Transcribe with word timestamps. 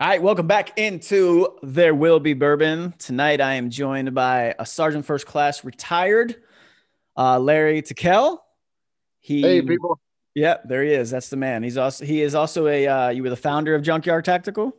All 0.00 0.06
right, 0.06 0.22
welcome 0.22 0.46
back 0.46 0.78
into 0.78 1.58
There 1.60 1.92
Will 1.92 2.20
Be 2.20 2.32
Bourbon. 2.32 2.94
Tonight 2.98 3.40
I 3.40 3.54
am 3.54 3.68
joined 3.68 4.14
by 4.14 4.54
a 4.56 4.64
Sergeant 4.64 5.04
First 5.04 5.26
Class 5.26 5.64
retired, 5.64 6.36
uh, 7.16 7.40
Larry 7.40 7.82
Tickell. 7.82 8.40
He, 9.18 9.42
Hey, 9.42 9.60
people. 9.60 9.98
Yeah, 10.36 10.58
there 10.64 10.84
he 10.84 10.92
is. 10.92 11.10
That's 11.10 11.30
the 11.30 11.36
man. 11.36 11.64
He's 11.64 11.76
also 11.76 12.04
he 12.04 12.22
is 12.22 12.36
also 12.36 12.68
a 12.68 12.86
uh, 12.86 13.08
you 13.08 13.24
were 13.24 13.28
the 13.30 13.34
founder 13.34 13.74
of 13.74 13.82
Junkyard 13.82 14.24
Tactical. 14.24 14.72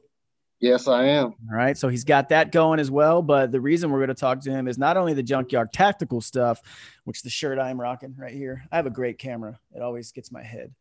Yes, 0.61 0.87
I 0.87 1.03
am. 1.07 1.25
All 1.25 1.35
right, 1.51 1.77
so 1.77 1.89
he's 1.89 2.05
got 2.05 2.29
that 2.29 2.53
going 2.53 2.79
as 2.79 2.89
well. 2.89 3.21
But 3.21 3.51
the 3.51 3.59
reason 3.59 3.91
we're 3.91 3.99
going 3.99 4.07
to 4.07 4.13
talk 4.13 4.39
to 4.43 4.51
him 4.51 4.69
is 4.69 4.77
not 4.77 4.95
only 4.95 5.13
the 5.13 5.23
Junkyard 5.23 5.73
Tactical 5.73 6.21
stuff, 6.21 6.61
which 7.03 7.23
the 7.23 7.29
shirt 7.29 7.59
I'm 7.59 7.79
rocking 7.79 8.15
right 8.17 8.33
here. 8.33 8.63
I 8.71 8.77
have 8.77 8.85
a 8.85 8.89
great 8.89 9.17
camera. 9.17 9.59
It 9.75 9.81
always 9.81 10.13
gets 10.13 10.31
my 10.31 10.43
head. 10.43 10.73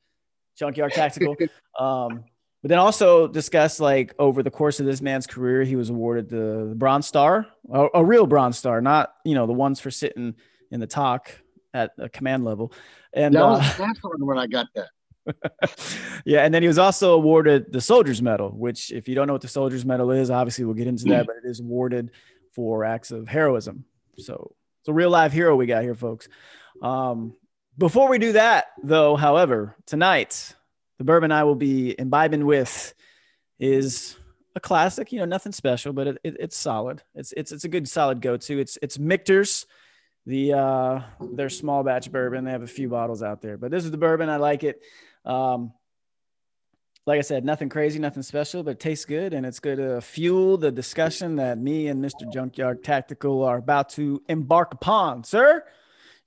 Junkyard 0.56 0.92
Tactical. 0.92 1.34
um, 1.80 2.22
but 2.62 2.70
then 2.70 2.78
also 2.78 3.28
discuss 3.28 3.78
like 3.78 4.14
over 4.18 4.42
the 4.42 4.50
course 4.50 4.80
of 4.80 4.86
this 4.86 5.00
man's 5.00 5.26
career, 5.26 5.62
he 5.62 5.76
was 5.76 5.90
awarded 5.90 6.28
the, 6.28 6.72
Bronze 6.76 7.06
Star, 7.06 7.46
a, 7.72 7.86
a 7.94 8.04
real 8.04 8.26
Bronze 8.26 8.58
Star, 8.58 8.80
not 8.80 9.12
you 9.24 9.34
know 9.34 9.46
the 9.46 9.52
ones 9.52 9.80
for 9.80 9.90
sitting 9.90 10.34
in 10.70 10.80
the 10.80 10.86
talk 10.86 11.30
at 11.72 11.92
a 11.98 12.08
command 12.08 12.44
level. 12.44 12.72
And 13.12 13.34
That 13.34 13.42
uh, 13.42 13.58
that's 13.78 14.00
when 14.02 14.26
when 14.26 14.38
I 14.38 14.46
got 14.46 14.66
that. 14.74 14.88
yeah, 16.24 16.44
and 16.44 16.52
then 16.52 16.62
he 16.62 16.68
was 16.68 16.78
also 16.78 17.14
awarded 17.14 17.72
the 17.72 17.80
Soldier's 17.80 18.22
Medal, 18.22 18.50
which, 18.50 18.90
if 18.92 19.08
you 19.08 19.14
don't 19.14 19.26
know 19.26 19.34
what 19.34 19.42
the 19.42 19.48
Soldier's 19.48 19.84
Medal 19.84 20.10
is, 20.10 20.30
obviously 20.30 20.64
we'll 20.64 20.74
get 20.74 20.86
into 20.86 21.04
that, 21.04 21.26
but 21.26 21.36
it 21.36 21.48
is 21.48 21.60
awarded 21.60 22.12
for 22.52 22.84
acts 22.84 23.10
of 23.10 23.28
heroism. 23.28 23.84
So 24.16 24.54
it's 24.80 24.88
a 24.88 24.92
real 24.92 25.10
live 25.10 25.32
hero 25.32 25.54
we 25.54 25.66
got 25.66 25.82
here, 25.82 25.94
folks. 25.94 26.28
Um, 26.82 27.34
before 27.76 28.08
we 28.08 28.18
do 28.18 28.32
that, 28.32 28.66
though, 28.82 29.16
however, 29.16 29.76
tonight 29.86 30.54
the 30.98 31.04
bourbon 31.04 31.32
I 31.32 31.44
will 31.44 31.54
be 31.54 31.94
imbibing 31.98 32.44
with 32.44 32.94
is 33.58 34.16
a 34.54 34.60
classic. 34.60 35.12
You 35.12 35.20
know, 35.20 35.24
nothing 35.24 35.52
special, 35.52 35.92
but 35.92 36.06
it, 36.08 36.18
it, 36.24 36.36
it's 36.40 36.56
solid. 36.56 37.02
It's 37.14 37.32
it's 37.32 37.52
it's 37.52 37.64
a 37.64 37.68
good 37.68 37.88
solid 37.88 38.20
go 38.20 38.36
to. 38.36 38.58
It's 38.58 38.78
it's 38.82 38.98
Michter's 38.98 39.66
the 40.26 40.52
uh 40.52 41.00
their 41.20 41.48
small 41.48 41.82
batch 41.82 42.12
bourbon. 42.12 42.44
They 42.44 42.50
have 42.50 42.62
a 42.62 42.66
few 42.66 42.88
bottles 42.88 43.22
out 43.22 43.40
there, 43.40 43.56
but 43.56 43.70
this 43.70 43.84
is 43.84 43.90
the 43.90 43.98
bourbon. 43.98 44.28
I 44.28 44.36
like 44.36 44.64
it. 44.64 44.82
Um, 45.24 45.72
like 47.06 47.18
I 47.18 47.22
said, 47.22 47.42
nothing 47.42 47.70
crazy, 47.70 47.98
nothing 47.98 48.22
special, 48.22 48.62
but 48.62 48.72
it 48.72 48.80
tastes 48.80 49.06
good 49.06 49.32
and 49.32 49.46
it's 49.46 49.60
going 49.60 49.78
to 49.78 49.98
fuel 50.02 50.58
the 50.58 50.70
discussion 50.70 51.36
that 51.36 51.56
me 51.56 51.88
and 51.88 52.04
Mr. 52.04 52.30
Junkyard 52.30 52.84
Tactical 52.84 53.44
are 53.44 53.56
about 53.56 53.88
to 53.90 54.22
embark 54.28 54.74
upon. 54.74 55.24
Sir, 55.24 55.64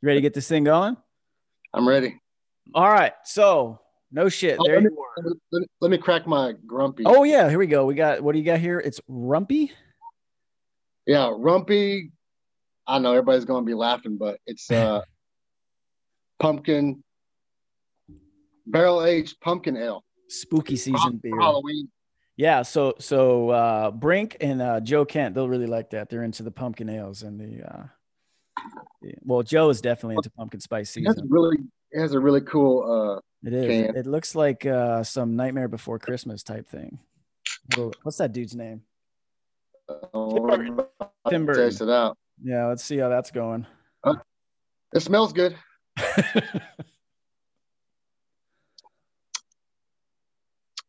you 0.01 0.07
ready 0.07 0.17
to 0.17 0.21
get 0.23 0.33
this 0.33 0.47
thing 0.47 0.63
going? 0.63 0.97
I'm 1.71 1.87
ready. 1.87 2.19
All 2.73 2.89
right. 2.89 3.13
So, 3.25 3.80
no 4.11 4.29
shit. 4.29 4.57
Oh, 4.59 4.63
There 4.65 4.75
let, 4.75 4.83
me, 4.83 4.89
you 4.91 5.05
are. 5.53 5.61
let, 5.79 5.91
me, 5.91 5.97
crack 5.97 6.27
my 6.27 6.53
grumpy. 6.67 7.03
Oh, 7.05 7.23
yeah. 7.23 7.49
Here 7.49 7.59
we 7.59 7.67
go. 7.67 7.85
We 7.85 7.95
got 7.95 8.21
what 8.21 8.33
do 8.33 8.39
you 8.39 8.45
got 8.45 8.59
here? 8.59 8.79
It's 8.79 8.99
Rumpy. 9.09 9.71
yeah, 11.05 11.27
rumpy. 11.29 12.11
I 12.87 12.99
know 12.99 13.11
everybody's 13.11 13.45
gonna 13.45 13.65
be 13.65 13.73
laughing, 13.73 14.17
but 14.17 14.39
it's 14.45 14.69
uh 14.71 15.01
pumpkin 16.39 17.03
barrel 18.65 19.03
aged 19.05 19.39
pumpkin 19.39 19.77
ale. 19.77 20.03
Spooky 20.27 20.75
season 20.75 21.19
beer. 21.21 21.39
Halloween. 21.39 21.89
Yeah, 22.37 22.63
so 22.63 22.95
so 22.99 23.49
uh 23.49 23.91
Brink 23.91 24.37
and 24.41 24.61
uh 24.61 24.79
Joe 24.81 25.05
Kent, 25.05 25.35
they'll 25.35 25.47
really 25.49 25.67
like 25.67 25.91
that. 25.91 26.09
They're 26.09 26.23
into 26.23 26.43
the 26.43 26.51
pumpkin 26.51 26.89
ales 26.89 27.23
and 27.23 27.39
the 27.39 27.63
uh 27.65 27.83
well, 29.23 29.41
Joe 29.43 29.69
is 29.69 29.81
definitely 29.81 30.15
into 30.17 30.29
pumpkin 30.31 30.59
spice 30.59 30.95
It 30.97 31.05
has 31.05 31.15
a 31.15 31.19
season. 31.19 31.29
really 31.29 31.57
it 31.91 31.99
has 31.99 32.13
a 32.13 32.19
really 32.19 32.41
cool 32.41 33.21
It 33.43 33.53
is. 33.53 33.65
can. 33.65 33.95
It 33.95 34.05
looks 34.05 34.35
like 34.35 34.65
uh 34.65 35.03
some 35.03 35.35
Nightmare 35.35 35.67
Before 35.67 35.99
Christmas 35.99 36.43
type 36.43 36.67
thing. 36.67 36.99
What's 38.03 38.17
that 38.17 38.33
dude's 38.33 38.55
name? 38.55 38.83
uh 39.89 40.57
Tim 40.57 40.79
Tim 41.29 41.47
taste 41.47 41.81
it 41.81 41.89
out. 41.89 42.17
Yeah, 42.43 42.67
let's 42.67 42.83
see 42.83 42.97
how 42.97 43.09
that's 43.09 43.31
going. 43.31 43.65
It 44.93 45.01
smells 45.01 45.33
good. 45.33 45.55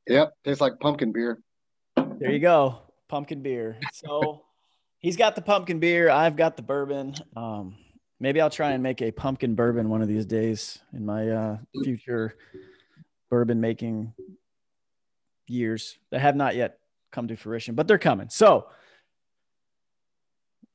Yep, 0.08 0.32
tastes 0.44 0.60
like 0.60 0.80
pumpkin 0.80 1.12
beer. 1.12 1.38
there 1.96 2.32
you 2.32 2.40
go. 2.40 2.78
Pumpkin 3.08 3.42
beer. 3.42 3.78
So 3.92 4.42
he's 4.98 5.16
got 5.16 5.36
the 5.36 5.42
pumpkin 5.42 5.78
beer. 5.78 6.10
I've 6.10 6.36
got 6.36 6.56
the 6.56 6.62
bourbon. 6.62 7.14
Um, 7.36 7.76
maybe 8.22 8.40
I'll 8.40 8.48
try 8.48 8.70
and 8.70 8.82
make 8.82 9.02
a 9.02 9.10
pumpkin 9.10 9.56
bourbon 9.56 9.88
one 9.90 10.00
of 10.00 10.06
these 10.08 10.24
days 10.24 10.78
in 10.94 11.04
my 11.04 11.28
uh, 11.28 11.58
future 11.82 12.36
bourbon 13.28 13.60
making 13.60 14.14
years 15.48 15.98
that 16.10 16.20
have 16.20 16.36
not 16.36 16.54
yet 16.54 16.78
come 17.10 17.28
to 17.28 17.36
fruition, 17.36 17.74
but 17.74 17.88
they're 17.88 17.98
coming. 17.98 18.28
So, 18.30 18.68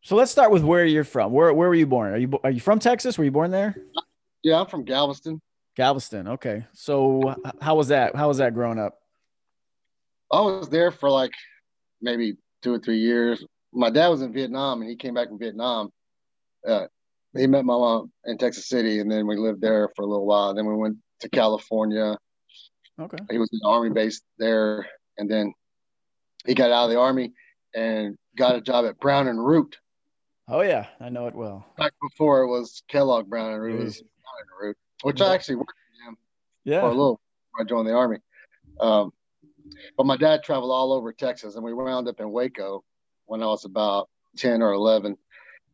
so 0.02 0.16
let's 0.18 0.30
start 0.30 0.52
with 0.52 0.62
where 0.62 0.86
you're 0.86 1.06
from. 1.06 1.32
Where 1.32 1.52
where 1.54 1.70
were 1.70 1.76
you 1.76 1.88
born? 1.88 2.14
Are 2.14 2.18
you 2.18 2.40
are 2.44 2.52
you 2.52 2.60
from 2.60 2.80
Texas? 2.80 3.18
Were 3.18 3.24
you 3.24 3.32
born 3.32 3.50
there? 3.50 3.76
Yeah, 4.44 4.60
I'm 4.60 4.68
from 4.68 4.84
Galveston. 4.84 5.42
Galveston. 5.76 6.28
Okay. 6.28 6.66
So 6.74 7.36
how 7.62 7.76
was 7.76 7.88
that? 7.88 8.16
How 8.16 8.28
was 8.28 8.38
that 8.38 8.54
growing 8.54 8.78
up? 8.78 9.00
I 10.32 10.42
was 10.42 10.68
there 10.68 10.92
for 10.92 11.10
like 11.10 11.32
maybe 12.02 12.38
two 12.62 12.74
or 12.74 12.80
three 12.80 13.00
years. 13.00 13.46
My 13.72 13.90
dad 13.90 14.10
was 14.10 14.22
in 14.22 14.34
Vietnam 14.34 14.82
and 14.82 14.90
he 14.90 14.98
came 14.98 15.14
back 15.14 15.30
from 15.30 15.40
Vietnam. 15.40 15.92
Uh, 16.68 16.88
he 17.38 17.48
met 17.48 17.66
my 17.66 17.74
mom 17.74 18.12
in 18.26 18.38
Texas 18.38 18.68
City 18.68 19.00
and 19.00 19.12
then 19.12 19.28
we 19.28 19.38
lived 19.38 19.62
there 19.62 19.90
for 19.96 20.04
a 20.04 20.06
little 20.06 20.26
while. 20.26 20.54
Then 20.54 20.66
we 20.66 20.76
went 20.76 20.98
to 21.22 21.30
California. 21.30 22.18
Okay. 23.00 23.18
He 23.30 23.38
was 23.38 23.50
in 23.52 23.60
the 23.62 23.68
army 23.68 23.90
base 23.92 24.22
there. 24.40 24.88
And 25.18 25.30
then 25.30 25.54
he 26.46 26.54
got 26.54 26.72
out 26.72 26.86
of 26.86 26.92
the 26.92 27.00
army 27.00 27.34
and 27.76 28.18
got 28.36 28.56
a 28.56 28.62
job 28.62 28.86
at 28.86 29.00
Brown 29.00 29.28
and 29.28 29.44
Root. 29.44 29.78
Oh 30.48 30.62
yeah, 30.62 30.88
I 31.02 31.10
know 31.10 31.28
it 31.28 31.36
well. 31.36 31.66
Back 31.78 31.92
before 32.02 32.44
it 32.44 32.48
was 32.48 32.82
Kellogg 32.88 33.28
Brown 33.28 33.52
and 33.54 33.62
Root, 33.62 33.80
was 33.84 33.98
Brown 33.98 34.40
and 34.40 34.68
Root, 34.68 34.78
which 35.04 35.20
I 35.22 35.34
actually 35.34 35.56
worked 35.56 35.74
for 35.74 36.10
him 36.10 36.18
for 36.80 36.88
a 36.88 36.94
little 36.94 37.20
before 37.52 37.66
I 37.66 37.68
joined 37.68 37.88
the 37.88 37.94
army. 37.94 38.20
Um, 38.80 39.12
but 39.98 40.06
my 40.06 40.16
dad 40.16 40.44
traveled 40.44 40.72
all 40.72 40.94
over 40.94 41.12
Texas, 41.12 41.56
and 41.56 41.66
we 41.66 41.74
wound 41.74 42.08
up 42.08 42.22
in 42.22 42.32
Waco 42.32 42.86
when 43.26 43.44
I 43.44 43.48
was 43.48 43.66
about 43.66 44.10
ten 44.38 44.62
or 44.62 44.72
eleven. 44.72 45.18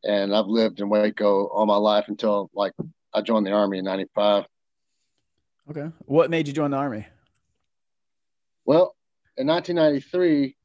And 0.03 0.35
I've 0.35 0.47
lived 0.47 0.79
in 0.79 0.89
Waco 0.89 1.47
all 1.47 1.65
my 1.65 1.77
life 1.77 2.05
until 2.07 2.49
like 2.53 2.73
I 3.13 3.21
joined 3.21 3.45
the 3.45 3.51
army 3.51 3.77
in 3.77 3.85
'95. 3.85 4.45
Okay. 5.69 5.89
What 6.05 6.29
made 6.29 6.47
you 6.47 6.53
join 6.53 6.71
the 6.71 6.77
army? 6.77 7.05
Well, 8.65 8.95
in 9.37 9.47
1993, 9.47 10.55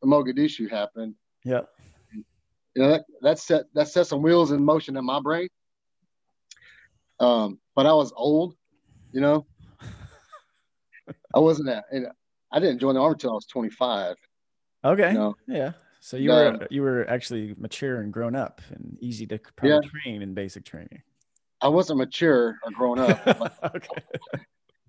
the 0.00 0.06
Mogadishu 0.06 0.70
happened. 0.70 1.14
Yeah. 1.44 1.62
You 2.12 2.82
know 2.82 2.88
that 2.88 3.04
that 3.22 3.38
set 3.38 3.66
that 3.74 3.88
set 3.88 4.06
some 4.06 4.22
wheels 4.22 4.50
in 4.50 4.64
motion 4.64 4.96
in 4.96 5.04
my 5.04 5.20
brain. 5.20 5.48
Um, 7.20 7.60
but 7.76 7.86
I 7.86 7.92
was 7.92 8.12
old, 8.16 8.56
you 9.12 9.20
know. 9.20 9.46
I 11.34 11.38
wasn't 11.38 11.68
that. 11.68 11.84
And 11.92 12.08
I 12.50 12.58
didn't 12.60 12.80
join 12.80 12.94
the 12.94 13.00
army 13.00 13.12
until 13.12 13.30
I 13.30 13.34
was 13.34 13.46
25. 13.46 14.16
Okay. 14.84 15.12
You 15.12 15.18
know, 15.18 15.36
Yeah. 15.46 15.72
So 16.04 16.18
you 16.18 16.28
were 16.28 16.66
you 16.70 16.82
were 16.82 17.08
actually 17.08 17.54
mature 17.56 18.02
and 18.02 18.12
grown 18.12 18.36
up 18.36 18.60
and 18.68 18.98
easy 19.00 19.26
to 19.28 19.38
probably 19.56 19.88
train 19.88 20.20
in 20.20 20.34
basic 20.34 20.62
training. 20.62 21.00
I 21.62 21.68
wasn't 21.68 21.98
mature 21.98 22.58
or 22.62 22.70
grown 22.72 22.98
up. 22.98 23.26
okay. 23.74 24.02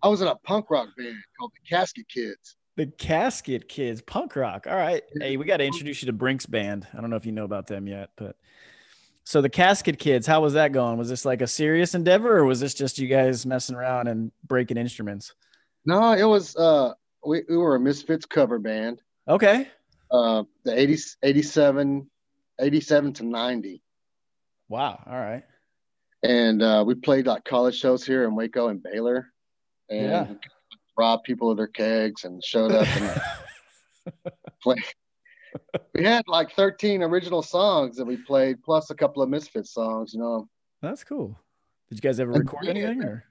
I 0.04 0.10
was 0.10 0.20
in 0.20 0.28
a 0.28 0.36
punk 0.36 0.70
rock 0.70 0.90
band 0.98 1.16
called 1.40 1.54
the 1.54 1.74
Casket 1.74 2.10
Kids. 2.10 2.58
The 2.76 2.88
Casket 2.88 3.70
Kids, 3.70 4.02
punk 4.02 4.36
rock. 4.36 4.68
All 4.68 4.76
right. 4.76 5.04
Hey, 5.18 5.38
we 5.38 5.46
got 5.46 5.58
to 5.58 5.64
introduce 5.64 6.02
you 6.02 6.08
to 6.08 6.14
Brink's 6.14 6.48
band. 6.48 6.86
I 6.94 7.00
don't 7.00 7.10
know 7.10 7.16
if 7.16 7.26
you 7.26 7.32
know 7.32 7.46
about 7.46 7.68
them 7.68 7.88
yet, 7.88 8.10
but 8.18 8.36
so 9.24 9.42
the 9.42 9.48
Casket 9.48 9.98
Kids, 9.98 10.28
how 10.28 10.42
was 10.42 10.52
that 10.52 10.74
going? 10.74 10.98
Was 10.98 11.08
this 11.08 11.24
like 11.24 11.42
a 11.42 11.48
serious 11.48 11.96
endeavor, 11.96 12.40
or 12.40 12.44
was 12.44 12.60
this 12.60 12.74
just 12.74 13.00
you 13.00 13.08
guys 13.08 13.46
messing 13.46 13.78
around 13.78 14.10
and 14.10 14.34
breaking 14.46 14.76
instruments? 14.76 15.34
No, 15.86 16.12
it 16.12 16.26
was 16.26 16.58
uh 16.58 16.92
we, 17.26 17.44
we 17.48 17.56
were 17.56 17.76
a 17.76 17.80
Misfits 17.80 18.26
cover 18.26 18.60
band. 18.60 19.02
Okay. 19.30 19.70
Uh 20.12 20.44
the 20.64 20.78
80, 20.80 20.98
87, 21.24 22.10
87 22.60 23.14
to 23.14 23.24
90. 23.26 23.82
Wow. 24.70 25.02
All 25.06 25.14
right. 25.20 25.44
And 26.24 26.62
uh 26.62 26.84
we 26.86 26.96
played 26.96 27.28
like 27.28 27.44
college 27.44 27.76
shows 27.78 28.06
here 28.06 28.24
in 28.26 28.36
Waco 28.36 28.68
and 28.70 28.82
Baylor. 28.84 29.28
And 29.90 30.02
Yeah. 30.10 30.28
robbed 30.98 31.24
people 31.24 31.52
of 31.52 31.58
their 31.58 31.68
kegs 31.68 32.24
and 32.24 32.44
showed 32.44 32.72
up 32.72 32.88
and 32.98 33.22
played. 34.64 34.84
We 35.94 36.04
had 36.04 36.24
like 36.28 36.52
13 36.54 37.02
original 37.02 37.42
songs 37.42 37.96
that 37.98 38.06
we 38.06 38.18
played, 38.18 38.62
plus 38.64 38.90
a 38.90 38.96
couple 38.96 39.22
of 39.24 39.30
Misfits 39.30 39.74
songs, 39.74 40.14
you 40.14 40.20
know. 40.20 40.50
That's 40.82 41.04
cool. 41.04 41.40
Did 41.90 41.96
you 41.98 42.02
guys 42.02 42.20
ever 42.20 42.34
And 42.34 42.42
record 42.42 42.66
then- 42.68 42.78
anything? 42.78 43.04
Or 43.04 43.24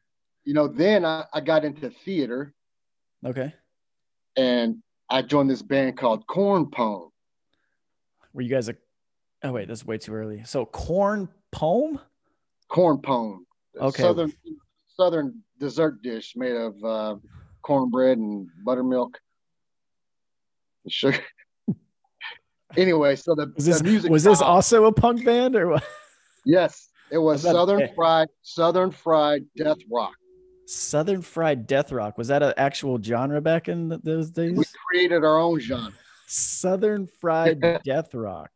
You 0.44 0.54
know, 0.54 0.66
then 0.68 1.04
I, 1.04 1.26
I 1.34 1.40
got 1.40 1.64
into 1.64 1.90
theater 1.90 2.54
okay. 3.26 3.52
and 4.36 4.82
I 5.14 5.22
joined 5.22 5.48
this 5.48 5.62
band 5.62 5.96
called 5.96 6.26
Corn 6.26 6.66
Pone. 6.66 7.08
Were 8.32 8.42
you 8.42 8.50
guys 8.50 8.68
a? 8.68 8.74
Oh 9.44 9.52
wait, 9.52 9.68
that's 9.68 9.86
way 9.86 9.96
too 9.96 10.12
early. 10.12 10.42
So 10.44 10.66
Corn 10.66 11.28
Pone. 11.52 12.00
Corn 12.68 12.98
Pone. 12.98 13.44
Okay. 13.80 14.02
Southern 14.02 14.32
southern 14.88 15.40
dessert 15.60 16.02
dish 16.02 16.32
made 16.34 16.56
of 16.56 16.74
uh, 16.82 17.14
cornbread 17.62 18.18
and 18.18 18.48
buttermilk. 18.64 19.16
and 20.82 20.92
Sugar. 20.92 21.20
anyway, 22.76 23.14
so 23.14 23.36
the, 23.36 23.52
Was 23.54 23.66
this 23.66 23.78
the 23.78 23.84
music 23.84 24.10
was 24.10 24.24
this 24.24 24.42
also 24.42 24.86
a 24.86 24.92
punk 24.92 25.24
band 25.24 25.54
or 25.54 25.68
what? 25.68 25.84
Yes, 26.44 26.88
it 27.12 27.18
was 27.18 27.44
Was 27.44 27.52
Southern. 27.52 27.88
Fried 27.94 28.28
Southern 28.42 28.90
Fried 28.90 29.44
Death 29.56 29.78
Rock. 29.88 30.14
Southern 30.66 31.22
Fried 31.22 31.66
Death 31.66 31.92
Rock 31.92 32.16
was 32.16 32.28
that 32.28 32.42
an 32.42 32.54
actual 32.56 33.00
genre 33.02 33.40
back 33.40 33.68
in 33.68 33.90
th- 33.90 34.00
those 34.02 34.30
days? 34.30 34.56
We 34.56 34.64
created 34.88 35.24
our 35.24 35.38
own 35.38 35.60
genre. 35.60 35.92
Southern 36.26 37.06
Fried 37.06 37.60
Death 37.84 38.14
Rock. 38.14 38.50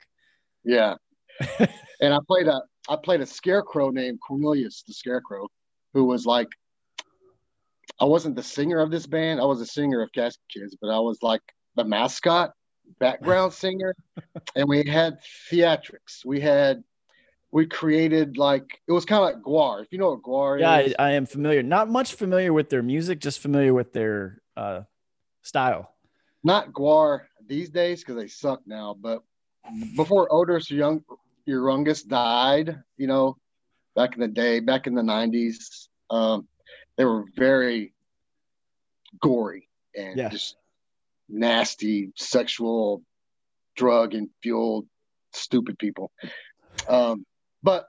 Yeah. 0.65 0.95
and 2.01 2.15
I 2.15 2.19
played 2.27 2.49
a 2.49 2.63
I 2.89 2.97
played 2.97 3.21
a 3.21 3.27
scarecrow 3.27 3.91
named 3.91 4.19
Cornelius 4.27 4.83
the 4.87 4.95
Scarecrow, 4.95 5.49
who 5.93 6.05
was 6.05 6.27
like 6.27 6.49
I 8.01 8.05
wasn't 8.05 8.37
the 8.37 8.43
singer 8.43 8.79
of 8.81 8.91
this 8.91 9.07
band. 9.07 9.41
I 9.41 9.45
was 9.45 9.61
a 9.61 9.67
singer 9.67 10.03
of 10.03 10.13
Casket 10.13 10.43
Kids, 10.53 10.77
but 10.81 10.89
I 10.89 10.99
was 11.01 11.19
like 11.23 11.43
the 11.77 11.85
mascot, 11.85 12.53
background 12.99 13.53
singer. 13.53 13.95
And 14.57 14.69
we 14.69 14.85
had 14.85 15.19
theatrics. 15.51 16.25
We 16.25 16.41
had 16.41 16.83
we 17.51 17.67
created 17.67 18.37
like 18.37 18.81
it 18.87 18.93
was 18.93 19.05
kind 19.05 19.23
of 19.25 19.35
like 19.35 19.43
Gwar. 19.45 19.83
If 19.83 19.89
you 19.91 19.99
know 19.99 20.11
what 20.11 20.23
Gwar 20.23 20.61
Yeah, 20.61 20.71
I, 20.73 20.81
is. 20.81 20.95
I 20.99 21.11
am 21.13 21.27
familiar. 21.27 21.63
Not 21.63 21.89
much 21.89 22.15
familiar 22.15 22.53
with 22.53 22.69
their 22.69 22.83
music, 22.83 23.21
just 23.21 23.41
familiar 23.41 23.73
with 23.73 23.93
their 23.93 24.43
uh, 24.57 24.83
style. 25.43 25.95
not 26.45 26.73
Gwar 26.73 27.27
these 27.47 27.71
days 27.71 28.01
because 28.01 28.17
they 28.17 28.29
suck 28.29 28.61
now, 28.67 28.95
but 28.99 29.23
before 29.97 30.29
Oderus 30.29 30.71
Urungus 31.49 32.07
died, 32.07 32.77
you 32.97 33.07
know, 33.07 33.37
back 33.97 34.15
in 34.15 34.21
the 34.21 34.29
day, 34.29 34.61
back 34.61 34.87
in 34.87 34.95
the 34.95 35.03
nineties, 35.03 35.89
um, 36.11 36.47
they 36.97 37.05
were 37.05 37.25
very 37.37 37.95
gory 39.21 39.69
and 39.97 40.19
Yeah. 40.19 40.29
just 40.29 40.57
nasty, 41.29 42.13
sexual, 42.17 43.03
drug 43.77 44.15
and 44.15 44.29
fueled, 44.43 44.87
stupid 45.33 45.79
people. 45.79 46.11
Um, 46.89 47.25
but 47.63 47.89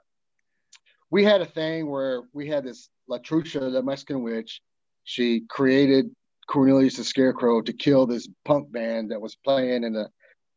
we 1.10 1.24
had 1.24 1.40
a 1.40 1.46
thing 1.46 1.90
where 1.90 2.22
we 2.32 2.48
had 2.48 2.64
this 2.64 2.88
Latrucia, 3.08 3.72
the 3.72 3.82
Mexican 3.82 4.22
witch. 4.22 4.60
She 5.04 5.42
created 5.48 6.06
Cornelius 6.48 6.96
the 6.96 7.04
Scarecrow 7.04 7.62
to 7.62 7.72
kill 7.72 8.06
this 8.06 8.28
punk 8.44 8.70
band 8.72 9.10
that 9.10 9.20
was 9.20 9.36
playing 9.44 9.84
in 9.84 9.92
the 9.92 10.08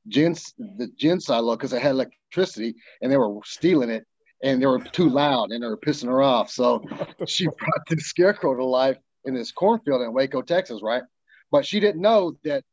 gin 0.07 0.35
the 0.77 0.89
gin 0.97 1.19
silo 1.19 1.55
because 1.55 1.71
they 1.71 1.79
had 1.79 1.91
electricity 1.91 2.75
and 3.01 3.11
they 3.11 3.17
were 3.17 3.39
stealing 3.45 3.89
it 3.89 4.05
and 4.43 4.61
they 4.61 4.65
were 4.65 4.79
too 4.79 5.09
loud 5.09 5.51
and 5.51 5.63
they 5.63 5.67
were 5.67 5.77
pissing 5.77 6.07
her 6.07 6.21
off. 6.21 6.49
So 6.49 6.83
she 7.27 7.45
brought 7.45 7.87
the 7.87 7.97
scarecrow 7.97 8.55
to 8.55 8.65
life 8.65 8.97
in 9.25 9.33
this 9.33 9.51
cornfield 9.51 10.01
in 10.01 10.13
Waco, 10.13 10.41
Texas, 10.41 10.81
right? 10.83 11.03
But 11.51 11.65
she 11.65 11.79
didn't 11.79 12.01
know 12.01 12.37
that 12.43 12.63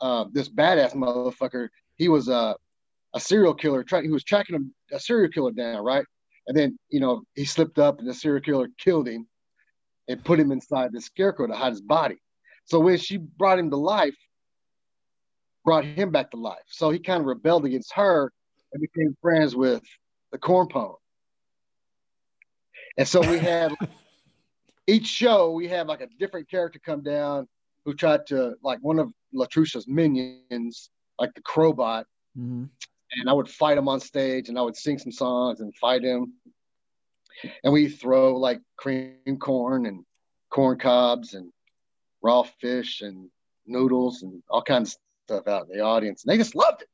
uh, 0.00 0.24
this 0.32 0.48
badass 0.48 0.94
motherfucker, 0.94 1.68
he 1.96 2.08
was 2.08 2.28
a 2.28 2.56
a 3.14 3.20
serial 3.20 3.54
killer. 3.54 3.82
Try, 3.84 4.02
he 4.02 4.08
was 4.08 4.24
tracking 4.24 4.72
a, 4.92 4.96
a 4.96 5.00
serial 5.00 5.30
killer 5.30 5.52
down, 5.52 5.82
right? 5.82 6.04
And 6.46 6.56
then 6.56 6.78
you 6.90 7.00
know 7.00 7.22
he 7.34 7.44
slipped 7.44 7.78
up 7.78 8.00
and 8.00 8.08
the 8.08 8.12
serial 8.14 8.42
killer 8.42 8.68
killed 8.78 9.08
him 9.08 9.26
and 10.08 10.22
put 10.22 10.38
him 10.38 10.52
inside 10.52 10.92
the 10.92 11.00
scarecrow 11.00 11.46
to 11.46 11.54
hide 11.54 11.70
his 11.70 11.80
body. 11.80 12.16
So 12.66 12.80
when 12.80 12.98
she 12.98 13.16
brought 13.16 13.58
him 13.58 13.70
to 13.70 13.76
life, 13.76 14.16
brought 15.64 15.84
him 15.84 16.10
back 16.10 16.30
to 16.32 16.36
life. 16.36 16.64
So 16.66 16.90
he 16.90 16.98
kind 16.98 17.20
of 17.20 17.26
rebelled 17.26 17.64
against 17.64 17.92
her 17.94 18.30
and 18.72 18.82
became 18.82 19.16
friends 19.22 19.56
with 19.56 19.82
the 20.32 20.38
corn 20.38 20.68
pone. 20.68 20.96
And 22.98 23.08
so 23.08 23.22
we 23.22 23.38
had 23.38 23.72
each 24.86 25.06
show 25.06 25.52
we 25.52 25.68
had 25.68 25.86
like 25.86 26.02
a 26.02 26.08
different 26.18 26.50
character 26.50 26.80
come 26.84 27.02
down 27.02 27.48
who 27.86 27.94
tried 27.94 28.26
to 28.26 28.54
like 28.62 28.78
one 28.82 28.98
of 28.98 29.10
Latrucia's 29.32 29.86
minions, 29.88 30.90
like 31.18 31.32
the 31.34 31.42
Crowbot, 31.42 32.04
Mhm. 32.38 32.68
And 33.20 33.28
I 33.28 33.32
would 33.32 33.48
fight 33.48 33.78
him 33.78 33.88
on 33.88 34.00
stage 34.00 34.48
and 34.48 34.58
I 34.58 34.62
would 34.62 34.76
sing 34.76 34.98
some 34.98 35.12
songs 35.12 35.60
and 35.60 35.74
fight 35.76 36.02
him. 36.02 36.34
And 37.62 37.72
we 37.72 37.88
throw 37.88 38.36
like 38.36 38.60
cream 38.76 39.38
corn 39.40 39.86
and 39.86 40.04
corn 40.50 40.78
cobs 40.78 41.34
and 41.34 41.50
raw 42.22 42.42
fish 42.60 43.00
and 43.02 43.28
noodles 43.66 44.22
and 44.22 44.42
all 44.48 44.62
kinds 44.62 44.94
of 44.94 44.98
stuff 45.26 45.48
out 45.48 45.66
in 45.68 45.76
the 45.76 45.82
audience. 45.82 46.24
And 46.24 46.32
they 46.32 46.38
just 46.38 46.54
loved 46.54 46.82
it. 46.82 46.88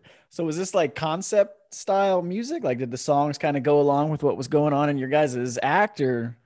so 0.30 0.44
was 0.44 0.56
this 0.56 0.74
like 0.74 0.94
concept 0.94 1.74
style 1.74 2.22
music? 2.22 2.64
Like 2.64 2.78
did 2.78 2.90
the 2.90 2.96
songs 2.98 3.38
kind 3.38 3.56
of 3.56 3.62
go 3.62 3.80
along 3.80 4.10
with 4.10 4.22
what 4.22 4.36
was 4.36 4.48
going 4.48 4.72
on 4.72 4.88
in 4.88 4.98
your 4.98 5.08
guys' 5.08 5.58
act 5.62 6.00
or 6.00 6.36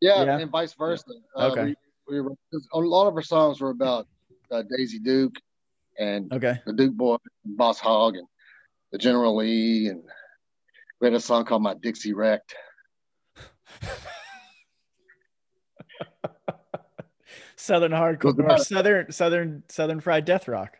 Yeah, 0.00 0.24
Yeah. 0.24 0.38
and 0.38 0.50
vice 0.50 0.74
versa. 0.74 1.04
Uh, 1.36 1.50
Okay. 1.50 1.64
we, 2.08 2.16
we 2.16 2.20
were, 2.20 2.32
a 2.72 2.78
lot 2.78 3.06
of 3.08 3.14
our 3.14 3.22
songs 3.22 3.60
were 3.60 3.70
about 3.70 4.06
uh, 4.50 4.62
Daisy 4.76 4.98
Duke 4.98 5.34
and 5.98 6.32
okay. 6.32 6.60
the 6.66 6.72
Duke 6.72 6.94
Boy, 6.94 7.16
Boss 7.44 7.78
Hog, 7.78 8.16
and 8.16 8.26
the 8.92 8.98
General 8.98 9.36
Lee, 9.36 9.88
and 9.88 10.02
we 11.00 11.06
had 11.06 11.14
a 11.14 11.20
song 11.20 11.44
called 11.44 11.62
"My 11.62 11.74
Dixie 11.74 12.12
Wrecked." 12.12 12.54
Southern 17.56 17.92
hardcore 17.92 18.50
or 18.50 18.58
southern 18.58 19.10
southern 19.10 19.62
southern 19.68 20.00
fried 20.00 20.24
death 20.26 20.48
rock. 20.48 20.76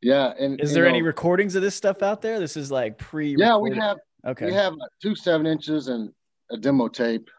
Yeah, 0.00 0.32
and 0.38 0.60
Is 0.60 0.72
there 0.72 0.84
know, 0.84 0.90
any 0.90 1.02
recordings 1.02 1.54
of 1.54 1.62
this 1.62 1.74
stuff 1.74 2.02
out 2.02 2.22
there? 2.22 2.38
This 2.38 2.56
is 2.56 2.70
like 2.70 2.98
pre 2.98 3.34
Yeah, 3.36 3.56
we 3.56 3.74
have 3.76 3.98
Okay. 4.26 4.46
we 4.46 4.52
have 4.54 4.74
like 4.74 4.90
two 5.02 5.14
seven 5.14 5.46
inches 5.46 5.88
and 5.88 6.10
a 6.50 6.56
demo 6.56 6.88
tape. 6.88 7.30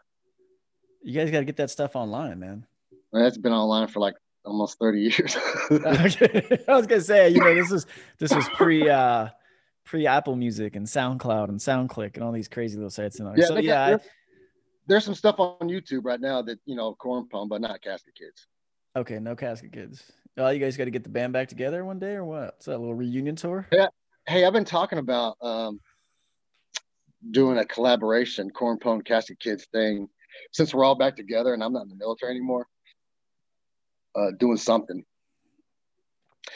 You 1.02 1.18
guys 1.18 1.30
got 1.30 1.38
to 1.38 1.44
get 1.44 1.56
that 1.56 1.70
stuff 1.70 1.96
online, 1.96 2.38
man. 2.38 2.66
That's 3.12 3.38
been 3.38 3.52
online 3.52 3.88
for 3.88 4.00
like 4.00 4.14
almost 4.46 4.78
thirty 4.78 5.00
years. 5.00 5.36
I 6.68 6.74
was 6.74 6.86
gonna 6.86 7.00
say, 7.00 7.28
you 7.28 7.40
know, 7.40 7.54
this 7.54 7.72
is 7.72 7.86
this 8.18 8.34
was 8.34 8.48
pre 8.50 8.88
uh 8.88 9.28
pre 9.84 10.06
Apple 10.06 10.36
Music 10.36 10.76
and 10.76 10.86
SoundCloud 10.86 11.48
and 11.48 11.58
SoundClick 11.58 12.14
and 12.14 12.24
all 12.24 12.32
these 12.32 12.48
crazy 12.48 12.76
little 12.76 12.90
sites 12.90 13.18
and 13.18 13.28
all. 13.28 13.34
yeah, 13.36 13.46
so 13.46 13.54
they 13.54 13.62
got- 13.62 13.90
yeah, 13.90 13.96
I- 13.96 14.00
there's, 14.88 15.04
some 15.04 15.14
stuff 15.14 15.40
on 15.40 15.68
YouTube 15.68 16.04
right 16.04 16.20
now 16.20 16.42
that 16.42 16.58
you 16.64 16.76
know 16.76 16.94
corn 16.94 17.28
pone, 17.30 17.48
but 17.48 17.60
not 17.60 17.82
casket 17.82 18.14
kids. 18.14 18.46
okay, 18.94 19.18
no 19.18 19.34
casket 19.34 19.72
kids. 19.72 20.04
Oh, 20.38 20.48
you 20.50 20.60
guys 20.60 20.76
got 20.76 20.84
to 20.84 20.90
get 20.90 21.02
the 21.02 21.08
band 21.10 21.32
back 21.32 21.48
together 21.48 21.84
one 21.84 21.98
day 21.98 22.12
or 22.12 22.24
what? 22.24 22.54
What's 22.54 22.66
that 22.66 22.78
little 22.78 22.94
reunion 22.94 23.36
tour? 23.36 23.66
Yeah. 23.72 23.88
Hey, 24.28 24.44
I've 24.44 24.52
been 24.52 24.66
talking 24.66 24.98
about 24.98 25.38
um, 25.40 25.80
doing 27.30 27.58
a 27.58 27.64
collaboration 27.64 28.50
corn 28.50 28.78
pone 28.78 29.02
casket 29.02 29.40
kids 29.40 29.66
thing 29.72 30.08
since 30.52 30.74
we're 30.74 30.84
all 30.84 30.94
back 30.94 31.16
together 31.16 31.54
and 31.54 31.64
I'm 31.64 31.72
not 31.72 31.84
in 31.84 31.88
the 31.88 31.96
military 31.96 32.32
anymore. 32.32 32.66
Uh, 34.16 34.30
doing 34.38 34.56
something 34.56 35.04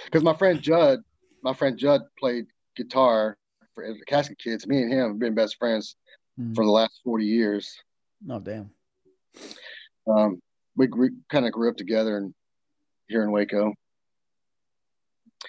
because 0.07 0.23
my 0.23 0.35
friend 0.35 0.63
Judd, 0.63 1.01
my 1.43 1.53
friend 1.53 1.77
Judd 1.77 2.01
played 2.19 2.47
guitar 2.75 3.37
for 3.75 3.87
the 3.87 4.05
Casket 4.07 4.39
Kids. 4.39 4.67
Me 4.67 4.83
and 4.83 4.91
him 4.91 5.09
have 5.09 5.19
been 5.19 5.35
best 5.35 5.57
friends 5.59 5.97
Mhm. 6.39 6.55
for 6.55 6.65
the 6.65 6.71
last 6.71 7.01
forty 7.05 7.27
years. 7.27 7.77
Oh 8.31 8.39
damn. 8.41 8.71
Um, 10.07 10.41
we 10.75 10.87
grew, 10.87 11.11
kind 11.29 11.45
of 11.45 11.53
grew 11.53 11.69
up 11.69 11.77
together 11.77 12.17
and 12.17 12.35
here 13.09 13.23
in 13.25 13.31
Waco. 13.31 13.75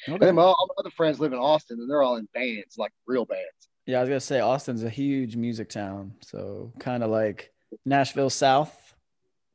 And 0.07 0.15
Okay. 0.15 0.25
then 0.25 0.35
my, 0.35 0.41
all 0.43 0.67
my 0.67 0.75
other 0.79 0.91
friends 0.91 1.19
live 1.19 1.31
in 1.31 1.39
Austin, 1.39 1.79
and 1.79 1.89
they're 1.89 2.01
all 2.03 2.17
in 2.17 2.27
bands, 2.33 2.77
like 2.77 2.91
real 3.07 3.25
bands. 3.25 3.69
Yeah, 3.85 3.99
I 3.99 4.01
was 4.01 4.09
gonna 4.09 4.19
say 4.19 4.39
Austin's 4.41 4.83
a 4.83 4.89
huge 4.89 5.37
music 5.37 5.69
town, 5.69 6.15
so 6.21 6.73
kind 6.79 7.03
of 7.03 7.09
like 7.09 7.53
Nashville 7.85 8.29
South, 8.29 8.95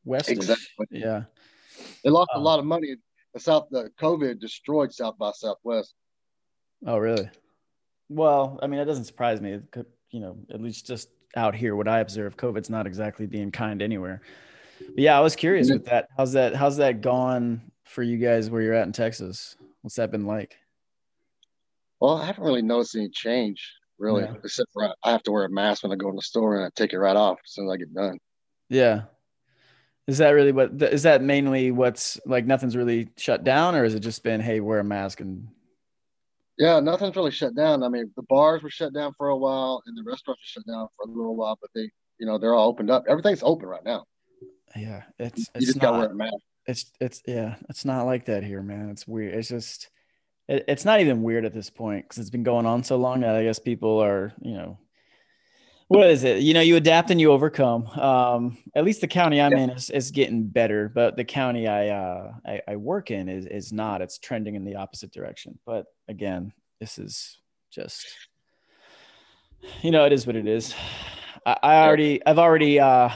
West. 0.05 0.31
Exactly. 0.31 0.87
Yeah. 0.91 1.25
They 2.05 2.11
lost 2.11 2.31
a 2.35 2.39
Oh. 2.39 2.43
lot 2.43 2.59
of 2.59 2.65
money. 2.65 2.97
The 3.35 3.41
South, 3.41 3.69
the 3.71 3.91
COVID 4.01 4.41
destroyed 4.41 4.93
South 4.93 5.19
by 5.19 5.31
Southwest. 5.33 5.95
Oh, 6.87 6.99
really? 6.99 7.29
Well, 8.09 8.59
I 8.63 8.67
mean, 8.67 8.79
that 8.79 8.87
doesn't 8.87 9.05
surprise 9.05 9.41
me. 9.41 9.61
Could- 9.71 9.87
You 10.11 10.21
know, 10.21 10.39
at 10.51 10.61
least 10.63 10.87
just 10.87 11.11
out 11.35 11.55
here, 11.55 11.75
what 11.75 11.89
I 11.89 11.99
observe, 11.99 12.37
COVID's 12.37 12.71
not 12.71 12.87
exactly 12.87 13.27
being 13.27 13.51
kind 13.51 13.83
anywhere. 13.83 14.23
But 14.79 14.99
yeah, 14.99 15.19
I 15.19 15.21
was 15.21 15.35
curious 15.35 15.69
with 15.71 15.85
that. 15.87 16.09
How's 16.17 16.33
that? 16.33 16.55
How's 16.55 16.77
that 16.77 17.01
gone 17.01 17.73
for 17.85 18.03
you 18.05 18.17
guys 18.17 18.49
where 18.49 18.63
you're 18.63 18.73
at 18.75 18.87
in 18.87 18.93
Texas? 18.93 19.57
What's 19.83 19.97
that 19.97 20.11
been 20.13 20.25
like? 20.25 20.57
Well, 22.01 22.17
I 22.19 22.25
haven't 22.27 22.45
really 22.45 22.63
noticed 22.63 22.95
any 22.95 23.09
change, 23.09 23.75
really, 23.99 24.23
Yeah. 24.23 24.35
except 24.45 24.71
for 24.73 24.85
I- 24.85 24.95
I 25.03 25.11
have 25.11 25.23
to 25.25 25.33
wear 25.33 25.45
a 25.45 25.51
mask 25.51 25.83
when 25.83 25.93
I 25.93 25.97
go 25.97 26.09
in 26.09 26.17
the 26.17 26.23
store 26.23 26.57
and 26.57 26.65
I 26.65 26.71
take 26.75 26.93
it 26.93 26.99
right 27.01 27.17
off 27.17 27.39
as 27.45 27.53
soon 27.53 27.67
as 27.69 27.73
I 27.73 27.77
get 27.79 27.93
done. 27.93 28.19
Yeah. 28.69 29.07
Is 30.07 30.19
that 30.19 30.31
really 30.31 30.53
what? 30.53 30.81
Is 30.83 31.03
that 31.03 31.23
mainly 31.23 31.71
what's 31.73 32.19
like? 32.27 32.47
Nothing's 32.47 32.77
really 32.77 33.09
shut 33.17 33.43
down, 33.45 33.75
or 33.75 33.83
has 33.85 33.95
it 33.95 34.01
just 34.01 34.23
been, 34.23 34.41
hey, 34.41 34.61
wear 34.61 34.79
a 34.79 34.85
mask 34.85 35.21
and 35.21 35.49
Yeah, 36.59 36.81
nothing's 36.81 37.17
really 37.17 37.33
shut 37.33 37.55
down. 37.57 37.83
I 37.83 37.89
mean, 37.89 38.13
the 38.17 38.23
bars 38.23 38.63
were 38.63 38.71
shut 38.71 38.95
down 38.95 39.13
for 39.19 39.29
a 39.29 39.37
while, 39.37 39.83
and 39.87 39.97
the 39.97 40.03
restaurants 40.09 40.41
were 40.43 40.61
shut 40.61 40.67
down 40.67 40.89
for 40.97 41.09
a 41.09 41.13
little 41.13 41.35
while, 41.37 41.59
but 41.61 41.71
they, 41.75 41.91
you 42.19 42.27
know, 42.27 42.39
they're 42.39 42.55
all 42.55 42.69
opened 42.69 42.91
up. 42.91 43.05
Everything's 43.09 43.43
open 43.43 43.69
right 43.69 43.85
now. 43.85 44.05
yeah, 44.77 45.03
it's 45.19 45.51
You 45.55 45.55
it's 45.55 45.67
just 45.67 45.79
gotta 45.81 45.99
wear 45.99 46.11
a 46.11 46.15
mask. 46.15 46.37
it's 46.67 46.93
it's 47.01 47.23
yeah, 47.27 47.57
it's 47.69 47.85
not 47.85 48.05
like 48.05 48.27
that 48.27 48.45
here, 48.45 48.63
man. 48.63 48.91
It's 48.91 49.07
weird. 49.09 49.35
It's 49.35 49.49
just 49.49 49.89
it, 50.49 50.65
it's 50.69 50.85
not 50.85 51.01
even 51.01 51.23
weird 51.23 51.45
at 51.45 51.53
this 51.53 51.71
point 51.71 52.05
because 52.05 52.19
it's 52.19 52.31
been 52.31 52.43
going 52.45 52.67
on 52.67 52.85
so 52.85 52.97
long 52.97 53.21
that 53.21 53.35
I 53.35 53.43
guess 53.45 53.59
people 53.59 53.99
are 54.03 54.33
you 54.41 54.55
know 54.55 54.79
what 55.89 56.09
is 56.09 56.25
it? 56.25 56.41
You 56.41 56.53
know, 56.55 56.61
you 56.61 56.77
adapt 56.77 57.11
and 57.11 57.21
you 57.21 57.31
overcome. 57.31 57.87
Um, 57.87 58.59
at 58.75 58.85
least 58.85 59.01
the 59.01 59.07
county 59.07 59.41
I'm 59.41 59.53
yeah. 59.53 59.59
in 59.59 59.71
is, 59.71 59.91
is 59.91 60.11
getting 60.11 60.45
better, 60.49 60.91
but 60.93 61.17
the 61.17 61.25
county 61.25 61.69
I, 61.69 61.89
uh, 61.89 62.33
I, 62.45 62.61
I 62.69 62.77
work 62.77 63.11
in 63.11 63.29
is 63.29 63.47
is 63.47 63.73
not. 63.73 64.03
It's 64.03 64.19
trending 64.19 64.57
in 64.57 64.65
the 64.65 64.77
opposite 64.77 65.13
direction. 65.13 65.59
But 65.65 65.87
again, 66.09 66.53
this 66.81 66.99
is 66.99 67.39
just, 67.71 68.07
you 69.83 69.91
know, 69.91 70.05
it 70.05 70.13
is 70.13 70.27
what 70.27 70.37
it 70.37 70.49
is. 70.49 70.75
I, 71.45 71.57
I 71.63 71.77
already, 71.77 72.25
I've 72.27 72.39
already 72.39 72.81
uh, 72.81 73.11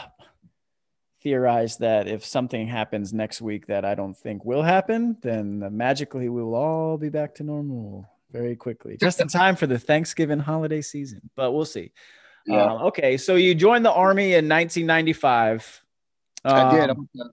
theorized 1.22 1.80
that 1.80 2.06
if 2.06 2.24
something 2.24 2.68
happens 2.68 3.12
next 3.12 3.40
week 3.40 3.66
that 3.66 3.84
I 3.84 3.96
don't 3.96 4.16
think 4.16 4.44
will 4.44 4.62
happen, 4.62 5.16
then 5.22 5.76
magically 5.76 6.28
we 6.28 6.40
will 6.40 6.54
all 6.54 6.96
be 6.96 7.08
back 7.08 7.34
to 7.36 7.42
normal 7.42 8.08
very 8.30 8.54
quickly, 8.54 8.96
just 8.96 9.20
in 9.20 9.26
time 9.26 9.56
for 9.56 9.66
the 9.66 9.78
Thanksgiving 9.78 10.38
holiday 10.38 10.80
season. 10.80 11.30
But 11.34 11.50
we'll 11.50 11.64
see. 11.64 11.90
Yeah. 12.46 12.64
Um, 12.64 12.82
okay, 12.82 13.16
so 13.16 13.36
you 13.36 13.54
joined 13.54 13.84
the 13.84 13.92
army 13.92 14.34
in 14.34 14.48
1995. 14.48 15.82
Um, 16.44 16.54
I 16.54 16.70
did. 16.70 16.90
I 16.90 16.92
went, 16.92 17.10
to, 17.14 17.24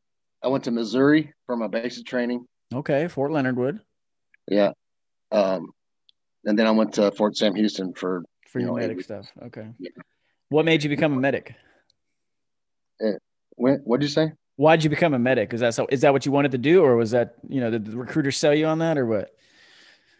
I 0.43 0.47
went, 0.47 0.63
to, 0.65 0.71
Missouri 0.71 1.33
for 1.45 1.55
my 1.55 1.67
basic 1.67 2.05
training. 2.05 2.45
Okay, 2.73 3.07
Fort 3.07 3.31
Leonard 3.31 3.57
Wood. 3.57 3.79
Yeah, 4.47 4.71
um, 5.31 5.71
and 6.45 6.57
then 6.57 6.67
I 6.67 6.71
went 6.71 6.93
to 6.93 7.11
Fort 7.11 7.37
Sam 7.37 7.55
Houston 7.55 7.93
for 7.93 8.23
for 8.49 8.59
your 8.59 8.69
know, 8.69 8.75
medic 8.75 9.01
stuff. 9.01 9.27
Okay. 9.43 9.67
Yeah. 9.79 9.89
What 10.49 10.65
made 10.65 10.83
you 10.83 10.89
become 10.89 11.13
a 11.13 11.19
medic? 11.19 11.55
It, 12.99 13.15
eh, 13.15 13.17
when, 13.55 13.75
what'd 13.79 14.03
you 14.03 14.09
say? 14.09 14.31
Why'd 14.55 14.83
you 14.83 14.89
become 14.89 15.13
a 15.13 15.19
medic? 15.19 15.53
Is 15.53 15.59
that 15.59 15.73
so? 15.73 15.87
Is 15.89 16.01
that 16.01 16.13
what 16.13 16.25
you 16.25 16.31
wanted 16.31 16.51
to 16.51 16.57
do, 16.57 16.83
or 16.83 16.95
was 16.95 17.11
that 17.11 17.35
you 17.47 17.61
know 17.61 17.69
did 17.69 17.85
the 17.85 17.97
recruiter 17.97 18.31
sell 18.31 18.55
you 18.55 18.65
on 18.65 18.79
that, 18.79 18.97
or 18.97 19.05
what? 19.05 19.29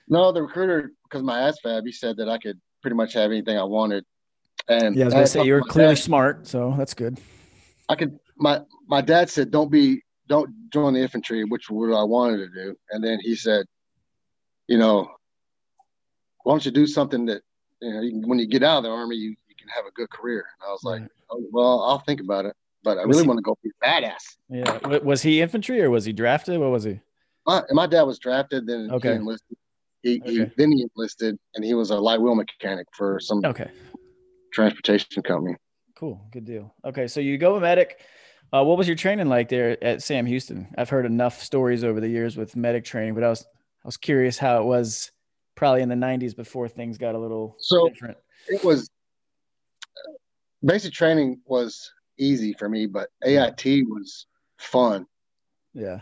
No, 0.08 0.32
the 0.32 0.42
recruiter 0.42 0.92
because 1.04 1.24
my 1.24 1.40
ASVAB, 1.40 1.86
he 1.86 1.92
said 1.92 2.18
that 2.18 2.30
I 2.30 2.38
could 2.38 2.60
pretty 2.82 2.96
much 2.96 3.14
have 3.14 3.32
anything 3.32 3.58
I 3.58 3.64
wanted. 3.64 4.06
And 4.70 4.96
yeah, 4.96 5.04
I 5.04 5.06
was 5.06 5.14
gonna 5.14 5.28
say 5.28 5.44
you're 5.46 5.62
clearly 5.62 5.96
dad, 5.96 6.02
smart, 6.02 6.48
so 6.48 6.76
that's 6.78 6.94
good. 6.94 7.18
I 7.88 7.96
could. 7.96 8.20
My 8.38 8.62
my 8.88 9.02
dad 9.02 9.30
said, 9.30 9.50
"Don't 9.52 9.72
be, 9.72 10.02
don't 10.28 10.50
join 10.72 10.94
the 10.94 11.00
infantry," 11.00 11.44
which 11.46 11.70
was 11.70 11.90
what 11.90 11.98
I 11.98 12.04
wanted 12.04 12.38
to 12.38 12.50
do. 12.50 12.76
And 12.92 13.04
then 13.04 13.20
he 13.22 13.36
said, 13.36 13.66
"You 14.68 14.78
know, 14.78 15.10
why 16.44 16.54
don't 16.54 16.66
you 16.66 16.72
do 16.72 16.86
something 16.86 17.26
that 17.28 17.42
you 17.82 17.94
know 17.94 18.02
you 18.02 18.22
when 18.26 18.40
you 18.40 18.48
get 18.48 18.64
out 18.64 18.80
of 18.80 18.84
the 18.84 18.90
army, 18.90 19.16
you, 19.16 19.30
you 19.48 19.56
can 19.58 19.70
have 19.70 19.86
a 19.86 19.92
good 19.92 20.10
career?" 20.10 20.46
And 20.60 20.68
I 20.68 20.72
was 20.72 20.84
like, 20.84 21.04
oh, 21.30 21.44
"Well, 21.52 21.84
I'll 21.84 22.00
think 22.00 22.20
about 22.20 22.46
it." 22.46 22.56
But 22.84 22.98
I 22.98 23.06
was 23.06 23.16
really 23.16 23.24
he, 23.24 23.28
want 23.30 23.38
to 23.38 23.42
go 23.42 23.58
be 23.64 23.72
a 23.82 23.86
badass. 23.86 24.38
Yeah. 24.50 24.98
Was 25.00 25.22
he 25.22 25.42
infantry 25.42 25.82
or 25.82 25.90
was 25.90 26.06
he 26.06 26.14
drafted? 26.14 26.60
What 26.60 26.72
was 26.72 26.84
he? 26.84 27.00
My, 27.46 27.64
my 27.72 27.88
dad 27.88 28.04
was 28.04 28.20
drafted, 28.20 28.68
then 28.68 28.90
okay. 28.92 29.10
he 29.10 29.16
enlisted. 29.16 29.58
He, 30.04 30.22
okay. 30.22 30.32
he 30.32 30.46
then 30.58 30.72
he 30.74 30.86
enlisted, 30.96 31.38
and 31.56 31.64
he 31.64 31.74
was 31.74 31.90
a 31.90 31.96
light 31.96 32.22
wheel 32.22 32.36
mechanic 32.36 32.88
for 32.94 33.20
some 33.20 33.44
okay 33.46 33.72
transportation 34.58 35.22
company. 35.22 35.56
Cool, 35.96 36.20
good 36.32 36.46
deal. 36.46 36.74
Okay, 36.84 37.08
so 37.08 37.20
you 37.20 37.38
go 37.38 37.60
medic. 37.60 38.02
Uh, 38.52 38.64
what 38.64 38.78
was 38.78 38.88
your 38.88 38.96
training 38.96 39.28
like 39.28 39.50
there 39.50 39.82
at 39.84 40.02
Sam 40.02 40.26
Houston? 40.26 40.68
I've 40.78 40.90
heard 40.90 41.06
enough 41.06 41.44
stories 41.44 41.84
over 41.84 42.00
the 42.00 42.10
years 42.10 42.36
with 42.36 42.56
medic 42.56 42.84
training, 42.84 43.14
but 43.14 43.24
I 43.24 43.30
was 43.30 43.42
I 43.44 43.88
was 43.88 43.98
curious 43.98 44.40
how 44.40 44.60
it 44.60 44.66
was 44.66 45.12
probably 45.56 45.84
in 45.84 45.90
the 45.90 45.96
'90s 45.96 46.36
before 46.36 46.68
things 46.68 46.98
got 46.98 47.14
a 47.14 47.20
little 47.20 47.56
so 47.60 47.88
different. 47.90 48.18
It 48.48 48.64
was 48.64 48.90
basic 50.66 50.92
training 50.92 51.40
was 51.46 51.92
easy 52.18 52.54
for 52.54 52.68
me, 52.68 52.88
but 52.88 53.10
AIT 53.24 53.64
was 53.88 54.26
fun. 54.58 55.06
Yeah. 55.74 56.02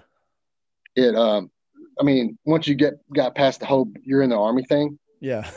It 0.96 1.14
um 1.16 1.52
I 2.00 2.04
mean, 2.04 2.38
once 2.46 2.68
you 2.68 2.76
get 2.76 2.94
got 3.14 3.36
past 3.36 3.60
the 3.60 3.66
whole 3.66 3.92
you're 4.04 4.22
in 4.22 4.30
the 4.30 4.38
army 4.38 4.64
thing. 4.64 4.98
Yeah. 5.20 5.50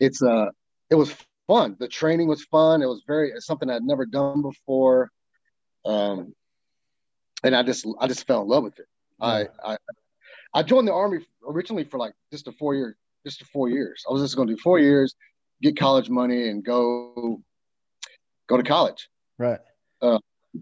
It's 0.00 0.22
uh 0.22 0.46
it 0.90 0.94
was 0.94 1.14
fun. 1.50 1.76
The 1.80 1.88
training 1.88 2.28
was 2.28 2.44
fun. 2.44 2.80
It 2.80 2.86
was 2.86 3.02
very 3.06 3.30
it's 3.30 3.46
something 3.46 3.68
I'd 3.68 3.82
never 3.82 4.06
done 4.06 4.40
before. 4.40 5.10
Um 5.84 6.34
and 7.42 7.56
I 7.56 7.62
just 7.62 7.86
I 7.98 8.06
just 8.06 8.26
fell 8.26 8.42
in 8.42 8.48
love 8.48 8.64
with 8.64 8.78
it. 8.78 8.86
Yeah. 9.20 9.26
I 9.26 9.46
I 9.64 9.76
I 10.54 10.62
joined 10.62 10.86
the 10.86 10.92
army 10.92 11.26
originally 11.46 11.84
for 11.84 11.98
like 11.98 12.12
just 12.32 12.46
a 12.46 12.52
four 12.52 12.74
year 12.74 12.96
just 13.26 13.42
a 13.42 13.44
four 13.46 13.68
years. 13.68 14.04
I 14.08 14.12
was 14.12 14.22
just 14.22 14.36
gonna 14.36 14.52
do 14.54 14.60
four 14.62 14.78
years, 14.78 15.14
get 15.60 15.76
college 15.76 16.08
money 16.08 16.48
and 16.48 16.64
go 16.64 17.42
go 18.48 18.56
to 18.56 18.62
college. 18.62 19.08
Right. 19.36 19.60
Uh, 20.00 20.18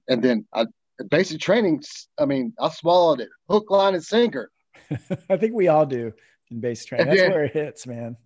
and 0.08 0.22
then 0.22 0.46
I 0.54 0.66
basic 1.10 1.40
training, 1.40 1.82
I 2.18 2.24
mean, 2.24 2.54
I 2.58 2.70
swallowed 2.70 3.20
it 3.20 3.28
hook, 3.48 3.70
line, 3.70 3.94
and 3.94 4.04
sinker. 4.04 4.50
I 5.30 5.36
think 5.36 5.52
we 5.54 5.68
all 5.68 5.86
do 5.86 6.12
in 6.50 6.60
basic 6.60 6.88
training. 6.88 7.08
That's 7.08 7.20
then, 7.20 7.30
where 7.30 7.44
it 7.44 7.52
hits, 7.52 7.86
man. 7.86 8.16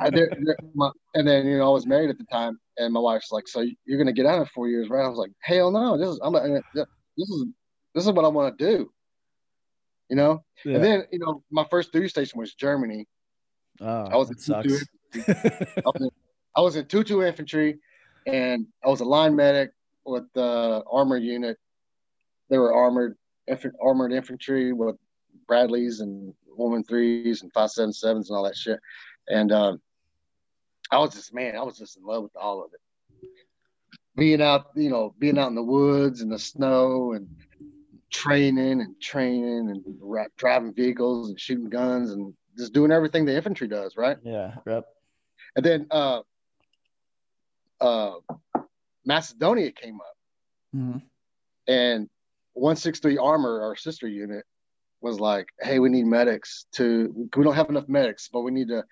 I, 0.00 0.10
there, 0.10 0.30
there, 0.40 0.56
my, 0.74 0.90
and 1.14 1.26
then, 1.26 1.46
you 1.46 1.58
know, 1.58 1.68
I 1.68 1.72
was 1.72 1.86
married 1.86 2.10
at 2.10 2.18
the 2.18 2.24
time, 2.24 2.58
and 2.78 2.92
my 2.92 3.00
wife's 3.00 3.32
like, 3.32 3.48
"So 3.48 3.60
you're 3.60 3.98
going 3.98 4.06
to 4.06 4.12
get 4.12 4.26
out 4.26 4.38
in 4.40 4.46
four 4.46 4.68
years, 4.68 4.88
right?" 4.88 5.04
I 5.04 5.08
was 5.08 5.18
like, 5.18 5.32
"Hell 5.40 5.70
no! 5.70 5.96
This 5.96 6.08
is 6.08 6.20
I'm 6.22 6.32
this 6.32 7.30
is 7.30 7.46
this 7.94 8.06
is 8.06 8.12
what 8.12 8.24
I 8.24 8.28
want 8.28 8.58
to 8.58 8.64
do." 8.64 8.92
You 10.08 10.16
know. 10.16 10.44
Yeah. 10.64 10.76
And 10.76 10.84
then, 10.84 11.04
you 11.12 11.18
know, 11.18 11.42
my 11.50 11.64
first 11.70 11.92
duty 11.92 12.08
station 12.08 12.38
was 12.38 12.54
Germany. 12.54 13.06
Oh, 13.80 13.86
I 13.86 14.16
was 14.16 14.30
in 14.30 14.36
Tutu 14.36 14.76
I, 15.14 15.82
was 15.84 16.00
in, 16.00 16.10
I 16.56 16.60
was 16.60 16.76
in 16.76 16.86
Tutu 16.86 17.22
infantry, 17.22 17.78
and 18.26 18.66
I 18.84 18.88
was 18.88 19.00
a 19.00 19.04
line 19.04 19.34
medic 19.36 19.70
with 20.04 20.24
the 20.34 20.82
armor 20.90 21.16
unit 21.16 21.56
they 22.50 22.58
were 22.58 22.74
armored 22.74 23.16
armored 23.80 24.12
infantry 24.12 24.72
with 24.72 24.96
Bradleys 25.46 26.00
and 26.00 26.34
woman 26.46 26.84
threes 26.84 27.42
and 27.42 27.52
five 27.52 27.70
seven 27.70 27.92
sevens 27.92 28.28
and 28.28 28.36
all 28.36 28.44
that 28.44 28.56
shit. 28.56 28.78
And 29.28 29.52
um, 29.52 29.80
I 30.90 30.98
was 30.98 31.14
just 31.14 31.34
man, 31.34 31.56
I 31.56 31.62
was 31.62 31.78
just 31.78 31.96
in 31.96 32.04
love 32.04 32.22
with 32.22 32.36
all 32.36 32.64
of 32.64 32.70
it. 32.72 32.80
Being 34.16 34.42
out, 34.42 34.66
you 34.74 34.90
know, 34.90 35.14
being 35.18 35.38
out 35.38 35.48
in 35.48 35.54
the 35.54 35.62
woods 35.62 36.20
and 36.20 36.32
the 36.32 36.38
snow 36.38 37.12
and 37.12 37.28
training 38.10 38.80
and 38.80 39.00
training 39.00 39.70
and 39.70 40.28
driving 40.36 40.74
vehicles 40.74 41.28
and 41.28 41.40
shooting 41.40 41.68
guns 41.68 42.10
and 42.10 42.34
just 42.58 42.72
doing 42.72 42.90
everything 42.90 43.24
the 43.24 43.34
infantry 43.34 43.68
does, 43.68 43.96
right? 43.96 44.18
Yeah. 44.22 44.54
Yep. 44.66 44.84
And 45.56 45.64
then 45.64 45.86
uh, 45.90 46.20
uh, 47.80 48.12
Macedonia 49.04 49.72
came 49.72 49.96
up, 49.96 50.16
mm-hmm. 50.76 50.98
and 51.66 52.08
163 52.54 53.18
Armor, 53.18 53.62
our 53.62 53.76
sister 53.76 54.06
unit, 54.06 54.44
was 55.00 55.18
like, 55.18 55.48
"Hey, 55.60 55.78
we 55.78 55.88
need 55.88 56.04
medics 56.04 56.66
to. 56.72 57.28
We 57.34 57.44
don't 57.44 57.54
have 57.54 57.70
enough 57.70 57.88
medics, 57.88 58.28
but 58.32 58.42
we 58.42 58.50
need 58.50 58.68
to. 58.68 58.84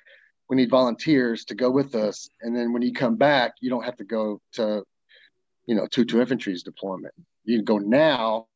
We 0.48 0.56
need 0.56 0.70
volunteers 0.70 1.44
to 1.46 1.54
go 1.54 1.70
with 1.70 1.94
us. 1.94 2.28
And 2.40 2.56
then 2.56 2.72
when 2.72 2.82
you 2.82 2.92
come 2.92 3.16
back, 3.16 3.54
you 3.60 3.70
don't 3.70 3.84
have 3.84 3.96
to 3.96 4.04
go 4.04 4.40
to, 4.52 4.82
you 5.66 5.74
know, 5.74 5.86
Tutu 5.86 6.20
Infantry's 6.20 6.62
deployment. 6.62 7.14
You 7.44 7.58
can 7.58 7.64
go 7.64 7.78
now, 7.78 8.46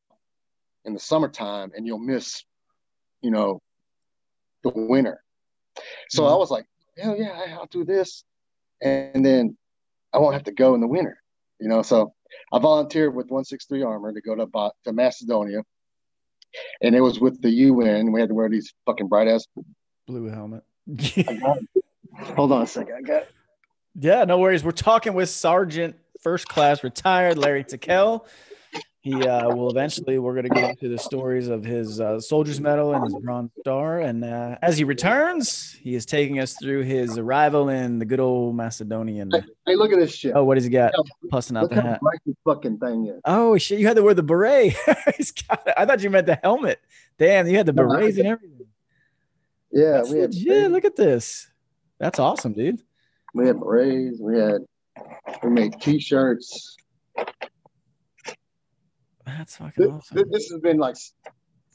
in 0.85 0.95
the 0.95 1.01
summertime, 1.01 1.73
and 1.77 1.87
you'll 1.87 1.99
miss, 1.99 2.45
you 3.21 3.31
know, 3.31 3.61
the 4.63 4.71
winter. 4.71 5.23
So 6.09 6.23
mm-hmm. 6.23 6.33
I 6.33 6.37
was 6.37 6.51
like, 6.51 6.67
hell 6.99 7.17
yeah, 7.17 7.57
I'll 7.59 7.67
do 7.67 7.85
this, 7.85 8.25
and 8.81 9.25
then 9.25 9.57
I 10.13 10.19
won't 10.19 10.35
have 10.35 10.45
to 10.45 10.53
go 10.53 10.75
in 10.75 10.81
the 10.81 10.87
winter. 10.87 11.19
You 11.59 11.69
know, 11.69 11.83
so 11.83 12.13
I 12.53 12.59
volunteered 12.59 13.15
with 13.15 13.27
163 13.27 13.83
Armor 13.83 14.13
to 14.13 14.21
go 14.21 14.35
to, 14.35 14.71
to 14.85 14.93
Macedonia, 14.93 15.63
and 16.81 16.95
it 16.95 17.01
was 17.01 17.21
with 17.21 17.41
the 17.41 17.51
UN. 17.51 18.13
We 18.13 18.21
had 18.21 18.31
to 18.31 18.35
wear 18.35 18.49
these 18.49 18.73
fucking 18.87 19.09
bright 19.09 19.29
ass 19.29 19.47
blue 20.07 20.29
helmet. 20.29 20.65
Hold 22.37 22.53
on 22.53 22.63
a 22.63 22.67
second. 22.67 22.95
I 22.97 23.01
got. 23.03 23.25
Yeah, 23.99 24.25
no 24.25 24.39
worries. 24.39 24.65
We're 24.65 24.73
talking 24.73 25.15
with 25.15 25.29
Sergeant 25.29 25.97
First 26.21 26.49
Class 26.49 26.83
Retired 26.83 27.39
Larry 27.39 27.65
Tickell 27.65 28.27
he 29.03 29.15
uh, 29.27 29.49
will 29.49 29.69
eventually 29.69 30.19
we're 30.19 30.33
going 30.33 30.49
to 30.49 30.55
get 30.55 30.71
into 30.71 30.89
the 30.89 30.97
stories 30.97 31.49
of 31.49 31.65
his 31.65 32.01
uh, 32.01 32.21
soldier's 32.21 32.61
medal 32.61 32.95
and 32.95 33.05
his 33.05 33.15
bronze 33.17 33.51
star 33.61 33.99
and 33.99 34.25
uh, 34.25 34.57
as 34.63 34.79
he 34.79 34.85
returns 34.85 35.77
he 35.83 35.95
is 35.95 36.07
taking 36.07 36.39
us 36.39 36.55
through 36.63 36.83
his 36.83 37.19
arrival 37.19 37.69
in 37.69 37.99
the 37.99 38.05
good 38.05 38.21
old 38.21 38.55
macedonian 38.55 39.29
hey, 39.33 39.43
hey 39.67 39.75
look 39.75 39.93
at 39.93 39.99
this 39.99 40.15
shit 40.15 40.33
oh 40.37 40.45
what 40.45 40.55
does 40.55 40.65
he 40.65 40.71
got 40.71 40.93
pussing 41.31 41.57
out 41.57 41.69
the 41.69 41.83
hat 41.83 42.01
this 42.25 42.37
fucking 42.45 42.79
thing 42.79 43.07
is. 43.07 43.21
oh 43.25 43.59
shit 43.59 43.81
you 43.81 43.87
had 43.87 43.97
to 43.97 44.03
wear 44.03 44.15
the 44.15 44.23
beret 44.23 44.75
he's 45.17 45.33
got 45.33 45.67
i 45.77 45.85
thought 45.85 46.01
you 46.03 46.09
meant 46.09 46.27
the 46.27 46.39
helmet 46.43 46.81
damn 47.19 47.47
you 47.49 47.57
had 47.57 47.67
the 47.67 47.73
berets 47.73 48.19
and 48.19 48.29
everything 48.29 48.62
yeah 49.73 49.93
That's 49.93 50.11
we 50.11 50.19
had 50.19 50.35
legit. 50.35 50.71
look 50.71 50.85
at 50.85 50.97
this 50.97 51.51
that's 51.99 52.19
awesome 52.19 52.53
dude 52.53 52.83
we 53.35 53.47
had 53.47 53.59
berets 53.59 54.19
we 54.21 54.39
had 54.39 54.63
we 55.43 55.51
made 55.51 55.81
t-shirts 55.81 56.77
that's 59.27 59.57
fucking 59.57 59.85
this, 59.85 59.93
awesome. 59.93 60.31
This 60.31 60.51
has 60.51 60.61
been 60.61 60.79
like 60.79 60.97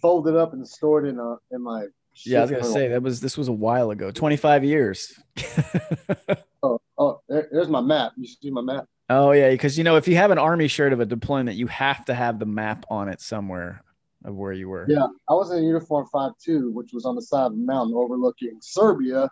folded 0.02 0.36
up 0.36 0.54
and 0.54 0.68
stored 0.68 1.08
in 1.08 1.20
a 1.20 1.36
in 1.52 1.62
my. 1.62 1.86
Yeah, 2.26 2.40
I 2.40 2.42
was 2.42 2.52
gonna 2.52 2.64
say 2.64 2.88
that 2.90 3.02
was 3.02 3.20
this 3.20 3.38
was 3.38 3.48
a 3.48 3.54
while 3.54 3.92
ago, 3.92 4.12
twenty 4.12 4.38
five 4.38 4.64
years. 4.64 5.14
oh, 6.64 6.80
oh, 6.98 7.22
there, 7.30 7.48
there's 7.52 7.70
my 7.70 7.82
map. 7.82 8.14
You 8.18 8.28
see 8.28 8.50
my 8.50 8.62
map? 8.62 8.86
Oh 9.10 9.32
yeah, 9.32 9.50
because 9.52 9.78
you 9.78 9.84
know 9.84 9.98
if 9.98 10.08
you 10.08 10.16
have 10.16 10.32
an 10.32 10.40
army 10.40 10.68
shirt 10.68 10.94
of 10.94 11.00
a 11.00 11.06
deployment, 11.06 11.58
you 11.58 11.68
have 11.68 12.06
to 12.06 12.14
have 12.14 12.40
the 12.40 12.46
map 12.46 12.86
on 12.90 13.08
it 13.08 13.22
somewhere 13.22 13.84
of 14.28 14.36
where 14.36 14.52
you 14.52 14.70
were. 14.70 14.86
Yeah, 14.88 15.08
I 15.30 15.34
was 15.34 15.52
in 15.52 15.64
uniform 15.64 16.06
five 16.12 16.34
two, 16.44 16.70
which 16.72 16.92
was 16.94 17.06
on 17.06 17.16
the 17.16 17.22
side 17.22 17.46
of 17.48 17.54
the 17.54 17.58
mountain 17.58 17.96
overlooking 17.96 18.60
Serbia. 18.62 19.30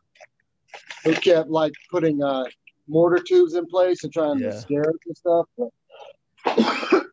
Who 1.03 1.13
kept 1.13 1.49
like 1.49 1.73
putting 1.91 2.23
uh 2.23 2.45
mortar 2.87 3.21
tubes 3.21 3.53
in 3.53 3.67
place 3.67 4.03
and 4.03 4.11
trying 4.11 4.39
Yeah. 4.39 4.49
to 4.51 4.59
scare 4.59 4.89
us 4.89 4.95
and 5.05 5.15
stuff. 5.17 5.45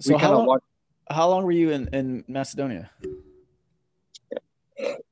So 0.00 0.16
how 0.16 0.32
long, 0.32 0.46
watched 0.46 0.64
how 1.10 1.28
long 1.28 1.44
were 1.44 1.52
you 1.52 1.70
in, 1.70 1.86
in 1.92 2.24
Macedonia? 2.26 2.90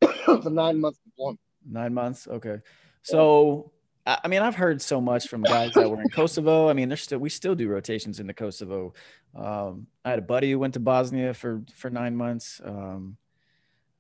the 0.01 0.51
nine 0.51 0.81
month 0.81 0.97
deployment. 1.05 1.39
Nine 1.65 1.95
months. 1.95 2.27
Okay. 2.27 2.61
So, 3.03 3.71
I 4.07 4.29
mean, 4.29 4.41
I've 4.41 4.55
heard 4.55 4.81
so 4.81 5.01
much 5.01 5.29
from 5.29 5.43
guys 5.43 5.73
that 5.75 5.89
were 5.89 6.01
in 6.01 6.09
Kosovo. 6.09 6.69
I 6.69 6.73
mean, 6.73 6.89
there's 6.89 7.03
still, 7.03 7.19
we 7.19 7.29
still 7.29 7.55
do 7.55 7.69
rotations 7.69 8.19
in 8.19 8.27
the 8.27 8.33
Kosovo. 8.35 8.95
Um, 9.37 9.87
I 10.05 10.11
had 10.11 10.19
a 10.19 10.23
buddy 10.23 10.51
who 10.51 10.59
went 10.59 10.75
to 10.75 10.81
Bosnia 10.81 11.35
for, 11.35 11.63
for 11.75 11.91
nine 11.91 12.17
months. 12.17 12.61
Um, 12.65 13.19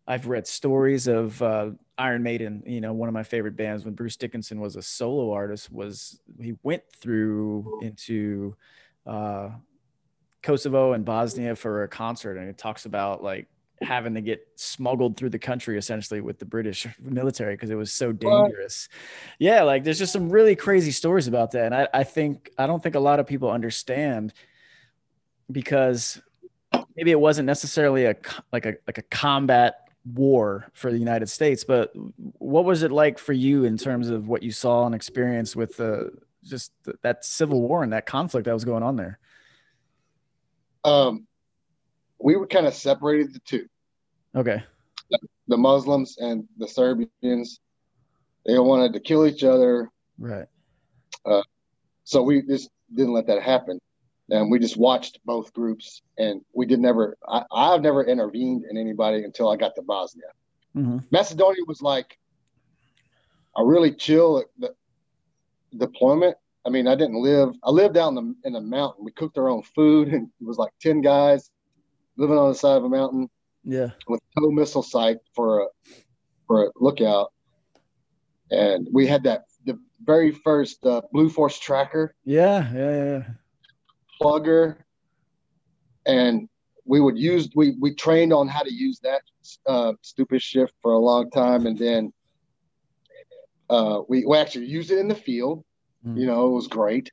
I've 0.06 0.26
read 0.26 0.46
stories 0.46 1.06
of 1.06 1.40
uh, 1.42 1.70
Iron 1.96 2.22
Maiden, 2.22 2.62
you 2.66 2.80
know, 2.80 2.92
one 2.92 3.08
of 3.08 3.12
my 3.12 3.22
favorite 3.22 3.56
bands 3.56 3.84
when 3.84 3.94
Bruce 3.94 4.16
Dickinson 4.16 4.58
was 4.58 4.74
a 4.74 4.82
solo 4.82 5.32
artist 5.32 5.70
was 5.70 6.18
he 6.40 6.56
went 6.62 6.82
through 6.96 7.80
into 7.82 8.56
uh, 9.06 9.50
Kosovo 10.42 10.94
and 10.94 11.04
Bosnia 11.04 11.54
for 11.54 11.84
a 11.84 11.88
concert. 11.88 12.38
And 12.38 12.48
it 12.48 12.58
talks 12.58 12.86
about 12.86 13.22
like 13.22 13.48
having 13.82 14.14
to 14.14 14.20
get 14.20 14.46
smuggled 14.56 15.16
through 15.16 15.30
the 15.30 15.38
country 15.38 15.78
essentially 15.78 16.20
with 16.20 16.38
the 16.38 16.44
British 16.44 16.86
military 17.00 17.54
because 17.54 17.70
it 17.70 17.76
was 17.76 17.92
so 17.92 18.12
dangerous. 18.12 18.88
Yeah, 19.38 19.62
like 19.62 19.84
there's 19.84 19.98
just 19.98 20.12
some 20.12 20.30
really 20.30 20.56
crazy 20.56 20.90
stories 20.90 21.26
about 21.26 21.52
that. 21.52 21.66
And 21.66 21.74
I, 21.74 21.88
I 21.92 22.04
think 22.04 22.50
I 22.58 22.66
don't 22.66 22.82
think 22.82 22.94
a 22.94 23.00
lot 23.00 23.20
of 23.20 23.26
people 23.26 23.50
understand 23.50 24.32
because 25.50 26.20
maybe 26.96 27.10
it 27.10 27.20
wasn't 27.20 27.46
necessarily 27.46 28.04
a 28.04 28.16
like 28.52 28.66
a 28.66 28.74
like 28.86 28.98
a 28.98 29.02
combat 29.02 29.88
war 30.04 30.70
for 30.72 30.90
the 30.90 30.98
United 30.98 31.28
States, 31.28 31.64
but 31.64 31.92
what 32.38 32.64
was 32.64 32.82
it 32.82 32.90
like 32.90 33.18
for 33.18 33.32
you 33.32 33.64
in 33.64 33.76
terms 33.76 34.08
of 34.08 34.28
what 34.28 34.42
you 34.42 34.52
saw 34.52 34.86
and 34.86 34.94
experienced 34.94 35.56
with 35.56 35.76
the 35.76 36.10
just 36.42 36.72
th- 36.84 36.96
that 37.02 37.24
civil 37.24 37.60
war 37.60 37.82
and 37.82 37.92
that 37.92 38.06
conflict 38.06 38.46
that 38.46 38.54
was 38.54 38.64
going 38.64 38.82
on 38.82 38.96
there? 38.96 39.18
Um, 40.84 41.26
we 42.18 42.36
were 42.36 42.46
kind 42.46 42.66
of 42.66 42.74
separated 42.74 43.34
the 43.34 43.40
two, 43.40 43.68
Okay. 44.34 44.62
the 45.48 45.56
Muslims 45.56 46.16
and 46.18 46.44
the 46.58 46.68
Serbians. 46.68 47.60
They 48.46 48.58
wanted 48.58 48.92
to 48.94 49.00
kill 49.00 49.26
each 49.26 49.44
other, 49.44 49.90
Right. 50.18 50.46
so 52.04 52.22
we 52.22 52.42
just 52.42 52.70
didn't 52.94 53.12
let 53.12 53.26
that 53.26 53.42
happen. 53.42 53.78
And 54.30 54.50
we 54.50 54.58
just 54.60 54.76
watched 54.76 55.18
both 55.24 55.52
groups, 55.52 56.02
and 56.16 56.40
we 56.54 56.64
did 56.64 56.78
never. 56.78 57.16
I, 57.28 57.44
I've 57.50 57.82
never 57.82 58.04
intervened 58.04 58.64
in 58.70 58.76
anybody 58.78 59.24
until 59.24 59.48
I 59.48 59.56
got 59.56 59.74
to 59.74 59.82
Bosnia. 59.82 60.28
hmm 60.72 60.98
Macedonia 61.10 61.64
was 61.66 61.82
like 61.82 62.16
a 63.56 63.64
really 63.64 63.92
chill 63.92 64.44
deployment. 65.76 66.36
I 66.64 66.70
mean, 66.70 66.86
I 66.86 66.94
didn't 66.94 67.20
live. 67.20 67.50
I 67.64 67.70
lived 67.70 67.96
out 67.96 68.10
in 68.10 68.14
the 68.14 68.34
in 68.44 68.52
the 68.52 68.60
mountain. 68.60 69.04
We 69.04 69.10
cooked 69.12 69.36
our 69.38 69.48
own 69.48 69.62
food, 69.62 70.08
and 70.08 70.28
it 70.40 70.46
was 70.46 70.58
like 70.58 70.70
ten 70.80 71.00
guys 71.00 71.50
living 72.16 72.38
on 72.38 72.50
the 72.50 72.54
side 72.54 72.76
of 72.76 72.84
a 72.84 72.88
mountain 72.88 73.28
Yeah. 73.64 73.90
with 74.08 74.20
no 74.36 74.50
missile 74.50 74.82
site 74.82 75.18
for 75.34 75.60
a 75.62 75.66
for 76.46 76.64
a 76.64 76.70
lookout. 76.76 77.32
And 78.50 78.88
we 78.92 79.06
had 79.06 79.22
that 79.24 79.44
the 79.64 79.78
very 80.04 80.32
first 80.32 80.84
uh, 80.84 81.02
Blue 81.12 81.28
Force 81.28 81.58
tracker 81.58 82.14
Yeah. 82.24 82.72
Yeah. 82.72 82.90
Yeah. 82.90 83.04
yeah. 83.04 83.24
plugger, 84.20 84.76
and 86.06 86.48
we 86.84 87.00
would 87.00 87.18
use 87.18 87.50
we 87.54 87.76
we 87.78 87.94
trained 87.94 88.32
on 88.32 88.48
how 88.48 88.62
to 88.62 88.72
use 88.72 88.98
that 89.00 89.22
uh, 89.66 89.92
stupid 90.02 90.42
shift 90.42 90.72
for 90.82 90.92
a 90.92 90.98
long 90.98 91.30
time, 91.30 91.66
and 91.66 91.78
then 91.78 92.12
uh, 93.68 94.00
we 94.08 94.24
we 94.24 94.36
actually 94.36 94.66
used 94.66 94.90
it 94.90 94.98
in 94.98 95.08
the 95.08 95.14
field. 95.14 95.64
Mm. 96.04 96.18
You 96.18 96.26
know, 96.26 96.48
it 96.48 96.52
was 96.52 96.66
great. 96.66 97.12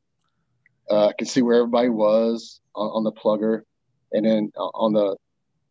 Uh, 0.89 1.07
I 1.07 1.13
could 1.13 1.27
see 1.27 1.41
where 1.41 1.57
everybody 1.57 1.89
was 1.89 2.61
on, 2.73 2.87
on 2.87 3.03
the 3.03 3.11
plugger, 3.11 3.61
and 4.13 4.25
then 4.25 4.51
uh, 4.57 4.71
on 4.73 4.93
the 4.93 5.17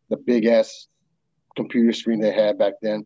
the 0.09 0.17
big 0.17 0.45
ass 0.45 0.87
computer 1.55 1.91
screen 1.93 2.19
they 2.19 2.31
had 2.31 2.57
back 2.57 2.73
then. 2.81 3.05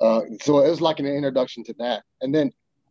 Uh, 0.00 0.20
so 0.42 0.58
it 0.64 0.68
was 0.68 0.80
like 0.80 0.98
an 0.98 1.06
introduction 1.06 1.64
to 1.64 1.74
that, 1.78 2.02
and 2.20 2.34
then 2.34 2.50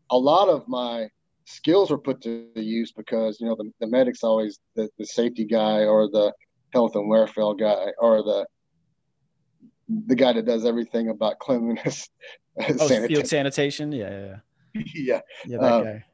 a 0.09 0.17
lot 0.17 0.49
of 0.49 0.67
my 0.67 1.07
skills 1.45 1.91
were 1.91 1.99
put 1.99 2.19
to 2.21 2.49
use 2.55 2.91
because 2.91 3.39
you 3.39 3.45
know 3.47 3.55
the, 3.55 3.71
the 3.79 3.85
medic's 3.87 4.23
always 4.23 4.59
the, 4.75 4.89
the 4.97 5.05
safety 5.05 5.45
guy 5.45 5.85
or 5.85 6.09
the 6.09 6.33
health 6.73 6.95
and 6.95 7.07
welfare 7.07 7.53
guy 7.53 7.87
or 7.99 8.23
the 8.23 8.45
the 10.07 10.15
guy 10.15 10.33
that 10.33 10.45
does 10.45 10.65
everything 10.65 11.09
about 11.09 11.37
cleanliness 11.39 12.09
Oh, 12.57 12.63
sanitation. 12.87 13.07
field 13.07 13.27
sanitation. 13.27 13.91
Yeah. 13.91 14.09
Yeah. 14.73 14.81
Yeah. 14.95 15.21
yeah. 15.45 15.57
That 15.59 15.73
Uh, 15.73 15.83
guy. 15.83 16.05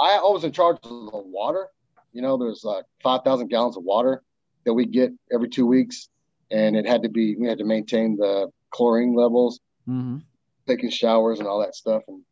I, 0.00 0.16
I 0.16 0.20
was 0.22 0.42
in 0.44 0.50
charge 0.52 0.78
of 0.82 0.90
the 0.90 1.10
water 1.14 1.68
you 2.12 2.22
know 2.22 2.36
there's 2.36 2.64
like 2.64 2.84
5000 3.04 3.46
gallons 3.48 3.76
of 3.76 3.84
water 3.84 4.22
that 4.64 4.72
we 4.74 4.84
get 4.86 5.12
every 5.32 5.48
two 5.48 5.66
weeks 5.66 6.08
and 6.50 6.76
it 6.76 6.86
had 6.86 7.02
to 7.02 7.08
be 7.08 7.36
we 7.36 7.46
had 7.46 7.58
to 7.58 7.64
maintain 7.64 8.16
the 8.16 8.50
chlorine 8.72 9.14
levels 9.14 9.60
hmm 9.86 10.18
taking 10.66 10.90
showers 10.90 11.40
and 11.40 11.48
all 11.48 11.58
that 11.60 11.74
stuff. 11.74 12.02
And 12.06 12.22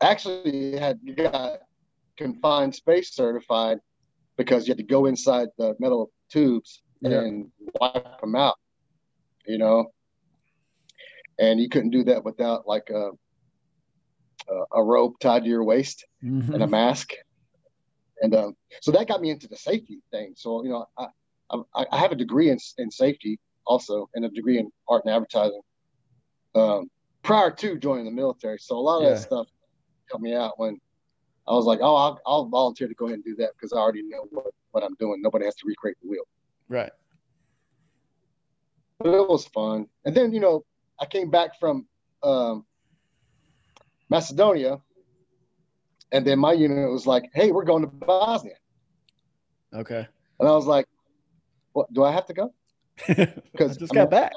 actually 0.00 0.78
had 0.78 0.98
got 1.16 1.58
confined 2.16 2.74
space 2.74 3.14
certified 3.14 3.78
because 4.36 4.66
you 4.66 4.70
had 4.72 4.78
to 4.78 4.84
go 4.84 5.06
inside 5.06 5.48
the 5.58 5.74
metal 5.78 6.10
tubes 6.30 6.82
Yeah. 7.00 7.20
and 7.20 7.50
wipe 7.80 8.20
them 8.20 8.34
out 8.34 8.56
you 9.46 9.58
know? 9.58 9.92
And 11.38 11.60
you 11.60 11.68
couldn't 11.68 11.90
do 11.90 12.04
that 12.04 12.24
without 12.24 12.66
like 12.66 12.88
a 12.90 13.10
a, 14.48 14.78
a 14.80 14.82
rope 14.82 15.18
tied 15.20 15.44
to 15.44 15.48
your 15.48 15.64
waist 15.64 16.04
Mm-hmm. 16.24 16.54
and 16.54 16.62
a 16.62 16.66
mask. 16.66 17.12
And 18.22 18.34
um, 18.34 18.56
so 18.80 18.92
that 18.92 19.08
got 19.08 19.20
me 19.20 19.30
into 19.30 19.48
the 19.48 19.56
safety 19.56 19.98
thing. 20.10 20.32
So 20.36 20.62
you 20.64 20.70
know 20.70 20.86
i 20.98 21.06
i, 21.74 21.86
I 21.90 21.98
have 21.98 22.12
a 22.12 22.16
degree 22.16 22.50
in, 22.50 22.58
in 22.78 22.90
safety 22.90 23.38
also 23.66 24.08
and 24.14 24.24
a 24.24 24.28
degree 24.28 24.58
in 24.58 24.70
art 24.88 25.04
and 25.04 25.14
advertising 25.14 25.60
um, 26.54 26.88
prior 27.22 27.50
to 27.50 27.78
joining 27.78 28.04
the 28.04 28.10
military 28.10 28.58
so 28.58 28.76
a 28.76 28.78
lot 28.78 28.98
of 28.98 29.04
Yeah. 29.04 29.10
that 29.10 29.18
stuff 29.20 29.46
helped 30.10 30.22
me 30.22 30.34
out 30.34 30.58
when 30.58 30.78
i 31.48 31.52
was 31.52 31.64
like 31.66 31.80
oh 31.82 31.94
i'll, 31.96 32.20
I'll 32.26 32.46
volunteer 32.46 32.88
to 32.88 32.94
go 32.94 33.06
ahead 33.06 33.16
and 33.16 33.24
do 33.24 33.34
that 33.36 33.50
because 33.56 33.72
i 33.72 33.76
already 33.76 34.02
know 34.02 34.26
what, 34.30 34.46
what 34.72 34.84
i'm 34.84 34.94
doing 34.98 35.20
nobody 35.22 35.44
has 35.46 35.54
to 35.56 35.66
recreate 35.66 35.96
the 36.02 36.08
wheel 36.08 36.24
Right. 36.68 36.92
but 38.98 39.08
it 39.14 39.28
was 39.28 39.46
fun 39.46 39.86
and 40.04 40.14
then 40.14 40.32
you 40.32 40.40
know 40.40 40.64
i 41.00 41.06
came 41.06 41.30
back 41.30 41.58
from 41.58 41.86
um, 42.22 42.64
macedonia 44.10 44.80
and 46.12 46.26
then 46.26 46.38
my 46.38 46.52
unit 46.52 46.90
was 46.90 47.06
like 47.06 47.24
hey 47.34 47.50
we're 47.50 47.64
going 47.64 47.82
to 47.82 47.88
bosnia 47.88 48.54
Okay. 49.74 50.06
And 50.38 50.48
I 50.48 50.52
was 50.52 50.66
like, 50.66 50.86
"What? 51.74 51.92
Do 51.92 52.02
I 52.02 52.12
have 52.12 52.26
to 52.26 52.34
go?" 52.34 52.54
I 53.08 53.34
Because 53.52 53.76
just 53.76 53.92
got 53.92 54.10
back. 54.10 54.32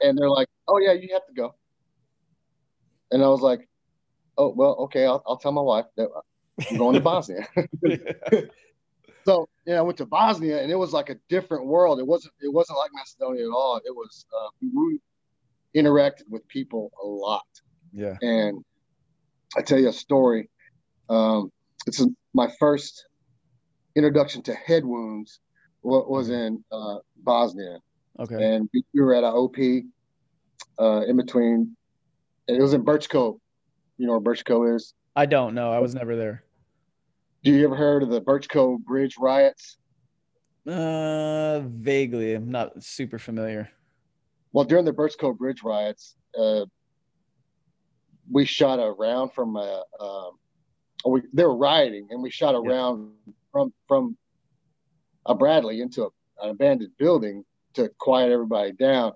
and 0.00 0.18
they're 0.18 0.28
like, 0.30 0.48
"Oh 0.66 0.78
yeah, 0.78 0.92
you 0.92 1.08
have 1.12 1.26
to 1.26 1.32
go." 1.32 1.54
And 3.12 3.22
I 3.22 3.28
was 3.28 3.40
like, 3.40 3.68
"Oh 4.36 4.48
well, 4.48 4.74
okay. 4.84 5.06
I'll, 5.06 5.22
I'll 5.26 5.36
tell 5.38 5.52
my 5.52 5.62
wife 5.62 5.86
that 5.96 6.08
I'm 6.70 6.76
going 6.76 6.94
to 6.94 7.00
Bosnia." 7.12 7.46
so 9.24 9.48
yeah, 9.66 9.78
I 9.78 9.82
went 9.82 9.98
to 9.98 10.06
Bosnia, 10.06 10.62
and 10.62 10.72
it 10.72 10.76
was 10.76 10.92
like 10.92 11.10
a 11.10 11.16
different 11.28 11.66
world. 11.66 12.00
It 12.00 12.06
wasn't. 12.06 12.34
It 12.40 12.52
wasn't 12.52 12.78
like 12.78 12.90
Macedonia 12.94 13.44
at 13.46 13.52
all. 13.52 13.76
It 13.84 13.94
was. 13.94 14.26
Uh, 14.36 14.48
we 14.74 14.98
interacted 15.76 16.24
with 16.28 16.46
people 16.48 16.90
a 17.02 17.06
lot, 17.06 17.46
yeah. 17.92 18.16
and 18.20 18.64
I 19.56 19.62
tell 19.62 19.78
you 19.78 19.88
a 19.88 19.92
story. 19.92 20.50
Um, 21.08 21.52
it's 21.86 22.04
my 22.34 22.48
first 22.58 23.06
introduction 23.94 24.42
to 24.42 24.54
head 24.54 24.84
wounds. 24.84 25.40
What 25.82 26.08
was 26.08 26.30
in 26.30 26.64
uh, 26.72 26.98
Bosnia, 27.18 27.78
Okay. 28.18 28.34
and 28.54 28.68
we 28.72 28.82
were 29.00 29.14
at 29.14 29.24
an 29.24 29.32
OP 29.32 29.56
uh, 30.78 31.02
in 31.06 31.16
between. 31.16 31.76
It 32.48 32.60
was 32.60 32.72
in 32.72 32.84
Brčko. 32.84 33.38
You 33.98 34.06
know 34.06 34.18
where 34.18 34.34
Brčko 34.34 34.74
is? 34.76 34.94
I 35.16 35.26
don't 35.26 35.54
know. 35.54 35.72
I 35.72 35.78
was 35.80 35.94
never 35.94 36.16
there. 36.16 36.44
Do 37.44 37.50
you 37.52 37.64
ever 37.64 37.74
heard 37.76 38.02
of 38.02 38.08
the 38.10 38.20
Brčko 38.20 38.78
Bridge 38.84 39.16
riots? 39.18 39.76
Uh, 40.66 41.60
vaguely. 41.64 42.34
I'm 42.34 42.50
not 42.50 42.82
super 42.82 43.18
familiar. 43.18 43.68
Well, 44.52 44.64
during 44.64 44.84
the 44.84 44.92
Brčko 44.92 45.36
Bridge 45.36 45.62
riots, 45.64 46.14
uh, 46.38 46.64
we 48.30 48.44
shot 48.44 48.78
a 48.78 48.92
round 48.92 49.32
from 49.32 49.56
a. 49.56 49.82
Um, 49.98 50.30
we, 51.04 51.22
they 51.32 51.44
were 51.44 51.56
rioting, 51.56 52.06
and 52.10 52.22
we 52.22 52.30
shot 52.30 52.54
a 52.54 52.62
Yeah. 52.64 52.70
round 52.72 53.10
from 53.50 53.72
from 53.88 54.16
a 55.26 55.34
Bradley 55.34 55.80
into 55.80 56.04
a, 56.04 56.08
an 56.42 56.50
abandoned 56.50 56.92
building 56.98 57.44
to 57.74 57.90
quiet 57.98 58.32
everybody 58.32 58.72
down. 58.72 59.12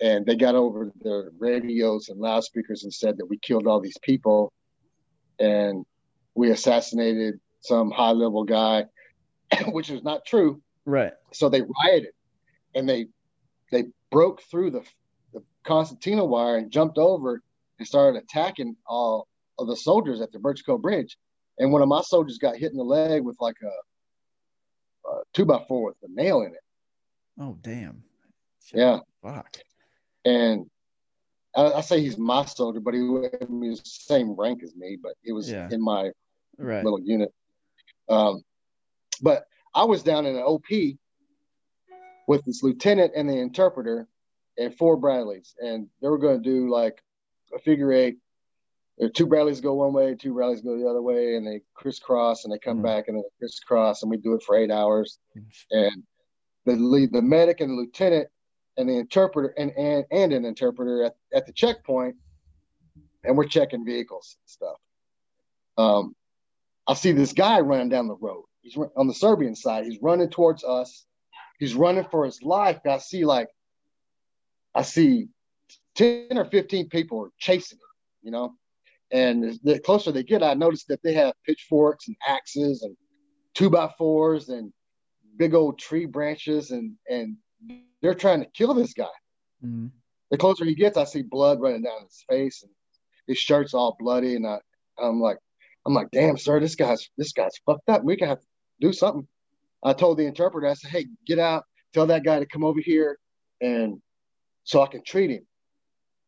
And 0.00 0.26
they 0.26 0.36
got 0.36 0.54
over 0.54 0.92
their 1.00 1.30
radios 1.38 2.08
and 2.08 2.20
loudspeakers 2.20 2.84
and 2.84 2.92
said 2.92 3.16
that 3.18 3.26
we 3.26 3.38
killed 3.38 3.66
all 3.66 3.80
these 3.80 3.96
people, 4.02 4.52
and 5.38 5.86
we 6.34 6.50
assassinated 6.50 7.40
some 7.60 7.90
high 7.90 8.10
level 8.10 8.44
guy, 8.44 8.84
which 9.68 9.88
is 9.88 10.02
not 10.02 10.26
true. 10.26 10.60
Right. 10.84 11.12
So 11.32 11.48
they 11.48 11.62
rioted, 11.62 12.12
and 12.74 12.86
they 12.86 13.06
they 13.72 13.84
broke 14.10 14.42
through 14.42 14.72
the 14.72 14.82
the 15.32 15.42
concertina 15.64 16.24
wire 16.24 16.58
and 16.58 16.70
jumped 16.70 16.98
over 16.98 17.42
and 17.78 17.88
started 17.88 18.22
attacking 18.22 18.76
all 18.86 19.28
of 19.58 19.66
the 19.66 19.76
soldiers 19.76 20.20
at 20.20 20.30
the 20.30 20.38
Birch 20.38 20.62
Bridge, 20.82 21.16
and 21.58 21.72
one 21.72 21.80
of 21.80 21.88
my 21.88 22.02
soldiers 22.02 22.36
got 22.36 22.56
hit 22.56 22.70
in 22.70 22.76
the 22.76 22.84
leg 22.84 23.22
with 23.22 23.36
like 23.40 23.56
a, 23.62 23.70
a 25.10 25.20
two 25.32 25.44
by 25.44 25.64
four 25.68 25.86
with 25.86 25.96
a 26.02 26.12
nail 26.12 26.42
in 26.42 26.52
it. 26.52 26.60
Oh 27.38 27.56
damn! 27.62 28.02
Yeah. 28.72 29.00
Fuck. 29.22 29.58
And 30.24 30.66
I, 31.54 31.72
I 31.72 31.80
say 31.80 32.00
he's 32.00 32.18
my 32.18 32.44
soldier, 32.44 32.80
but 32.80 32.94
he, 32.94 33.00
was 33.00 33.30
the 33.80 33.82
same 33.84 34.32
rank 34.32 34.62
as 34.62 34.74
me, 34.74 34.98
but 35.00 35.12
he 35.22 35.32
was 35.32 35.50
Yeah. 35.50 35.68
in 35.70 35.80
my 35.80 36.10
Right. 36.58 36.82
little 36.84 37.00
unit. 37.00 37.32
Um, 38.08 38.42
but 39.20 39.46
I 39.74 39.84
was 39.84 40.02
down 40.02 40.26
in 40.26 40.36
an 40.36 40.42
OP 40.42 40.64
with 42.26 42.44
this 42.44 42.62
lieutenant 42.62 43.12
and 43.14 43.28
the 43.28 43.36
interpreter 43.36 44.08
and 44.58 44.74
four 44.74 44.96
Bradleys, 44.96 45.54
and 45.60 45.88
they 46.00 46.08
were 46.08 46.18
going 46.18 46.42
to 46.42 46.50
do 46.50 46.70
like 46.70 47.02
a 47.54 47.58
figure 47.58 47.92
eight. 47.92 48.18
There 48.98 49.10
two 49.10 49.26
rallies 49.26 49.60
go 49.60 49.74
one 49.74 49.92
way, 49.92 50.14
two 50.14 50.32
rallies 50.32 50.62
go 50.62 50.76
the 50.78 50.88
other 50.88 51.02
way, 51.02 51.36
and 51.36 51.46
they 51.46 51.60
crisscross 51.74 52.44
and 52.44 52.52
they 52.52 52.58
come 52.58 52.78
Mhm. 52.78 52.82
back 52.84 53.08
and 53.08 53.16
then 53.16 53.22
they 53.24 53.38
crisscross, 53.38 54.02
and 54.02 54.10
we 54.10 54.16
do 54.16 54.34
it 54.34 54.42
for 54.42 54.56
eight 54.56 54.70
hours. 54.70 55.18
And 55.70 56.02
the 56.64 56.76
lead, 56.76 57.12
the 57.12 57.22
medic 57.22 57.60
and 57.60 57.70
the 57.70 57.74
lieutenant 57.74 58.28
and 58.78 58.88
the 58.88 58.94
interpreter 58.96 59.48
and 59.58 59.70
and, 59.76 60.06
and 60.10 60.32
an 60.32 60.44
interpreter 60.44 61.04
at, 61.04 61.16
at 61.32 61.46
the 61.46 61.52
checkpoint, 61.52 62.16
and 63.24 63.36
we're 63.36 63.46
checking 63.46 63.84
vehicles 63.84 64.36
and 64.40 64.48
stuff. 64.50 64.80
Um, 65.76 66.16
I 66.86 66.94
see 66.94 67.12
this 67.12 67.32
guy 67.34 67.60
running 67.60 67.90
down 67.90 68.08
the 68.08 68.16
road. 68.16 68.44
He's 68.62 68.76
run- 68.76 68.90
on 68.96 69.08
the 69.08 69.14
Serbian 69.14 69.54
side. 69.54 69.84
He's 69.84 70.00
running 70.00 70.30
towards 70.30 70.64
us. 70.64 71.04
He's 71.58 71.74
running 71.74 72.04
for 72.04 72.24
his 72.24 72.42
life. 72.42 72.80
I 72.86 72.98
see 72.98 73.24
like, 73.24 73.48
I 74.74 74.82
see 74.82 75.28
ten 75.94 76.38
or 76.38 76.46
fifteen 76.46 76.88
people 76.88 77.28
chasing 77.38 77.76
him. 77.78 77.82
You 78.22 78.30
know, 78.30 78.54
and 79.10 79.58
the 79.62 79.78
closer 79.80 80.12
they 80.12 80.22
get, 80.22 80.42
I 80.42 80.54
notice 80.54 80.84
that 80.84 81.02
they 81.02 81.12
have 81.14 81.34
pitchforks 81.44 82.08
and 82.08 82.16
axes 82.26 82.82
and 82.82 82.96
two 83.54 83.70
by 83.70 83.92
fours 83.96 84.48
and 84.48 84.72
big 85.36 85.54
old 85.54 85.78
tree 85.78 86.06
branches 86.06 86.70
and 86.70 86.94
and 87.08 87.36
they're 88.02 88.14
trying 88.14 88.40
to 88.40 88.50
kill 88.50 88.74
this 88.74 88.92
guy. 88.92 89.06
Mhm. 89.64 89.90
The 90.30 90.36
closer 90.36 90.64
he 90.64 90.74
gets, 90.74 90.96
I 90.96 91.04
see 91.04 91.22
blood 91.22 91.60
running 91.60 91.82
down 91.82 92.02
his 92.04 92.24
face 92.28 92.62
and 92.62 92.72
his 93.26 93.38
shirt's 93.38 93.74
all 93.74 93.96
bloody. 93.98 94.34
And 94.34 94.46
I, 94.46 94.58
I'm 94.98 95.20
like, 95.20 95.38
I'm 95.84 95.94
like, 95.94 96.10
damn, 96.10 96.36
sir, 96.36 96.58
this 96.60 96.74
guy's 96.74 97.08
this 97.16 97.32
guy's 97.32 97.56
fucked 97.64 97.88
up. 97.88 98.02
We 98.02 98.16
can 98.16 98.28
have 98.28 98.40
to 98.40 98.46
do 98.80 98.92
something. 98.92 99.26
I 99.82 99.92
told 99.92 100.18
the 100.18 100.26
interpreter, 100.26 100.66
I 100.66 100.74
said, 100.74 100.90
hey, 100.90 101.06
get 101.26 101.38
out, 101.38 101.64
tell 101.92 102.06
that 102.06 102.24
guy 102.24 102.40
to 102.40 102.46
come 102.46 102.64
over 102.64 102.80
here, 102.80 103.18
and 103.60 104.02
so 104.64 104.82
I 104.82 104.88
can 104.88 105.04
treat 105.04 105.30
him, 105.30 105.46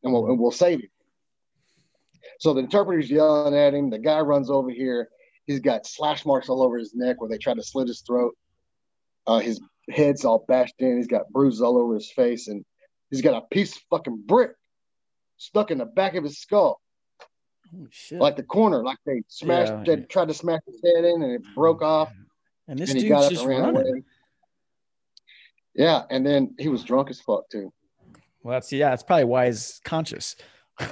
and 0.05 0.12
we'll 0.12 0.27
and 0.27 0.38
we'll 0.38 0.53
save 0.53 0.81
him. 0.81 0.91
So 2.39 2.55
the 2.55 2.61
interpreter's 2.61 3.11
yelling 3.11 3.55
at 3.55 3.75
him. 3.75 3.91
The 3.91 3.99
guy 3.99 4.21
runs 4.21 4.51
over 4.51 4.71
here. 4.71 5.09
He's 5.47 5.61
got 5.61 5.87
slash 5.87 6.27
marks 6.27 6.49
all 6.49 6.63
over 6.63 6.77
his 6.77 6.95
neck 6.95 7.21
where 7.21 7.31
they 7.31 7.39
tried 7.39 7.57
to 7.57 7.63
slit 7.63 7.89
his 7.89 8.03
throat. 8.03 8.37
Uh, 9.27 9.39
his 9.39 9.61
head's 9.91 10.25
all 10.25 10.45
bashed 10.47 10.75
in. 10.79 10.97
He's 10.97 11.07
got 11.07 11.31
bruises 11.31 11.63
all 11.63 11.79
over 11.79 11.95
his 11.95 12.11
face, 12.11 12.49
and 12.49 12.65
he's 13.11 13.23
got 13.23 13.43
a 13.43 13.47
piece 13.47 13.77
of 13.77 13.83
fucking 13.91 14.23
brick 14.27 14.53
stuck 15.39 15.71
in 15.71 15.79
the 15.79 15.87
back 15.87 16.15
of 16.15 16.25
his 16.25 16.39
skull, 16.39 16.81
shit. 17.91 18.21
like 18.21 18.37
the 18.37 18.43
corner, 18.43 18.85
like 18.85 18.99
they 19.07 19.23
smashed. 19.29 19.73
Yeah. 19.73 19.97
They 19.97 20.03
tried 20.03 20.29
to 20.29 20.35
smash 20.35 20.61
his 20.67 20.81
head 20.85 21.05
in, 21.05 21.23
and 21.23 21.33
it 21.33 21.43
broke 21.55 21.83
off. 21.83 22.13
and 22.67 22.79
this 22.79 22.91
and 22.91 22.99
he 22.99 23.09
dude's 23.09 23.13
got 23.15 23.25
up 23.25 23.31
just 23.31 23.45
and 23.45 23.51
running. 23.51 23.77
away. 23.77 24.03
Yeah, 25.75 26.03
and 26.11 26.27
then 26.27 26.55
he 26.59 26.69
was 26.69 26.83
drunk 26.85 27.09
as 27.09 27.21
fuck 27.21 27.49
too. 27.51 27.73
Well, 28.43 28.55
that's 28.55 28.73
yeah. 28.73 28.91
That's 28.91 29.03
probably 29.03 29.25
why 29.25 29.47
he's 29.47 29.81
conscious. 29.85 30.37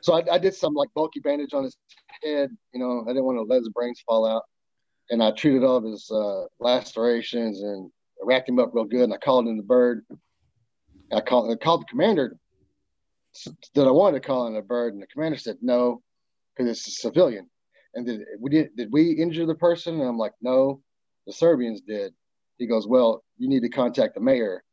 So 0.00 0.14
I, 0.14 0.34
I 0.34 0.38
did 0.38 0.54
some 0.54 0.74
like 0.74 0.88
bulky 0.94 1.20
bandage 1.20 1.54
on 1.54 1.64
his 1.64 1.76
head. 2.22 2.50
You 2.72 2.80
know, 2.80 3.04
I 3.04 3.08
didn't 3.08 3.24
want 3.24 3.38
to 3.38 3.42
let 3.42 3.58
his 3.58 3.70
brains 3.70 4.02
fall 4.06 4.26
out, 4.26 4.42
and 5.10 5.22
I 5.22 5.32
treated 5.32 5.64
all 5.64 5.76
of 5.76 5.84
his 5.84 6.10
uh, 6.10 6.44
lacerations 6.60 7.62
and 7.62 7.90
wrapped 8.22 8.48
him 8.48 8.58
up 8.58 8.70
real 8.72 8.84
good. 8.84 9.02
And 9.02 9.14
I 9.14 9.18
called 9.18 9.48
in 9.48 9.56
the 9.56 9.62
bird. 9.62 10.04
I 11.12 11.20
called 11.20 11.50
I 11.50 11.56
called 11.56 11.82
the 11.82 11.90
commander 11.90 12.36
that 13.74 13.86
I 13.86 13.90
wanted 13.90 14.20
to 14.20 14.26
call 14.26 14.46
in 14.46 14.56
a 14.56 14.62
bird, 14.62 14.94
and 14.94 15.02
the 15.02 15.06
commander 15.06 15.38
said 15.38 15.56
no 15.60 16.02
because 16.56 16.70
it's 16.70 16.88
a 16.88 16.90
civilian. 16.90 17.48
And 17.94 18.06
did 18.06 18.20
we 18.40 18.50
did 18.50 18.76
did 18.76 18.92
we 18.92 19.12
injure 19.12 19.46
the 19.46 19.54
person? 19.54 19.94
And 20.00 20.08
I'm 20.08 20.18
like, 20.18 20.34
no, 20.40 20.82
the 21.26 21.32
Serbians 21.32 21.80
did. 21.80 22.12
He 22.58 22.66
goes, 22.66 22.86
well, 22.86 23.24
you 23.38 23.48
need 23.48 23.60
to 23.60 23.68
contact 23.68 24.14
the 24.14 24.20
mayor 24.20 24.64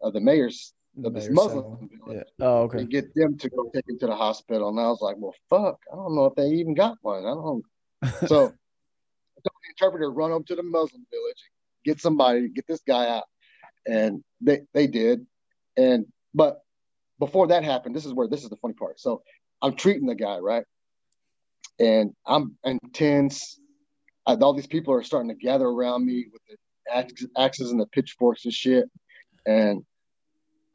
of 0.00 0.12
the 0.12 0.20
mayor's 0.20 0.72
of 1.04 1.14
this 1.14 1.28
Muslim 1.30 1.88
village 2.04 2.24
Yeah. 2.40 2.46
Oh, 2.46 2.62
okay. 2.62 2.80
and 2.80 2.90
get 2.90 3.14
them 3.14 3.38
to 3.38 3.48
go 3.48 3.70
take 3.74 3.88
him 3.88 3.98
to 4.00 4.06
the 4.06 4.16
hospital. 4.16 4.68
And 4.68 4.78
I 4.78 4.88
was 4.88 5.00
like, 5.00 5.16
well, 5.18 5.34
fuck, 5.48 5.80
I 5.92 5.96
don't 5.96 6.14
know 6.14 6.26
if 6.26 6.34
they 6.34 6.48
even 6.48 6.74
got 6.74 6.98
one. 7.02 7.24
I 7.24 7.34
don't. 7.34 7.64
So 8.28 8.46
I 8.46 9.40
told 9.48 9.58
the 9.62 9.70
interpreter 9.70 10.10
run 10.10 10.32
over 10.32 10.44
to 10.44 10.56
the 10.56 10.62
Muslim 10.62 11.06
village, 11.10 11.42
get 11.84 12.00
somebody, 12.00 12.48
get 12.48 12.66
this 12.66 12.82
guy 12.86 13.08
out, 13.08 13.24
and 13.86 14.22
they 14.40 14.62
they 14.74 14.86
did. 14.86 15.26
And 15.76 16.06
but 16.34 16.62
before 17.18 17.46
that 17.48 17.64
happened, 17.64 17.94
this 17.94 18.04
is 18.04 18.12
where 18.12 18.28
this 18.28 18.42
is 18.42 18.50
the 18.50 18.56
funny 18.56 18.74
part. 18.74 19.00
So 19.00 19.22
I'm 19.62 19.74
treating 19.74 20.06
the 20.06 20.14
guy 20.16 20.38
right, 20.38 20.64
and 21.78 22.12
I'm 22.26 22.56
intense. 22.64 23.58
I, 24.26 24.34
all 24.34 24.52
these 24.54 24.66
people 24.66 24.94
are 24.94 25.02
starting 25.02 25.28
to 25.30 25.34
gather 25.36 25.66
around 25.66 26.04
me 26.04 26.26
with 26.32 26.42
the 26.48 26.56
axes 27.40 27.70
and 27.70 27.80
the 27.80 27.86
pitchforks 27.86 28.44
and 28.44 28.52
shit, 28.54 28.90
and 29.46 29.84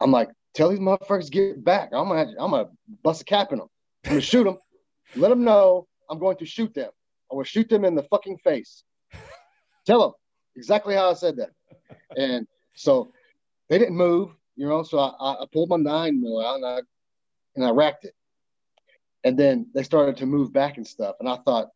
I'm 0.00 0.10
like, 0.10 0.28
tell 0.54 0.70
these 0.70 0.78
motherfuckers 0.78 1.30
get 1.30 1.62
back. 1.64 1.90
I'm 1.92 2.08
gonna, 2.08 2.32
I'm 2.38 2.50
gonna 2.50 2.68
bust 3.02 3.22
a 3.22 3.24
cap 3.24 3.52
in 3.52 3.58
them. 3.58 3.68
I'm 4.06 4.14
gonna 4.14 4.20
shoot 4.20 4.44
them. 4.44 4.58
Let 5.14 5.30
them 5.30 5.44
know 5.44 5.86
I'm 6.10 6.18
going 6.18 6.36
to 6.38 6.46
shoot 6.46 6.74
them. 6.74 6.90
I 7.30 7.34
will 7.34 7.44
shoot 7.44 7.68
them 7.68 7.84
in 7.84 7.94
the 7.94 8.02
fucking 8.04 8.38
face. 8.38 8.84
Tell 9.86 10.00
them 10.00 10.12
exactly 10.56 10.94
how 10.94 11.10
I 11.10 11.14
said 11.14 11.36
that. 11.36 11.50
And 12.16 12.46
so 12.74 13.12
they 13.68 13.78
didn't 13.78 13.96
move, 13.96 14.30
you 14.56 14.66
know. 14.66 14.82
So 14.82 14.98
I, 14.98 15.42
I 15.42 15.46
pulled 15.52 15.68
my 15.68 15.76
nine 15.76 16.20
mil 16.20 16.40
out 16.44 16.56
and 16.56 16.66
I 16.66 16.80
and 17.56 17.64
I 17.64 17.70
racked 17.70 18.04
it. 18.04 18.14
And 19.24 19.38
then 19.38 19.66
they 19.74 19.82
started 19.82 20.18
to 20.18 20.26
move 20.26 20.52
back 20.52 20.76
and 20.76 20.86
stuff. 20.86 21.16
And 21.20 21.28
I 21.28 21.36
thought, 21.36 21.68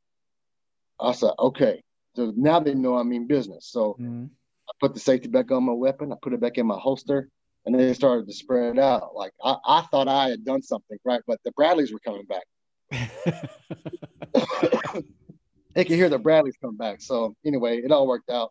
I 1.00 1.12
said, 1.12 1.32
okay. 1.38 1.82
So 2.14 2.32
now 2.36 2.60
they 2.60 2.74
know 2.74 2.96
I 2.96 3.02
mean 3.02 3.26
business. 3.26 3.66
So 3.66 3.96
Mhm. 3.98 4.30
I 4.68 4.72
put 4.80 4.94
the 4.94 5.00
safety 5.00 5.28
back 5.28 5.50
on 5.50 5.64
my 5.64 5.72
weapon. 5.72 6.12
I 6.12 6.16
put 6.22 6.32
it 6.32 6.40
back 6.40 6.58
in 6.58 6.66
my 6.66 6.78
holster, 6.78 7.28
and 7.64 7.78
they 7.78 7.94
started 7.94 8.26
to 8.26 8.34
spread 8.34 8.78
out. 8.78 9.14
Like 9.14 9.32
I, 9.42 9.56
I 9.66 9.82
thought 9.90 10.08
I 10.08 10.28
had 10.30 10.44
done 10.44 10.62
something 10.62 10.98
right, 11.04 11.20
but 11.26 11.38
the 11.44 11.52
Bradleys 11.52 11.92
were 11.92 12.00
coming 12.04 12.26
back. 12.26 12.44
they 15.74 15.84
could 15.84 15.96
hear 15.96 16.08
the 16.08 16.18
Bradleys 16.18 16.56
come 16.62 16.76
back. 16.76 17.00
So 17.00 17.34
anyway, 17.44 17.78
it 17.78 17.92
all 17.92 18.06
worked 18.06 18.30
out. 18.30 18.50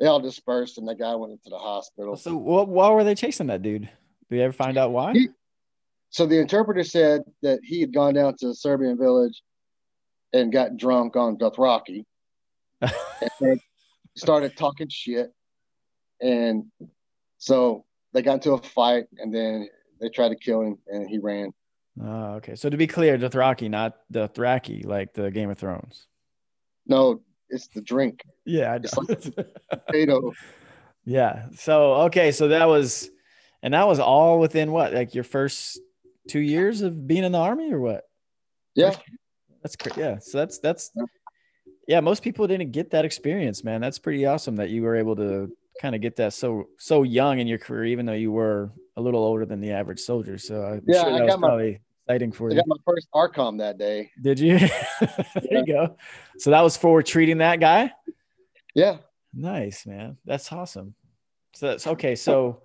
They 0.00 0.06
all 0.06 0.20
dispersed, 0.20 0.78
and 0.78 0.88
the 0.88 0.94
guy 0.94 1.14
went 1.14 1.32
into 1.32 1.50
the 1.50 1.58
hospital. 1.58 2.16
so, 2.16 2.36
what? 2.36 2.68
Why 2.68 2.90
were 2.90 3.04
they 3.04 3.14
chasing 3.14 3.46
that 3.46 3.62
dude? 3.62 3.88
Did 4.28 4.36
you 4.36 4.42
ever 4.42 4.52
find 4.52 4.76
out 4.76 4.90
why? 4.90 5.12
He- 5.12 5.28
So 6.10 6.26
the 6.26 6.38
interpreter 6.40 6.82
said 6.84 7.22
that 7.42 7.60
he 7.62 7.80
had 7.80 7.94
gone 7.94 8.14
down 8.14 8.36
to 8.38 8.48
the 8.48 8.54
Serbian 8.54 8.98
village 8.98 9.42
and 10.32 10.52
got 10.52 10.76
drunk 10.76 11.14
on 11.16 11.36
Dothraki 11.36 12.04
and 12.80 13.60
started 14.16 14.56
talking 14.56 14.88
shit. 14.90 15.32
And 16.20 16.64
so 17.38 17.84
they 18.14 18.22
got 18.22 18.34
into 18.34 18.52
a 18.52 18.58
fight, 18.58 19.04
and 19.18 19.34
then 19.34 19.68
they 20.00 20.08
tried 20.08 20.30
to 20.30 20.36
kill 20.36 20.62
him, 20.62 20.78
and 20.86 21.08
he 21.08 21.18
ran. 21.18 21.52
Oh, 22.02 22.34
okay. 22.36 22.54
So 22.54 22.70
to 22.70 22.76
be 22.76 22.86
clear, 22.86 23.18
Dothraki, 23.18 23.68
not 23.68 23.96
the 24.10 24.28
Thraki, 24.28 24.86
like 24.86 25.12
the 25.12 25.30
Game 25.30 25.50
of 25.50 25.58
Thrones. 25.58 26.06
No, 26.86 27.20
it's 27.50 27.68
the 27.68 27.82
drink. 27.82 28.24
Yeah, 28.44 28.72
I 28.72 28.76
It's 28.76 28.96
know. 28.96 29.44
Potato. 29.70 30.32
yeah. 31.04 31.46
So 31.56 31.94
okay, 32.06 32.32
so 32.32 32.48
that 32.48 32.66
was, 32.66 33.10
and 33.62 33.74
that 33.74 33.86
was 33.86 33.98
all 34.00 34.38
within 34.38 34.72
what, 34.72 34.92
like 34.92 35.14
your 35.14 35.24
first 35.24 35.80
two 36.28 36.40
years 36.40 36.82
of 36.82 37.06
being 37.06 37.24
in 37.24 37.32
the 37.32 37.38
army, 37.38 37.72
or 37.72 37.80
what? 37.80 38.04
Yeah. 38.74 38.94
That's 39.62 39.76
crazy. 39.76 40.00
Yeah. 40.00 40.18
So 40.18 40.38
that's 40.38 40.58
that's 40.58 40.92
yeah. 41.88 42.00
Most 42.00 42.22
people 42.22 42.46
didn't 42.46 42.72
get 42.72 42.90
that 42.90 43.04
experience, 43.04 43.64
man. 43.64 43.80
That's 43.80 43.98
pretty 43.98 44.26
awesome 44.26 44.56
that 44.56 44.70
you 44.70 44.82
were 44.82 44.96
able 44.96 45.16
to 45.16 45.50
kind 45.80 45.94
of 45.94 46.00
get 46.00 46.16
that 46.16 46.32
so 46.32 46.68
so 46.78 47.02
young 47.02 47.38
in 47.38 47.46
your 47.46 47.58
career, 47.58 47.84
even 47.86 48.06
though 48.06 48.12
you 48.12 48.32
were 48.32 48.70
a 48.96 49.00
little 49.00 49.20
older 49.22 49.44
than 49.44 49.60
the 49.60 49.72
average 49.72 50.00
soldier. 50.00 50.38
So 50.38 50.62
I'm 50.62 50.82
Yeah, 50.86 51.02
sure 51.02 51.10
I 51.12 51.18
that 51.18 51.24
was 51.24 51.32
got 51.34 51.40
my- 51.40 51.48
probably 51.48 51.80
exciting 52.06 52.32
for 52.32 52.50
you. 52.50 52.56
I 52.56 52.58
got 52.58 52.66
my 52.68 52.76
first 52.84 53.08
Arcom 53.14 53.58
that 53.58 53.78
day. 53.78 54.10
Did 54.20 54.38
you? 54.38 54.58
there 55.00 55.18
you 55.50 55.66
go. 55.66 55.96
So 56.38 56.50
that 56.50 56.60
was 56.60 56.76
for 56.76 57.02
treating 57.02 57.38
that 57.38 57.60
guy. 57.60 57.90
Yeah. 58.74 58.98
Nice, 59.34 59.86
man. 59.86 60.16
That's 60.24 60.50
awesome. 60.52 60.94
So 61.54 61.68
that's 61.68 61.86
okay. 61.88 62.14
So, 62.14 62.60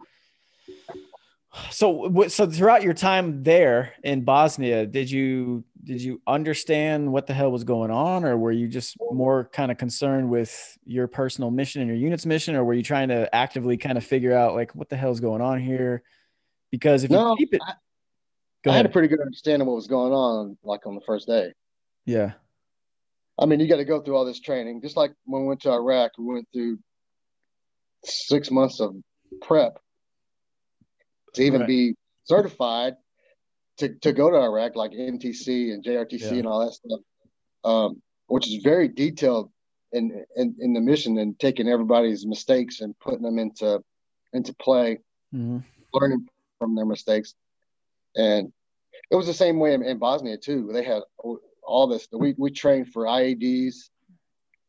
so, 1.72 2.28
so 2.28 2.48
throughout 2.48 2.84
your 2.84 2.94
time 2.94 3.44
there 3.44 3.94
in 4.04 4.24
Bosnia, 4.24 4.86
did 4.86 5.10
you 5.10 5.64
did 5.84 6.02
you 6.02 6.22
understand 6.28 7.12
what 7.12 7.26
the 7.26 7.34
hell 7.34 7.52
was 7.52 7.64
going 7.64 7.90
on, 7.90 8.24
or 8.24 8.38
were 8.38 8.52
you 8.52 8.68
just 8.68 8.98
more 9.12 9.50
kind 9.52 9.72
of 9.72 9.78
concerned 9.78 10.30
with 10.30 10.78
your 10.86 11.08
personal 11.08 11.50
mission 11.50 11.82
and 11.82 11.88
your 11.88 11.98
unit's 11.98 12.26
mission, 12.26 12.56
or 12.56 12.64
were 12.64 12.74
you 12.74 12.84
trying 12.84 13.08
to 13.08 13.34
actively 13.34 13.78
kind 13.78 13.98
of 13.98 14.04
figure 14.04 14.34
out 14.34 14.54
like 14.54 14.76
what 14.76 14.90
the 14.90 14.98
hell's 14.98 15.20
going 15.20 15.42
on 15.42 15.60
here? 15.60 16.04
Because 16.70 17.04
if 17.04 17.12
No, 17.12 17.32
you 17.32 17.38
keep 17.38 17.54
it, 17.56 17.62
I, 17.66 17.74
I 18.70 18.74
had 18.74 18.86
a 18.86 18.90
pretty 18.90 19.08
good 19.08 19.22
understanding 19.22 19.62
of 19.62 19.68
what 19.68 19.76
was 19.78 19.88
going 19.88 20.14
on, 20.14 20.58
like 20.64 20.86
on 20.86 20.96
the 20.96 21.02
first 21.02 21.28
day. 21.28 21.54
yeah. 22.06 22.34
I 23.40 23.46
mean, 23.46 23.62
you 23.62 23.70
got 23.70 23.78
to 23.78 23.86
go 23.86 24.02
through 24.02 24.18
all 24.18 24.26
this 24.26 24.42
training, 24.42 24.82
just 24.82 24.98
like 24.98 25.14
when 25.24 25.44
we 25.44 25.48
went 25.48 25.62
to 25.62 25.72
Iraq. 25.72 26.12
We 26.18 26.34
went 26.34 26.48
through 26.52 26.78
six 28.04 28.52
months 28.52 28.82
of 28.82 28.96
prep 29.42 29.80
to 31.40 31.46
even 31.46 31.62
Right. 31.62 31.68
be 31.68 31.96
certified 32.26 32.96
to, 33.78 33.90
to 33.96 34.14
go 34.14 34.30
to 34.30 34.38
Iraq, 34.38 34.76
like 34.76 34.92
NTC 34.92 35.74
and 35.74 35.84
JRTC 35.84 36.22
Yeah. 36.32 36.38
and 36.40 36.48
all 36.48 36.60
that 36.66 36.74
stuff, 36.74 37.00
um, 37.64 38.02
which 38.28 38.48
is 38.48 38.62
very 38.64 38.88
detailed 38.88 39.52
in, 39.92 40.24
in 40.36 40.56
in 40.60 40.74
the 40.74 40.82
mission 40.82 41.18
and 41.18 41.40
taking 41.40 41.68
everybody's 41.68 42.26
mistakes 42.26 42.82
and 42.82 42.98
putting 43.00 43.24
them 43.24 43.40
into 43.40 43.84
into 44.34 44.54
play, 44.54 45.00
Mhm. 45.34 45.64
learning 45.94 46.30
from 46.60 46.76
their 46.76 46.86
mistakes. 46.86 47.34
And 48.16 48.54
it 49.10 49.16
was 49.16 49.26
the 49.26 49.34
same 49.34 49.58
way 49.60 49.74
in, 49.74 49.82
in 49.82 49.98
Bosnia 49.98 50.38
too. 50.38 50.70
They 50.72 50.84
had 50.84 51.02
all 51.64 51.88
this. 51.88 52.08
We 52.12 52.36
we 52.38 52.52
trained 52.52 52.92
for 52.92 53.06
IEDs, 53.06 53.90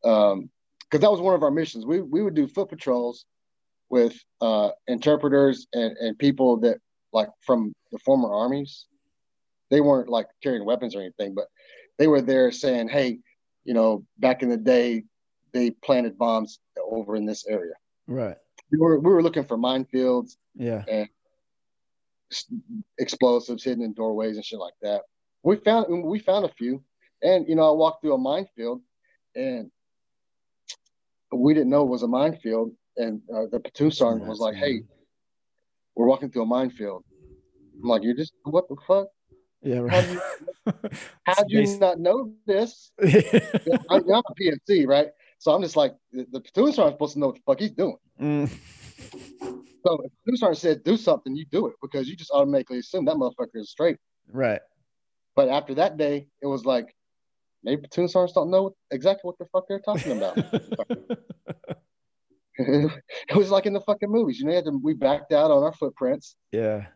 um, 0.05 0.51
because 0.85 1.01
that 1.03 1.11
was 1.11 1.21
one 1.21 1.35
of 1.35 1.43
our 1.43 1.51
missions. 1.51 1.85
We 1.85 2.01
we 2.01 2.23
would 2.23 2.35
do 2.35 2.47
foot 2.49 2.69
patrols 2.71 3.27
with 3.91 4.17
uh, 4.41 4.71
interpreters 4.87 5.67
and 5.73 5.97
and 5.99 6.19
people 6.19 6.59
that 6.61 6.79
like 7.13 7.29
from 7.43 7.75
the 7.93 7.99
former 7.99 8.33
armies. 8.33 8.87
They 9.71 9.81
weren't 9.81 10.09
like 10.09 10.27
carrying 10.43 10.65
weapons 10.65 10.97
or 10.97 11.01
anything, 11.01 11.35
but 11.35 11.47
they 11.99 12.09
were 12.09 12.23
there 12.23 12.51
saying, 12.51 12.89
"Hey, 12.89 13.19
you 13.65 13.75
know, 13.75 14.05
back 14.19 14.43
in 14.43 14.49
the 14.49 14.57
day, 14.57 15.05
they 15.53 15.71
planted 15.71 16.19
bombs 16.19 16.59
over 16.91 17.15
in 17.15 17.27
this 17.27 17.47
area." 17.47 17.75
Right. 18.07 18.37
We 18.73 18.79
were 18.79 18.99
we 18.99 19.11
were 19.11 19.23
looking 19.23 19.45
for 19.45 19.57
minefields 19.57 20.37
Yeah. 20.57 20.85
And 20.89 21.09
explosives 22.99 23.65
hidden 23.65 23.85
in 23.85 23.93
doorways 23.93 24.37
and 24.37 24.45
shit 24.45 24.59
like 24.59 24.75
that. 24.83 25.03
We 25.43 25.57
found 25.57 26.05
we 26.05 26.19
found 26.19 26.45
a 26.45 26.53
few, 26.53 26.83
and 27.23 27.49
you 27.49 27.55
know 27.57 27.69
I 27.69 27.73
walked 27.73 28.03
through 28.03 28.15
a 28.15 28.19
minefield, 28.19 28.83
and 29.35 29.71
we 31.33 31.55
didn't 31.55 31.71
know 31.71 31.83
it 31.83 31.89
was 31.89 32.03
a 32.03 32.09
minefield. 32.09 32.73
And 32.97 33.23
uh, 33.35 33.47
the 33.51 33.61
platoon 33.61 33.91
sergeant 33.91 34.29
was 34.29 34.39
like, 34.39 34.57
"Hey, 34.57 34.83
we're 35.95 36.07
walking 36.07 36.31
through 36.31 36.43
a 36.43 36.47
minefield." 36.47 37.05
I'm 37.83 37.89
like, 37.89 38.03
"You 38.03 38.15
just 38.15 38.33
what 38.45 38.69
the 38.69 38.77
fuck? 38.87 39.09
Yeah. 39.63 39.87
How 39.89 40.01
do 40.01 40.21
Right. 40.67 40.93
How'd 41.25 41.51
you 41.51 41.67
not 41.79 41.99
know 41.99 42.33
this?" 42.47 42.93
I'm, 43.03 43.11
I'm 43.91 44.23
a 44.29 44.35
PFC, 44.41 44.87
right? 44.87 45.09
So 45.39 45.53
I'm 45.53 45.63
just 45.63 45.77
like, 45.77 45.95
the, 46.13 46.27
the 46.31 46.41
platoon 46.41 46.73
sergeant's 46.73 46.95
supposed 46.97 47.15
to 47.15 47.19
know 47.19 47.29
what 47.29 47.37
the 47.37 47.43
fuck 47.47 47.61
he's 47.61 47.71
doing. 47.71 47.97
Mm. 48.21 48.51
So 49.83 49.95
if 50.05 50.11
the 50.11 50.17
platoon 50.25 50.37
sergeant 50.37 50.59
said 50.59 50.85
do 50.85 50.99
something, 50.99 51.35
you 51.35 51.47
do 51.47 51.67
it 51.69 51.75
because 51.81 52.07
you 52.07 52.15
just 52.15 52.31
automatically 52.33 52.81
assume 52.81 53.07
that 53.07 53.15
motherfucker 53.15 53.55
is 53.55 53.71
straight. 53.71 53.97
Right. 54.31 54.61
But 55.35 55.49
after 55.49 55.75
that 55.77 55.97
day, 55.97 56.27
it 56.43 56.47
was 56.47 56.67
like 56.67 56.95
maybe 57.65 57.81
platoon 57.81 58.09
sergeants 58.09 58.35
don't 58.35 58.51
know 58.51 58.75
exactly 58.91 59.27
what 59.27 59.39
the 59.39 59.47
fuck 59.47 59.65
they're 59.69 59.81
talking 59.81 60.19
about. 60.19 60.37
it 63.29 63.37
was 63.37 63.51
like 63.51 63.67
in 63.67 63.73
the 63.73 63.81
fucking 63.81 64.11
movies, 64.11 64.39
you 64.39 64.45
know. 64.45 64.51
You 64.51 64.57
had 64.57 64.65
to, 64.67 64.79
we 64.83 64.95
backed 64.95 65.33
out 65.33 65.51
on 65.51 65.63
our 65.63 65.73
footprints 65.73 66.37
yeah. 66.53 66.87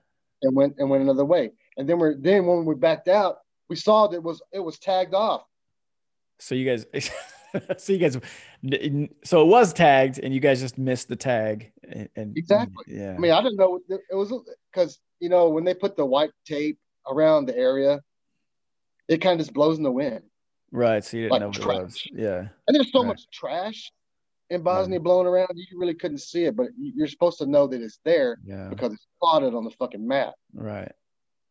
and 0.43 0.55
went 0.55 0.75
and 0.79 0.91
went 0.91 1.03
another 1.03 1.25
way. 1.25 1.53
And 1.77 1.89
then 1.89 1.99
we're 1.99 2.17
then 2.17 2.47
when 2.47 2.65
we 2.65 2.75
backed 2.75 3.09
out, 3.09 3.39
we 3.69 3.77
saw 3.77 4.07
that 4.07 4.17
it 4.17 4.23
was 4.23 4.43
it 4.53 4.61
was 4.61 4.79
tagged 4.79 5.15
off. 5.15 5.43
So 6.39 6.55
you 6.55 6.69
guys, 6.69 6.87
so 7.79 7.93
you 7.93 7.99
guys, 7.99 8.19
so 9.25 9.43
it 9.43 9.47
was 9.47 9.73
tagged, 9.73 10.19
and 10.19 10.35
you 10.35 10.41
guys 10.41 10.61
just 10.61 10.77
missed 10.77 11.09
the 11.09 11.17
tag. 11.17 11.73
And, 11.89 12.09
and 12.17 12.37
Exactly. 12.37 12.85
Yeah. 12.89 13.15
I 13.15 13.19
mean, 13.19 13.31
I 13.33 13.43
didn't 13.43 13.57
know 13.57 13.81
it 13.89 14.15
was 14.15 14.33
because 14.73 14.99
you 15.21 15.29
know 15.29 15.49
when 15.49 15.65
they 15.65 15.75
put 15.75 15.97
the 15.97 16.05
white 16.05 16.33
tape 16.47 16.79
around 17.09 17.47
the 17.47 17.57
area, 17.57 18.01
it 19.09 19.19
kind 19.19 19.41
of 19.41 19.47
just 19.47 19.55
blows 19.55 19.79
in 19.79 19.83
the 19.83 19.93
wind. 19.93 20.23
right. 20.73 21.03
So 21.05 21.17
you 21.17 21.25
didn't 21.25 21.33
like 21.33 21.41
know 21.41 21.49
what 21.49 21.79
it 21.79 21.83
was. 21.85 22.09
Yeah. 22.13 22.49
And 22.67 22.75
there's 22.75 22.93
so 22.93 23.01
Right. 23.01 23.09
much 23.09 23.31
trash 23.33 23.91
in 24.51 24.63
Bosnia 24.63 25.01
blowing 25.01 25.27
around, 25.27 25.49
you 25.55 25.79
really 25.79 25.95
couldn't 25.95 26.19
see 26.19 26.45
it, 26.45 26.55
but 26.57 26.69
you- 26.79 26.93
you're 26.97 27.09
supposed 27.09 27.39
to 27.39 27.47
know 27.47 27.67
that 27.67 27.81
it's 27.81 27.99
there 28.05 28.39
Yeah. 28.45 28.69
because 28.69 28.93
it's 28.93 29.07
plotted 29.21 29.55
on 29.55 29.65
the 29.65 29.71
fucking 29.71 30.07
map. 30.07 30.35
Right. 30.53 30.93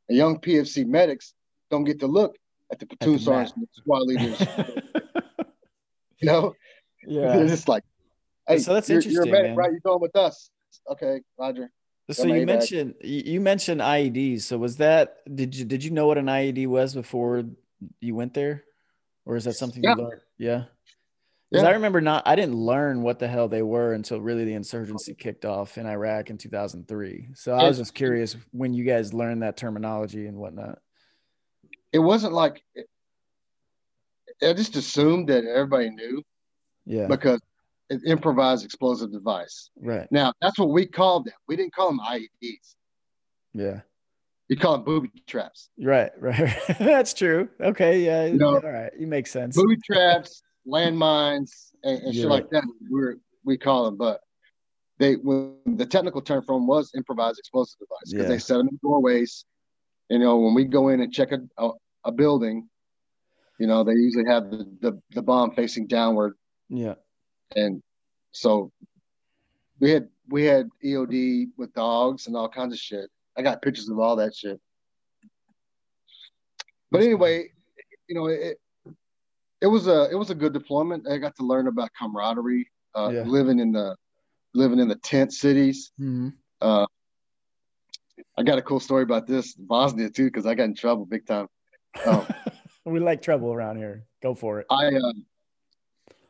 And 0.09 0.17
young 0.17 0.39
PFC 0.39 0.83
medics 0.85 1.33
don't 1.71 1.83
get 1.85 1.99
to 2.01 2.07
look 2.07 2.37
at 2.71 2.79
the 2.79 2.85
platoon 2.85 3.19
sergeants 3.19 3.53
and 3.55 3.63
the 3.63 3.69
squad 3.73 4.01
leaders. 4.03 4.39
you 6.19 6.27
know, 6.27 6.53
yeah. 7.05 7.33
they're 7.37 7.47
just 7.47 7.67
like, 7.67 7.83
"Hey, 8.47 8.59
So 8.59 8.73
that's 8.73 8.89
you're, 8.89 8.99
you're 9.01 9.23
a 9.23 9.25
interesting, 9.25 9.31
medic, 9.31 9.49
man. 9.51 9.55
right? 9.57 9.71
You're 9.71 9.79
going 9.81 10.01
with 10.01 10.15
us? 10.15 10.49
Okay, 10.91 11.21
Roger." 11.37 11.71
So 12.11 12.27
you 12.27 12.45
mentioned 12.45 12.95
you 13.01 13.23
you 13.25 13.41
mentioned 13.41 13.81
IEDs. 13.81 14.41
So 14.41 14.57
was 14.57 14.77
that 14.77 15.17
did 15.33 15.55
you 15.55 15.65
did 15.65 15.83
you 15.83 15.91
know 15.91 16.05
what 16.05 16.17
an 16.17 16.25
IED 16.27 16.67
was 16.67 16.93
before 16.93 17.43
you 18.01 18.13
went 18.15 18.33
there, 18.33 18.65
or 19.25 19.35
is 19.37 19.45
that 19.45 19.53
something 19.53 19.81
Yeah. 19.83 19.95
you 19.95 20.03
learned? 20.03 20.21
Yeah. 20.37 20.63
Because 21.53 21.65
Yeah. 21.65 21.69
I 21.69 21.73
remember 21.73 22.01
not 22.01 22.23
I 22.25 22.35
didn't 22.35 22.55
learn 22.55 23.03
what 23.03 23.19
the 23.19 23.27
hell 23.27 23.47
they 23.47 23.61
were 23.61 23.93
until 23.93 24.19
really 24.19 24.43
the 24.43 24.53
insurgency 24.55 25.13
kicked 25.13 25.45
off 25.45 25.77
in 25.77 25.85
Iraq 25.85 26.31
in 26.31 26.39
2003. 26.39 27.27
So 27.35 27.53
I 27.53 27.67
was 27.67 27.77
just 27.77 27.93
curious 27.93 28.35
when 28.51 28.73
you 28.73 28.83
guys 28.83 29.13
learned 29.13 29.43
that 29.43 29.55
terminology 29.55 30.25
and 30.25 30.37
whatnot. 30.37 30.79
It 31.91 31.99
wasn't 31.99 32.33
like 32.33 32.63
I 34.41 34.53
just 34.53 34.75
assumed 34.75 35.29
that 35.29 35.45
everybody 35.45 35.91
knew 35.91 36.23
Yeah. 36.85 37.05
because 37.05 37.39
improvised 38.03 38.65
explosive 38.65 39.11
device. 39.11 39.69
right. 39.79 40.11
Now 40.11 40.33
that's 40.41 40.57
what 40.57 40.69
we 40.69 40.87
called 40.87 41.25
them. 41.25 41.35
We 41.47 41.55
didn't 41.55 41.75
call 41.75 41.89
them 41.89 41.99
IEDs. 41.99 42.75
Yeah. 43.53 43.81
We 44.49 44.55
call 44.55 44.73
them 44.73 44.85
booby 44.85 45.11
traps. 45.27 45.69
Right. 45.79 46.11
Right. 46.19 46.57
That's 46.79 47.13
true. 47.13 47.49
Okay. 47.61 48.01
Yeah. 48.03 48.25
You 48.25 48.39
know, 48.39 48.55
all 48.55 48.61
right. 48.71 48.91
You 48.97 49.05
make 49.05 49.27
sense. 49.27 49.55
booby 49.55 49.77
traps, 49.85 50.41
landmines, 50.67 51.71
and, 51.83 52.01
and 52.03 52.15
shit 52.15 52.25
like 52.25 52.49
that. 52.51 52.63
We're 52.89 53.17
we 53.45 53.57
call 53.57 53.85
them, 53.85 53.97
but 53.97 54.21
they 54.99 55.15
when 55.15 55.55
the 55.65 55.85
technical 55.85 56.21
term 56.21 56.43
for 56.43 56.55
them 56.55 56.67
was 56.67 56.91
improvised 56.95 57.39
explosive 57.39 57.79
device 57.79 58.11
because 58.11 58.23
Yeah. 58.23 58.29
they 58.29 58.39
set 58.39 58.57
them 58.57 58.69
in 58.69 58.79
doorways. 58.81 59.45
You 60.09 60.19
know, 60.19 60.37
when 60.39 60.53
we 60.53 60.65
go 60.65 60.89
in 60.89 60.99
and 61.01 61.11
check 61.11 61.31
a, 61.31 61.39
a, 61.57 61.71
a 62.05 62.11
building, 62.11 62.69
you 63.59 63.67
know, 63.67 63.83
they 63.83 63.93
usually 63.93 64.25
have 64.27 64.49
the, 64.51 64.65
the 64.81 65.01
the 65.11 65.21
bomb 65.21 65.51
facing 65.55 65.87
downward, 65.87 66.35
Yeah. 66.69 66.95
and 67.55 67.81
so 68.31 68.71
we 69.79 69.89
had 69.91 70.07
we 70.29 70.43
had 70.45 70.69
EOD 70.83 71.47
with 71.57 71.73
dogs 71.73 72.27
and 72.27 72.35
all 72.35 72.47
kinds 72.49 72.73
of 72.73 72.79
shit. 72.79 73.09
I 73.37 73.41
got 73.41 73.61
pictures 73.61 73.89
of 73.89 73.99
all 73.99 74.15
that 74.17 74.35
shit. 74.35 74.59
But 76.91 77.01
anyway, 77.01 77.49
you 78.07 78.15
know, 78.15 78.27
it 78.27 78.59
it 79.63 79.67
was 79.67 79.87
a 79.87 80.09
it 80.11 80.15
was 80.15 80.29
a 80.29 80.35
good 80.35 80.51
deployment. 80.53 81.07
I 81.07 81.17
got 81.17 81.35
to 81.37 81.43
learn 81.43 81.67
about 81.67 81.89
camaraderie, 81.97 82.69
uh, 82.95 83.09
Yeah. 83.13 83.23
living 83.23 83.59
in 83.59 83.71
the 83.71 83.95
living 84.53 84.79
in 84.79 84.89
the 84.89 84.97
tent 84.97 85.33
cities. 85.33 85.91
Mhm. 85.99 86.33
Uh, 86.61 86.85
I 88.37 88.43
got 88.43 88.57
a 88.57 88.61
cool 88.61 88.81
story 88.81 89.03
about 89.03 89.25
this 89.25 89.53
Bosnia 89.55 90.09
too 90.09 90.25
because 90.25 90.45
I 90.45 90.53
got 90.53 90.65
in 90.65 90.75
trouble 90.75 91.05
big 91.05 91.25
time. 91.25 91.47
Um, 92.05 92.27
we 92.85 92.99
like 92.99 93.21
trouble 93.21 93.53
around 93.53 93.77
here. 93.77 94.05
Go 94.21 94.35
for 94.35 94.59
it. 94.59 94.67
I 94.69 94.87
uh, 94.87 95.13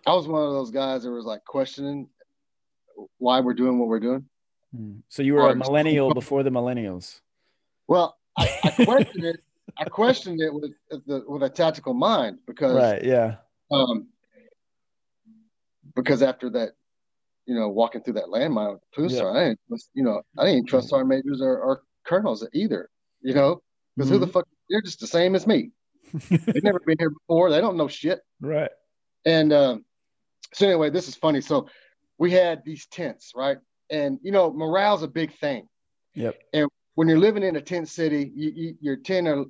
I 0.05 0.13
was 0.13 0.27
one 0.27 0.43
of 0.45 0.53
those 0.53 0.69
guys 0.69 1.03
that 1.03 1.11
was 1.11 1.25
like 1.25 1.43
questioning 1.43 2.09
why 3.17 3.39
we're 3.39 3.55
doing 3.55 3.79
what 3.79 3.87
we're 3.87 3.99
doing. 3.99 4.29
Hmm. 4.75 4.97
So 5.09 5.23
you 5.23 5.33
were 5.33 5.49
a 5.49 5.55
millennial 5.55 6.13
before 6.21 6.43
the 6.43 6.51
millennials. 6.51 7.19
Well, 7.87 8.15
I, 8.37 8.47
I 8.63 8.85
questioned 8.85 9.25
it. 9.25 9.39
I 9.77 9.85
questioned 9.85 10.41
it 10.41 10.53
with 10.53 10.71
the, 10.89 11.23
with 11.27 11.43
a 11.43 11.49
tactical 11.49 11.93
mind 11.93 12.39
because 12.45 12.75
Right. 12.75 13.03
Yeah. 13.03 13.35
um, 13.71 14.07
because 15.95 16.21
after 16.23 16.49
that, 16.51 16.71
you 17.45 17.55
know, 17.55 17.69
walking 17.69 18.01
through 18.01 18.13
that 18.13 18.25
landmine 18.25 18.73
with 18.73 18.91
police 18.93 19.13
Yeah. 19.13 19.27
I 19.27 19.43
didn't, 19.43 19.59
you 19.93 20.03
know, 20.03 20.21
I 20.37 20.45
didn't 20.45 20.67
trust 20.67 20.93
our 20.93 21.03
majors 21.03 21.41
or, 21.41 21.59
or 21.59 21.83
colonels 22.05 22.45
either, 22.53 22.89
you 23.21 23.33
know, 23.33 23.61
because 23.95 24.09
who 24.09 24.17
the 24.17 24.27
fuck, 24.27 24.47
they're 24.69 24.81
just 24.81 24.99
the 24.99 25.07
same 25.07 25.35
as 25.35 25.45
me. 25.45 25.71
They've 26.29 26.63
never 26.63 26.79
been 26.85 26.97
here 26.99 27.09
before. 27.09 27.49
They 27.49 27.61
don't 27.61 27.77
know 27.77 27.87
shit. 27.87 28.21
Right. 28.39 28.71
And 29.25 29.51
um, 29.53 29.85
so 30.53 30.67
anyway, 30.67 30.89
this 30.89 31.07
is 31.07 31.15
funny. 31.15 31.41
So 31.41 31.67
we 32.17 32.31
had 32.31 32.63
these 32.65 32.85
tents, 32.87 33.33
right? 33.35 33.57
And 33.89 34.19
you 34.21 34.31
know, 34.31 34.51
morale's 34.51 35.03
a 35.03 35.07
big 35.07 35.33
thing. 35.33 35.67
Yep. 36.15 36.39
And 36.53 36.69
when 36.95 37.07
you're 37.07 37.19
living 37.19 37.43
in 37.43 37.55
a 37.55 37.61
tent 37.61 37.89
city, 37.89 38.31
you, 38.35 38.51
you, 38.55 38.77
you're 38.79 38.95
ten 38.97 39.27
or 39.27 39.45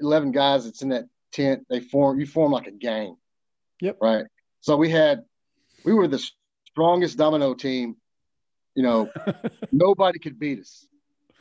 eleven 0.00 0.32
guys 0.32 0.64
that's 0.64 0.82
in 0.82 0.90
that 0.90 1.04
tent. 1.32 1.66
They 1.68 1.80
form 1.80 2.20
you 2.20 2.26
form 2.26 2.52
like 2.52 2.66
a 2.66 2.72
gang. 2.72 3.16
Yep. 3.80 3.98
Right. 4.00 4.24
So 4.60 4.76
we 4.76 4.90
had 4.90 5.22
we 5.84 5.92
were 5.92 6.08
the 6.08 6.22
strongest 6.70 7.18
domino 7.18 7.54
team. 7.54 7.96
You 8.74 8.82
know, 8.82 9.10
nobody 9.72 10.18
could 10.18 10.38
beat 10.38 10.60
us. 10.60 10.86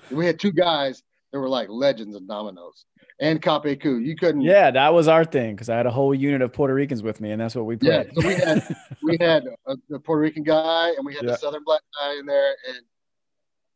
We 0.09 0.25
had 0.25 0.39
two 0.39 0.51
guys 0.51 1.01
that 1.31 1.39
were 1.39 1.49
like 1.49 1.67
legends 1.69 2.15
of 2.15 2.27
dominoes. 2.27 2.85
And 3.19 3.41
Kapeku, 3.41 4.03
you 4.03 4.15
couldn't. 4.15 4.41
Yeah, 4.41 4.71
that 4.71 4.93
was 4.93 5.07
our 5.07 5.23
thing 5.23 5.55
because 5.55 5.69
I 5.69 5.77
had 5.77 5.85
a 5.85 5.91
whole 5.91 6.13
unit 6.13 6.41
of 6.41 6.51
Puerto 6.51 6.73
Ricans 6.73 7.01
with 7.03 7.21
me, 7.21 7.31
and 7.31 7.39
that's 7.39 7.55
what 7.55 7.65
we 7.65 7.77
Yeah, 7.81 8.03
played. 8.03 8.11
so 8.15 8.27
we 8.27 8.35
had 8.35 8.75
we 9.03 9.17
had 9.21 9.43
a, 9.67 9.75
the 9.89 9.99
Puerto 9.99 10.21
Rican 10.21 10.43
guy 10.43 10.89
and 10.97 11.05
we 11.05 11.13
had 11.13 11.23
Yeah. 11.23 11.31
the 11.31 11.37
Southern 11.37 11.63
black 11.63 11.81
guy 11.99 12.17
in 12.19 12.25
there, 12.25 12.55
and 12.69 12.77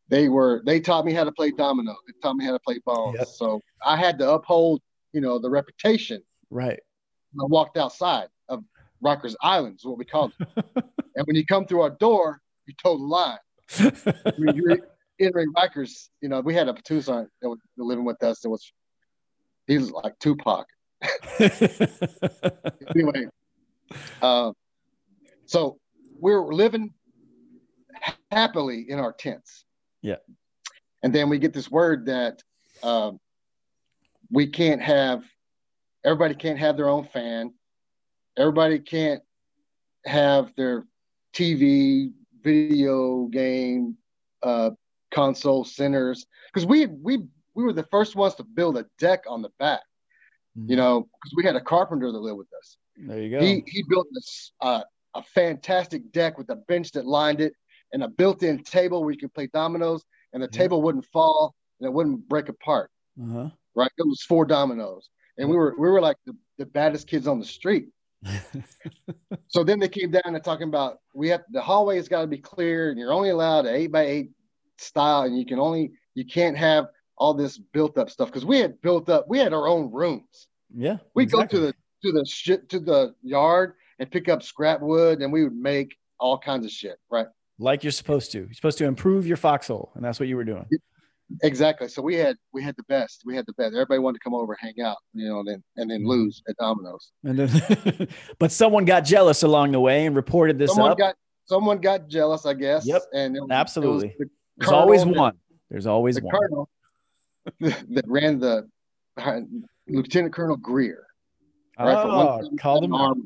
they 0.10 0.30
were 0.30 0.62
they 0.65 0.80
taught 0.80 1.06
me 1.06 1.13
how 1.13 1.24
to 1.24 1.32
play 1.32 1.52
domino. 1.52 1.96
They 2.08 2.13
taught 2.22 2.36
me 2.36 2.46
how 2.46 2.54
to 2.54 2.60
play 2.60 2.80
bones. 2.86 3.17
Yep. 3.20 3.28
So 3.28 3.62
I 3.86 3.98
had 3.98 4.17
to 4.20 4.32
uphold, 4.32 4.82
you 5.13 5.22
know, 5.22 5.39
the 5.39 5.50
reputation. 5.50 6.22
Right. 6.50 6.80
I 7.39 7.46
walked 7.46 7.78
outside 7.78 8.28
of 8.50 8.63
Rikers 9.04 9.36
Island, 9.41 9.76
is 9.78 9.86
what 9.86 9.98
we 9.98 10.06
called 10.06 10.34
it. 10.39 10.48
and 11.15 11.28
when 11.28 11.36
you 11.36 11.46
come 11.46 11.65
through 11.65 11.82
our 11.82 11.89
door, 11.89 12.39
you 12.65 12.74
toe 12.82 12.98
the 12.98 13.04
line. 13.04 13.38
When 14.38 14.56
you're 14.56 14.78
entering 15.20 15.54
Rikers, 15.54 16.10
you 16.22 16.30
know, 16.30 16.39
we 16.41 16.54
had 16.54 16.70
a 16.70 16.76
sergeant 16.86 17.30
that 17.41 17.50
was 17.50 17.60
living 17.78 18.06
with 18.06 18.22
us. 18.24 18.39
That 18.39 18.50
was 18.50 18.72
he 19.67 19.78
was 19.78 19.91
like 19.91 20.17
Tupac. 20.20 20.65
anyway, 22.96 23.26
uh, 24.22 24.52
so 25.46 25.78
we're 26.20 26.46
living 26.46 26.93
happily 28.32 28.86
in 28.89 29.00
our 29.00 29.13
tents. 29.13 29.65
Yeah. 30.08 30.15
And 31.04 31.13
then 31.13 31.30
we 31.30 31.38
get 31.38 31.54
this 31.54 31.70
word 31.70 32.06
that 32.06 32.41
um, 32.82 33.20
we 34.32 34.48
can't 34.48 34.82
have, 34.82 35.24
everybody 36.06 36.36
can't 36.36 36.58
have 36.60 36.78
their 36.78 36.89
own 36.89 37.06
fan. 37.06 37.54
Everybody 38.38 38.80
can't 38.80 39.22
have 40.06 40.54
their 40.56 40.86
TV, 41.34 42.12
video 42.41 43.26
game, 43.26 43.98
uh, 44.43 44.72
console 45.12 45.65
centers. 45.65 46.26
Because 46.54 46.65
we, 46.65 46.86
we, 46.86 47.17
we 47.54 47.63
were 47.63 47.74
the 47.74 47.88
first 47.91 48.15
ones 48.15 48.36
to 48.36 48.43
build 48.43 48.78
a 48.78 48.86
deck 48.98 49.26
on 49.28 49.41
the 49.41 49.50
back, 49.60 49.82
you 50.56 50.76
know, 50.76 51.02
because 51.02 51.34
we 51.36 51.43
had 51.43 51.56
a 51.56 51.62
carpenter 51.62 52.12
that 52.12 52.17
lived 52.17 52.38
with 52.38 52.48
us. 52.58 52.78
There 52.98 53.22
you 53.22 53.30
go. 53.30 53.39
He 53.39 53.63
he 53.67 53.84
built 53.88 54.08
this 54.12 54.52
uh, 54.62 54.82
a 55.13 55.22
fantastic 55.22 56.12
deck 56.12 56.38
with 56.38 56.50
a 56.50 56.56
bench 56.56 56.91
that 56.93 57.06
lined 57.06 57.41
it 57.41 57.54
and 57.93 58.04
a 58.04 58.08
built-in 58.08 58.63
table 58.63 59.02
where 59.04 59.12
you 59.12 59.17
could 59.19 59.34
play 59.34 59.47
dominoes, 59.54 60.04
and 60.34 60.41
the 60.43 60.50
Yeah. 60.52 60.60
table 60.60 60.82
wouldn't 60.82 61.06
fall 61.06 61.56
and 61.80 61.88
it 61.88 61.93
wouldn't 61.93 62.28
break 62.28 62.50
apart. 62.50 62.89
uh-huh. 63.21 63.50
Right? 63.76 63.91
It 63.97 64.08
was 64.08 64.23
four 64.23 64.45
dominoes, 64.45 65.10
and 65.38 65.50
we 65.50 65.56
were 65.56 65.76
we 65.78 65.88
were 65.89 66.02
like 66.02 66.17
the, 66.26 66.36
the 66.58 66.65
baddest 66.65 67.08
kids 67.08 67.28
on 67.28 67.39
the 67.39 67.45
street. 67.45 67.89
So 69.50 69.63
then 69.63 69.80
they 69.80 69.88
came 69.89 70.12
down 70.12 70.23
and 70.26 70.43
talking 70.43 70.67
about 70.67 70.97
we 71.13 71.30
have 71.30 71.41
the 71.52 71.62
hallway 71.62 71.95
has 71.95 72.08
got 72.10 72.21
to 72.21 72.28
be 72.28 72.38
clear, 72.38 72.89
and 72.89 73.00
you're 73.00 73.13
only 73.13 73.30
allowed 73.30 73.65
an 73.65 73.76
eight 73.76 73.91
by 73.91 74.04
eight 74.06 74.32
style, 74.78 75.21
and 75.23 75.38
you 75.38 75.45
can 75.45 75.60
only 75.60 75.91
you 76.15 76.26
can't 76.26 76.58
have 76.58 76.88
all 77.17 77.34
this 77.34 77.58
built 77.58 77.97
up 77.97 78.10
stuff 78.10 78.28
because 78.30 78.45
we 78.45 78.60
had 78.60 78.80
built 78.82 79.10
up 79.10 79.26
we 79.28 79.38
had 79.39 79.54
our 79.54 79.67
own 79.67 79.91
rooms. 79.91 80.47
yeah. 80.76 80.97
We 81.15 81.23
exactly. 81.23 81.60
go 81.60 81.65
to 81.65 81.67
the 81.67 81.73
to 82.04 82.12
the 82.19 82.26
shit 82.26 82.69
to 82.69 82.80
the 82.80 83.15
yard 83.23 83.73
and 84.00 84.12
pick 84.12 84.28
up 84.30 84.43
scrap 84.43 84.82
wood, 84.82 85.21
and 85.21 85.32
we 85.32 85.43
would 85.43 85.56
make 85.56 85.95
all 86.19 86.38
kinds 86.38 86.65
of 86.65 86.71
shit. 86.71 86.97
Right? 87.10 87.28
Like 87.60 87.84
you're 87.84 87.91
supposed 87.91 88.32
to. 88.34 88.39
You're 88.39 88.54
supposed 88.54 88.78
to 88.80 88.86
improve 88.86 89.26
your 89.26 89.38
foxhole, 89.38 89.91
and 89.96 90.04
that's 90.04 90.20
what 90.20 90.30
you 90.30 90.36
were 90.36 90.43
doing. 90.43 90.65
Exactly. 91.43 91.88
So 91.89 92.02
we 92.02 92.15
had 92.15 92.38
we 92.54 92.63
had 92.63 92.76
the 92.78 92.84
best. 92.84 93.24
We 93.26 93.36
had 93.36 93.46
the 93.46 93.54
best. 93.54 93.74
Everybody 93.74 94.00
wanted 94.00 94.20
to 94.20 94.24
come 94.24 94.34
over 94.34 94.56
hang 94.60 94.76
out, 94.84 94.98
you 95.13 95.28
know, 95.28 95.39
and 95.39 95.48
then 95.48 95.63
and 95.76 95.89
then 95.89 96.00
mm-hmm. 96.00 96.10
lose 96.10 96.41
at 96.48 96.56
dominoes. 96.58 97.12
And 97.24 97.39
then, 97.39 98.08
but 98.39 98.52
someone 98.52 98.86
got 98.86 99.02
jealous 99.02 99.43
along 99.43 99.72
the 99.72 99.80
way 99.80 100.06
and 100.06 100.15
reported 100.15 100.58
this 100.58 100.72
Someone 100.72 100.91
up. 100.91 100.98
got 100.98 101.15
someone 101.46 101.80
got 101.80 102.08
jealous, 102.08 102.46
I 102.46 102.54
guess. 102.54 102.86
Yep. 102.88 103.02
And 103.13 103.34
was, 103.34 103.48
Absolutely. 103.52 104.15
the 104.20 104.30
There's 104.58 104.72
always 104.72 105.06
one. 105.06 105.34
There's 105.70 105.88
always 105.88 106.15
The 106.15 106.22
one. 106.22 106.36
colonel 106.36 106.70
that 107.60 108.06
ran 108.08 108.39
the 108.39 108.70
Lieutenant 109.88 110.34
Colonel 110.34 110.58
Greer. 110.58 111.06
Right, 111.80 111.93
Oh, 111.93 112.08
177 112.08 112.58
ah, 112.58 112.62
called 112.62 112.84
him. 112.84 112.93
Army. 112.93 113.24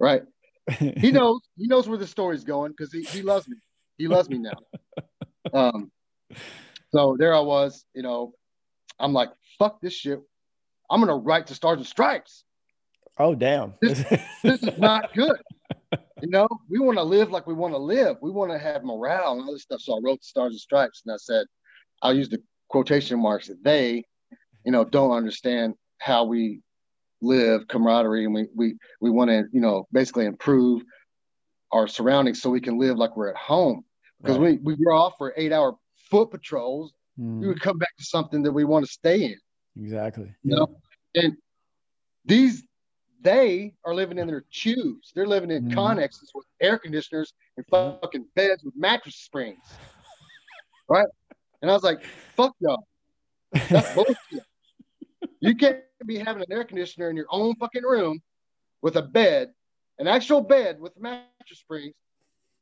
Right. 0.00 0.22
He 0.78 1.10
knows. 1.10 1.40
He 1.56 1.66
knows 1.66 1.88
where 1.88 1.98
the 1.98 2.06
story's 2.06 2.44
going 2.44 2.72
because 2.72 2.92
he, 2.92 3.02
he 3.02 3.22
loves 3.22 3.48
me. 3.48 3.56
He 3.96 4.08
loves 4.08 4.28
me 4.28 4.38
now. 4.38 4.58
Um. 5.52 5.90
So 6.92 7.16
there 7.18 7.34
I 7.34 7.40
was. 7.40 7.84
You 7.94 8.02
know, 8.02 8.32
I'm 8.98 9.12
like, 9.12 9.30
fuck 9.58 9.80
this 9.80 9.94
shit. 9.94 10.20
I'm 10.90 11.00
gonna 11.00 11.16
write 11.16 11.46
to 11.48 11.54
Stars 11.54 11.78
and 11.78 11.86
Stripes. 11.86 12.44
Oh, 13.18 13.34
damn. 13.34 13.74
This 13.82 14.04
is 14.44 14.78
not 14.78 15.12
good. 15.12 15.36
You 16.22 16.28
know, 16.28 16.48
we 16.68 16.78
want 16.78 16.98
to 16.98 17.02
live 17.02 17.30
like 17.30 17.46
we 17.46 17.54
want 17.54 17.74
to 17.74 17.78
live. 17.78 18.16
We 18.22 18.30
want 18.30 18.52
to 18.52 18.58
have 18.58 18.84
morale 18.84 19.32
and 19.32 19.42
all 19.42 19.52
this 19.52 19.62
stuff. 19.62 19.80
So 19.80 19.96
I 19.96 20.00
wrote 20.02 20.24
Stars 20.24 20.52
and 20.52 20.60
Stripes 20.60 21.02
and 21.04 21.12
I 21.12 21.16
said, 21.16 21.46
I'll 22.02 22.14
use 22.14 22.28
the 22.28 22.42
quotation 22.68 23.20
marks 23.20 23.48
that 23.48 23.62
they, 23.62 24.04
you 24.64 24.72
know, 24.72 24.84
don't 24.84 25.12
understand 25.12 25.74
how 25.98 26.24
we 26.24 26.60
live 27.20 27.66
camaraderie 27.68 28.24
and 28.24 28.34
we 28.34 28.46
we 28.54 28.76
we 29.00 29.10
want 29.10 29.30
to, 29.30 29.44
you 29.52 29.60
know, 29.60 29.86
basically 29.92 30.24
improve 30.26 30.82
our 31.72 31.88
surroundings 31.88 32.40
so 32.40 32.50
we 32.50 32.60
can 32.60 32.78
live 32.78 32.96
like 32.96 33.16
we're 33.16 33.30
at 33.30 33.36
home. 33.36 33.84
Because 34.22 34.38
Right. 34.38 34.60
we 34.62 34.74
we 34.74 34.84
were 34.84 34.92
off 34.92 35.14
for 35.18 35.32
eight 35.36 35.52
hour 35.52 35.76
foot 36.10 36.30
patrols, 36.30 36.92
Mm, 37.18 37.40
we 37.40 37.48
would 37.48 37.60
come 37.60 37.78
back 37.78 37.96
to 37.98 38.04
something 38.04 38.42
that 38.44 38.52
we 38.52 38.64
want 38.64 38.86
to 38.86 38.90
stay 38.92 39.24
in. 39.24 39.36
exactly. 39.76 40.32
You 40.44 40.54
know, 40.54 40.80
and 41.16 41.36
these 42.24 42.62
they 43.20 43.74
are 43.84 43.92
living 43.92 44.18
in 44.18 44.28
their 44.28 44.44
CHUs. 44.52 45.10
They're 45.16 45.26
living 45.26 45.50
in 45.50 45.64
Mhm. 45.64 45.74
connexes 45.74 46.28
with 46.32 46.46
air 46.60 46.78
conditioners 46.78 47.32
and 47.56 47.66
fucking 47.66 48.26
beds 48.36 48.62
with 48.62 48.76
mattress 48.76 49.16
springs. 49.16 49.58
Right? 50.88 51.08
And 51.60 51.70
I 51.70 51.74
was 51.74 51.82
like, 51.82 51.98
fuck 52.36 52.54
y'all. 52.60 52.86
That's 53.68 53.92
bullshit. 53.94 54.44
You 55.40 55.56
can't 55.56 55.80
be 56.06 56.18
having 56.18 56.42
an 56.42 56.52
air 56.52 56.64
conditioner 56.64 57.10
in 57.10 57.16
your 57.16 57.26
own 57.30 57.54
fucking 57.56 57.82
room 57.82 58.20
with 58.82 58.96
a 58.96 59.02
bed, 59.02 59.52
an 59.98 60.06
actual 60.06 60.40
bed 60.40 60.80
with 60.80 60.98
mattress 61.00 61.24
springs, 61.52 61.94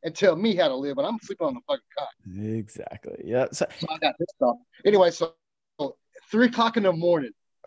and 0.02 0.14
tell 0.14 0.36
me 0.36 0.54
how 0.54 0.68
to 0.68 0.76
live. 0.76 0.98
And 0.98 1.06
I'm 1.06 1.18
sleeping 1.22 1.46
on 1.46 1.54
the 1.54 1.60
fucking 1.66 1.82
cot. 1.98 2.08
Exactly. 2.56 3.22
Yeah. 3.24 3.46
So, 3.52 3.66
So 3.78 3.86
I 3.90 3.98
got 3.98 4.14
this 4.18 4.28
stuff. 4.36 4.56
Anyway, 4.84 5.10
so 5.10 5.34
so 5.78 5.96
three 6.30 6.46
o'clock 6.46 6.76
in 6.76 6.84
the 6.84 6.92
morning, 6.92 7.32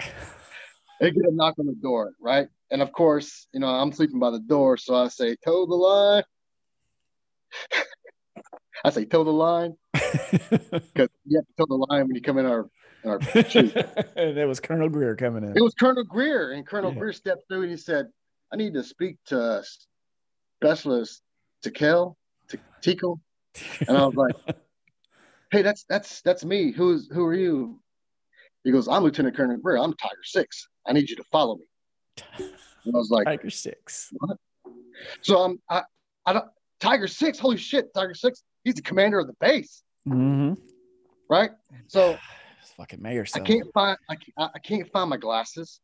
they 0.99 1.11
get 1.11 1.25
a 1.25 1.31
knock 1.31 1.55
on 1.59 1.65
the 1.65 1.75
door, 1.75 2.13
right? 2.19 2.47
And 2.71 2.81
of 2.81 2.91
course, 2.91 3.47
you 3.53 3.59
know, 3.59 3.67
I'm 3.67 3.91
sleeping 3.91 4.19
by 4.19 4.31
the 4.31 4.39
door, 4.39 4.77
so 4.77 4.95
I 4.95 5.07
say, 5.07 5.35
toe 5.43 5.65
the 5.65 5.75
line. 5.75 6.23
I 8.85 8.91
say, 8.91 9.05
toe 9.05 9.23
the 9.23 9.31
line, 9.31 9.75
because 9.93 11.09
you 11.25 11.37
have 11.37 11.45
to 11.45 11.53
toe 11.57 11.65
the 11.67 11.85
line 11.89 12.07
when 12.07 12.15
you 12.15 12.21
come 12.21 12.37
in 12.37 12.45
our 12.45 12.69
in 13.03 13.09
our 13.09 13.19
and 14.15 14.37
it 14.37 14.47
was 14.47 14.59
Colonel 14.59 14.89
Greer 14.89 15.15
coming 15.15 15.43
in. 15.43 15.57
It 15.57 15.61
was 15.61 15.73
Colonel 15.73 16.03
Greer, 16.03 16.51
and 16.51 16.65
Colonel 16.65 16.91
Yeah. 16.93 16.99
Greer 16.99 17.13
stepped 17.13 17.43
through 17.47 17.63
and 17.63 17.71
he 17.71 17.77
said, 17.77 18.07
I 18.51 18.55
need 18.57 18.73
to 18.73 18.83
speak 18.83 19.17
to 19.27 19.63
Specialist 20.61 21.21
Tikel, 21.63 22.15
T- 22.49 22.57
Tico. 22.81 23.19
And 23.87 23.97
I 23.97 24.05
was 24.05 24.15
like, 24.15 24.35
Hey, 25.51 25.61
that's 25.63 25.83
that's 25.89 26.21
that's 26.21 26.45
me. 26.45 26.71
Who's 26.71 27.09
who 27.11 27.25
are 27.25 27.33
you? 27.33 27.79
He 28.63 28.71
goes, 28.71 28.87
I'm 28.87 29.03
Lieutenant 29.03 29.35
Colonel 29.35 29.57
Greer. 29.57 29.77
I'm 29.77 29.93
Tiger 29.93 30.21
Six. 30.23 30.67
I 30.85 30.93
need 30.93 31.09
you 31.09 31.15
to 31.15 31.23
follow 31.31 31.55
me. 31.55 31.65
And 32.37 32.95
I 32.95 32.97
was 32.97 33.09
like, 33.09 33.25
Tiger 33.25 33.49
Six. 33.49 34.11
so 35.21 35.39
I'm 35.39 35.59
I, 35.69 35.83
I 36.25 36.33
don't 36.33 36.45
Tiger 36.79 37.07
Six, 37.07 37.39
holy 37.39 37.57
shit, 37.57 37.93
Tiger 37.95 38.13
Six, 38.13 38.43
he's 38.63 38.75
the 38.75 38.81
commander 38.83 39.17
of 39.19 39.27
the 39.27 39.33
base, 39.39 39.81
Mm-hmm. 40.07 40.53
right? 41.29 41.51
So 41.87 42.17
fucking 42.79 43.01
mayor 43.01 43.25
I 43.35 43.39
can't 43.41 43.67
find 43.73 43.97
I 44.09 44.15
can't, 44.15 44.51
I 44.55 44.59
can't 44.59 44.89
find 44.91 45.09
my 45.09 45.17
glasses, 45.17 45.79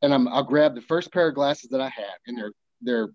and 0.00 0.12
I'm 0.14 0.26
I'll 0.28 0.42
grab 0.42 0.74
the 0.74 0.80
first 0.80 1.12
pair 1.12 1.28
of 1.28 1.34
glasses 1.34 1.70
that 1.70 1.80
I 1.80 1.88
have, 1.88 2.18
and 2.26 2.36
they're 2.38 2.52
they're 2.80 3.08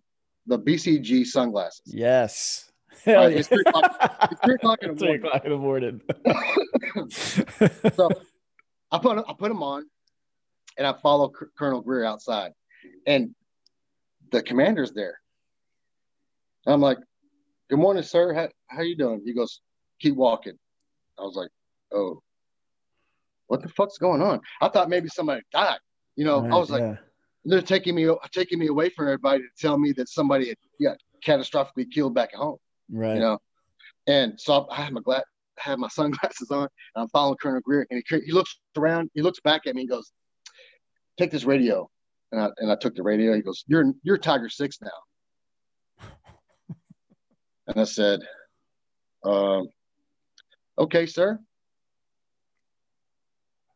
the 0.46 0.60
BCG 0.60 1.26
sunglasses. 1.26 1.82
Yes. 1.94 2.72
Right, 3.06 3.32
yeah. 3.34 3.40
it's 3.40 3.48
three 3.48 3.64
o'clock- 3.66 3.98
it's 4.32 4.42
three 4.42 4.56
o'clock 4.56 4.80
in 4.82 4.90
the 4.96 4.96
Three 5.00 5.08
morning. 5.20 5.26
o'clock 5.26 5.46
in 5.46 5.52
the 5.52 5.58
morning. 5.58 6.02
So 7.94 8.10
I 8.92 8.98
put 9.00 9.18
I 9.28 9.34
put 9.38 9.50
them 9.50 9.62
on, 9.64 9.86
and 10.78 10.88
I 10.88 10.94
follow 10.94 11.32
C- 11.38 11.46
Colonel 11.58 11.82
Greer 11.82 12.06
outside, 12.06 12.52
and 13.06 13.36
the 14.32 14.42
commander's 14.42 14.94
there. 14.94 15.20
And 16.66 16.74
I'm 16.74 16.82
like, 16.82 16.98
"Good 17.70 17.80
morning, 17.80 18.04
sir. 18.04 18.34
How 18.34 18.50
how 18.68 18.82
you 18.84 18.96
doing?" 18.98 19.22
He 19.26 19.34
goes, 19.34 19.62
"Keep 20.00 20.16
walking." 20.16 20.58
I 21.20 21.24
was 21.24 21.36
like, 21.36 21.50
"Oh, 21.92 22.22
what 23.48 23.62
the 23.62 23.70
fuck's 23.70 23.98
going 23.98 24.22
on?" 24.22 24.42
I 24.62 24.70
thought 24.70 24.90
maybe 24.90 25.10
somebody 25.10 25.42
died. 25.52 25.80
You 26.16 26.26
know, 26.26 26.46
I 26.46 26.58
was 26.58 26.72
like, 26.72 26.82
yeah. 26.82 26.96
they're 27.46 27.62
taking 27.62 27.96
me 27.96 28.10
taking 28.32 28.58
me 28.60 28.68
away 28.68 28.90
from 28.90 29.06
everybody 29.06 29.44
to 29.44 29.50
tell 29.60 29.78
me 29.78 29.92
that 29.94 30.10
somebody 30.10 30.50
had 30.50 30.58
got 30.82 30.98
catastrophically 31.26 31.90
killed 31.92 32.14
back 32.14 32.30
at 32.34 32.40
home. 32.40 32.58
right. 32.90 33.16
You 33.16 33.20
know, 33.20 33.40
and 34.08 34.40
so 34.40 34.68
I 34.72 34.82
have 34.82 34.94
my 34.94 35.02
gla- 35.02 35.24
I 35.60 35.70
have 35.70 35.80
my 35.80 35.88
sunglasses 35.92 36.50
on, 36.50 36.64
and 36.64 36.70
I'm 37.04 37.10
following 37.10 37.38
Colonel 37.42 37.62
Greer, 37.62 37.86
and 37.90 38.02
he, 38.08 38.20
he 38.22 38.32
looks 38.32 38.60
around, 38.76 39.12
he 39.14 39.22
looks 39.22 39.40
back 39.42 39.68
at 39.68 39.76
me, 39.76 39.82
and 39.82 39.90
goes, 39.90 40.12
"Take 41.20 41.32
this 41.32 41.44
radio," 41.44 41.90
and 42.32 42.42
I 42.42 42.50
and 42.58 42.72
I 42.72 42.76
took 42.76 42.96
the 42.96 43.04
radio. 43.04 43.36
He 43.36 43.42
goes, 43.42 43.64
"You're 43.68 43.94
you're 44.04 44.18
Tiger 44.18 44.50
Six 44.50 44.80
now," 44.82 46.08
and 47.68 47.80
I 47.80 47.84
said, 47.84 48.22
um, 49.24 49.68
"Okay, 50.80 51.06
sir." 51.06 51.40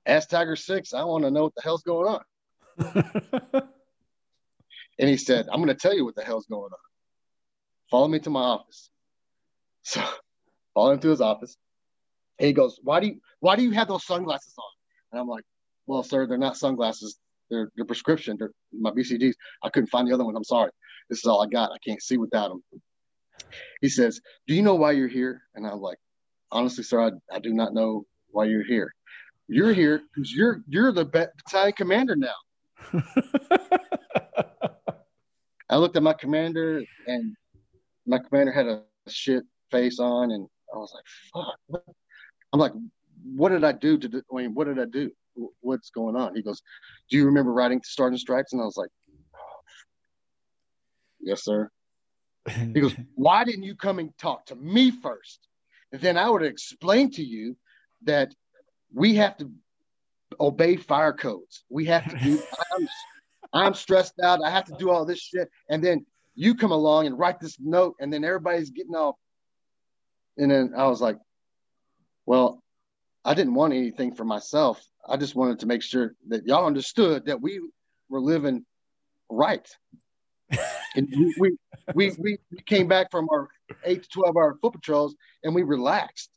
Ask 0.06 0.30
Tiger 0.30 0.56
Six. 0.56 0.94
I 0.94 1.04
want 1.04 1.24
to 1.24 1.32
know 1.32 1.44
what 1.44 1.56
the 1.56 1.62
hell's 1.62 1.84
going 1.84 2.20
on. 2.78 3.64
And 5.02 5.10
he 5.10 5.18
said, 5.18 5.48
I'm 5.52 5.58
going 5.58 5.76
to 5.76 5.76
tell 5.76 5.96
you 5.96 6.06
what 6.06 6.16
the 6.16 6.24
hell's 6.24 6.46
going 6.46 6.72
on. 6.72 6.80
Follow 7.90 8.08
me 8.08 8.20
to 8.20 8.30
my 8.30 8.42
office. 8.42 8.90
So 9.82 10.02
follow 10.76 10.92
him 10.92 11.00
to 11.00 11.10
his 11.10 11.22
office. 11.22 11.58
And 12.40 12.46
he 12.46 12.54
goes, 12.54 12.80
Why 12.84 13.00
do 13.00 13.08
you 13.08 13.20
why 13.40 13.56
do 13.56 13.64
you 13.64 13.72
have 13.72 13.88
those 13.88 14.06
sunglasses 14.06 14.54
on? 14.58 14.72
And 15.12 15.22
I'm 15.22 15.28
like, 15.28 15.44
Well, 15.88 16.04
sir, 16.04 16.28
they're 16.28 16.38
not 16.38 16.56
sunglasses. 16.56 17.18
They're, 17.50 17.72
they're 17.76 17.86
prescription. 17.86 18.38
They're 18.40 18.52
my 18.72 18.92
BCGs. 18.92 19.34
I 19.62 19.70
couldn't 19.70 19.90
find 19.90 20.08
the 20.08 20.14
other 20.14 20.24
one. 20.24 20.36
I'm 20.38 20.44
sorry. 20.44 20.72
This 21.10 21.18
is 21.18 21.26
all 21.26 21.44
I 21.44 21.48
got. 21.48 21.72
I 21.72 21.78
can't 21.86 22.02
see 22.02 22.18
without 22.18 22.50
them. 22.50 22.64
He 23.82 23.90
says, 23.90 24.22
Do 24.48 24.54
you 24.54 24.62
know 24.62 24.76
why 24.76 24.92
you're 24.92 25.08
here? 25.08 25.42
And 25.56 25.66
I'm 25.66 25.82
like, 25.82 25.98
Honestly, 26.52 26.84
sir, 26.84 27.02
I, 27.02 27.36
I 27.36 27.40
do 27.40 27.54
not 27.54 27.74
know 27.74 28.06
why 28.30 28.46
you're 28.46 28.64
here. 28.64 28.94
You're 29.48 29.74
here 29.74 30.02
because 30.14 30.32
you're 30.34 30.62
you're 30.68 30.92
the 30.92 31.06
battalion 31.06 31.74
commander 31.74 32.16
now. 32.16 32.36
I 35.70 35.78
looked 35.78 35.96
at 35.96 36.04
my 36.04 36.14
commander 36.14 36.84
and 37.08 37.36
my 38.06 38.20
commander 38.20 38.52
had 38.52 38.68
a 38.68 38.84
shit 39.08 39.44
face 39.72 40.00
on 40.00 40.32
and 40.32 40.48
I 40.74 40.78
was 40.78 40.94
like, 40.94 41.06
fuck. 41.34 41.84
I'm 42.54 42.60
like, 42.60 42.74
what 43.24 43.50
did 43.50 43.64
I 43.64 43.72
do 43.72 43.98
to 43.98 44.08
do? 44.08 44.22
I 44.32 44.36
mean, 44.36 44.54
what 44.54 44.68
did 44.68 44.80
I 44.80 44.86
do? 44.86 45.12
What's 45.62 45.90
going 45.90 46.16
on? 46.16 46.36
He 46.36 46.42
goes, 46.42 46.62
do 47.10 47.18
you 47.18 47.26
remember 47.26 47.54
riding 47.54 47.80
to 47.80 47.88
Stars 47.88 48.12
and 48.12 48.20
Stripes? 48.20 48.54
And 48.54 48.62
I 48.62 48.66
was 48.66 48.78
like, 48.78 48.90
oh, 49.36 49.62
yes, 51.22 51.44
sir. 51.44 51.70
He 52.50 52.82
goes, 52.82 52.96
why 53.16 53.44
didn't 53.44 53.64
you 53.64 53.76
come 53.76 54.00
and 54.00 54.18
talk 54.18 54.46
to 54.48 54.56
me 54.56 54.92
first? 54.92 55.48
And 55.92 56.02
then 56.02 56.18
I 56.18 56.30
would 56.30 56.44
explain 56.44 57.12
to 57.12 57.24
you 57.24 57.56
that 58.04 58.34
we 58.94 59.16
have 59.16 59.38
to 59.38 59.52
obey 60.40 60.76
fire 60.76 61.14
codes. 61.14 61.64
We 61.70 61.86
have 61.86 62.10
to 62.10 62.18
do, 62.18 62.42
I'm, 62.76 62.88
I'm 63.54 63.74
stressed 63.74 64.20
out. 64.24 64.44
I 64.44 64.50
have 64.50 64.66
to 64.66 64.76
do 64.78 64.90
all 64.90 65.06
this 65.06 65.20
shit. 65.20 65.50
And 65.70 65.84
then 65.84 66.06
you 66.36 66.56
come 66.56 66.72
along 66.72 67.08
and 67.08 67.18
write 67.18 67.40
this 67.40 67.58
note, 67.60 67.96
and 68.00 68.12
then 68.12 68.24
everybody's 68.24 68.70
getting 68.70 68.96
all. 68.96 69.20
And 70.38 70.50
then 70.50 70.74
I 70.76 70.88
was 70.88 71.02
like, 71.02 71.18
well, 72.26 72.64
I 73.24 73.34
didn't 73.34 73.54
want 73.54 73.74
anything 73.74 74.16
for 74.16 74.24
myself. 74.24 74.84
I 75.08 75.18
just 75.18 75.36
wanted 75.36 75.60
to 75.60 75.66
make 75.66 75.84
sure 75.84 76.16
that 76.30 76.46
y'all 76.46 76.66
understood 76.66 77.26
that 77.26 77.42
we 77.42 77.60
were 78.10 78.22
living 78.22 78.66
right. 79.30 79.68
and 80.96 81.08
we, 81.12 81.34
we, 81.38 82.12
we, 82.18 82.38
we, 82.52 82.62
came 82.66 82.88
back 82.88 83.10
from 83.10 83.28
our 83.32 83.48
eight 83.86 84.04
to 84.04 84.10
12 84.10 84.36
hour 84.36 84.58
foot 84.62 84.74
patrols 84.74 85.16
and 85.44 85.56
we 85.56 85.64
relaxed. 85.64 86.30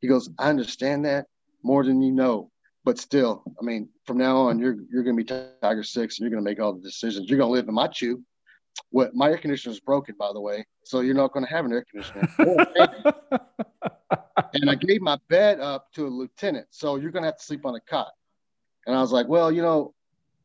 He 0.00 0.08
goes, 0.08 0.30
I 0.38 0.50
understand 0.50 1.04
that 1.04 1.26
more 1.62 1.84
than 1.84 2.02
you 2.02 2.12
know, 2.12 2.50
but 2.84 2.98
still, 2.98 3.42
I 3.60 3.64
mean, 3.64 3.88
from 4.04 4.18
now 4.18 4.36
on, 4.36 4.58
you're, 4.58 4.76
you're 4.90 5.04
going 5.04 5.16
to 5.16 5.24
be 5.24 5.42
Tiger 5.62 5.82
six 5.82 6.18
and 6.18 6.24
you're 6.24 6.30
going 6.30 6.44
to 6.44 6.50
make 6.50 6.60
all 6.60 6.72
the 6.72 6.80
decisions. 6.80 7.28
You're 7.28 7.38
going 7.38 7.48
to 7.48 7.52
live 7.52 7.68
in 7.68 7.74
my 7.74 7.88
CHU. 7.88 8.22
What 8.90 9.14
my 9.14 9.30
air 9.30 9.38
conditioner 9.38 9.72
is 9.72 9.80
broken, 9.80 10.14
by 10.18 10.32
the 10.32 10.40
way, 10.40 10.64
so 10.84 11.00
you're 11.00 11.14
not 11.14 11.32
going 11.32 11.44
to 11.44 11.52
have 11.52 11.64
an 11.64 11.72
air 11.72 11.84
conditioner. 11.90 12.28
and 14.54 14.70
I 14.70 14.74
gave 14.74 15.02
my 15.02 15.18
bed 15.28 15.60
up 15.60 15.92
to 15.94 16.06
a 16.06 16.08
lieutenant, 16.08 16.66
so 16.70 16.96
you're 16.96 17.10
going 17.10 17.22
to 17.22 17.28
have 17.28 17.36
to 17.36 17.44
sleep 17.44 17.66
on 17.66 17.74
a 17.74 17.80
cot. 17.80 18.12
And 18.86 18.96
I 18.96 19.00
was 19.00 19.12
like, 19.12 19.28
well, 19.28 19.52
you 19.52 19.62
know, 19.62 19.94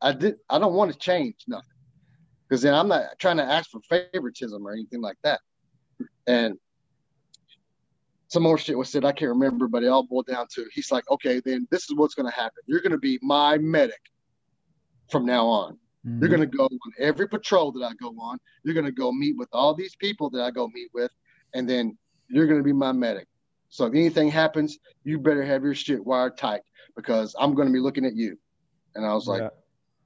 I 0.02 0.12
did. 0.12 0.36
I 0.50 0.60
don't 0.60 0.74
want 0.74 0.92
to 0.92 1.00
change 1.00 1.36
nothing 1.48 1.70
because 2.48 2.62
then 2.62 2.74
I'm 2.74 2.88
not 2.88 3.18
trying 3.18 3.38
to 3.38 3.44
ask 3.44 3.70
for 3.70 3.82
favoritism 3.90 4.66
or 4.66 4.72
anything 4.72 5.02
like 5.02 5.18
that. 5.24 5.40
And 6.28 6.58
some 8.28 8.44
more 8.44 8.58
shit 8.58 8.78
was 8.78 8.90
said. 8.90 9.06
I 9.06 9.12
can't 9.12 9.30
remember, 9.30 9.68
but 9.68 9.84
it 9.84 9.88
all 9.88 10.04
boiled 10.04 10.28
down 10.28 10.48
to 10.56 10.66
he's 10.74 10.92
like, 10.92 11.10
okay, 11.10 11.42
then 11.44 11.68
this 11.72 11.84
is 11.84 11.96
what's 11.96 12.16
going 12.16 12.30
to 12.30 12.36
happen. 12.36 12.64
You're 12.66 12.82
going 12.82 12.92
to 12.92 12.98
be 12.98 13.20
my 13.22 13.58
medic 13.58 14.02
from 15.10 15.26
now 15.26 15.46
on. 15.46 15.74
Mm-hmm. 16.06 16.20
You're 16.20 16.30
going 16.30 16.50
to 16.50 16.58
go 16.58 16.66
on 16.66 16.80
every 17.00 17.28
patrol 17.28 17.72
that 17.74 17.84
I 17.84 17.94
go 18.02 18.10
on. 18.20 18.38
You're 18.64 18.74
going 18.74 18.86
to 18.86 18.92
go 18.92 19.12
meet 19.12 19.38
with 19.38 19.50
all 19.54 19.74
these 19.74 19.96
people 19.96 20.30
that 20.32 20.42
I 20.42 20.52
go 20.52 20.68
meet 20.68 20.90
with, 20.94 21.12
and 21.54 21.70
then 21.70 21.98
you're 22.30 22.48
going 22.48 22.60
to 22.60 22.64
be 22.64 22.74
my 22.74 22.92
medic. 22.92 23.28
So 23.70 23.86
if 23.86 23.94
anything 23.94 24.30
happens, 24.30 24.80
you 25.04 25.20
better 25.20 25.44
have 25.44 25.64
your 25.64 25.76
shit 25.76 26.06
wired 26.06 26.38
tight 26.38 26.62
because 26.96 27.36
I'm 27.40 27.54
going 27.54 27.68
to 27.68 27.74
be 27.74 27.80
looking 27.80 28.06
at 28.06 28.16
you. 28.16 28.38
And 28.96 29.06
I 29.06 29.14
was 29.14 29.28
like, 29.28 29.42
yeah. 29.42 29.50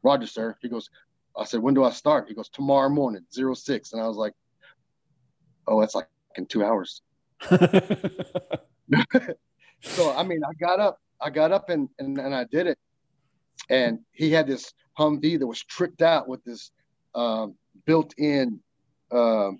Roger, 0.04 0.28
sir. 0.28 0.58
He 0.62 0.70
goes, 0.70 0.90
I 1.38 1.46
said, 1.46 1.62
when 1.62 1.74
do 1.74 1.84
I 1.84 1.92
start? 1.92 2.28
He 2.28 2.34
goes, 2.34 2.50
tomorrow 2.50 2.90
morning, 2.90 3.24
zero 3.34 3.54
six. 3.54 3.94
And 3.94 4.02
I 4.02 4.08
was 4.08 4.18
like, 4.18 4.34
oh, 5.68 5.80
that's 5.80 5.96
like 5.96 6.08
in 6.36 6.46
two 6.46 6.64
hours. 6.64 7.02
so 9.82 10.14
I 10.16 10.24
mean, 10.24 10.42
I 10.44 10.54
got 10.60 10.80
up, 10.80 10.98
I 11.22 11.30
got 11.30 11.52
up 11.52 11.70
and, 11.70 11.90
and 12.00 12.18
and 12.18 12.34
I 12.36 12.46
did 12.46 12.68
it. 12.68 12.78
And 13.70 14.00
he 14.12 14.32
had 14.32 14.48
this 14.48 14.74
Humvee 15.00 15.40
that 15.40 15.48
was 15.48 15.64
tricked 15.64 16.02
out 16.02 16.28
with 16.28 16.44
this 16.44 16.72
um, 17.16 17.56
built-in 17.86 18.60
um, 19.12 19.60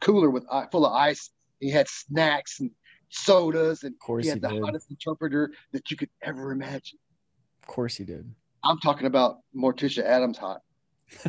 cooler 0.00 0.30
with 0.30 0.44
full 0.70 0.86
of 0.86 0.92
ice. 0.92 1.30
He 1.60 1.70
had 1.70 1.88
snacks 1.88 2.60
and 2.60 2.70
sodas, 3.08 3.82
and 3.82 3.94
he 4.20 4.28
had 4.28 4.36
he 4.36 4.40
the 4.40 4.48
did. 4.48 4.62
hottest 4.62 4.90
interpreter 4.90 5.52
that 5.72 5.90
you 5.90 5.96
could 5.96 6.10
ever 6.22 6.52
imagine. 6.52 6.98
Of 7.62 7.68
course, 7.68 7.96
he 7.96 8.04
did. 8.04 8.32
I'm 8.64 8.78
talking 8.78 9.06
about 9.06 9.38
Morticia 9.56 10.04
Addams 10.04 10.38
hot. 10.38 10.60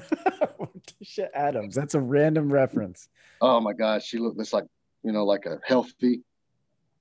Morticia 0.59 1.29
Addams. 1.33 1.75
That's 1.75 1.95
a 1.95 1.99
random 2.01 2.51
reference. 2.51 3.07
Oh 3.41 3.59
my 3.61 3.73
gosh, 3.73 4.05
she 4.05 4.17
looked 4.17 4.37
just 4.37 4.53
like 4.53 4.65
you 5.03 5.11
know, 5.11 5.25
like 5.25 5.45
a 5.45 5.59
healthy, 5.65 6.21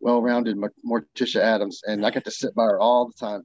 well-rounded 0.01 0.57
Morticia 0.86 1.40
Addams, 1.40 1.82
and 1.86 2.05
I 2.05 2.11
got 2.11 2.24
to 2.24 2.30
sit 2.30 2.55
by 2.55 2.64
her 2.64 2.80
all 2.80 3.07
the 3.07 3.14
time. 3.14 3.42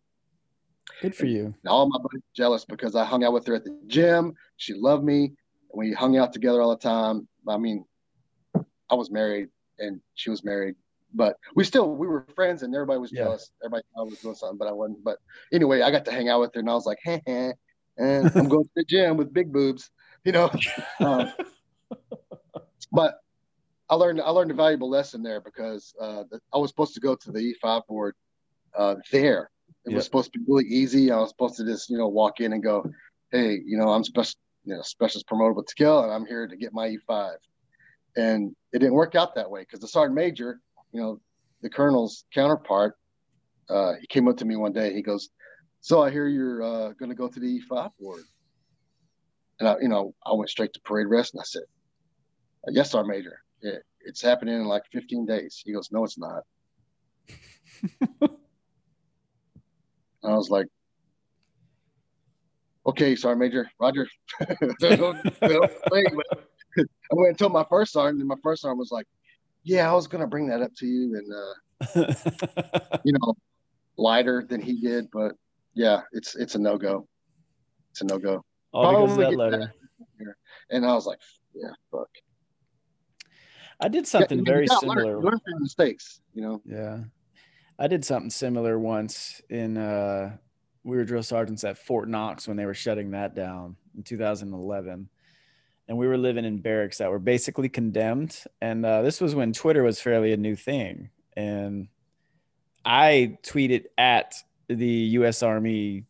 Good 1.01 1.15
for 1.15 1.25
you. 1.25 1.45
And 1.45 1.67
all 1.67 1.87
my 1.89 1.97
buddies 1.97 2.21
jealous 2.35 2.65
because 2.65 2.95
I 2.95 3.05
hung 3.05 3.23
out 3.23 3.33
with 3.33 3.47
her 3.47 3.55
at 3.55 3.63
the 3.63 3.77
gym. 3.87 4.33
She 4.57 4.73
loved 4.73 5.03
me. 5.03 5.31
We 5.73 5.93
hung 5.93 6.17
out 6.17 6.33
together 6.33 6.61
all 6.61 6.69
the 6.69 6.77
time. 6.77 7.27
I 7.47 7.57
mean, 7.57 7.85
I 8.89 8.95
was 8.95 9.09
married 9.09 9.49
and 9.79 10.01
she 10.13 10.29
was 10.29 10.43
married, 10.43 10.75
but 11.13 11.37
we 11.55 11.63
still 11.63 11.95
we 11.95 12.07
were 12.07 12.27
friends 12.35 12.63
and 12.63 12.75
everybody 12.75 12.99
was 12.99 13.11
yeah. 13.11 13.23
jealous. 13.23 13.51
Everybody 13.63 13.83
thought 13.95 14.01
I 14.01 14.03
was 14.03 14.19
doing 14.19 14.35
something, 14.35 14.57
but 14.57 14.67
I 14.67 14.71
wasn't. 14.71 15.03
But 15.03 15.17
anyway, 15.51 15.81
I 15.81 15.89
got 15.89 16.05
to 16.05 16.11
hang 16.11 16.29
out 16.29 16.41
with 16.41 16.53
her 16.53 16.59
and 16.59 16.69
I 16.69 16.73
was 16.73 16.85
like, 16.85 16.99
hey, 17.01 17.21
hey 17.25 17.53
and 17.97 18.31
I'm 18.35 18.47
going 18.49 18.65
to 18.65 18.71
the 18.75 18.83
gym 18.83 19.17
with 19.17 19.33
big 19.33 19.51
boobs, 19.51 19.89
you 20.23 20.31
know. 20.31 20.49
Um, 20.99 21.31
but 22.91 23.19
I 23.93 23.95
learned 23.95 24.21
I 24.21 24.31
learned 24.31 24.49
a 24.49 24.55
valuable 24.55 24.89
lesson 24.89 25.21
there 25.21 25.39
because 25.39 25.93
uh, 26.01 26.23
I 26.51 26.57
was 26.57 26.71
supposed 26.71 26.95
to 26.95 26.99
go 26.99 27.15
to 27.15 27.31
the 27.31 27.53
E5 27.63 27.85
board 27.85 28.15
uh, 28.75 28.95
there. 29.11 29.51
It 29.85 29.93
was 29.93 30.03
supposed 30.05 30.33
to 30.33 30.39
be 30.39 30.45
really 30.47 30.65
easy. 30.65 31.11
I 31.11 31.17
was 31.17 31.29
supposed 31.29 31.57
to 31.57 31.63
just 31.63 31.91
you 31.91 31.99
know 31.99 32.07
walk 32.07 32.39
in 32.39 32.53
and 32.53 32.63
go, 32.63 32.83
hey, 33.31 33.59
you 33.63 33.77
know 33.77 33.89
I'm 33.89 34.03
special 34.03 34.39
you 34.63 34.73
know 34.73 34.81
specialist 34.81 35.27
promotable 35.27 35.69
skill 35.69 36.03
and 36.03 36.11
I'm 36.11 36.25
here 36.25 36.47
to 36.47 36.57
get 36.57 36.73
my 36.73 36.87
E5. 36.87 37.35
And 38.15 38.55
it 38.71 38.79
didn't 38.79 38.95
work 38.95 39.13
out 39.13 39.35
that 39.35 39.51
way 39.51 39.61
because 39.61 39.79
the 39.79 39.87
sergeant 39.87 40.15
major, 40.15 40.59
you 40.91 40.99
know, 40.99 41.21
the 41.61 41.69
colonel's 41.69 42.25
counterpart, 42.33 42.95
uh, 43.69 43.93
he 44.01 44.07
came 44.07 44.27
up 44.27 44.37
to 44.37 44.45
me 44.45 44.55
one 44.55 44.73
day. 44.73 44.91
He 44.91 45.03
goes, 45.03 45.29
"So 45.81 46.01
I 46.01 46.09
hear 46.09 46.27
you're 46.27 46.63
uh, 46.63 46.93
going 46.93 47.09
to 47.09 47.15
go 47.15 47.27
to 47.27 47.39
the 47.39 47.59
E5 47.59 47.91
board." 47.99 48.23
And 49.59 49.69
I, 49.69 49.75
you 49.81 49.87
know, 49.87 50.15
I 50.25 50.33
went 50.33 50.49
straight 50.49 50.73
to 50.73 50.81
parade 50.81 51.05
rest 51.05 51.35
and 51.35 51.41
I 51.41 51.45
said, 51.45 51.63
"Yes, 52.69 52.89
sergeant 52.89 53.15
major." 53.15 53.42
It, 53.63 53.83
it's 54.01 54.21
happening 54.21 54.55
in 54.55 54.65
like 54.65 54.83
15 54.91 55.25
days. 55.25 55.61
He 55.63 55.73
goes, 55.73 55.89
no, 55.91 56.03
it's 56.03 56.17
not. 56.17 56.43
I 60.23 60.35
was 60.35 60.49
like, 60.49 60.67
okay, 62.85 63.15
Sergeant 63.15 63.39
Major, 63.39 63.69
Roger. 63.79 64.07
I 64.41 64.55
went 67.11 67.29
and 67.29 67.37
told 67.37 67.53
my 67.53 67.65
first 67.69 67.93
sergeant, 67.93 68.19
and 68.19 68.27
my 68.27 68.35
first 68.43 68.61
sergeant 68.61 68.79
was 68.79 68.91
like, 68.91 69.07
yeah, 69.63 69.89
I 69.89 69.93
was 69.93 70.07
going 70.07 70.21
to 70.21 70.27
bring 70.27 70.47
that 70.47 70.61
up 70.61 70.73
to 70.77 70.85
you. 70.85 71.15
And, 71.15 71.33
uh, 71.33 72.99
you 73.03 73.13
know, 73.13 73.35
lighter 73.97 74.45
than 74.47 74.61
he 74.61 74.79
did, 74.81 75.09
but 75.11 75.33
yeah, 75.73 76.01
it's, 76.11 76.35
it's 76.35 76.55
a 76.55 76.59
no-go. 76.59 77.07
It's 77.91 78.01
a 78.01 78.05
no-go. 78.05 78.43
All 78.73 79.05
because 79.05 79.17
of 79.17 79.17
that 79.19 79.35
letter. 79.35 79.73
And 80.69 80.85
I 80.85 80.93
was 80.93 81.05
like, 81.05 81.19
yeah, 81.53 81.71
fuck. 81.91 82.09
I 83.83 83.87
did 83.89 84.07
something 84.07 84.39
yeah, 84.39 84.51
very 84.53 84.67
similar. 84.67 85.15
Learn, 85.15 85.23
learn 85.23 85.39
from 85.39 85.61
mistakes, 85.61 86.21
you 86.33 86.41
know. 86.41 86.61
Yeah, 86.65 86.99
I 87.77 87.87
did 87.87 88.05
something 88.05 88.29
similar 88.29 88.79
once 88.79 89.41
in. 89.49 89.77
uh 89.77 90.37
We 90.83 90.97
were 90.97 91.05
drill 91.05 91.23
sergeants 91.23 91.63
at 91.63 91.77
Fort 91.77 92.09
Knox 92.09 92.47
when 92.47 92.57
they 92.57 92.65
were 92.65 92.73
shutting 92.73 93.11
that 93.11 93.35
down 93.35 93.75
in 93.95 94.03
2011, 94.03 95.09
and 95.87 95.97
we 95.97 96.07
were 96.07 96.17
living 96.17 96.45
in 96.45 96.59
barracks 96.59 96.97
that 96.97 97.11
were 97.11 97.19
basically 97.19 97.69
condemned. 97.69 98.37
And 98.61 98.85
uh, 98.85 99.01
this 99.01 99.21
was 99.21 99.35
when 99.35 99.53
Twitter 99.53 99.83
was 99.83 100.01
fairly 100.01 100.33
a 100.33 100.37
new 100.37 100.55
thing, 100.55 101.09
and 101.35 101.87
I 102.85 103.37
tweeted 103.43 103.85
at 103.97 104.35
the 104.67 105.17
U.S. 105.19 105.43
Army, 105.43 106.05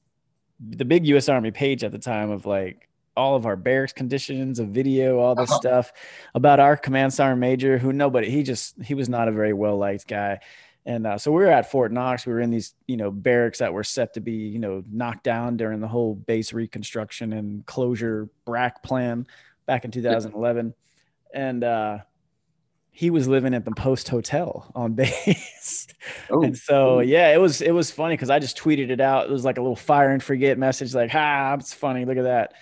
the 0.59 0.85
big 0.85 1.05
U.S. 1.07 1.29
Army 1.29 1.51
page 1.51 1.83
at 1.83 1.91
the 1.91 1.99
time 1.99 2.31
of 2.31 2.45
like 2.45 2.87
all 3.15 3.35
of 3.35 3.45
our 3.45 3.55
barracks 3.55 3.93
conditions, 3.93 4.59
a 4.59 4.65
video, 4.65 5.19
all 5.19 5.35
this 5.35 5.49
uh-huh. 5.51 5.59
stuff 5.59 5.93
about 6.33 6.59
our 6.59 6.75
command 6.77 7.13
sergeant 7.13 7.39
major, 7.39 7.77
who 7.77 7.93
nobody, 7.93 8.29
he 8.29 8.43
just, 8.43 8.81
he 8.81 8.93
was 8.93 9.09
not 9.09 9.27
a 9.27 9.31
very 9.31 9.53
well 9.53 9.77
liked 9.77 10.07
guy. 10.07 10.39
And 10.85 11.07
uh, 11.07 11.17
so 11.17 11.31
we 11.31 11.43
were 11.43 11.51
at 11.51 11.71
Fort 11.71 11.91
Knox. 11.91 12.25
We 12.25 12.33
were 12.33 12.41
in 12.41 12.49
these, 12.49 12.73
you 12.87 12.97
know, 12.97 13.09
barracks 13.09 13.59
that 13.59 13.73
were 13.73 13.85
set 13.85 14.15
to 14.15 14.19
be, 14.19 14.33
you 14.33 14.59
know, 14.59 14.83
knocked 14.91 15.23
down 15.23 15.55
during 15.55 15.79
the 15.79 15.87
whole 15.87 16.13
base 16.13 16.51
reconstruction 16.51 17.31
and 17.31 17.65
closure 17.65 18.29
BRAC 18.45 18.83
plan 18.83 19.25
back 19.65 19.85
in 19.85 19.91
2011. 19.91 20.73
And 21.33 21.63
uh, 21.63 21.99
he 22.91 23.09
was 23.09 23.27
living 23.27 23.53
at 23.53 23.63
the 23.63 23.71
post 23.71 24.09
hotel 24.09 24.71
on 24.75 24.93
base. 24.95 25.87
Oh, 26.29 26.43
and 26.43 26.57
so 26.57 26.99
yeah, 26.99 27.33
it 27.33 27.39
was 27.39 27.61
it 27.61 27.71
was 27.71 27.89
funny 27.89 28.15
because 28.15 28.29
I 28.29 28.39
just 28.39 28.57
tweeted 28.57 28.89
it 28.89 29.01
out. 29.01 29.25
It 29.25 29.31
was 29.31 29.45
like 29.45 29.57
a 29.57 29.61
little 29.61 29.75
fire 29.75 30.09
and 30.09 30.21
forget 30.21 30.57
message, 30.57 30.93
like, 30.93 31.11
ha, 31.11 31.55
it's 31.59 31.73
funny, 31.73 32.05
look 32.05 32.17
at 32.17 32.23
that. 32.23 32.53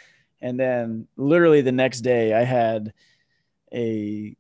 And 0.42 0.60
then 0.60 1.08
literally 1.18 1.62
the 1.62 1.72
next 1.72 2.02
day 2.02 2.34
I 2.34 2.44
had 2.44 2.94
a 3.74 4.36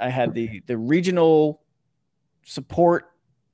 I 0.00 0.08
had 0.08 0.34
the 0.34 0.62
the 0.66 0.76
regional 0.76 1.62
support 2.44 3.10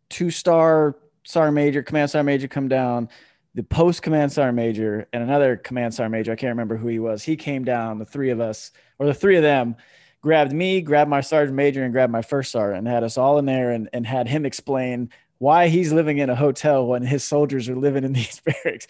two 0.09 0.31
star 0.31 0.97
sergeant 1.25 1.55
major, 1.55 1.83
command 1.83 2.11
sergeant 2.11 2.27
major 2.27 2.49
come 2.49 2.69
down, 2.69 3.09
the 3.55 3.63
post 3.63 4.03
command 4.03 4.33
sergeant 4.33 4.57
major, 4.57 5.07
and 5.13 5.23
another 5.23 5.57
command 5.57 5.95
sergeant 5.95 6.13
major. 6.13 6.33
I 6.33 6.37
can't 6.37 6.51
remember 6.51 6.77
who 6.77 6.89
he 6.89 6.99
was. 6.99 7.23
He 7.23 7.37
came 7.37 7.65
down, 7.65 7.99
the 7.99 8.05
three 8.05 8.31
of 8.31 8.41
us, 8.41 8.71
or 8.99 9.07
the 9.07 9.15
three 9.15 9.37
of 9.37 9.43
them, 9.43 9.77
grabbed 10.21 10.53
me, 10.53 10.81
grabbed 10.81 11.11
my 11.11 11.21
sergeant 11.21 11.57
major, 11.57 11.85
and 11.85 11.93
grabbed 11.93 12.13
my 12.13 12.23
first 12.23 12.51
sergeant, 12.51 12.79
and 12.79 12.89
had 12.89 13.05
us 13.05 13.19
all 13.19 13.39
in 13.39 13.45
there 13.45 13.71
and, 13.71 13.89
and 13.93 14.07
had 14.07 14.29
him 14.29 14.47
explain 14.47 15.11
why 15.39 15.69
he's 15.69 15.93
living 15.93 16.19
in 16.19 16.31
a 16.31 16.35
hotel 16.35 16.87
when 16.87 17.03
his 17.03 17.23
soldiers 17.23 17.69
are 17.69 17.77
living 17.77 18.05
in 18.05 18.13
these 18.13 18.41
barracks. 18.45 18.87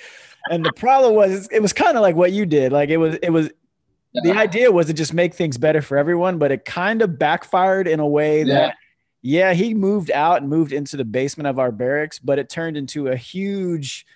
And 0.51 0.65
the 0.65 0.73
problem 0.73 1.15
was 1.15 1.49
it 1.51 1.61
was 1.63 1.73
kind 1.73 1.97
of 1.97 2.03
like 2.03 2.17
what 2.17 2.33
you 2.33 2.47
did. 2.47 2.73
Like 2.73 2.89
it 2.91 2.97
was 2.97 3.17
it 3.23 3.31
was 3.31 3.51
the 4.15 4.33
idea 4.33 4.73
was 4.73 4.87
to 4.87 4.93
just 4.95 5.13
make 5.15 5.35
things 5.35 5.59
better 5.59 5.83
for 5.83 5.97
everyone, 5.97 6.39
but 6.39 6.51
it 6.51 6.65
kind 6.65 7.03
of 7.03 7.19
backfired 7.19 7.87
in 7.87 8.01
a 8.01 8.07
way 8.07 8.43
that 8.45 8.75
Yeah. 9.23 9.51
yeah, 9.51 9.53
he 9.55 9.75
moved 9.75 10.11
out 10.11 10.41
and 10.41 10.49
moved 10.51 10.73
into 10.73 10.97
the 10.97 11.05
basement 11.05 11.47
of 11.47 11.59
our 11.59 11.71
barracks, 11.71 12.19
but 12.19 12.39
it 12.39 12.49
turned 12.49 12.77
into 12.77 13.09
a 13.09 13.17
huge 13.17 14.07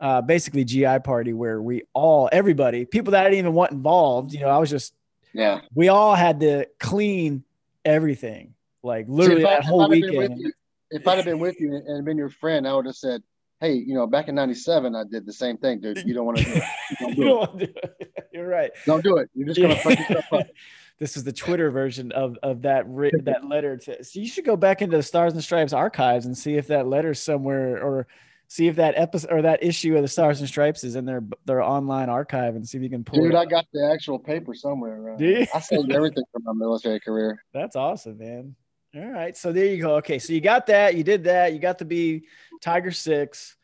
uh, 0.00 0.20
basically 0.22 0.64
GI 0.64 1.00
party 1.00 1.32
where 1.32 1.60
we 1.60 1.82
all 1.92 2.28
everybody, 2.30 2.84
people 2.84 3.12
that 3.12 3.26
I 3.26 3.30
didn't 3.30 3.38
even 3.40 3.54
want 3.54 3.72
involved, 3.72 4.32
you 4.32 4.40
know, 4.40 4.48
I 4.48 4.58
was 4.58 4.70
just 4.70 4.94
yeah. 5.32 5.60
we 5.74 5.88
all 5.88 6.14
had 6.14 6.40
to 6.40 6.66
clean 6.78 7.44
everything. 7.84 8.54
Like 8.82 9.06
literally 9.08 9.42
if 9.42 9.46
I- 9.46 9.50
that 9.50 9.60
if 9.60 9.64
whole 9.66 9.82
I'd 9.82 9.92
have 9.92 10.00
been 10.02 10.10
with 10.10 10.18
weekend. 10.30 10.40
you- 10.40 10.52
if 10.90 11.06
I'd 11.06 11.16
have 11.16 11.24
been 11.26 11.38
with 11.38 11.60
you 11.60 11.74
and 11.86 12.02
been 12.04 12.16
your 12.16 12.30
friend, 12.30 12.66
I 12.66 12.74
would 12.74 12.86
have 12.86 12.96
said, 12.96 13.22
"Hey, 13.60 13.74
you 13.74 13.94
know, 13.94 14.06
back 14.06 14.28
in 14.28 14.34
'97, 14.34 14.94
I 14.94 15.04
did 15.10 15.26
the 15.26 15.32
same 15.32 15.56
thing, 15.56 15.80
dude. 15.80 16.04
You 16.04 16.14
don't 16.14 16.26
want 16.26 16.38
to 16.38 16.44
do 16.44 16.52
it. 16.54 16.62
Don't 17.00 17.08
You 17.10 17.14
do 17.16 17.24
don't 17.24 17.30
it. 17.30 17.38
want 17.38 17.58
to 17.58 17.66
do 17.66 17.72
it. 18.00 18.12
You're 18.32 18.48
right. 18.48 18.70
Don't 18.86 19.02
do 19.02 19.16
it. 19.16 19.30
You're 19.34 19.46
just 19.48 19.60
gonna 19.60 19.76
fuck 19.76 19.98
yourself 19.98 20.32
up." 20.32 20.46
this 20.98 21.16
is 21.16 21.24
the 21.24 21.32
Twitter 21.32 21.70
version 21.70 22.12
of 22.12 22.36
of 22.42 22.62
that 22.62 22.86
that 23.24 23.44
letter 23.44 23.76
to. 23.76 24.04
So 24.04 24.20
you 24.20 24.26
should 24.28 24.44
go 24.44 24.56
back 24.56 24.82
into 24.82 24.96
the 24.96 25.02
Stars 25.02 25.32
and 25.32 25.42
Stripes 25.42 25.72
archives 25.72 26.26
and 26.26 26.36
see 26.36 26.54
if 26.56 26.68
that 26.68 26.86
letter's 26.86 27.20
somewhere, 27.20 27.82
or 27.82 28.06
see 28.48 28.66
if 28.66 28.76
that 28.76 28.94
episode 28.96 29.30
or 29.32 29.42
that 29.42 29.62
issue 29.62 29.94
of 29.96 30.02
the 30.02 30.08
Stars 30.08 30.40
and 30.40 30.48
Stripes 30.48 30.84
is 30.84 30.96
in 30.96 31.04
their 31.04 31.22
their 31.44 31.62
online 31.62 32.08
archive, 32.08 32.56
and 32.56 32.68
see 32.68 32.78
if 32.78 32.82
you 32.82 32.90
can 32.90 33.04
pull 33.04 33.22
Dude, 33.22 33.34
it. 33.34 33.36
I 33.36 33.44
got 33.44 33.66
the 33.72 33.90
actual 33.92 34.18
paper 34.18 34.54
somewhere. 34.54 35.16
I 35.20 35.60
saved 35.60 35.92
everything 35.92 36.24
from 36.32 36.44
my 36.44 36.52
military 36.52 37.00
career. 37.00 37.44
That's 37.52 37.76
awesome, 37.76 38.18
man. 38.18 38.56
All 38.96 39.10
right, 39.10 39.36
so 39.36 39.52
there 39.52 39.66
you 39.66 39.82
go. 39.82 39.96
Okay, 39.96 40.18
so 40.18 40.32
you 40.32 40.40
got 40.40 40.66
that, 40.68 40.94
you 40.96 41.04
did 41.04 41.24
that, 41.24 41.52
you 41.52 41.58
got 41.58 41.78
to 41.80 41.84
be 41.84 42.24
Tiger 42.62 42.90
Six. 42.90 43.56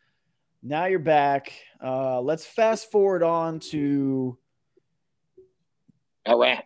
Now 0.63 0.85
you're 0.87 0.99
back. 0.99 1.53
Uh, 1.83 2.21
let's 2.21 2.45
fast 2.45 2.91
forward 2.91 3.23
on 3.23 3.59
to 3.71 4.37
Iraq. 6.29 6.65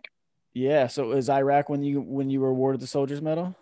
yeah. 0.53 0.87
So 0.87 1.11
is 1.11 1.29
Iraq 1.29 1.69
when 1.69 1.83
you 1.83 2.01
when 2.01 2.29
you 2.29 2.39
were 2.41 2.49
awarded 2.49 2.81
the 2.81 2.87
Soldiers 2.87 3.21
Medal? 3.21 3.55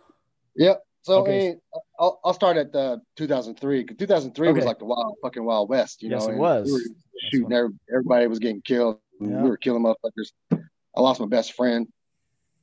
Yep. 0.56 0.82
So 1.04 1.22
Okay. 1.22 1.32
I 1.38 1.40
mean, 1.50 1.62
I'll, 2.00 2.20
I'll 2.24 2.34
start 2.34 2.58
at 2.58 2.76
uh, 2.76 2.98
2003. 3.16 3.84
'cause 3.86 3.98
2003 3.98 4.52
was 4.52 4.66
like 4.66 4.78
the 4.80 4.86
wild 4.86 5.16
fucking 5.24 5.44
wild 5.44 5.70
west. 5.70 6.04
You 6.04 6.10
Yes, 6.10 6.26
know, 6.28 6.34
it 6.34 6.38
was. 6.38 6.72
We 6.72 7.30
shooting. 7.32 7.54
every- 7.54 7.74
Everybody 7.90 8.28
was 8.28 8.40
getting 8.40 8.62
killed. 8.62 9.00
Yeah. 9.20 9.42
We 9.44 9.50
were 9.50 9.58
killing 9.58 9.84
motherfuckers. 9.84 10.32
I 10.52 11.02
lost 11.02 11.20
my 11.20 11.26
best 11.28 11.54
friend. 11.54 11.88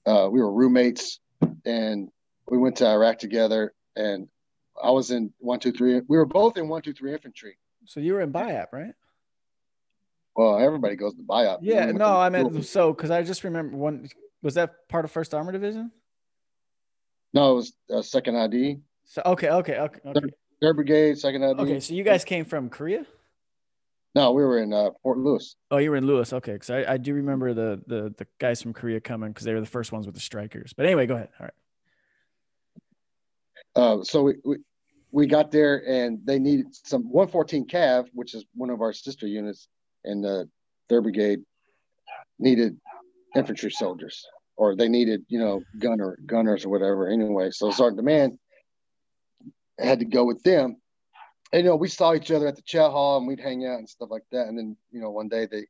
Uh, 0.07 0.29
we 0.31 0.41
were 0.41 0.53
roommates, 0.53 1.19
and 1.65 2.09
we 2.49 2.59
went 2.59 2.77
to 2.77 2.87
Iraq 2.87 3.19
together. 3.19 3.75
And 3.97 4.29
I 4.83 4.91
was 4.91 5.11
in 5.11 5.33
one, 5.39 5.61
two, 5.61 5.73
three. 5.73 6.01
We 6.09 6.17
were 6.17 6.27
both 6.27 6.57
in 6.57 6.69
one, 6.69 6.83
two, 6.83 6.93
three 6.93 7.13
infantry. 7.13 7.59
So 7.87 8.01
you 8.01 8.15
were 8.15 8.21
in 8.21 8.33
BIAP, 8.33 8.67
right? 8.73 8.95
Well, 10.37 10.59
everybody 10.59 10.97
goes 10.97 11.15
to 11.15 11.23
BIAP. 11.23 11.59
Yeah, 11.63 11.93
no, 11.93 12.19
I 12.19 12.29
meant 12.29 12.65
so 12.65 12.93
because 12.93 13.11
I 13.11 13.23
just 13.23 13.45
remember 13.45 13.77
one. 13.77 14.09
Was 14.43 14.55
that 14.55 14.89
part 14.89 15.05
of 15.05 15.11
First 15.11 15.33
Armor 15.33 15.53
Division? 15.53 15.93
No, 17.33 17.53
it 17.53 17.55
was 17.55 17.73
uh, 17.93 18.03
second 18.03 18.37
ID. 18.37 18.81
So 19.05 19.23
okay, 19.27 19.51
okay, 19.51 19.79
okay, 19.79 20.01
okay. 20.05 20.21
Third 20.61 20.77
Brigade, 20.77 21.19
second 21.19 21.45
ID. 21.45 21.61
Okay, 21.61 21.81
so 21.81 21.95
you 21.95 22.03
guys 22.03 22.25
came 22.25 22.45
from 22.45 22.69
Korea? 22.69 23.07
No, 24.15 24.33
we 24.33 24.45
were 24.45 24.59
in 24.59 24.73
uh, 24.73 24.91
Fort 25.03 25.19
Lewis. 25.19 25.57
Oh, 25.71 25.79
you 25.79 25.91
were 25.91 25.97
in 25.97 26.07
Lewis. 26.07 26.33
Okay, 26.33 26.53
because 26.53 26.71
I, 26.71 26.95
I 26.95 26.97
do 26.97 27.15
remember 27.15 27.53
the 27.55 27.81
the 27.87 28.15
the 28.17 28.27
guys 28.39 28.61
from 28.63 28.73
Korea 28.73 29.01
coming 29.01 29.31
because 29.31 29.45
they 29.45 29.53
were 29.53 29.61
the 29.61 29.67
first 29.67 29.93
ones 29.93 30.07
with 30.07 30.15
the 30.15 30.21
Strykers. 30.21 30.73
But 30.77 30.87
anyway, 30.87 31.07
go 31.07 31.15
ahead. 31.15 31.29
All 31.39 31.45
right. 31.45 31.55
Uh, 33.77 34.03
so 34.03 34.23
we, 34.23 34.35
we 34.45 34.57
we 35.11 35.27
got 35.27 35.51
there 35.51 35.89
and 35.89 36.19
they 36.25 36.39
needed 36.39 36.67
some 36.75 37.03
114 37.05 37.67
Cav, 37.69 38.09
which 38.13 38.35
is 38.35 38.45
one 38.55 38.71
of 38.71 38.81
our 38.81 38.93
sister 38.93 39.27
units 39.27 39.69
in 40.05 40.21
the 40.21 40.49
third 40.89 41.03
brigade, 41.03 41.41
needed 42.39 42.77
infantry 43.37 43.71
soldiers, 43.71 44.27
or 44.57 44.75
they 44.75 44.89
needed 44.89 45.25
you 45.29 45.39
know 45.39 45.63
gunner 45.79 46.19
gunners 46.27 46.65
or 46.65 46.69
whatever. 46.69 47.09
Anyway, 47.09 47.51
so 47.51 47.71
Sergeant 47.71 47.99
Demand 47.99 48.39
had 49.79 49.99
to 50.01 50.05
go 50.05 50.25
with 50.25 50.43
them. 50.43 50.77
And 51.53 51.63
you 51.63 51.69
know 51.69 51.77
we 51.77 51.89
saw 51.89 52.15
each 52.15 52.31
other 52.31 52.49
at 52.49 52.57
the 52.57 52.63
chow 52.63 52.91
hall 52.91 53.19
and 53.19 53.27
we'd 53.27 53.41
hang 53.41 53.67
out 53.67 53.79
and 53.79 53.89
stuff 53.89 54.11
like 54.11 54.25
that. 54.33 54.49
And 54.49 54.59
then 54.59 54.77
you 54.91 55.01
know 55.01 55.11
one 55.11 55.29
day 55.29 55.47
they 55.47 55.67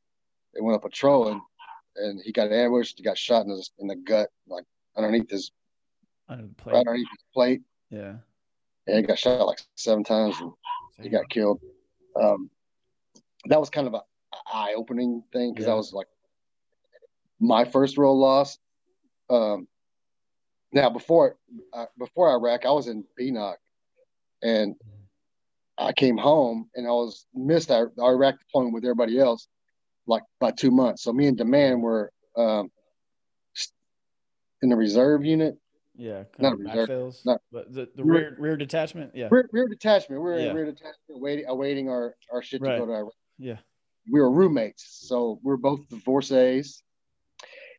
they 0.53 0.61
went 0.61 0.75
up 0.75 0.83
patrolling 0.83 1.33
and 1.33 1.41
and 1.97 2.21
he 2.23 2.31
got 2.31 2.51
ambushed. 2.51 2.97
He 2.97 3.03
got 3.03 3.17
shot 3.17 3.45
in 3.45 3.51
his 3.51 3.71
in 3.79 3.87
the 3.87 3.95
gut, 3.95 4.29
like 4.47 4.63
underneath 4.97 5.29
his 5.29 5.51
the 6.27 6.35
right 6.65 6.79
underneath 6.79 7.07
his 7.11 7.25
plate. 7.33 7.61
Yeah. 7.89 8.15
And 8.87 8.97
he 8.97 9.01
got 9.01 9.17
shot 9.19 9.45
like 9.45 9.59
seven 9.75 10.03
times 10.03 10.35
and 10.39 10.51
he 11.01 11.09
got 11.09 11.29
killed. 11.29 11.59
Um, 12.19 12.49
that 13.45 13.59
was 13.59 13.69
kind 13.69 13.87
of 13.87 13.93
a 13.93 14.01
eye 14.53 14.73
opening 14.75 15.23
thing 15.33 15.53
because 15.53 15.65
Yeah. 15.65 15.71
that 15.71 15.77
was 15.77 15.93
like 15.93 16.07
my 17.39 17.65
first 17.65 17.97
real 17.97 18.17
loss. 18.17 18.57
Um, 19.29 19.67
now 20.71 20.89
before 20.89 21.37
uh, 21.73 21.85
before 21.97 22.29
Iraq, 22.31 22.65
I 22.65 22.71
was 22.71 22.87
in 22.87 23.03
BNOC, 23.19 23.55
and 24.43 24.75
I 25.77 25.93
came 25.93 26.17
home 26.17 26.69
and 26.75 26.87
I 26.87 26.91
was 26.91 27.25
missed 27.33 27.71
our, 27.71 27.91
our 27.99 28.13
Iraq 28.13 28.39
deployment 28.39 28.73
with 28.73 28.85
everybody 28.85 29.19
else, 29.19 29.47
like 30.07 30.23
by 30.39 30.51
two 30.51 30.71
months. 30.71 31.03
So 31.03 31.11
me 31.11 31.27
and 31.27 31.37
Demand 31.37 31.81
were 31.81 32.11
um, 32.37 32.71
in 34.61 34.69
the 34.69 34.75
reserve 34.75 35.25
unit, 35.25 35.57
Yeah. 35.97 36.23
Not 36.39 36.57
backfills, 36.57 37.25
not- 37.25 37.41
but 37.51 37.73
the, 37.73 37.87
the 37.95 38.03
Rear- 38.03 38.15
rear 38.31 38.35
rear 38.39 38.57
detachment. 38.57 39.11
Yeah. 39.15 39.27
rear, 39.31 39.49
rear 39.51 39.67
detachment. 39.67 40.21
We 40.21 40.25
were 40.29 40.39
Yeah. 40.39 40.49
in 40.49 40.55
rear 40.55 40.65
detachment, 40.65 40.95
waiting, 41.09 41.45
awaiting 41.47 41.89
our 41.89 42.15
our 42.31 42.41
shit 42.41 42.61
to 42.61 42.67
Right. 42.69 42.79
go 42.79 42.85
to 42.85 42.91
Iraq. 42.93 43.13
Yeah. 43.37 43.57
we 44.11 44.19
were 44.19 44.29
roommates. 44.31 44.85
So 45.07 45.39
we 45.43 45.49
were 45.49 45.57
both 45.57 45.87
divorcees 45.89 46.83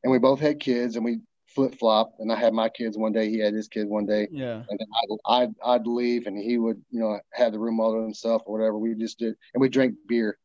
and 0.03 0.11
we 0.11 0.19
both 0.19 0.41
had 0.41 0.59
kids 0.61 0.97
and 0.97 1.05
we 1.05 1.21
flip 1.47 1.79
flop. 1.79 2.15
And 2.19 2.33
I 2.33 2.37
had 2.37 2.53
my 2.53 2.69
kids 2.69 2.99
one 2.99 3.13
day, 3.13 3.31
he 3.31 3.39
had 3.39 3.55
his 3.55 3.69
kids 3.69 3.89
one 3.89 4.07
day. 4.07 4.27
Yeah. 4.33 4.63
And 4.69 4.79
then 4.79 4.89
I'd, 5.03 5.43
I'd, 5.43 5.55
I'd 5.65 5.87
leave 5.87 6.27
and 6.27 6.37
he 6.37 6.59
would, 6.59 6.83
you 6.91 6.99
know, 7.01 7.21
have 7.33 7.53
the 7.53 7.59
room 7.61 7.79
all 7.81 7.93
to 7.95 8.03
himself 8.03 8.43
or 8.45 8.59
whatever. 8.59 8.77
We 8.79 8.95
just 8.97 9.19
did. 9.21 9.35
And 9.55 9.61
we 9.61 9.69
drank 9.69 9.95
beer 10.09 10.37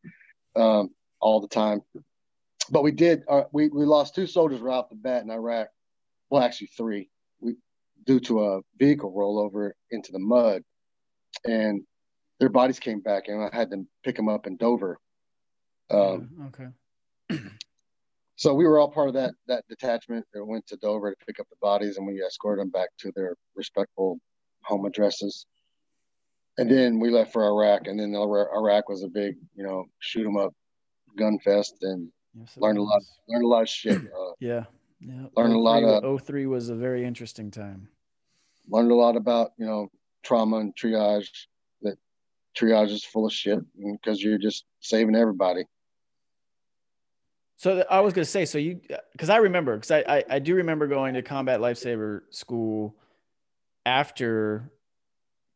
um, 0.56 0.92
all 1.20 1.42
the 1.42 1.48
time. 1.48 1.82
But 2.70 2.84
we 2.84 2.92
did, 2.92 3.24
uh, 3.28 3.44
we, 3.52 3.70
we 3.70 3.84
lost 3.86 4.14
two 4.16 4.28
soldiers 4.28 4.62
right 4.62 4.76
off 4.76 4.90
the 4.90 4.96
bat 4.96 5.24
in 5.24 5.32
Iraq. 5.32 5.68
Well, 6.30 6.42
actually, 6.44 6.68
three. 6.78 7.10
Due 8.06 8.20
to 8.22 8.44
a 8.46 8.62
vehicle 8.78 9.14
rollover 9.14 9.72
into 9.92 10.12
the 10.12 10.20
mud. 10.20 10.64
And 11.46 11.82
their 12.40 12.50
bodies 12.50 12.80
came 12.80 13.00
back 13.00 13.28
and 13.28 13.42
I 13.44 13.56
had 13.56 13.70
to 13.72 13.86
pick 14.04 14.16
them 14.16 14.30
up 14.30 14.48
in 14.48 14.58
Dover. 14.58 14.98
Um, 15.90 16.30
Yeah, 16.38 16.46
okay. 16.48 17.40
so 18.36 18.54
we 18.54 18.66
were 18.66 18.80
all 18.80 18.90
part 18.92 19.10
of 19.10 19.14
that 19.16 19.34
that 19.48 19.64
detachment 19.70 20.26
that 20.34 20.44
went 20.44 20.66
to 20.68 20.78
Dover 20.78 21.12
to 21.12 21.26
pick 21.26 21.40
up 21.40 21.48
the 21.50 21.56
bodies, 21.62 21.98
and 21.98 22.08
we 22.08 22.22
escorted 22.24 22.62
them 22.62 22.70
back 22.72 22.90
to 23.00 23.12
their 23.16 23.36
respectful 23.56 24.20
home 24.64 24.86
addresses. 24.86 25.46
And 26.58 26.70
then 26.70 27.00
we 27.00 27.10
left 27.10 27.32
for 27.34 27.46
Iraq, 27.46 27.88
and 27.88 28.00
then 28.00 28.14
Iraq 28.16 28.90
was 28.90 29.04
a 29.04 29.08
big, 29.08 29.36
you 29.56 29.64
know, 29.64 29.86
shoot 30.00 30.26
'em 30.26 30.38
up, 30.38 30.54
gun 31.18 31.40
fest, 31.40 31.76
and 31.82 32.12
Yes, 32.34 32.56
learned 32.58 32.78
a 32.78 32.82
lot, 32.84 32.96
was. 32.96 33.20
learned 33.28 33.44
a 33.44 33.48
lot 33.48 33.62
of 33.64 33.70
shit. 33.70 34.02
Uh, 34.14 34.34
Yeah. 34.40 34.66
Yeah. 35.04 35.26
Learned 35.36 35.54
a 35.54 35.60
lot 35.60 35.82
03 35.82 36.10
of- 36.10 36.22
03 36.22 36.46
was 36.46 36.70
a 36.70 36.76
very 36.76 37.04
interesting 37.06 37.50
time. 37.52 37.90
learned 38.70 38.92
a 38.92 38.96
lot 38.96 39.16
about, 39.18 39.52
you 39.58 39.66
know, 39.66 39.90
trauma 40.24 40.58
and 40.58 40.76
triage. 40.76 41.48
That 41.82 41.98
triage 42.56 42.92
is 42.92 43.04
full 43.04 43.26
of 43.26 43.34
shit 43.34 43.60
because 43.76 44.22
you're 44.24 44.38
just 44.38 44.66
saving 44.80 45.16
everybody. 45.16 45.66
So 47.58 47.84
I 47.90 48.00
was 48.00 48.14
gonna 48.14 48.26
say, 48.26 48.46
so 48.46 48.58
you, 48.58 48.80
because 49.12 49.30
I 49.30 49.38
remember, 49.38 49.76
because 49.76 49.92
I, 49.92 50.04
I 50.08 50.24
I 50.30 50.40
do 50.40 50.56
remember 50.56 50.88
going 50.88 51.14
to 51.16 51.22
combat 51.22 51.60
lifesaver 51.60 52.22
school 52.30 52.96
after 53.86 54.72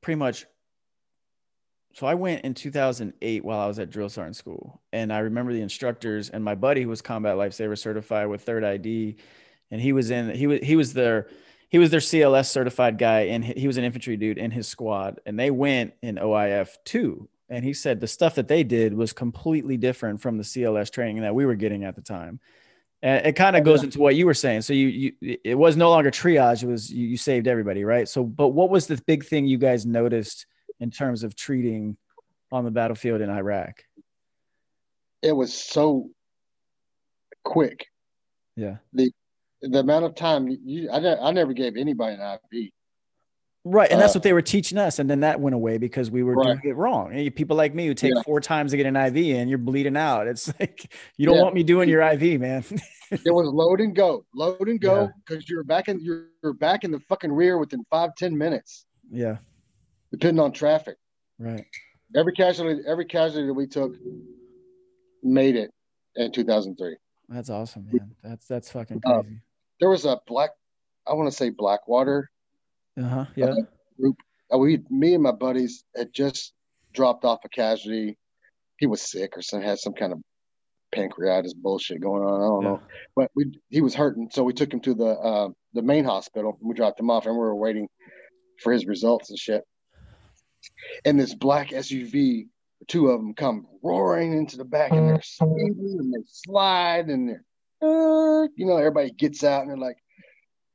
pretty 0.02 0.18
much. 0.18 0.46
So 1.96 2.06
I 2.06 2.14
went 2.16 2.44
in 2.44 2.54
2008 2.54 3.46
while 3.46 3.58
I 3.58 3.68
was 3.68 3.80
at 3.80 3.90
drill 3.90 4.10
sergeant 4.10 4.36
school, 4.36 4.82
and 4.92 5.14
I 5.14 5.20
remember 5.20 5.54
the 5.54 5.62
instructors 5.62 6.30
and 6.30 6.44
my 6.44 6.54
buddy 6.54 6.82
who 6.82 6.90
was 6.90 7.02
combat 7.02 7.38
lifesaver 7.38 7.78
certified 7.78 8.28
with 8.28 8.42
third 8.42 8.66
ID, 8.66 9.16
and 9.72 9.80
he 9.80 9.94
was 9.94 10.12
in 10.12 10.30
he 10.32 10.46
was 10.46 10.60
he 10.62 10.76
was 10.76 10.92
their 10.92 11.30
he 11.70 11.78
was 11.80 11.92
their 11.92 12.02
CLS 12.02 12.50
certified 12.50 12.98
guy, 12.98 13.22
and 13.28 13.46
he 13.46 13.66
was 13.66 13.78
an 13.78 13.86
infantry 13.86 14.18
dude 14.18 14.38
in 14.38 14.52
his 14.52 14.68
squad, 14.68 15.22
and 15.26 15.40
they 15.40 15.50
went 15.52 15.94
in 16.02 16.18
OIF 16.18 16.76
two. 16.84 17.30
And 17.48 17.64
he 17.64 17.72
said 17.72 18.02
the 18.02 18.08
stuff 18.08 18.36
that 18.36 18.50
they 18.50 18.66
did 18.66 18.94
was 18.94 19.14
completely 19.14 19.78
different 19.78 20.20
from 20.20 20.38
the 20.38 20.44
CLS 20.44 20.92
training 20.92 21.22
that 21.22 21.34
we 21.34 21.46
were 21.46 21.56
getting 21.56 21.86
at 21.86 21.96
the 21.96 22.02
time. 22.02 22.42
And 23.02 23.26
it 23.26 23.38
kind 23.38 23.56
of 23.56 23.64
goes 23.64 23.84
into 23.84 24.00
what 24.00 24.16
you 24.16 24.26
were 24.26 24.34
saying. 24.34 24.64
So 24.64 24.74
you, 24.74 25.14
you, 25.22 25.38
it 25.46 25.56
was 25.56 25.78
no 25.78 25.92
longer 25.92 26.12
triage; 26.12 26.62
it 26.62 26.68
was 26.68 26.92
you, 26.92 27.08
you 27.08 27.18
saved 27.18 27.48
everybody, 27.48 27.86
right? 27.86 28.10
So, 28.10 28.26
but 28.26 28.50
what 28.50 28.70
was 28.70 28.88
the 28.88 29.02
big 29.08 29.24
thing 29.24 29.48
you 29.48 29.58
guys 29.58 29.86
noticed 29.86 30.46
in 30.80 30.92
terms 30.92 31.24
of 31.24 31.36
treating 31.36 31.98
on 32.52 32.66
the 32.66 32.72
battlefield 32.72 33.22
in 33.22 33.30
Iraq? 33.30 33.84
It 35.22 35.32
was 35.32 35.54
so 35.54 36.10
quick. 37.44 37.88
Yeah. 38.56 38.78
The 38.94 39.12
the 39.62 39.80
amount 39.80 40.06
of 40.06 40.16
time 40.16 40.48
you 40.64 40.90
I, 40.90 40.98
I 41.18 41.32
never 41.32 41.54
gave 41.54 41.76
anybody 41.76 42.16
an 42.20 42.40
IV. 42.52 42.72
Right, 43.68 43.90
and 43.90 44.00
that's 44.00 44.16
uh, 44.16 44.20
what 44.20 44.24
they 44.24 44.34
were 44.34 44.44
teaching 44.44 44.78
us, 44.78 45.00
and 45.00 45.10
then 45.10 45.22
that 45.22 45.40
went 45.40 45.56
away 45.56 45.80
because 45.80 46.12
we 46.12 46.22
were 46.22 46.36
right. 46.36 46.62
doing 46.62 46.62
it 46.66 46.76
wrong. 46.76 47.32
people 47.32 47.58
like 47.58 47.74
me 47.74 47.88
who 47.88 47.96
take 47.96 48.14
yeah. 48.14 48.22
four 48.22 48.40
times 48.40 48.70
to 48.72 48.78
get 48.78 48.86
an 48.86 48.96
IV, 48.96 49.38
and 49.38 49.50
you're 49.50 49.58
bleeding 49.58 49.98
out. 49.98 50.28
It's 50.28 50.54
like 50.60 50.94
you 51.18 51.26
don't 51.26 51.38
yeah. 51.38 51.42
want 51.42 51.56
me 51.56 51.64
doing 51.64 51.90
your 51.90 52.04
IV, 52.04 52.40
man. 52.40 52.64
it 53.10 53.34
was 53.34 53.48
load 53.48 53.82
and 53.82 53.96
go, 53.96 54.24
load 54.36 54.70
and 54.70 54.80
go, 54.80 55.10
because 55.26 55.50
yeah. 55.50 55.56
you're 55.56 55.64
back 55.64 55.88
in 55.88 56.00
you're, 56.00 56.28
you're 56.44 56.54
back 56.54 56.84
in 56.84 56.92
the 56.92 57.00
fucking 57.10 57.32
rear 57.32 57.58
within 57.58 57.84
five 57.90 58.12
ten 58.16 58.38
minutes. 58.38 58.86
Yeah, 59.12 59.38
depending 60.18 60.44
on 60.44 60.52
traffic. 60.52 60.96
Right. 61.38 61.66
Every 62.16 62.34
casualty, 62.34 62.82
every 62.88 63.06
casualty 63.06 63.48
that 63.48 63.54
we 63.54 63.68
took 63.68 63.94
made 65.22 65.56
it 65.56 65.72
in 66.16 66.32
2003. 66.32 66.96
That's 67.28 67.50
awesome, 67.50 67.88
man. 67.92 68.16
That's 68.24 68.48
that's 68.48 68.72
fucking 68.72 69.02
uh, 69.06 69.22
crazy. 69.22 69.36
Uh, 69.36 69.40
there 69.80 69.90
was 69.90 70.06
a 70.06 70.20
black, 70.28 70.52
I 71.06 71.14
want 71.14 71.30
to 71.30 71.36
say 71.36 71.50
Blackwater. 71.50 72.30
Uh-huh. 72.98 73.26
Yeah. 73.36 73.48
Uh, 73.48 73.56
group. 74.00 74.18
Uh, 74.54 74.60
we, 74.60 74.80
me 74.90 75.16
and 75.16 75.24
my 75.24 75.32
buddies 75.32 75.84
had 75.96 76.14
just 76.14 76.54
dropped 76.94 77.26
off 77.26 77.40
a 77.44 77.50
casualty. 77.50 78.18
He 78.78 78.86
was 78.86 79.02
sick 79.02 79.38
or 79.38 79.42
some 79.42 79.62
had 79.62 79.80
some 79.80 79.94
kind 79.94 80.14
of 80.14 80.20
pancreatitis 80.96 81.56
bullshit 81.56 82.00
going 82.00 82.24
on. 82.24 82.42
I 82.42 82.46
don't 82.46 82.62
yeah. 82.64 82.70
know, 82.70 82.82
but 83.16 83.32
we 83.36 83.60
he 83.70 83.82
was 83.82 83.96
hurting, 83.96 84.30
so 84.32 84.44
we 84.44 84.54
took 84.54 84.72
him 84.72 84.80
to 84.82 84.94
the 84.94 85.08
uh, 85.08 85.50
the 85.74 85.82
main 85.82 86.06
hospital. 86.06 86.58
We 86.62 86.76
dropped 86.76 87.00
him 87.00 87.10
off, 87.10 87.26
and 87.26 87.34
we 87.34 87.40
were 87.40 87.56
waiting 87.56 87.88
for 88.62 88.72
his 88.72 88.86
results 88.86 89.30
and 89.30 89.40
shit. 89.40 89.64
And 91.04 91.20
this 91.20 91.34
black 91.34 91.70
SUV 91.70 92.48
two 92.88 93.10
of 93.10 93.20
them 93.20 93.34
come 93.34 93.68
roaring 93.82 94.34
into 94.34 94.58
the 94.58 94.66
back 94.66 94.92
and 94.92 95.10
they're 95.10 95.22
speeding 95.22 95.98
and 96.00 96.14
they 96.14 96.24
slide 96.28 97.08
and 97.08 97.30
they're, 97.30 97.44
uh, 97.82 98.48
you 98.56 98.66
know, 98.66 98.78
everybody 98.78 99.12
gets 99.12 99.44
out 99.44 99.62
and 99.62 99.70
they're 99.70 99.78
like, 99.78 99.98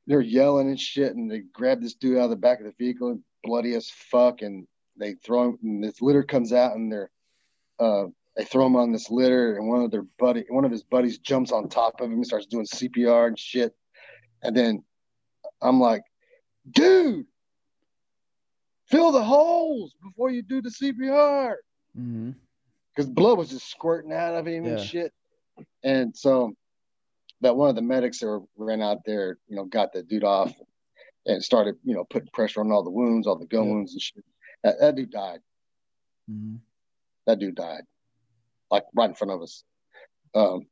they're 0.07 0.21
yelling 0.21 0.67
and 0.67 0.79
shit. 0.79 1.15
And 1.15 1.29
they 1.29 1.39
grab 1.53 1.81
this 1.81 1.95
dude 1.95 2.17
out 2.17 2.25
of 2.25 2.29
the 2.31 2.35
back 2.35 2.59
of 2.59 2.65
the 2.65 2.73
vehicle 2.77 3.09
and 3.09 3.23
bloody 3.43 3.75
as 3.75 3.89
fuck. 3.89 4.41
And 4.41 4.67
they 4.97 5.13
throw 5.13 5.49
him 5.49 5.59
and 5.63 5.83
this 5.83 6.01
litter 6.01 6.23
comes 6.23 6.53
out 6.53 6.75
and 6.75 6.91
they're, 6.91 7.11
uh, 7.79 8.05
they 8.35 8.45
throw 8.45 8.65
him 8.65 8.75
on 8.75 8.91
this 8.91 9.09
litter 9.09 9.57
and 9.57 9.67
one 9.67 9.81
of 9.81 9.91
their 9.91 10.05
buddy, 10.17 10.45
one 10.49 10.65
of 10.65 10.71
his 10.71 10.83
buddies 10.83 11.17
jumps 11.19 11.51
on 11.51 11.69
top 11.69 11.99
of 11.99 12.07
him 12.07 12.13
and 12.13 12.25
starts 12.25 12.45
doing 12.45 12.65
CPR 12.65 13.27
and 13.27 13.37
shit. 13.39 13.73
And 14.41 14.55
then 14.55 14.83
I'm 15.61 15.79
like, 15.79 16.03
dude, 16.69 17.25
fill 18.91 19.11
the 19.11 19.23
holes 19.23 19.95
before 20.03 20.29
you 20.29 20.41
do 20.41 20.61
the 20.61 20.69
CPR 20.69 21.55
because 21.93 23.05
mm-hmm. 23.05 23.13
blood 23.13 23.37
was 23.37 23.49
just 23.49 23.69
squirting 23.69 24.13
out 24.13 24.35
of 24.35 24.45
him 24.45 24.65
yeah. 24.65 24.71
and 24.71 24.81
shit. 24.81 25.13
And 25.83 26.15
so 26.15 26.53
that 27.41 27.55
one 27.55 27.69
of 27.69 27.75
the 27.75 27.81
medics 27.81 28.19
that 28.19 28.45
ran 28.57 28.81
out 28.81 28.99
there, 29.05 29.37
you 29.47 29.55
know, 29.55 29.65
got 29.65 29.93
the 29.93 30.03
dude 30.03 30.23
off 30.23 30.53
and 31.25 31.43
started, 31.43 31.75
you 31.83 31.95
know, 31.95 32.03
putting 32.03 32.29
pressure 32.33 32.61
on 32.61 32.71
all 32.71 32.83
the 32.83 32.89
wounds, 32.89 33.27
all 33.27 33.37
the 33.37 33.45
gun 33.45 33.65
yeah. 33.65 33.71
wounds 33.71 33.93
and 33.93 34.01
shit. 34.01 34.23
That, 34.63 34.79
that 34.79 34.95
dude 34.95 35.11
died. 35.11 35.39
Mm-hmm. 36.29 36.57
That 37.27 37.39
dude 37.39 37.55
died, 37.55 37.83
like 38.69 38.85
right 38.95 39.09
in 39.09 39.15
front 39.15 39.31
of 39.31 39.41
us. 39.41 39.63
Um, 40.33 40.67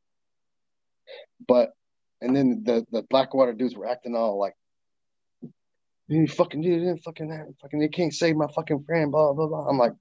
but 1.47 1.71
and 2.21 2.35
then 2.35 2.63
the 2.65 2.85
the 2.91 3.03
Blackwater 3.03 3.53
dudes 3.53 3.75
were 3.75 3.87
acting 3.87 4.15
all 4.15 4.39
like, 4.39 4.55
"You 6.09 6.27
fucking 6.27 6.63
you 6.63 6.79
didn't 6.79 7.03
fucking 7.03 7.29
that, 7.29 7.47
fucking 7.61 7.81
you 7.81 7.89
can't 7.89 8.13
save 8.13 8.35
my 8.35 8.47
fucking 8.53 8.83
friend." 8.83 9.11
Blah 9.11 9.33
blah 9.33 9.47
blah. 9.47 9.67
I'm 9.67 9.77
like, 9.77 9.93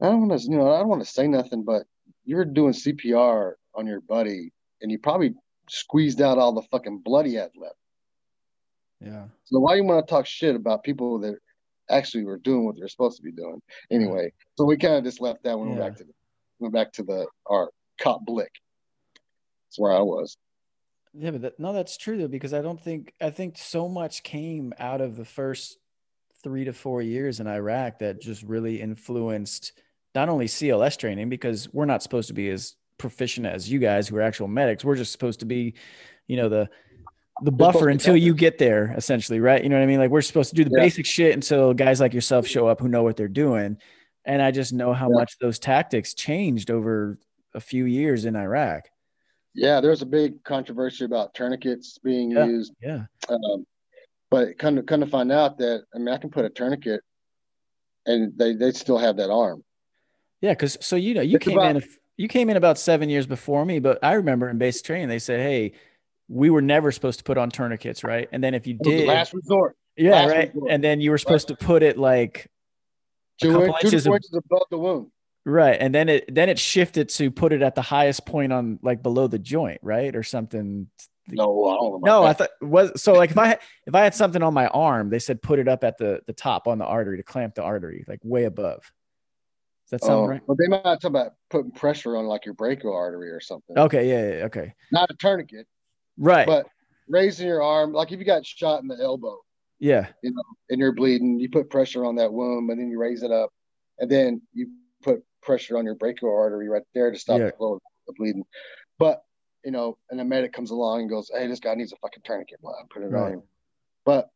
I 0.00 0.06
don't 0.06 0.28
want 0.28 0.40
to, 0.40 0.50
you 0.50 0.56
know, 0.56 0.72
I 0.72 0.78
don't 0.78 0.88
want 0.88 1.04
to 1.04 1.10
say 1.10 1.26
nothing, 1.26 1.62
but 1.64 1.84
you're 2.24 2.44
doing 2.44 2.72
CPR 2.72 3.54
on 3.74 3.86
your 3.86 4.00
buddy, 4.00 4.52
and 4.80 4.90
you 4.90 4.98
probably 4.98 5.34
squeezed 5.68 6.20
out 6.20 6.38
all 6.38 6.52
the 6.52 6.62
fucking 6.70 6.98
blood 6.98 7.26
he 7.26 7.34
had 7.34 7.50
left. 7.56 7.74
Yeah. 9.00 9.26
So 9.44 9.60
why 9.60 9.76
you 9.76 9.84
want 9.84 10.06
to 10.06 10.10
talk 10.10 10.26
shit 10.26 10.56
about 10.56 10.82
people 10.82 11.20
that 11.20 11.36
actually 11.90 12.24
were 12.24 12.38
doing 12.38 12.64
what 12.64 12.76
they're 12.76 12.88
supposed 12.88 13.16
to 13.18 13.22
be 13.22 13.32
doing? 13.32 13.60
Anyway, 13.90 14.32
so 14.56 14.64
we 14.64 14.76
kind 14.76 14.94
of 14.94 15.04
just 15.04 15.20
left 15.20 15.44
that 15.44 15.58
one 15.58 15.72
yeah. 15.72 15.78
back 15.78 15.96
to 15.96 16.04
the 16.04 16.12
went 16.58 16.74
back 16.74 16.92
to 16.92 17.02
the 17.02 17.26
our 17.46 17.70
cop 18.00 18.24
blick. 18.24 18.52
That's 19.66 19.78
where 19.78 19.92
I 19.92 20.00
was. 20.00 20.36
Yeah, 21.14 21.30
but 21.32 21.42
that, 21.42 21.60
no, 21.60 21.72
that's 21.72 21.96
true 21.96 22.18
though 22.18 22.28
because 22.28 22.54
I 22.54 22.62
don't 22.62 22.80
think 22.80 23.12
I 23.20 23.30
think 23.30 23.58
so 23.58 23.88
much 23.88 24.22
came 24.22 24.72
out 24.78 25.00
of 25.00 25.16
the 25.16 25.24
first 25.24 25.78
three 26.42 26.64
to 26.64 26.72
four 26.72 27.02
years 27.02 27.40
in 27.40 27.46
Iraq 27.46 27.98
that 27.98 28.20
just 28.20 28.42
really 28.42 28.80
influenced 28.80 29.72
not 30.14 30.28
only 30.28 30.46
CLS 30.46 30.96
training 30.98 31.28
because 31.28 31.72
we're 31.72 31.84
not 31.84 32.02
supposed 32.02 32.28
to 32.28 32.34
be 32.34 32.48
as 32.50 32.76
proficient 32.98 33.46
as 33.46 33.70
you 33.70 33.78
guys 33.78 34.08
who 34.08 34.16
are 34.16 34.22
actual 34.22 34.48
medics. 34.48 34.84
We're 34.84 34.96
just 34.96 35.12
supposed 35.12 35.40
to 35.40 35.46
be, 35.46 35.74
you 36.26 36.36
know, 36.36 36.48
the 36.48 36.68
the 37.42 37.52
buffer 37.52 37.88
until 37.88 38.16
you 38.16 38.34
get 38.34 38.58
there, 38.58 38.92
essentially, 38.96 39.38
right? 39.38 39.62
You 39.62 39.68
know 39.68 39.76
what 39.76 39.82
I 39.82 39.86
mean? 39.86 40.00
Like 40.00 40.10
we're 40.10 40.22
supposed 40.22 40.50
to 40.50 40.56
do 40.56 40.64
the 40.64 40.72
yeah. 40.76 40.82
basic 40.82 41.06
shit 41.06 41.34
until 41.34 41.72
guys 41.72 42.00
like 42.00 42.12
yourself 42.12 42.46
show 42.46 42.66
up 42.66 42.80
who 42.80 42.88
know 42.88 43.04
what 43.04 43.16
they're 43.16 43.28
doing. 43.28 43.78
And 44.24 44.42
I 44.42 44.50
just 44.50 44.72
know 44.72 44.92
how 44.92 45.08
yeah. 45.08 45.14
much 45.14 45.38
those 45.40 45.58
tactics 45.58 46.14
changed 46.14 46.70
over 46.70 47.18
a 47.54 47.60
few 47.60 47.84
years 47.84 48.24
in 48.24 48.34
Iraq. 48.34 48.88
Yeah, 49.58 49.80
there's 49.80 50.02
a 50.02 50.06
big 50.06 50.44
controversy 50.44 51.04
about 51.04 51.34
tourniquets 51.34 51.98
being 51.98 52.30
yeah. 52.30 52.46
used. 52.46 52.72
Yeah. 52.80 53.04
Um, 53.28 53.66
but 54.30 54.56
kind 54.58 54.78
of 54.78 54.86
kind 54.86 55.02
of 55.02 55.10
find 55.10 55.32
out 55.32 55.58
that 55.58 55.84
I 55.94 55.98
mean 55.98 56.08
I 56.08 56.18
can 56.18 56.30
put 56.30 56.44
a 56.44 56.50
tourniquet 56.50 57.00
and 58.06 58.32
they 58.38 58.54
they 58.54 58.70
still 58.72 58.98
have 58.98 59.16
that 59.16 59.30
arm. 59.30 59.64
Yeah, 60.40 60.52
because 60.52 60.78
so 60.80 60.94
you 60.94 61.14
know 61.14 61.22
you 61.22 61.36
it's 61.36 61.44
came 61.44 61.58
about, 61.58 61.76
in 61.76 61.84
you 62.16 62.28
came 62.28 62.50
in 62.50 62.56
about 62.56 62.78
seven 62.78 63.08
years 63.08 63.26
before 63.26 63.64
me, 63.64 63.80
but 63.80 63.98
I 64.02 64.12
remember 64.14 64.48
in 64.48 64.58
basic 64.58 64.84
training 64.84 65.08
they 65.08 65.18
said, 65.18 65.40
"Hey, 65.40 65.72
we 66.28 66.50
were 66.50 66.62
never 66.62 66.92
supposed 66.92 67.18
to 67.18 67.24
put 67.24 67.36
on 67.36 67.50
tourniquets, 67.50 68.04
right?" 68.04 68.28
And 68.30 68.42
then 68.42 68.54
if 68.54 68.66
you 68.66 68.74
did, 68.74 69.08
last 69.08 69.34
resort. 69.34 69.76
Yeah, 69.96 70.12
last 70.12 70.30
right. 70.30 70.54
Resort. 70.54 70.70
And 70.70 70.84
then 70.84 71.00
you 71.00 71.10
were 71.10 71.18
supposed 71.18 71.48
to 71.48 71.56
put 71.56 71.82
it 71.82 71.98
like 71.98 72.48
two, 73.40 73.52
two 73.52 73.64
inches, 73.64 74.06
inches 74.06 74.32
above 74.32 74.66
the 74.70 74.78
wound. 74.78 75.10
Right, 75.48 75.78
and 75.80 75.94
then 75.94 76.10
it 76.10 76.34
then 76.34 76.50
it 76.50 76.58
shifted 76.58 77.08
to 77.10 77.30
put 77.30 77.54
it 77.54 77.62
at 77.62 77.74
the 77.74 77.80
highest 77.80 78.26
point 78.26 78.52
on 78.52 78.78
like 78.82 79.02
below 79.02 79.28
the 79.28 79.38
joint, 79.38 79.80
right, 79.82 80.14
or 80.14 80.22
something 80.22 80.88
no, 81.30 81.66
I 81.66 81.74
don't 81.74 82.04
no, 82.04 82.22
that. 82.22 82.28
I 82.28 82.32
thought 82.34 82.50
was 82.60 83.02
so 83.02 83.14
like 83.14 83.30
if 83.30 83.38
I 83.38 83.58
if 83.86 83.94
I 83.94 84.02
had 84.02 84.14
something 84.14 84.42
on 84.42 84.52
my 84.52 84.66
arm, 84.68 85.08
they 85.08 85.18
said 85.18 85.40
put 85.40 85.58
it 85.58 85.66
up 85.66 85.84
at 85.84 85.96
the 85.96 86.20
the 86.26 86.34
top 86.34 86.68
on 86.68 86.76
the 86.76 86.84
artery 86.84 87.16
to 87.16 87.22
clamp 87.22 87.54
the 87.54 87.62
artery, 87.62 88.04
like 88.06 88.20
way 88.22 88.44
above. 88.44 88.92
Does 89.90 90.00
that 90.00 90.06
sound 90.06 90.20
oh, 90.20 90.26
right? 90.26 90.42
Well, 90.46 90.56
they 90.58 90.68
might 90.68 90.82
talk 90.82 91.04
about 91.04 91.32
putting 91.48 91.70
pressure 91.70 92.16
on 92.16 92.26
like 92.26 92.44
your 92.44 92.54
brachial 92.54 92.94
artery 92.94 93.30
or 93.30 93.40
something. 93.40 93.78
Okay, 93.78 94.06
yeah, 94.06 94.38
yeah, 94.38 94.44
okay. 94.44 94.74
Not 94.92 95.10
a 95.10 95.14
tourniquet, 95.14 95.66
right? 96.18 96.46
But 96.46 96.66
raising 97.08 97.46
your 97.46 97.62
arm, 97.62 97.94
like 97.94 98.12
if 98.12 98.18
you 98.18 98.26
got 98.26 98.44
shot 98.44 98.82
in 98.82 98.88
the 98.88 98.98
elbow, 99.00 99.38
yeah, 99.78 100.08
you 100.22 100.30
know, 100.30 100.42
and 100.68 100.78
you're 100.78 100.92
bleeding, 100.92 101.40
you 101.40 101.48
put 101.48 101.70
pressure 101.70 102.04
on 102.04 102.16
that 102.16 102.30
wound, 102.30 102.68
and 102.70 102.78
then 102.78 102.90
you 102.90 102.98
raise 102.98 103.22
it 103.22 103.32
up, 103.32 103.50
and 103.98 104.10
then 104.10 104.42
you 104.52 104.68
pressure 105.42 105.78
on 105.78 105.84
your 105.84 105.94
brachial 105.94 106.34
artery 106.34 106.68
right 106.68 106.82
there 106.94 107.10
to 107.10 107.18
stop 107.18 107.38
yeah. 107.38 107.46
the 107.46 107.52
flow 107.52 107.74
of 107.74 107.80
the 108.06 108.14
bleeding. 108.16 108.44
But 108.98 109.22
you 109.64 109.72
know, 109.72 109.98
and 110.10 110.20
a 110.20 110.24
medic 110.24 110.52
comes 110.52 110.70
along 110.70 111.02
and 111.02 111.10
goes, 111.10 111.30
"Hey, 111.32 111.46
this 111.46 111.60
guy 111.60 111.74
needs 111.74 111.92
a 111.92 111.96
fucking 111.96 112.22
tourniquet. 112.24 112.58
Well, 112.62 112.74
put 112.90 113.02
it 113.02 113.06
right. 113.06 113.26
on 113.26 113.32
him." 113.34 113.42
But 114.04 114.30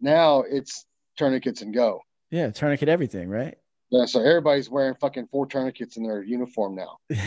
now 0.00 0.40
it's 0.40 0.86
tourniquets 1.16 1.62
and 1.62 1.74
go. 1.74 2.00
Yeah, 2.30 2.50
tourniquet 2.50 2.88
everything, 2.88 3.28
right? 3.28 3.56
Yeah, 3.90 4.06
so 4.06 4.20
everybody's 4.20 4.68
wearing 4.68 4.94
fucking 4.96 5.28
four 5.30 5.46
tourniquets 5.46 5.96
in 5.96 6.02
their 6.02 6.22
uniform 6.22 6.74
now. 6.74 6.98
yeah. 7.10 7.22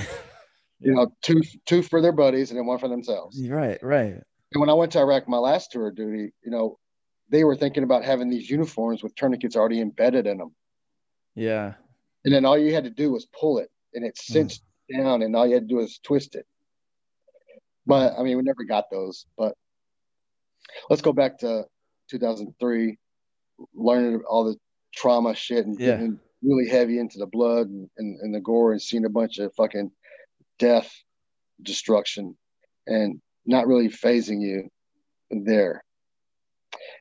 You 0.80 0.96
know, 0.96 1.12
two 1.22 1.42
two 1.66 1.82
for 1.82 2.02
their 2.02 2.12
buddies 2.12 2.52
and 2.52 2.60
then 2.60 2.66
one 2.66 2.80
for 2.80 2.90
themselves. 2.90 3.42
Right, 3.48 3.82
right. 3.82 4.22
And 4.54 4.62
when 4.62 4.70
I 4.70 4.74
went 4.74 4.92
to 4.94 5.00
Iraq, 5.00 5.28
my 5.28 5.38
last 5.38 5.72
tour 5.72 5.88
of 5.88 5.96
duty, 5.96 6.34
you 6.44 6.52
know, 6.52 6.78
they 7.30 7.44
were 7.44 7.56
thinking 7.56 7.84
about 7.84 8.04
having 8.04 8.30
these 8.30 8.50
uniforms 8.50 9.04
with 9.04 9.16
tourniquets 9.16 9.56
already 9.56 9.82
embedded 9.82 10.28
in 10.28 10.38
them. 10.38 10.56
Yeah. 11.36 11.74
And 12.28 12.36
then 12.36 12.44
all 12.44 12.58
you 12.58 12.74
had 12.74 12.84
to 12.84 12.90
do 12.90 13.14
was 13.14 13.26
pull 13.26 13.60
it, 13.60 13.70
and 13.94 14.04
it 14.04 14.20
hmm. 14.20 14.34
cinched 14.34 14.62
mm. 14.92 15.02
down, 15.02 15.22
and 15.22 15.34
all 15.34 15.48
you 15.48 15.54
had 15.54 15.64
to 15.64 15.74
do 15.74 15.78
was 15.78 15.98
twist 16.00 16.36
it. 16.36 16.46
But 17.86 18.20
I 18.20 18.24
mean, 18.24 18.36
we 18.36 18.44
never 18.44 18.66
got 18.68 18.92
those. 18.92 19.26
But 19.38 19.56
let's 20.90 21.02
go 21.02 21.14
back 21.14 21.38
to 21.38 21.64
2003, 22.12 22.98
learning 23.74 24.24
all 24.30 24.44
the 24.44 24.58
trauma 24.94 25.36
shit 25.36 25.66
and 25.66 25.80
yeah. 25.80 25.92
getting 25.92 26.20
really 26.44 26.68
heavy 26.68 27.00
into 27.00 27.18
the 27.18 27.28
blood 27.28 27.68
and, 27.68 27.90
and, 27.98 28.20
and 28.20 28.36
the 28.36 28.42
gore 28.42 28.74
and 28.74 28.82
seeing 28.82 29.06
a 29.06 29.10
bunch 29.10 29.38
of 29.38 29.54
fucking 29.56 29.90
death, 30.60 30.94
destruction, 31.62 32.36
and 32.88 33.22
not 33.46 33.68
really 33.68 33.88
phasing 33.88 34.42
you 34.42 34.68
there. 35.32 35.82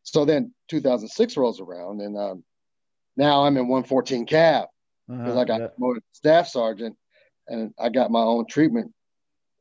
So 0.04 0.24
then 0.24 0.54
2006 0.68 1.36
rolls 1.36 1.60
around, 1.60 2.00
and 2.00 2.16
um, 2.16 2.44
now 3.16 3.44
I'm 3.44 3.56
in 3.56 3.66
114 3.66 4.24
Cav 4.26 4.68
because 5.08 5.30
uh-huh, 5.30 5.40
I 5.40 5.44
got 5.44 5.60
yeah. 5.60 5.66
promoted 5.68 6.02
staff 6.12 6.48
sergeant, 6.48 6.96
and 7.48 7.72
I 7.78 7.88
got 7.88 8.10
my 8.10 8.20
own 8.20 8.46
treatment 8.46 8.92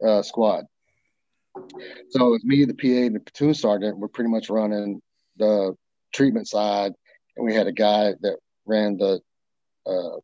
uh, 0.05 0.21
squad. 0.21 0.65
So 2.09 2.27
it 2.27 2.31
was 2.31 2.43
me, 2.43 2.65
the 2.65 2.73
PA, 2.73 3.05
and 3.05 3.15
the 3.15 3.19
platoon 3.19 3.53
sergeant. 3.53 3.97
We're 3.97 4.07
pretty 4.07 4.29
much 4.29 4.49
running 4.49 5.01
the 5.37 5.75
treatment 6.13 6.47
side, 6.47 6.93
and 7.37 7.45
we 7.45 7.53
had 7.53 7.67
a 7.67 7.71
guy 7.71 8.13
that 8.21 8.37
ran 8.65 8.97
the 8.97 9.21
uh, 9.85 10.19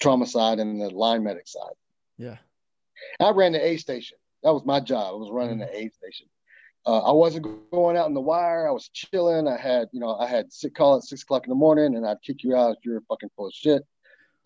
trauma 0.00 0.26
side 0.26 0.58
and 0.58 0.80
the 0.80 0.90
line 0.90 1.22
medic 1.22 1.48
side. 1.48 1.74
Yeah, 2.18 2.36
I 3.20 3.30
ran 3.30 3.52
the 3.52 3.64
A 3.64 3.76
station. 3.76 4.18
That 4.42 4.52
was 4.52 4.64
my 4.64 4.80
job. 4.80 5.14
I 5.14 5.16
was 5.16 5.30
running 5.30 5.58
mm-hmm. 5.58 5.72
the 5.72 5.86
A 5.86 5.90
station. 5.90 6.26
Uh, 6.84 7.00
I 7.00 7.12
wasn't 7.12 7.46
going 7.72 7.96
out 7.96 8.06
in 8.06 8.14
the 8.14 8.20
wire. 8.20 8.68
I 8.68 8.70
was 8.70 8.88
chilling. 8.92 9.48
I 9.48 9.56
had, 9.56 9.88
you 9.92 9.98
know, 9.98 10.16
I 10.16 10.28
had 10.28 10.52
sick 10.52 10.74
call 10.74 10.96
at 10.96 11.02
six 11.02 11.22
o'clock 11.22 11.44
in 11.44 11.50
the 11.50 11.56
morning, 11.56 11.96
and 11.96 12.06
I'd 12.06 12.22
kick 12.22 12.44
you 12.44 12.54
out 12.54 12.76
if 12.76 12.84
you're 12.84 13.00
fucking 13.08 13.30
full 13.36 13.48
of 13.48 13.52
shit. 13.52 13.82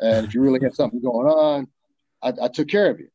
And 0.00 0.26
if 0.26 0.34
you 0.34 0.40
really 0.40 0.60
had 0.62 0.74
something 0.74 1.00
going 1.00 1.26
on, 1.26 1.68
I, 2.22 2.32
I 2.42 2.48
took 2.48 2.68
care 2.68 2.90
of 2.90 3.00
you. 3.00 3.08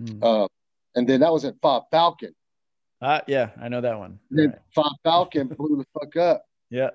Mm. 0.00 0.22
Uh, 0.22 0.48
and 0.94 1.08
then 1.08 1.20
that 1.20 1.32
was 1.32 1.44
at 1.44 1.54
Fob 1.60 1.84
Falcon. 1.90 2.34
Uh, 3.00 3.20
yeah, 3.26 3.50
I 3.60 3.68
know 3.68 3.80
that 3.80 3.98
one. 3.98 4.18
And 4.30 4.38
then 4.38 4.50
right. 4.50 4.58
Fob 4.74 4.92
Falcon 5.02 5.48
blew 5.48 5.76
the 5.76 6.00
fuck 6.00 6.16
up. 6.16 6.46
Yeah. 6.70 6.90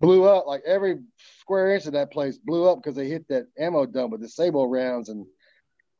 Blew 0.00 0.24
up 0.24 0.46
like 0.46 0.62
every 0.66 1.00
square 1.40 1.74
inch 1.74 1.86
of 1.86 1.92
that 1.92 2.10
place 2.10 2.38
blew 2.38 2.68
up 2.68 2.78
because 2.78 2.96
they 2.96 3.08
hit 3.08 3.28
that 3.28 3.46
ammo 3.58 3.86
dump 3.86 4.12
with 4.12 4.20
the 4.20 4.28
sabot 4.28 4.68
rounds 4.68 5.08
and 5.08 5.26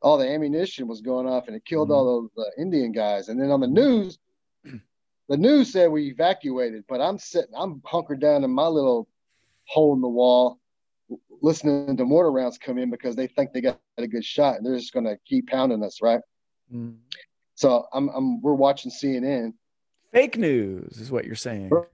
all 0.01 0.17
the 0.17 0.27
ammunition 0.27 0.87
was 0.87 1.01
going 1.01 1.27
off 1.27 1.47
and 1.47 1.55
it 1.55 1.65
killed 1.65 1.89
mm. 1.89 1.93
all 1.93 2.05
those 2.35 2.45
uh, 2.45 2.61
Indian 2.61 2.91
guys. 2.91 3.29
And 3.29 3.39
then 3.39 3.51
on 3.51 3.59
the 3.59 3.67
news, 3.67 4.19
the 5.29 5.37
news 5.37 5.71
said 5.71 5.91
we 5.91 6.07
evacuated, 6.07 6.83
but 6.87 7.01
I'm 7.01 7.17
sitting, 7.17 7.53
I'm 7.55 7.81
hunkered 7.85 8.19
down 8.19 8.43
in 8.43 8.51
my 8.51 8.67
little 8.67 9.07
hole 9.65 9.93
in 9.93 10.01
the 10.01 10.07
wall, 10.07 10.59
listening 11.45 11.95
to 11.95 12.03
mortar 12.03 12.31
rounds 12.31 12.57
come 12.57 12.79
in 12.79 12.89
because 12.89 13.15
they 13.15 13.27
think 13.27 13.53
they 13.53 13.61
got 13.61 13.79
a 13.99 14.07
good 14.07 14.25
shot 14.25 14.55
and 14.55 14.65
they're 14.65 14.75
just 14.75 14.91
going 14.91 15.05
to 15.05 15.15
keep 15.27 15.47
pounding 15.47 15.83
us, 15.83 16.01
right? 16.01 16.19
Mm. 16.73 16.95
So 17.53 17.85
I'm, 17.93 18.09
I'm, 18.09 18.41
we're 18.41 18.55
watching 18.55 18.91
CNN. 18.91 19.53
Fake 20.11 20.39
news 20.39 20.97
is 20.97 21.11
what 21.11 21.25
you're 21.25 21.35
saying. 21.35 21.69
We're, 21.69 21.85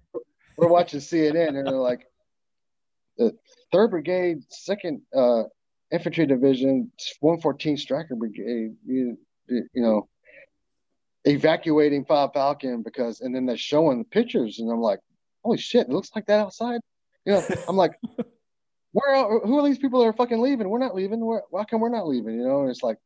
we're 0.56 0.70
watching 0.70 1.02
CNN 1.02 1.49
and 1.49 1.68
they're 1.68 1.74
like, 1.74 2.08
the 3.18 3.34
Third 3.74 3.91
Brigade, 3.91 4.38
Second 4.47 5.02
uh, 5.14 5.43
Infantry 5.91 6.26
Division, 6.26 6.89
114 7.20 7.76
Stryker 7.76 8.16
Brigade, 8.16 8.74
you, 8.86 9.18
you 9.49 9.68
know, 9.76 10.08
evacuating 11.26 12.06
Five 12.06 12.30
Falcon 12.34 12.84
because, 12.84 13.20
and 13.20 13.36
then 13.36 13.45
they're 13.45 13.58
showing 13.58 13.97
the 13.97 14.06
pictures, 14.06 14.60
and 14.60 14.72
I'm 14.72 14.80
like, 14.80 14.99
holy 15.43 15.58
shit, 15.58 15.88
it 15.88 15.93
looks 15.93 16.12
like 16.16 16.26
that 16.28 16.39
outside. 16.39 16.80
You 17.26 17.34
know, 17.34 17.43
I'm 17.68 17.76
like, 17.76 17.91
where? 18.92 19.39
Who 19.39 19.60
are 19.60 19.68
these 19.68 19.78
people 19.78 20.00
that 20.00 20.08
are 20.08 20.14
fucking 20.14 20.42
leaving? 20.42 20.70
We're 20.70 20.80
not 20.80 20.96
leaving. 20.96 21.26
Where, 21.26 21.44
why 21.50 21.64
come 21.64 21.82
we're 21.82 21.89
not 21.89 22.08
leaving? 22.08 22.36
You 22.36 22.46
know, 22.46 22.62
and 22.62 22.70
it's 22.70 22.84
like, 22.84 22.98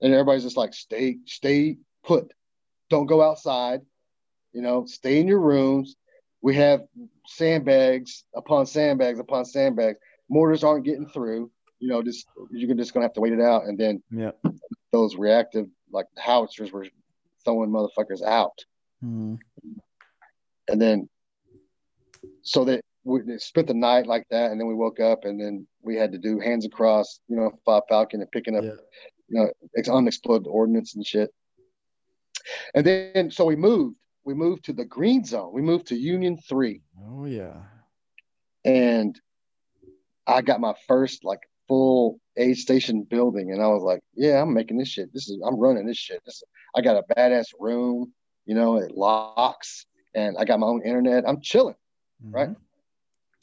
and 0.00 0.12
everybody's 0.12 0.44
just 0.44 0.56
like, 0.56 0.74
stay, 0.74 1.18
stay 1.24 1.78
put, 2.04 2.32
don't 2.90 3.06
go 3.06 3.22
outside. 3.22 3.80
You 4.52 4.62
know, 4.62 4.86
stay 4.86 5.20
in 5.20 5.28
your 5.28 5.40
rooms. 5.40 5.96
We 6.40 6.54
have 6.56 6.82
sandbags 7.26 8.24
upon 8.34 8.66
sandbags 8.66 9.18
upon 9.18 9.44
sandbags. 9.44 9.98
Mortars 10.28 10.64
aren't 10.64 10.84
getting 10.84 11.08
through. 11.08 11.50
You 11.78 11.88
know, 11.88 12.02
just 12.02 12.26
you're 12.50 12.74
just 12.74 12.94
gonna 12.94 13.04
have 13.04 13.12
to 13.14 13.20
wait 13.20 13.32
it 13.32 13.40
out, 13.40 13.64
and 13.64 13.76
then 13.76 14.02
yeah, 14.10 14.30
those 14.92 15.16
reactive 15.16 15.66
like 15.90 16.06
howitzers 16.16 16.72
were 16.72 16.86
throwing 17.44 17.70
motherfuckers 17.70 18.22
out. 18.22 18.64
Mm. 19.04 19.38
And 20.68 20.80
then, 20.80 21.08
so 22.42 22.64
that 22.64 22.82
we 23.06 23.38
spent 23.38 23.68
the 23.68 23.74
night 23.74 24.06
like 24.06 24.26
that, 24.30 24.50
and 24.50 24.60
then 24.60 24.66
we 24.66 24.74
woke 24.74 24.98
up, 24.98 25.24
and 25.24 25.40
then 25.40 25.66
we 25.82 25.94
had 25.94 26.12
to 26.12 26.18
do 26.18 26.40
hands 26.40 26.66
across, 26.66 27.20
you 27.28 27.36
know, 27.36 27.52
five 27.64 27.82
Falcon 27.88 28.20
and 28.20 28.30
picking 28.32 28.56
up, 28.56 28.64
yeah. 28.64 28.72
you 29.28 29.52
know, 29.76 29.94
unexploded 29.94 30.48
ordnance 30.48 30.96
and 30.96 31.06
shit. 31.06 31.30
And 32.74 32.84
then, 32.84 33.30
so 33.30 33.44
we 33.44 33.56
moved. 33.56 33.96
We 34.24 34.34
moved 34.34 34.64
to 34.64 34.72
the 34.72 34.84
green 34.84 35.24
zone. 35.24 35.52
We 35.52 35.62
moved 35.62 35.86
to 35.88 35.96
Union 35.96 36.36
Three. 36.48 36.82
Oh 37.00 37.26
yeah. 37.26 37.62
And 38.64 39.18
I 40.26 40.42
got 40.42 40.60
my 40.60 40.74
first 40.88 41.24
like 41.24 41.40
full 41.68 42.18
aid 42.36 42.56
station 42.56 43.04
building, 43.08 43.52
and 43.52 43.62
I 43.62 43.68
was 43.68 43.84
like, 43.84 44.00
"Yeah, 44.14 44.42
I'm 44.42 44.52
making 44.52 44.78
this 44.78 44.88
shit. 44.88 45.12
This 45.12 45.28
is 45.28 45.40
I'm 45.46 45.58
running 45.58 45.86
this 45.86 45.96
shit. 45.96 46.20
This, 46.26 46.42
I 46.74 46.80
got 46.80 46.96
a 46.96 47.14
badass 47.14 47.46
room, 47.60 48.12
you 48.46 48.56
know, 48.56 48.78
it 48.78 48.90
locks, 48.96 49.86
and 50.14 50.36
I 50.38 50.44
got 50.44 50.58
my 50.58 50.66
own 50.66 50.82
internet. 50.82 51.24
I'm 51.26 51.40
chilling, 51.40 51.76
mm-hmm. 52.24 52.34
right? 52.34 52.56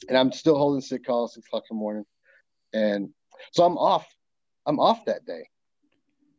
And 0.08 0.18
I'm 0.18 0.32
still 0.32 0.56
holding 0.58 0.80
sick 0.80 1.04
calls 1.04 1.34
six 1.34 1.46
o'clock 1.46 1.64
in 1.70 1.76
the 1.76 1.80
morning, 1.80 2.04
and 2.72 3.10
so 3.52 3.64
I'm 3.64 3.78
off. 3.78 4.06
I'm 4.66 4.78
off 4.78 5.04
that 5.06 5.24
day. 5.24 5.48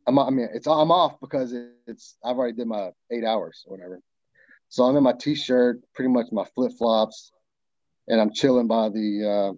I'm, 0.07 0.19
I 0.19 0.29
mean, 0.29 0.49
it's 0.53 0.67
I'm 0.67 0.91
off 0.91 1.19
because 1.19 1.53
it's 1.87 2.17
I've 2.23 2.37
already 2.37 2.55
did 2.55 2.67
my 2.67 2.91
eight 3.11 3.23
hours 3.23 3.63
or 3.65 3.75
whatever. 3.75 3.99
So 4.69 4.83
I'm 4.83 4.97
in 4.97 5.03
my 5.03 5.13
t-shirt, 5.13 5.81
pretty 5.93 6.09
much 6.09 6.27
my 6.31 6.45
flip 6.55 6.73
flops, 6.77 7.31
and 8.07 8.19
I'm 8.19 8.33
chilling 8.33 8.67
by 8.67 8.89
the 8.89 9.25
uh, 9.25 9.53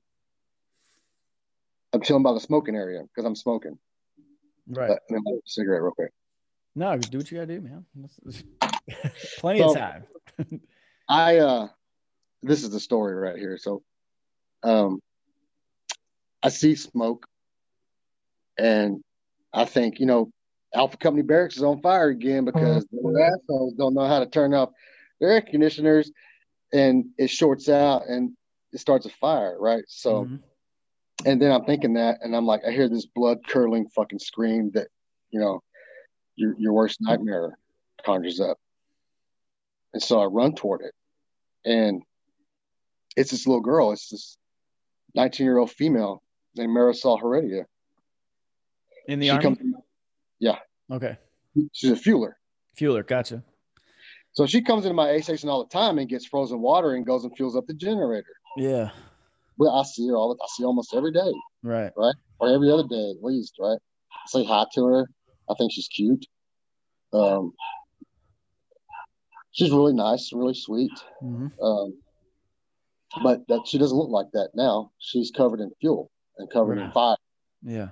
I'm 1.94 2.02
chilling 2.02 2.24
by 2.24 2.34
the 2.34 2.40
smoking 2.40 2.76
area 2.76 3.04
because 3.04 3.26
I'm 3.26 3.36
smoking. 3.36 3.78
Right. 4.68 4.90
But, 4.90 5.00
let 5.10 5.22
me 5.24 5.40
cigarette 5.46 5.82
real 5.82 5.92
quick. 5.92 6.12
No, 6.76 6.96
do 6.98 7.18
what 7.18 7.32
you 7.32 7.38
gotta 7.40 7.56
do, 7.56 7.62
man. 7.62 7.86
Plenty 9.40 9.60
so, 9.60 9.70
of 9.70 9.76
time. 9.76 10.04
I 11.10 11.38
uh 11.38 11.68
this 12.48 12.64
is 12.64 12.70
the 12.70 12.80
story 12.80 13.16
right 13.16 13.38
here. 13.38 13.58
So 13.58 13.84
um 14.64 15.00
I 16.42 16.50
see 16.50 16.76
smoke 16.76 17.28
and 18.58 19.04
I 19.54 19.66
think, 19.66 20.00
you 20.00 20.06
know, 20.06 20.32
Alpha 20.74 20.98
Company 20.98 21.24
Barracks 21.24 21.58
is 21.58 21.64
on 21.64 21.82
fire 21.82 22.10
again 22.10 22.46
because 22.46 22.86
mm-hmm. 22.86 23.14
the 23.14 23.24
assholes 23.24 23.74
don't 23.74 23.94
know 23.94 24.08
how 24.08 24.20
to 24.20 24.26
turn 24.26 24.54
off 24.54 24.70
their 25.20 25.32
air 25.32 25.42
conditioners 25.42 26.12
and 26.74 27.06
it 27.18 27.30
shorts 27.30 27.70
out 27.70 28.08
and 28.08 28.34
it 28.74 28.80
starts 28.80 29.06
a 29.06 29.10
fire, 29.10 29.58
right? 29.60 29.84
So 29.88 30.26
mm-hmm 30.26 30.36
and 31.26 31.42
then 31.42 31.52
I'm 31.52 31.66
thinking 31.66 31.94
that, 31.94 32.20
and 32.22 32.36
I'm 32.36 32.46
like, 32.46 32.62
I 32.66 32.72
hear 32.72 32.90
this 32.90 33.06
blood 33.06 33.40
curdling 33.48 33.90
fucking 33.90 34.20
scream 34.20 34.72
that, 34.74 34.88
you 35.32 35.40
know, 35.40 35.62
your 36.36 36.56
your 36.60 36.74
worst 36.74 37.00
nightmare 37.02 37.58
conjures 38.06 38.40
up. 38.40 38.58
And 39.94 40.02
so 40.02 40.22
I 40.22 40.26
run 40.26 40.54
toward 40.54 40.82
it, 40.82 40.94
and 41.66 42.04
it's 43.18 43.32
this 43.32 43.46
little 43.46 43.62
girl. 43.62 43.92
It's 43.92 44.10
this 44.10 44.38
19 45.16 45.44
year 45.46 45.58
old 45.58 45.72
female 45.72 46.24
named 46.56 46.76
Marisol 46.76 47.20
Heredia. 47.20 47.66
In 49.08 49.20
the 49.20 49.28
she 49.28 49.32
army. 49.32 49.44
Comes, 49.44 49.60
yeah. 50.40 50.60
Okay. 50.92 51.18
She's 51.74 51.92
a 51.92 51.96
fueler. 51.96 52.34
Fueler, 52.80 53.06
gotcha. 53.06 53.44
So 54.32 54.46
she 54.46 54.62
comes 54.62 54.86
into 54.86 54.94
my 54.94 55.10
A 55.10 55.22
station 55.22 55.50
all 55.50 55.64
the 55.64 55.70
time 55.70 55.98
and 55.98 56.08
gets 56.08 56.26
frozen 56.26 56.62
water 56.62 56.94
and 56.94 57.06
goes 57.06 57.24
and 57.24 57.36
fuels 57.36 57.56
up 57.56 57.66
the 57.68 57.74
generator. 57.74 58.26
Yeah 58.56 58.92
well, 59.58 59.76
I 59.76 59.84
see 59.84 60.08
her 60.08 60.16
all. 60.16 60.38
I 60.40 60.46
see 60.50 60.64
almost 60.64 60.94
every 60.94 61.12
day. 61.12 61.34
Right. 61.64 61.92
Right. 61.96 62.16
Or 62.40 62.54
every 62.54 62.72
other 62.72 62.88
day 62.88 63.12
at 63.18 63.24
least. 63.24 63.56
Right. 63.60 63.78
I 64.14 64.28
say 64.28 64.46
hi 64.46 64.66
to 64.74 64.86
her. 64.86 65.10
I 65.50 65.56
think 65.58 65.72
she's 65.72 65.88
cute. 65.88 66.26
Um, 67.14 67.54
she's 69.52 69.72
really 69.72 69.94
nice, 69.94 70.32
really 70.34 70.54
sweet. 70.54 70.92
Mm-hmm. 71.24 71.64
Um, 71.64 71.98
but 73.24 73.48
that 73.48 73.62
she 73.66 73.78
doesn't 73.78 73.98
look 73.98 74.10
like 74.10 74.28
that 74.34 74.50
now. 74.56 74.92
She's 75.00 75.32
covered 75.32 75.60
in 75.60 75.72
fuel 75.80 76.12
and 76.38 76.50
covered 76.50 76.78
in 76.78 76.92
fire. 76.92 77.18
Yeah. 77.62 77.90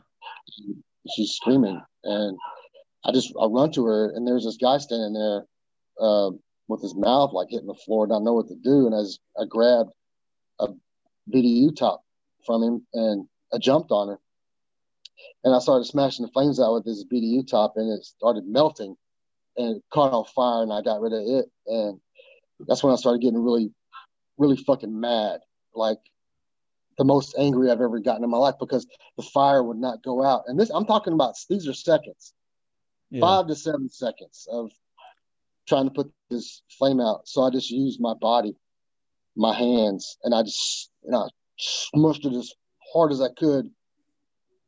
She, 0.51 0.75
she's 1.15 1.31
screaming, 1.33 1.81
and 2.03 2.37
I 3.03 3.11
just 3.11 3.33
I 3.39 3.45
run 3.45 3.71
to 3.73 3.85
her, 3.85 4.11
and 4.11 4.27
there's 4.27 4.45
this 4.45 4.57
guy 4.57 4.77
standing 4.77 5.13
there 5.13 5.45
uh, 5.99 6.31
with 6.67 6.81
his 6.81 6.95
mouth 6.95 7.31
like 7.33 7.49
hitting 7.49 7.67
the 7.67 7.75
floor, 7.75 8.05
and 8.05 8.13
I 8.13 8.19
know 8.19 8.33
what 8.33 8.47
to 8.47 8.55
do. 8.55 8.85
And 8.87 8.95
as 8.95 9.19
I 9.39 9.45
grabbed 9.45 9.91
a 10.59 10.67
BDU 11.31 11.75
top 11.75 12.03
from 12.45 12.63
him, 12.63 12.87
and 12.93 13.27
I 13.53 13.57
jumped 13.57 13.91
on 13.91 14.09
her, 14.09 14.19
and 15.43 15.55
I 15.55 15.59
started 15.59 15.85
smashing 15.85 16.25
the 16.25 16.31
flames 16.31 16.59
out 16.59 16.73
with 16.73 16.85
this 16.85 17.05
BDU 17.05 17.47
top, 17.47 17.73
and 17.75 17.91
it 17.91 18.03
started 18.03 18.47
melting, 18.47 18.95
and 19.57 19.77
it 19.77 19.83
caught 19.93 20.13
on 20.13 20.25
fire, 20.25 20.63
and 20.63 20.73
I 20.73 20.81
got 20.81 21.01
rid 21.01 21.13
of 21.13 21.21
it, 21.21 21.45
and 21.67 21.99
that's 22.67 22.83
when 22.83 22.93
I 22.93 22.97
started 22.97 23.21
getting 23.21 23.43
really, 23.43 23.71
really 24.37 24.57
fucking 24.57 24.99
mad, 24.99 25.39
like 25.73 25.99
the 26.97 27.03
most 27.03 27.35
angry 27.37 27.69
I've 27.69 27.81
ever 27.81 27.99
gotten 27.99 28.23
in 28.23 28.29
my 28.29 28.37
life 28.37 28.55
because 28.59 28.87
the 29.17 29.23
fire 29.23 29.63
would 29.63 29.77
not 29.77 30.03
go 30.03 30.23
out, 30.23 30.43
and 30.47 30.59
this 30.59 30.69
I'm 30.69 30.85
talking 30.85 31.13
about 31.13 31.35
these 31.49 31.67
are 31.67 31.73
seconds, 31.73 32.33
yeah. 33.09 33.21
five 33.21 33.47
to 33.47 33.55
seven 33.55 33.89
seconds 33.89 34.47
of 34.51 34.71
trying 35.67 35.85
to 35.85 35.91
put 35.91 36.11
this 36.29 36.61
flame 36.77 36.99
out. 36.99 37.27
So 37.27 37.43
I 37.43 37.49
just 37.49 37.71
used 37.71 37.99
my 37.99 38.13
body, 38.13 38.55
my 39.35 39.53
hands, 39.53 40.17
and 40.23 40.33
I 40.33 40.43
just 40.43 40.91
and 41.03 41.15
I 41.15 41.27
smushed 41.59 42.25
it 42.25 42.37
as 42.37 42.53
hard 42.93 43.11
as 43.11 43.21
I 43.21 43.29
could 43.37 43.69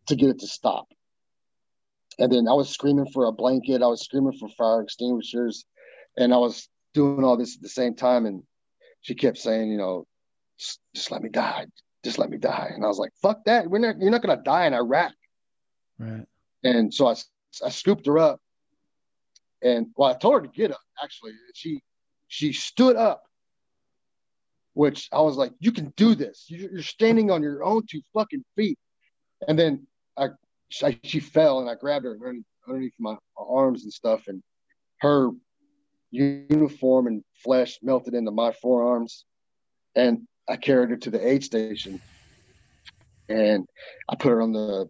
to 0.07 0.15
get 0.15 0.30
it 0.30 0.39
to 0.39 0.47
stop. 0.47 0.88
And 2.20 2.32
then 2.32 2.47
I 2.47 2.53
was 2.53 2.70
screaming 2.70 3.07
for 3.13 3.26
a 3.26 3.32
blanket. 3.32 3.84
I 3.84 3.88
was 3.88 4.01
screaming 4.01 4.38
for 4.39 4.49
fire 4.49 4.82
extinguishers, 4.82 5.65
and 6.18 6.34
I 6.34 6.38
was 6.38 6.68
doing 6.93 7.24
all 7.24 7.38
this 7.38 7.55
at 7.55 7.61
the 7.61 7.70
same 7.70 7.95
time. 7.95 8.26
And 8.26 8.43
she 9.08 9.16
kept 9.16 9.38
saying, 9.38 9.72
you 9.72 9.78
know, 9.78 10.05
just, 10.60 10.82
just 10.93 11.12
let 11.12 11.22
me 11.22 11.30
die, 11.30 11.66
just 12.03 12.20
let 12.20 12.30
me 12.30 12.38
die. 12.38 12.72
And 12.76 12.84
I 12.84 12.89
was 12.89 12.99
like, 12.99 13.12
fuck 13.22 13.45
that. 13.45 13.70
We're 13.70 13.80
not, 13.80 14.01
you're 14.01 14.12
not 14.12 14.22
gonna 14.22 14.41
die 14.43 14.68
in 14.68 14.74
Iraq. 14.74 15.14
Right. 15.97 16.26
And 16.66 16.93
so 16.93 17.08
I, 17.08 17.16
I 17.66 17.70
scooped 17.70 18.05
her 18.05 18.20
up, 18.20 18.41
and 19.62 19.88
well, 19.95 20.10
I 20.10 20.18
told 20.18 20.34
her 20.34 20.41
to 20.41 20.49
get 20.49 20.72
up. 20.72 20.82
Actually, 21.01 21.32
she 21.53 21.82
she 22.28 22.51
stood 22.51 22.97
up, 22.97 23.24
which 24.74 25.08
I 25.14 25.22
was 25.22 25.38
like, 25.38 25.53
you 25.60 25.72
can 25.72 25.93
do 25.95 26.14
this. 26.14 26.45
You're 26.49 26.82
standing 26.82 27.32
on 27.32 27.41
your 27.41 27.64
own 27.64 27.84
two 27.89 28.01
fucking 28.14 28.43
feet. 28.58 28.78
And 29.47 29.58
then 29.58 29.88
I, 30.18 30.30
I 30.84 30.99
she 31.03 31.22
fell, 31.22 31.62
and 31.62 31.70
I 31.70 31.76
grabbed 31.76 32.03
her 32.03 32.18
underneath 32.68 32.93
my 32.99 33.16
arms 33.38 33.84
and 33.84 33.93
stuff, 33.93 34.28
and 34.28 34.43
her 34.99 35.30
uniform 36.12 37.08
and 37.08 37.24
flesh 37.43 37.80
melted 37.82 38.14
into 38.14 38.32
my 38.32 38.51
forearms, 38.51 39.26
and 39.95 40.28
I 40.47 40.55
carried 40.58 40.89
her 40.89 40.97
to 40.97 41.10
the 41.10 41.26
aid 41.28 41.43
station, 41.43 41.99
and 43.30 43.66
I 44.10 44.16
put 44.16 44.30
her 44.30 44.41
on 44.41 44.53
the. 44.53 44.89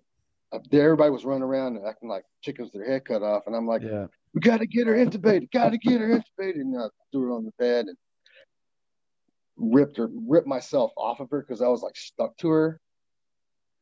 there 0.71 0.83
Everybody 0.85 1.09
was 1.09 1.25
running 1.25 1.43
around 1.43 1.75
and 1.77 1.85
acting 1.87 2.09
like 2.09 2.23
chickens 2.41 2.71
their 2.71 2.85
head 2.85 3.05
cut 3.05 3.23
off, 3.23 3.43
and 3.47 3.55
I'm 3.55 3.67
like, 3.67 3.81
Yeah. 3.81 4.07
"We 4.33 4.41
got 4.41 4.57
to 4.59 4.67
get 4.67 4.87
her 4.87 4.93
intubated. 4.95 5.51
Got 5.51 5.71
to 5.71 5.77
get 5.77 5.99
her 6.01 6.07
intubated." 6.09 6.61
And 6.61 6.77
I 6.79 6.87
threw 7.11 7.23
her 7.23 7.31
on 7.31 7.45
the 7.45 7.51
bed 7.57 7.87
and 7.87 7.97
ripped 9.57 9.97
her, 9.97 10.07
ripped 10.11 10.47
myself 10.47 10.91
off 10.95 11.19
of 11.19 11.29
her 11.31 11.41
because 11.41 11.61
I 11.61 11.67
was 11.67 11.81
like 11.81 11.95
stuck 11.95 12.37
to 12.37 12.49
her. 12.49 12.79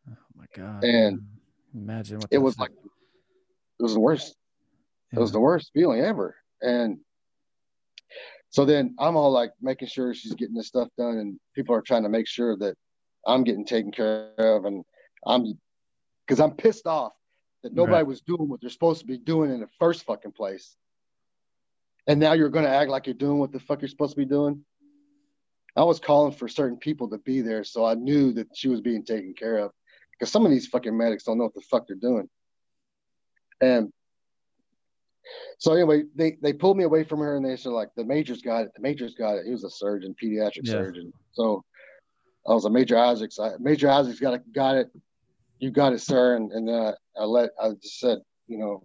Oh 0.10 0.14
my 0.36 0.46
god. 0.56 0.84
And 0.84 1.22
imagine 1.74 2.20
what 2.20 2.30
It 2.32 2.38
was 2.38 2.56
felt- 2.56 2.70
like 2.70 2.78
it 3.80 3.84
was 3.84 3.94
the 3.94 4.00
worst. 4.00 4.36
It 5.12 5.20
was 5.20 5.32
the 5.32 5.40
worst 5.40 5.72
feeling 5.74 6.02
ever. 6.02 6.36
And 6.62 7.00
so 8.56 8.64
then 8.64 8.96
I'm 9.00 9.18
all 9.18 9.32
like 9.32 9.52
making 9.62 9.90
sure 9.90 10.14
she's 10.14 10.34
getting 10.34 10.56
this 10.56 10.68
stuff 10.68 10.88
done, 10.98 11.18
and 11.18 11.38
people 11.54 11.76
are 11.76 11.82
trying 11.82 12.04
to 12.04 12.10
make 12.10 12.26
sure 12.26 12.56
that 12.60 12.76
I'm 13.28 13.44
getting 13.44 13.66
taken 13.66 13.92
care 13.92 14.32
of, 14.38 14.64
and 14.64 14.86
I'm 15.28 15.60
because 16.26 16.40
I'm 16.40 16.54
pissed 16.56 16.88
off 16.88 17.12
that 17.64 17.74
nobody 17.74 17.96
Right. 17.96 18.08
was 18.08 18.22
doing 18.22 18.48
what 18.48 18.62
they're 18.62 18.70
supposed 18.70 19.02
to 19.02 19.08
be 19.08 19.18
doing 19.18 19.52
in 19.52 19.60
the 19.60 19.68
first 19.78 20.06
fucking 20.06 20.32
place. 20.32 20.78
And 22.08 22.18
now 22.18 22.32
you're 22.32 22.50
going 22.50 22.64
to 22.64 22.72
act 22.72 22.90
like 22.90 23.08
you're 23.08 23.14
doing 23.14 23.40
what 23.40 23.52
the 23.52 23.60
fuck 23.60 23.82
you're 23.82 23.90
supposed 23.90 24.14
to 24.14 24.22
be 24.22 24.26
doing. 24.26 24.64
I 25.76 25.84
was 25.84 26.00
calling 26.00 26.32
for 26.32 26.48
certain 26.48 26.78
people 26.78 27.10
to 27.10 27.18
be 27.18 27.42
there, 27.42 27.66
so 27.66 27.86
I 27.86 27.96
knew 27.96 28.32
that 28.34 28.48
she 28.56 28.70
was 28.70 28.80
being 28.80 29.04
taken 29.04 29.34
care 29.34 29.58
of. 29.58 29.72
Because 30.12 30.32
some 30.32 30.46
of 30.46 30.52
these 30.52 30.68
fucking 30.68 30.98
medics 30.98 31.26
don't 31.26 31.40
know 31.40 31.44
what 31.44 31.56
the 31.56 31.62
fuck 31.70 31.88
they're 31.88 31.98
doing. 31.98 32.30
And 33.60 33.92
so 35.58 35.74
anyway, 35.74 36.04
they 36.16 36.38
they 36.42 36.54
pulled 36.54 36.78
me 36.78 36.84
away 36.84 37.04
from 37.04 37.20
her 37.20 37.38
and 37.38 37.46
they 37.46 37.56
said 37.56 37.72
like 37.72 37.90
the 37.96 38.04
major's 38.04 38.42
got 38.42 38.64
it. 38.64 38.72
The 38.76 38.82
major's 38.82 39.16
got 39.16 39.36
it. 39.38 39.46
He 39.46 39.52
was 39.52 39.64
a 39.64 39.70
surgeon, 39.70 40.16
pediatric 40.22 40.64
Yeah. 40.64 40.74
surgeon. 40.74 41.14
So 41.32 41.64
I 42.48 42.54
was 42.54 42.66
a 42.66 42.70
Major 42.70 42.98
Isaacs. 42.98 43.40
I, 43.40 43.52
major 43.60 43.90
Isaacs 43.90 44.20
got 44.20 44.36
it, 44.36 44.54
got 44.54 44.76
it. 44.76 44.88
You 45.60 45.72
got 45.72 45.94
it, 45.94 46.02
sir. 46.02 46.36
And 46.36 46.52
and 46.52 46.68
then 46.68 46.76
I, 46.76 46.94
I 47.20 47.24
let 47.26 47.52
I 47.62 47.70
just 47.82 48.00
said, 48.00 48.20
you 48.48 48.58
know, 48.58 48.84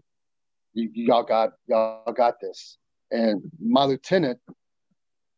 you, 0.73 0.91
y'all 0.95 1.23
got 1.25 1.51
y'all 1.67 2.13
got 2.17 2.41
this. 2.41 2.79
And 3.11 3.43
my 3.61 3.85
lieutenant, 3.85 4.39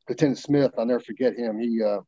Lieutenant 0.08 0.38
Smith, 0.38 0.72
I'll 0.78 0.86
never 0.86 1.00
forget 1.00 1.34
him. 1.36 1.58
He 1.58 1.82
uh 1.82 2.00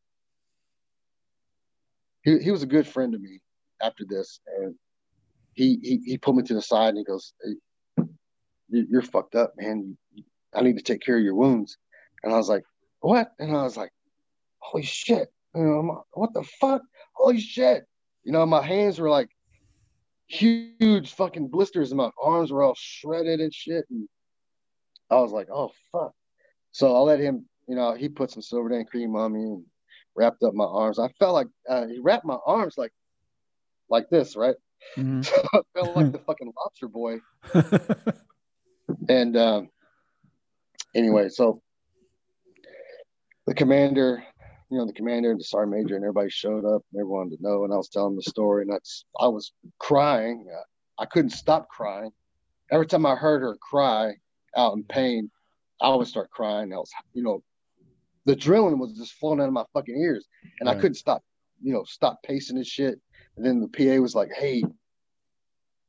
he 2.22 2.38
he 2.38 2.50
was 2.50 2.62
a 2.62 2.66
good 2.66 2.86
friend 2.86 3.12
to 3.12 3.18
me 3.18 3.40
after 3.82 4.04
this, 4.08 4.40
and 4.58 4.74
he 5.54 5.78
he, 5.82 6.00
he 6.04 6.18
pulled 6.18 6.36
me 6.36 6.42
to 6.44 6.54
the 6.54 6.62
side 6.62 6.90
and 6.90 6.98
he 6.98 7.04
goes, 7.04 7.32
"You're 8.68 9.02
fucked 9.02 9.34
up, 9.34 9.54
man. 9.56 9.96
I 10.54 10.62
need 10.62 10.76
to 10.76 10.82
take 10.82 11.00
care 11.00 11.16
of 11.16 11.24
your 11.24 11.34
wounds." 11.34 11.78
And 12.22 12.32
I 12.32 12.36
was 12.36 12.48
like, 12.48 12.64
"What?" 13.00 13.32
And 13.38 13.56
I 13.56 13.62
was 13.62 13.76
like, 13.76 13.90
"Holy 14.58 14.84
shit! 14.84 15.28
You 15.54 15.62
know, 15.62 15.78
I'm, 15.78 16.02
what 16.12 16.32
the 16.34 16.42
fuck? 16.60 16.82
Holy 17.14 17.40
shit!" 17.40 17.84
You 18.24 18.32
know, 18.32 18.44
my 18.46 18.62
hands 18.62 18.98
were 18.98 19.10
like 19.10 19.28
huge 20.26 21.12
fucking 21.12 21.48
blisters, 21.48 21.90
and 21.90 21.98
my 21.98 22.10
arms 22.22 22.50
were 22.50 22.62
all 22.62 22.74
shredded 22.76 23.40
and 23.40 23.52
shit. 23.52 23.84
And 23.90 24.08
I 25.10 25.16
was 25.16 25.32
like, 25.32 25.48
"Oh 25.52 25.70
fuck!" 25.92 26.12
So 26.72 26.94
I 26.94 27.00
let 27.00 27.20
him. 27.20 27.48
You 27.68 27.76
know, 27.76 27.94
he 27.94 28.08
put 28.08 28.30
some 28.30 28.42
Silvadene 28.42 28.86
cream 28.86 29.16
on 29.16 29.32
me 29.32 29.40
and 29.40 29.64
wrapped 30.14 30.42
up 30.42 30.54
my 30.54 30.64
arms. 30.64 30.98
I 30.98 31.08
felt 31.18 31.34
like 31.34 31.46
uh, 31.68 31.86
he 31.86 31.98
wrapped 31.98 32.26
my 32.26 32.38
arms 32.46 32.74
like 32.76 32.92
like 33.88 34.08
this, 34.10 34.36
right? 34.36 34.56
Mhm. 34.98 35.26
I 35.54 35.60
felt 35.74 35.96
like 35.96 36.12
the 36.12 36.18
fucking 36.18 36.52
lobster 36.56 36.88
boy. 36.88 37.18
And 39.08 39.36
um, 39.36 39.68
anyway, 40.94 41.28
so 41.28 41.62
the 43.46 43.54
commander, 43.54 44.24
you 44.70 44.78
know, 44.78 44.86
the 44.86 44.92
commander 44.92 45.30
and 45.30 45.40
the 45.40 45.44
sergeant 45.44 45.76
major 45.76 45.96
and 45.96 46.04
everybody 46.04 46.30
showed 46.30 46.64
up 46.64 46.82
and 46.92 47.00
everyone 47.00 47.26
wanted 47.26 47.36
to 47.36 47.42
know. 47.42 47.64
And 47.64 47.72
I 47.72 47.76
was 47.76 47.88
telling 47.88 48.16
the 48.16 48.22
story 48.22 48.62
and 48.62 48.72
that's, 48.72 49.04
I 49.18 49.28
was 49.28 49.52
crying. 49.78 50.46
I 50.98 51.06
couldn't 51.06 51.30
stop 51.30 51.68
crying. 51.68 52.10
Every 52.70 52.86
time 52.86 53.04
I 53.06 53.14
heard 53.14 53.42
her 53.42 53.56
cry 53.60 54.14
out 54.56 54.74
in 54.74 54.84
pain, 54.84 55.30
I 55.80 55.94
would 55.94 56.06
start 56.06 56.30
crying. 56.30 56.72
I 56.72 56.76
was, 56.76 56.90
you 57.12 57.22
know, 57.22 57.42
the 58.26 58.36
drilling 58.36 58.78
was 58.78 58.96
just 58.96 59.14
flowing 59.14 59.40
out 59.40 59.48
of 59.48 59.52
my 59.52 59.64
fucking 59.74 59.96
ears 59.96 60.26
and 60.60 60.68
I 60.68 60.74
couldn't 60.74 60.94
stop, 60.94 61.22
you 61.62 61.74
know, 61.74 61.84
stop 61.84 62.22
pacing 62.22 62.56
this 62.56 62.68
shit. 62.68 62.98
And 63.36 63.44
then 63.44 63.60
the 63.60 63.68
PA 63.68 64.00
was 64.00 64.14
like, 64.14 64.30
Hey, 64.34 64.64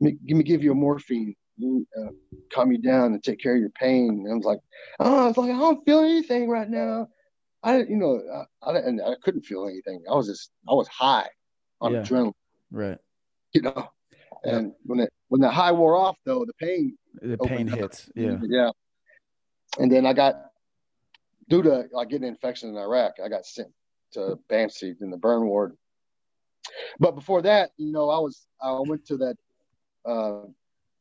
me- 0.02 0.18
give 0.26 0.38
me, 0.38 0.44
give 0.44 0.64
you 0.64 0.72
a 0.72 0.76
morphine, 0.76 1.36
uh, 1.62 2.10
calm 2.54 2.72
you 2.72 2.78
down 2.78 3.14
and 3.14 3.24
take 3.24 3.40
care 3.40 3.56
of 3.56 3.62
your 3.62 3.70
pain. 3.70 4.10
And 4.26 4.32
I 4.32 4.36
was 4.36 4.46
like, 4.46 4.60
oh, 5.00 5.24
I 5.24 5.28
was 5.28 5.38
like, 5.38 5.52
I 5.52 5.58
don't 5.58 5.86
feel 5.86 6.00
anything 6.00 6.50
right 6.50 6.70
now. 6.70 7.08
I 7.64 7.78
didn't, 7.78 7.90
you 7.90 7.98
know, 7.98 8.22
I, 8.62 8.70
I 8.70 8.74
didn't, 8.74 9.02
I 9.02 9.16
couldn't 9.24 9.44
feel 9.46 9.66
anything. 9.66 10.04
I 10.10 10.16
was 10.16 10.28
just, 10.28 10.52
I 10.70 10.74
was 10.74 10.88
high 10.88 11.28
on 11.82 11.94
Yeah. 11.94 12.02
adrenaline, 12.02 12.34
right. 12.72 12.98
you 13.54 13.62
know. 13.62 13.90
And 14.44 14.74
when 14.84 15.00
it, 15.00 15.10
when 15.30 15.42
the 15.42 15.50
high 15.50 15.72
wore 15.72 15.96
off, 15.96 16.18
though, 16.26 16.46
the 16.46 16.54
pain, 16.54 16.96
The 17.22 17.38
pain 17.38 17.68
up. 17.72 17.80
hits. 17.80 18.10
Yeah. 18.16 18.38
yeah. 18.44 18.70
And 19.80 19.92
then 19.92 20.06
I 20.06 20.14
got, 20.14 20.36
due 21.50 21.64
to 21.64 21.86
like 21.92 22.10
getting 22.10 22.28
an 22.28 22.34
infection 22.34 22.70
in 22.70 22.78
Iraq, 22.78 23.14
I 23.24 23.30
got 23.30 23.46
sent 23.46 23.70
to 24.14 24.38
BAMC 24.50 25.02
in 25.02 25.10
the 25.10 25.18
burn 25.18 25.48
ward. 25.48 25.76
But 27.00 27.16
before 27.16 27.42
that, 27.42 27.72
you 27.78 27.92
know, 27.92 28.10
I 28.10 28.20
was, 28.20 28.46
I 28.62 28.80
went 28.80 29.06
to 29.08 29.18
that 29.18 29.36
uh, 30.06 30.42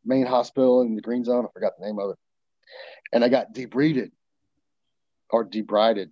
main 0.04 0.26
hospital 0.26 0.82
in 0.82 0.94
the 0.94 1.02
green 1.02 1.24
zone. 1.24 1.46
I 1.46 1.52
forgot 1.52 1.72
the 1.78 1.86
name 1.86 1.98
of 1.98 2.10
it. 2.10 2.16
And 3.12 3.24
I 3.24 3.28
got 3.28 3.54
debrided 3.54 4.10
or 5.30 5.44
debrided, 5.44 6.10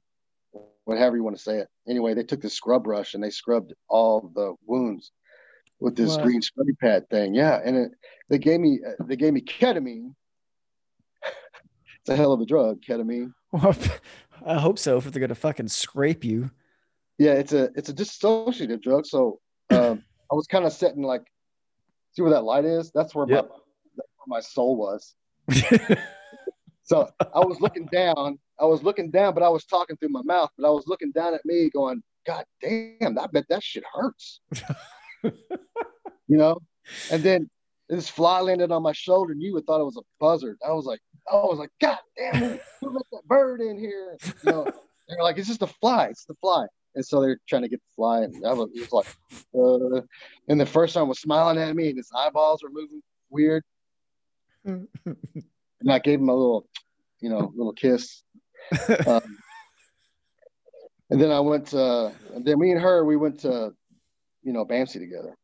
whatever 0.84 1.16
you 1.16 1.24
want 1.24 1.36
to 1.36 1.42
say 1.42 1.58
it. 1.58 1.68
Anyway, 1.88 2.14
they 2.14 2.24
took 2.24 2.40
the 2.40 2.50
scrub 2.50 2.84
brush 2.84 3.14
and 3.14 3.22
they 3.22 3.30
scrubbed 3.30 3.74
all 3.88 4.30
the 4.34 4.54
wounds 4.66 5.12
with 5.80 5.96
this 5.96 6.16
green 6.16 6.40
scrubby 6.42 6.74
pad 6.74 7.08
thing. 7.10 7.34
Yeah. 7.34 7.60
And 7.64 7.76
it, 7.76 7.92
they 8.28 8.38
gave 8.38 8.60
me, 8.60 8.80
uh, 8.86 9.04
they 9.04 9.16
gave 9.16 9.32
me 9.32 9.40
ketamine. 9.40 10.14
it's 11.22 12.08
a 12.08 12.16
hell 12.16 12.32
of 12.32 12.40
a 12.40 12.46
drug, 12.46 12.80
ketamine. 12.82 13.32
Well, 13.50 13.74
I 14.44 14.58
hope 14.58 14.78
so. 14.78 14.96
If 14.96 15.04
they're 15.04 15.20
gonna 15.20 15.34
fucking 15.34 15.68
scrape 15.68 16.24
you. 16.24 16.50
Yeah, 17.18 17.32
it's 17.32 17.52
a 17.52 17.70
it's 17.76 17.88
a 17.88 17.94
dissociative 17.94 18.82
drug. 18.82 19.06
So 19.06 19.40
um, 19.70 20.02
I 20.30 20.34
was 20.34 20.46
kind 20.46 20.64
of 20.64 20.72
sitting 20.72 21.02
like, 21.02 21.22
see 22.12 22.22
where 22.22 22.32
that 22.32 22.44
light 22.44 22.64
is? 22.64 22.90
That's 22.92 23.14
where 23.14 23.26
Yep. 23.28 23.50
my 23.50 23.56
where 24.24 24.38
my 24.38 24.40
soul 24.40 24.76
was. 24.76 25.14
So 26.84 27.08
I 27.20 27.38
was 27.40 27.60
looking 27.60 27.86
down. 27.86 28.38
I 28.60 28.64
was 28.64 28.82
looking 28.82 29.10
down, 29.10 29.34
but 29.34 29.42
I 29.42 29.48
was 29.48 29.64
talking 29.64 29.96
through 29.96 30.10
my 30.10 30.22
mouth. 30.24 30.50
But 30.58 30.66
I 30.66 30.70
was 30.70 30.86
looking 30.86 31.12
down 31.12 31.32
at 31.32 31.44
me, 31.44 31.70
going, 31.70 32.02
"God 32.26 32.44
damn, 32.60 33.18
I 33.18 33.26
bet 33.32 33.46
that 33.48 33.62
shit 33.62 33.84
hurts." 33.92 34.40
you 35.22 35.32
know. 36.28 36.58
And 37.10 37.22
then 37.22 37.48
this 37.88 38.08
fly 38.08 38.40
landed 38.40 38.72
on 38.72 38.82
my 38.82 38.92
shoulder, 38.92 39.32
and 39.32 39.40
you 39.40 39.54
would 39.54 39.64
thought 39.64 39.80
it 39.80 39.84
was 39.84 39.96
a 39.96 40.02
buzzard. 40.18 40.58
I 40.66 40.72
was 40.72 40.84
like, 40.84 41.00
I 41.32 41.36
was 41.36 41.58
like, 41.58 41.70
God 41.80 41.98
damn, 42.16 42.58
who 42.80 42.90
let 42.90 43.06
that 43.12 43.26
bird 43.26 43.60
in 43.60 43.78
here? 43.78 44.18
You 44.44 44.50
know. 44.50 44.66
They're 45.08 45.22
like, 45.22 45.38
it's 45.38 45.48
just 45.48 45.62
a 45.62 45.66
fly. 45.66 46.06
It's 46.06 46.24
the 46.24 46.34
fly. 46.40 46.66
And 46.94 47.04
so 47.04 47.20
they're 47.20 47.38
trying 47.48 47.62
to 47.62 47.68
get 47.68 47.80
the 47.80 47.94
fly, 47.96 48.22
and 48.22 48.46
I 48.46 48.52
was, 48.52 48.68
was 48.74 48.92
like, 48.92 49.06
uh, 49.54 50.02
and 50.48 50.60
the 50.60 50.66
first 50.66 50.94
time 50.94 51.08
was 51.08 51.20
smiling 51.20 51.58
at 51.58 51.74
me, 51.74 51.88
and 51.88 51.96
his 51.96 52.10
eyeballs 52.14 52.62
were 52.62 52.70
moving 52.70 53.02
weird. 53.30 53.62
And 54.64 55.90
I 55.90 55.98
gave 55.98 56.20
him 56.20 56.28
a 56.28 56.34
little, 56.34 56.68
you 57.20 57.28
know, 57.28 57.52
little 57.54 57.72
kiss. 57.72 58.22
Um, 59.06 59.38
and 61.10 61.20
then 61.20 61.30
I 61.30 61.40
went 61.40 61.68
to, 61.68 62.12
then 62.38 62.58
me 62.58 62.72
and 62.72 62.80
her, 62.80 63.04
we 63.04 63.16
went 63.16 63.40
to, 63.40 63.72
you 64.42 64.52
know, 64.52 64.64
BAMC 64.64 64.94
together. 64.94 65.34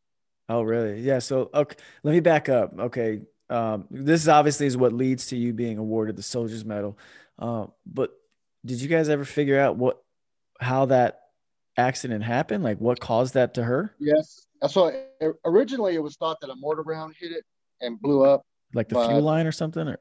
Oh, 0.48 0.62
really? 0.62 1.00
Yeah. 1.00 1.18
So, 1.18 1.50
okay, 1.52 1.76
let 2.02 2.12
me 2.12 2.20
back 2.20 2.48
up. 2.48 2.78
Okay. 2.78 3.20
Um, 3.50 3.86
this 3.90 4.28
obviously 4.28 4.66
is 4.66 4.76
what 4.76 4.92
leads 4.92 5.26
to 5.26 5.36
you 5.36 5.52
being 5.52 5.78
awarded 5.78 6.16
the 6.16 6.22
Soldier's 6.22 6.64
Medal. 6.64 6.98
Uh, 7.38 7.66
but 7.86 8.10
did 8.64 8.80
you 8.80 8.88
guys 8.88 9.08
ever 9.08 9.24
figure 9.24 9.58
out 9.58 9.76
what, 9.76 10.02
how 10.60 10.86
that 10.86 11.20
accident 11.76 12.24
happened? 12.24 12.64
Like 12.64 12.78
what 12.78 13.00
caused 13.00 13.34
that 13.34 13.54
to 13.54 13.64
her? 13.64 13.94
Yes. 13.98 14.46
So 14.68 14.92
originally 15.44 15.94
it 15.94 16.02
was 16.02 16.16
thought 16.16 16.40
that 16.40 16.50
a 16.50 16.56
mortar 16.56 16.82
round 16.82 17.14
hit 17.18 17.32
it 17.32 17.44
and 17.80 18.00
blew 18.00 18.24
up. 18.24 18.42
Like 18.74 18.88
the 18.88 18.96
But- 18.96 19.08
fuel 19.08 19.22
line 19.22 19.46
or 19.46 19.52
something? 19.52 19.88
Or 19.88 19.98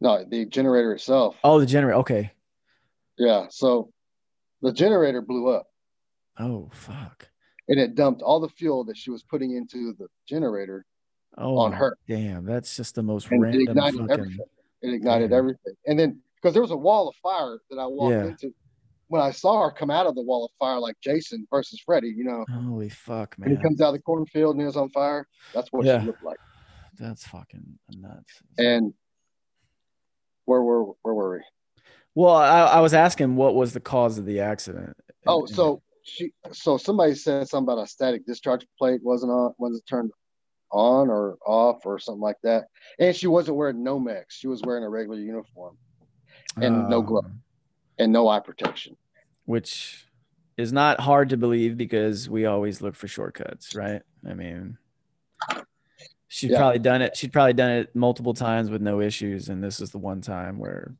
No, 0.00 0.24
the 0.24 0.46
generator 0.46 0.92
itself. 0.94 1.36
oh, 1.44 1.60
the 1.60 1.66
generator. 1.66 1.98
Okay. 1.98 2.32
Yeah. 3.18 3.46
So 3.50 3.92
the 4.62 4.72
generator 4.72 5.20
blew 5.20 5.48
up. 5.48 5.66
Oh 6.38 6.68
fuck! 6.72 7.28
And 7.68 7.78
it 7.78 7.94
dumped 7.94 8.22
all 8.22 8.40
the 8.40 8.48
fuel 8.48 8.84
that 8.84 8.96
she 8.96 9.10
was 9.10 9.22
putting 9.22 9.54
into 9.54 9.94
the 9.98 10.08
generator 10.26 10.84
oh, 11.38 11.56
on 11.58 11.72
her. 11.72 11.96
Damn, 12.08 12.44
that's 12.44 12.76
just 12.76 12.96
the 12.96 13.02
most 13.02 13.30
and 13.30 13.40
random. 13.40 13.60
It 13.60 13.70
ignited 13.70 14.00
fucking... 14.00 14.12
everything. 14.12 14.46
It 14.82 14.94
ignited 14.94 15.30
damn. 15.30 15.38
everything, 15.38 15.74
and 15.86 15.98
then 15.98 16.20
because 16.36 16.52
there 16.52 16.62
was 16.62 16.72
a 16.72 16.76
wall 16.76 17.08
of 17.08 17.14
fire 17.16 17.58
that 17.70 17.78
I 17.78 17.86
walked 17.86 18.14
yeah. 18.14 18.24
into 18.26 18.52
when 19.08 19.22
I 19.22 19.30
saw 19.30 19.62
her 19.64 19.70
come 19.70 19.90
out 19.90 20.06
of 20.06 20.14
the 20.14 20.22
wall 20.22 20.46
of 20.46 20.50
fire 20.58 20.80
like 20.80 20.96
Jason 21.00 21.46
versus 21.50 21.80
Freddy, 21.84 22.08
you 22.08 22.24
know. 22.24 22.44
Holy 22.50 22.88
fuck, 22.88 23.38
man. 23.38 23.50
And 23.50 23.58
he 23.58 23.62
comes 23.62 23.80
out 23.80 23.88
of 23.88 23.94
the 23.94 24.00
cornfield 24.00 24.56
and 24.56 24.66
is 24.66 24.76
on 24.76 24.90
fire. 24.90 25.28
That's 25.52 25.68
what 25.72 25.84
yeah. 25.84 26.00
she 26.00 26.06
looked 26.06 26.24
like. 26.24 26.38
That's 26.98 27.26
fucking 27.26 27.78
nuts. 27.90 28.42
And 28.58 28.94
where 30.44 30.62
were 30.62 30.84
where 31.02 31.14
were 31.14 31.36
we? 31.36 31.44
Well, 32.14 32.34
I, 32.34 32.60
I 32.60 32.80
was 32.80 32.94
asking 32.94 33.36
what 33.36 33.54
was 33.54 33.72
the 33.72 33.80
cause 33.80 34.18
of 34.18 34.26
the 34.26 34.40
accident. 34.40 34.96
Oh, 35.26 35.46
so 35.46 35.82
she 36.04 36.32
so 36.52 36.76
somebody 36.76 37.14
said 37.14 37.48
something 37.48 37.72
about 37.72 37.82
a 37.82 37.86
static 37.86 38.26
discharge 38.26 38.66
plate 38.78 39.00
wasn't 39.02 39.32
on 39.32 39.54
wasn't 39.58 39.86
turned 39.86 40.12
on 40.70 41.08
or 41.08 41.36
off 41.46 41.86
or 41.86 41.98
something 41.98 42.20
like 42.20 42.36
that. 42.42 42.64
And 42.98 43.14
she 43.14 43.26
wasn't 43.26 43.56
wearing 43.56 43.82
no 43.82 43.98
Nomex. 43.98 44.24
She 44.28 44.48
was 44.48 44.62
wearing 44.62 44.84
a 44.84 44.88
regular 44.88 45.18
uniform 45.18 45.76
and 46.56 46.88
no 46.88 47.00
glove 47.02 47.24
um, 47.26 47.42
and 47.98 48.12
no 48.12 48.28
eye 48.28 48.40
protection. 48.40 48.96
Which 49.46 50.06
is 50.56 50.72
not 50.72 51.00
hard 51.00 51.30
to 51.30 51.36
believe 51.36 51.76
because 51.76 52.28
we 52.28 52.46
always 52.46 52.80
look 52.80 52.94
for 52.94 53.08
shortcuts, 53.08 53.74
right? 53.74 54.02
I 54.28 54.34
mean, 54.34 54.78
she'd 56.34 56.50
yeah. 56.50 56.58
probably 56.58 56.80
done 56.80 57.00
it. 57.00 57.16
She'd 57.16 57.32
probably 57.32 57.52
done 57.52 57.70
it 57.70 57.94
multiple 57.94 58.34
times 58.34 58.68
with 58.68 58.82
no 58.82 59.00
issues, 59.00 59.48
and 59.48 59.62
this 59.62 59.80
is 59.80 59.90
the 59.90 59.98
one 59.98 60.20
time 60.20 60.58
where. 60.58 60.94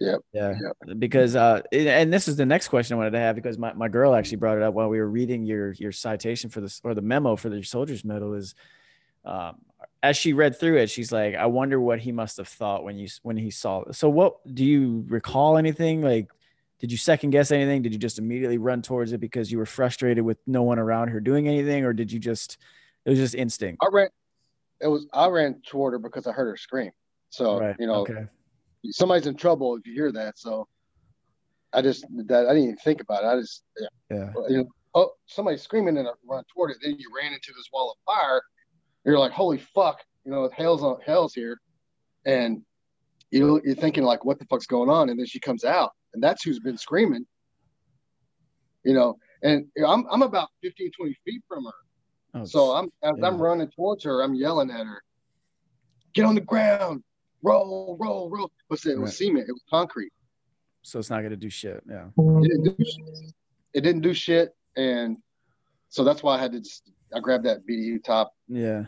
Yep. 0.00 0.20
Yeah. 0.32 0.54
Yep. 0.60 0.98
Because 0.98 1.34
uh, 1.34 1.62
and 1.72 2.12
this 2.12 2.28
is 2.28 2.36
the 2.36 2.44
next 2.44 2.68
question 2.68 2.94
I 2.94 2.98
wanted 2.98 3.12
to 3.12 3.20
have 3.20 3.36
because 3.36 3.56
my, 3.56 3.72
my 3.72 3.88
girl 3.88 4.14
actually 4.14 4.36
brought 4.38 4.58
it 4.58 4.62
up 4.62 4.74
while 4.74 4.88
we 4.88 4.98
were 4.98 5.08
reading 5.08 5.44
your 5.44 5.72
your 5.72 5.92
citation 5.92 6.50
for 6.50 6.60
this 6.60 6.80
or 6.84 6.94
the 6.94 7.00
memo 7.00 7.36
for 7.36 7.48
the 7.48 7.62
soldiers 7.62 8.04
medal 8.04 8.34
is, 8.34 8.54
um, 9.24 9.56
as 10.02 10.16
she 10.16 10.32
read 10.34 10.58
through 10.58 10.78
it, 10.78 10.90
she's 10.90 11.10
like, 11.10 11.36
I 11.36 11.46
wonder 11.46 11.80
what 11.80 12.00
he 12.00 12.12
must 12.12 12.36
have 12.36 12.48
thought 12.48 12.84
when 12.84 12.98
you 12.98 13.08
when 13.22 13.36
he 13.36 13.50
saw 13.50 13.82
it. 13.82 13.94
So 13.94 14.10
what 14.10 14.36
do 14.52 14.64
you 14.64 15.06
recall 15.08 15.56
anything? 15.56 16.02
Like, 16.02 16.28
did 16.80 16.92
you 16.92 16.98
second 16.98 17.30
guess 17.30 17.50
anything? 17.50 17.80
Did 17.80 17.92
you 17.92 17.98
just 17.98 18.18
immediately 18.18 18.58
run 18.58 18.82
towards 18.82 19.12
it 19.12 19.20
because 19.20 19.50
you 19.50 19.56
were 19.56 19.66
frustrated 19.66 20.24
with 20.24 20.38
no 20.46 20.64
one 20.64 20.78
around 20.78 21.08
her 21.08 21.20
doing 21.20 21.48
anything, 21.48 21.84
or 21.84 21.94
did 21.94 22.12
you 22.12 22.18
just 22.18 22.58
it 23.06 23.10
was 23.10 23.18
just 23.18 23.36
instinct? 23.36 23.82
I 23.82 23.88
ran 23.90 24.08
it 24.80 24.88
was 24.88 25.06
I 25.12 25.28
ran 25.28 25.60
toward 25.66 25.92
her 25.92 25.98
because 25.98 26.26
I 26.26 26.32
heard 26.32 26.48
her 26.48 26.56
scream. 26.56 26.90
So 27.30 27.60
right. 27.60 27.76
you 27.78 27.86
know 27.86 28.02
okay. 28.02 28.26
somebody's 28.90 29.26
in 29.26 29.36
trouble 29.36 29.76
if 29.76 29.86
you 29.86 29.94
hear 29.94 30.12
that. 30.12 30.38
So 30.38 30.66
I 31.72 31.82
just 31.82 32.04
that 32.26 32.46
I 32.46 32.54
didn't 32.54 32.64
even 32.64 32.76
think 32.76 33.00
about 33.00 33.24
it. 33.24 33.26
I 33.26 33.40
just 33.40 33.62
yeah. 33.78 34.16
yeah. 34.16 34.30
You 34.48 34.56
know, 34.58 34.68
oh 34.94 35.10
somebody's 35.26 35.62
screaming 35.62 35.98
and 35.98 36.06
I 36.06 36.12
run 36.28 36.44
toward 36.52 36.70
it. 36.70 36.78
Then 36.82 36.96
you 36.98 37.10
ran 37.16 37.32
into 37.32 37.52
this 37.56 37.68
wall 37.72 37.90
of 37.92 37.96
fire 38.04 38.42
you're 39.04 39.18
like, 39.18 39.32
holy 39.32 39.58
fuck, 39.58 40.02
you 40.24 40.32
know, 40.32 40.48
hell's 40.56 40.82
on 40.82 40.96
hell's 41.04 41.34
here, 41.34 41.60
and 42.24 42.62
you 43.30 43.60
you're 43.64 43.74
thinking 43.74 44.04
like, 44.04 44.24
what 44.24 44.38
the 44.38 44.46
fuck's 44.46 44.66
going 44.66 44.88
on? 44.88 45.10
And 45.10 45.18
then 45.18 45.26
she 45.26 45.40
comes 45.40 45.64
out, 45.64 45.92
and 46.14 46.22
that's 46.22 46.42
who's 46.42 46.60
been 46.60 46.78
screaming, 46.78 47.26
you 48.84 48.94
know. 48.94 49.16
And 49.42 49.66
I'm 49.86 50.06
I'm 50.10 50.22
about 50.22 50.48
15, 50.62 50.90
20 50.96 51.16
feet 51.24 51.42
from 51.46 51.64
her, 51.64 51.72
oh, 52.34 52.44
so 52.44 52.72
I'm 52.72 52.90
as 53.02 53.14
yeah. 53.18 53.26
I'm 53.26 53.40
running 53.40 53.68
towards 53.70 54.04
her, 54.04 54.22
I'm 54.22 54.34
yelling 54.34 54.70
at 54.70 54.86
her, 54.86 55.02
get 56.14 56.24
on 56.24 56.34
the 56.34 56.40
ground, 56.40 57.02
roll, 57.42 57.96
roll, 58.00 58.30
roll. 58.30 58.50
But 58.68 58.84
it 58.84 58.98
was 58.98 59.10
right. 59.10 59.12
cement, 59.12 59.48
it 59.48 59.52
was 59.52 59.64
concrete. 59.70 60.12
So 60.82 60.98
it's 60.98 61.10
not 61.10 61.22
gonna 61.22 61.36
do 61.36 61.50
shit. 61.50 61.82
Yeah. 61.88 62.06
It 62.16 62.42
didn't 62.42 62.64
do 62.64 62.84
shit, 62.84 63.34
it 63.74 63.80
didn't 63.80 64.02
do 64.02 64.14
shit. 64.14 64.54
and 64.76 65.18
so 65.88 66.02
that's 66.02 66.22
why 66.24 66.36
I 66.36 66.40
had 66.40 66.52
to 66.52 66.60
just 66.60 66.90
I 67.14 67.20
grabbed 67.20 67.44
that 67.44 67.66
BDU 67.66 68.02
top. 68.02 68.34
Yeah. 68.48 68.84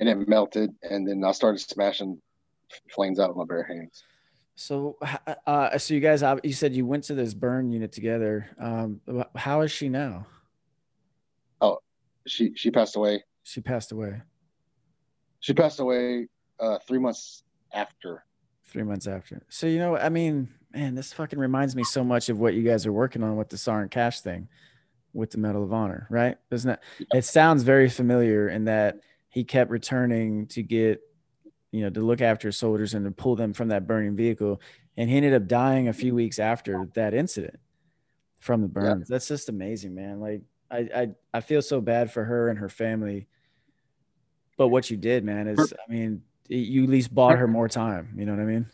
And 0.00 0.08
it 0.08 0.28
melted, 0.28 0.74
and 0.82 1.06
then 1.06 1.22
I 1.24 1.32
started 1.32 1.58
smashing 1.58 2.20
flames 2.90 3.20
out 3.20 3.30
of 3.30 3.36
my 3.36 3.44
bare 3.44 3.62
hands. 3.62 4.02
So, 4.54 4.96
uh, 5.46 5.78
so 5.78 5.94
you 5.94 6.00
guys, 6.00 6.24
you 6.42 6.52
said 6.52 6.74
you 6.74 6.86
went 6.86 7.04
to 7.04 7.14
this 7.14 7.34
burn 7.34 7.70
unit 7.70 7.92
together. 7.92 8.48
Um, 8.58 9.00
how 9.36 9.60
is 9.60 9.70
she 9.70 9.88
now? 9.88 10.26
She 12.26 12.52
she 12.54 12.70
passed 12.70 12.96
away. 12.96 13.24
She 13.42 13.60
passed 13.60 13.92
away. 13.92 14.22
She 15.40 15.52
passed 15.52 15.80
away 15.80 16.28
uh, 16.60 16.78
three 16.86 16.98
months 16.98 17.42
after. 17.72 18.24
Three 18.64 18.84
months 18.84 19.06
after. 19.06 19.42
So 19.48 19.66
you 19.66 19.78
know, 19.78 19.96
I 19.96 20.08
mean, 20.08 20.48
man, 20.72 20.94
this 20.94 21.12
fucking 21.12 21.38
reminds 21.38 21.74
me 21.74 21.84
so 21.84 22.04
much 22.04 22.28
of 22.28 22.38
what 22.38 22.54
you 22.54 22.62
guys 22.62 22.86
are 22.86 22.92
working 22.92 23.22
on 23.22 23.36
with 23.36 23.48
the 23.48 23.58
Sergeant 23.58 23.92
Cashe 23.92 24.20
thing 24.20 24.48
with 25.12 25.30
the 25.30 25.38
Medal 25.38 25.62
of 25.62 25.72
Honor, 25.72 26.06
right? 26.10 26.38
Doesn't 26.50 26.70
it? 26.70 26.80
It 27.12 27.24
sounds 27.24 27.62
very 27.62 27.88
familiar 27.88 28.48
in 28.48 28.64
that 28.64 29.00
he 29.28 29.44
kept 29.44 29.70
returning 29.70 30.46
to 30.48 30.62
get, 30.62 31.00
you 31.70 31.82
know, 31.82 31.90
to 31.90 32.00
look 32.00 32.20
after 32.20 32.50
soldiers 32.52 32.94
and 32.94 33.04
to 33.04 33.10
pull 33.10 33.36
them 33.36 33.52
from 33.52 33.68
that 33.68 33.86
burning 33.86 34.16
vehicle. 34.16 34.60
And 34.96 35.10
he 35.10 35.16
ended 35.16 35.34
up 35.34 35.46
dying 35.46 35.88
a 35.88 35.92
few 35.92 36.14
weeks 36.14 36.38
after 36.38 36.88
that 36.94 37.14
incident 37.14 37.58
from 38.40 38.60
the 38.62 38.68
burns. 38.68 39.08
Yeah. 39.08 39.14
That's 39.14 39.28
just 39.28 39.48
amazing, 39.48 39.94
man. 39.94 40.20
Like 40.20 40.42
I, 40.72 40.78
I, 40.78 41.08
I 41.34 41.40
feel 41.40 41.62
so 41.62 41.80
bad 41.80 42.10
for 42.10 42.24
her 42.24 42.48
and 42.48 42.58
her 42.58 42.68
family. 42.68 43.26
But 44.56 44.68
what 44.68 44.90
you 44.90 44.96
did, 44.96 45.24
man, 45.24 45.46
is 45.46 45.72
I 45.72 45.92
mean, 45.92 46.22
you 46.48 46.84
at 46.84 46.88
least 46.88 47.14
bought 47.14 47.38
her 47.38 47.46
more 47.46 47.68
time. 47.68 48.14
You 48.16 48.24
know 48.24 48.32
what 48.32 48.40
I 48.40 48.46
mean? 48.46 48.66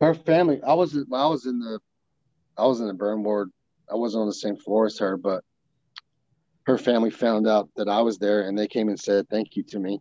Her 0.00 0.14
family. 0.14 0.62
I 0.62 0.74
was 0.74 0.94
I 0.94 1.26
was 1.26 1.46
in 1.46 1.58
the 1.58 1.80
I 2.56 2.66
was 2.66 2.80
in 2.80 2.86
the 2.86 2.94
burn 2.94 3.22
ward 3.22 3.50
I 3.90 3.94
wasn't 3.94 4.22
on 4.22 4.26
the 4.26 4.34
same 4.34 4.56
floor 4.56 4.86
as 4.86 4.98
her, 4.98 5.16
but 5.16 5.44
her 6.64 6.78
family 6.78 7.10
found 7.10 7.48
out 7.48 7.68
that 7.76 7.88
I 7.88 8.02
was 8.02 8.18
there 8.18 8.42
and 8.42 8.58
they 8.58 8.66
came 8.66 8.88
and 8.88 9.00
said 9.00 9.28
thank 9.28 9.56
you 9.56 9.62
to 9.64 9.78
me. 9.78 10.00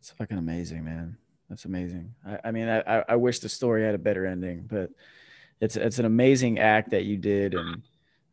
It's 0.00 0.10
fucking 0.10 0.38
amazing, 0.38 0.84
man. 0.84 1.16
That's 1.48 1.64
amazing. 1.64 2.14
I, 2.26 2.38
I 2.46 2.50
mean, 2.50 2.68
I, 2.68 3.04
I 3.08 3.16
wish 3.16 3.38
the 3.38 3.48
story 3.48 3.84
had 3.84 3.94
a 3.94 3.98
better 3.98 4.26
ending, 4.26 4.66
but 4.68 4.90
it's 5.60 5.76
it's 5.76 5.98
an 5.98 6.04
amazing 6.04 6.58
act 6.58 6.90
that 6.90 7.04
you 7.04 7.16
did, 7.16 7.54
and 7.54 7.82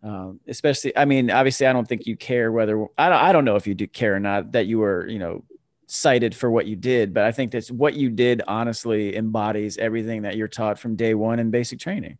um, 0.06 0.40
especially, 0.48 0.96
I 0.96 1.06
mean, 1.06 1.32
obviously, 1.32 1.66
I 1.66 1.74
don't 1.74 1.88
think 1.88 2.06
you 2.06 2.16
care 2.16 2.52
whether 2.52 2.86
I 2.96 3.10
don't 3.10 3.18
I 3.18 3.32
don't 3.32 3.44
know 3.44 3.56
if 3.56 3.66
you 3.66 3.74
do 3.74 3.88
care 3.88 4.16
or 4.16 4.20
not 4.20 4.52
that 4.52 4.68
you 4.68 4.78
were, 4.78 5.08
you 5.08 5.18
know, 5.18 5.44
cited 5.88 6.36
for 6.36 6.52
what 6.52 6.68
you 6.68 6.76
did, 6.76 7.12
but 7.12 7.24
I 7.24 7.32
think 7.32 7.52
that's 7.52 7.72
what 7.72 7.96
you 7.96 8.12
did. 8.12 8.44
Honestly, 8.48 9.16
embodies 9.16 9.80
everything 9.80 10.22
that 10.22 10.38
you're 10.38 10.48
taught 10.48 10.78
from 10.78 10.96
day 10.96 11.16
one 11.16 11.40
in 11.40 11.50
basic 11.50 11.80
training. 11.80 12.20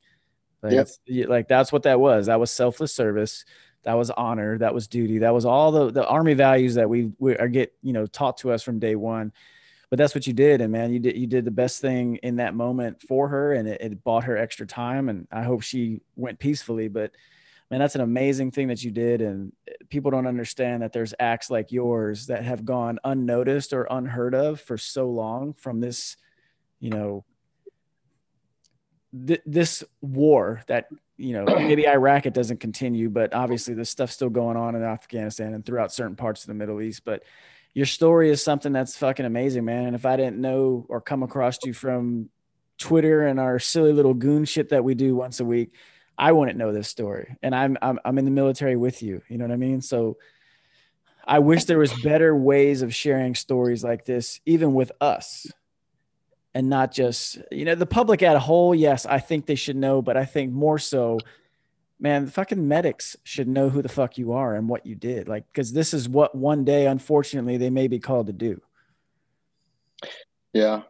Like, 0.64 0.88
yep. 1.06 1.30
like 1.30 1.48
that's 1.48 1.72
what 1.72 1.84
that 1.84 2.00
was. 2.00 2.26
That 2.26 2.40
was 2.40 2.50
selfless 2.50 2.92
service. 2.92 3.46
That 3.84 3.94
was 3.94 4.10
honor. 4.10 4.58
That 4.58 4.74
was 4.74 4.88
duty. 4.88 5.20
That 5.20 5.36
was 5.36 5.46
all 5.46 5.72
the, 5.72 5.92
the 5.92 6.08
army 6.08 6.34
values 6.34 6.74
that 6.76 6.90
we, 6.90 7.12
we 7.20 7.38
are 7.38 7.48
get, 7.48 7.72
you 7.84 7.94
know, 7.94 8.08
taught 8.08 8.38
to 8.38 8.52
us 8.52 8.64
from 8.64 8.80
day 8.80 8.96
one. 8.96 9.32
But 9.92 10.00
that's 10.00 10.16
what 10.16 10.26
you 10.26 10.34
did. 10.34 10.62
And 10.62 10.72
man, 10.72 10.92
you 10.92 10.98
did, 10.98 11.16
you 11.16 11.28
did 11.28 11.46
the 11.46 11.52
best 11.52 11.82
thing 11.82 12.16
in 12.24 12.38
that 12.38 12.56
moment 12.56 13.04
for 13.04 13.28
her 13.28 13.54
and 13.54 13.68
it, 13.68 13.80
it 13.80 14.04
bought 14.04 14.24
her 14.24 14.36
extra 14.36 14.66
time. 14.66 15.08
And 15.08 15.28
I 15.32 15.44
hope 15.44 15.62
she 15.62 16.02
went 16.16 16.40
peacefully, 16.40 16.88
but 16.88 17.12
man, 17.76 17.82
that's 17.82 17.96
an 17.96 18.02
amazing 18.02 18.52
thing 18.52 18.70
that 18.70 18.82
you 18.86 18.90
did. 18.90 19.22
And 19.22 19.52
people 19.90 20.10
don't 20.10 20.28
understand 20.28 20.82
that 20.82 20.94
there's 20.94 21.14
acts 21.20 21.50
like 21.50 21.74
yours 21.74 22.28
that 22.28 22.42
have 22.42 22.64
gone 22.64 23.00
unnoticed 23.04 23.74
or 23.74 23.86
unheard 23.90 24.34
of 24.34 24.62
for 24.62 24.78
so 24.78 25.10
long 25.10 25.52
from 25.56 25.82
this, 25.82 26.16
you 26.80 26.90
know, 26.90 27.26
th- 29.28 29.42
this 29.46 29.84
war 30.00 30.62
that 30.68 30.88
you 31.18 31.34
know 31.34 31.44
maybe 31.58 31.86
Iraq 31.86 32.26
it 32.26 32.34
doesn't 32.34 32.62
continue, 32.62 33.10
but 33.10 33.34
obviously 33.34 33.74
this 33.74 33.90
stuff's 33.90 34.14
still 34.14 34.30
going 34.30 34.56
on 34.56 34.76
in 34.76 34.82
Afghanistan 34.82 35.54
and 35.54 35.66
throughout 35.66 35.92
certain 35.92 36.16
parts 36.16 36.44
of 36.44 36.48
the 36.48 36.54
Middle 36.54 36.82
East. 36.82 37.04
But 37.04 37.24
your 37.74 37.88
story 37.88 38.30
is 38.30 38.42
something 38.42 38.72
that's 38.72 38.96
fucking 38.96 39.26
amazing, 39.26 39.66
man. 39.66 39.88
And 39.88 39.96
if 39.98 40.06
I 40.06 40.16
didn't 40.16 40.38
know 40.38 40.86
or 40.88 41.02
come 41.02 41.24
across 41.24 41.58
you 41.66 41.74
from 41.74 42.30
Twitter 42.78 43.28
and 43.28 43.38
our 43.38 43.60
silly 43.60 43.92
little 43.92 44.14
goon 44.14 44.46
shit 44.46 44.70
that 44.70 44.86
we 44.86 44.96
do 44.96 45.14
once 45.14 45.42
a 45.42 45.46
week, 45.46 45.74
I 46.18 46.32
wouldn't 46.32 46.58
know 46.58 46.72
this 46.72 46.88
story. 46.88 47.38
And 47.44 47.56
I'm 47.56 47.78
I'm 47.82 48.00
I'm 48.06 48.18
in 48.18 48.26
the 48.26 48.32
military 48.32 48.76
with 48.76 49.04
you. 49.04 49.22
You 49.28 49.38
know 49.38 49.46
what 49.46 49.54
I 49.54 49.58
mean? 49.58 49.82
So 49.82 50.18
I 51.26 51.40
wish 51.40 51.66
there 51.66 51.80
was 51.80 51.94
better 52.02 52.36
ways 52.36 52.82
of 52.82 52.94
sharing 52.94 53.36
stories 53.36 53.84
like 53.84 54.06
this, 54.06 54.40
even 54.46 54.74
with 54.74 54.92
us 55.02 55.48
and 56.56 56.70
not 56.70 56.92
just 56.92 57.38
you 57.52 57.66
know 57.66 57.76
the 57.76 57.86
public 57.86 58.24
at 58.24 58.36
a 58.36 58.40
whole 58.40 58.74
yes 58.74 59.06
i 59.06 59.20
think 59.20 59.46
they 59.46 59.56
should 59.56 59.76
know 59.76 60.02
but 60.02 60.18
i 60.18 60.26
think 60.26 60.52
more 60.52 60.80
so 60.80 61.20
man 62.00 62.26
the 62.26 62.32
fucking 62.32 62.68
medics 62.68 63.16
should 63.24 63.48
know 63.48 63.70
who 63.70 63.82
the 63.84 63.90
fuck 63.90 64.18
you 64.18 64.32
are 64.32 64.56
and 64.56 64.68
what 64.68 64.86
you 64.86 64.96
did 64.96 65.28
like 65.28 65.46
because 65.52 65.74
this 65.74 65.94
is 65.94 66.10
what 66.10 66.34
one 66.34 66.64
day 66.64 66.88
unfortunately 66.88 67.58
they 67.58 67.70
may 67.70 67.88
be 67.88 68.00
called 68.00 68.28
to 68.28 68.34
do 68.34 68.60
yeah 70.54 70.82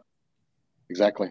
exactly 0.88 1.30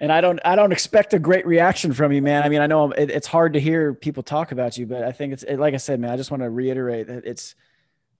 and 0.00 0.10
i 0.12 0.20
don't 0.20 0.40
i 0.44 0.56
don't 0.56 0.72
expect 0.72 1.14
a 1.14 1.18
great 1.18 1.46
reaction 1.46 1.92
from 1.92 2.12
you 2.12 2.22
man 2.22 2.42
i 2.42 2.48
mean 2.48 2.60
i 2.60 2.66
know 2.66 2.90
it, 2.92 3.10
it's 3.10 3.26
hard 3.26 3.52
to 3.52 3.60
hear 3.60 3.94
people 3.94 4.22
talk 4.22 4.52
about 4.52 4.78
you 4.78 4.86
but 4.86 5.02
i 5.02 5.12
think 5.12 5.32
it's 5.32 5.42
it, 5.42 5.58
like 5.58 5.74
i 5.74 5.78
said 5.78 6.00
man 6.00 6.10
i 6.10 6.16
just 6.16 6.30
want 6.30 6.42
to 6.42 6.50
reiterate 6.50 7.06
that 7.06 7.24
it's 7.24 7.54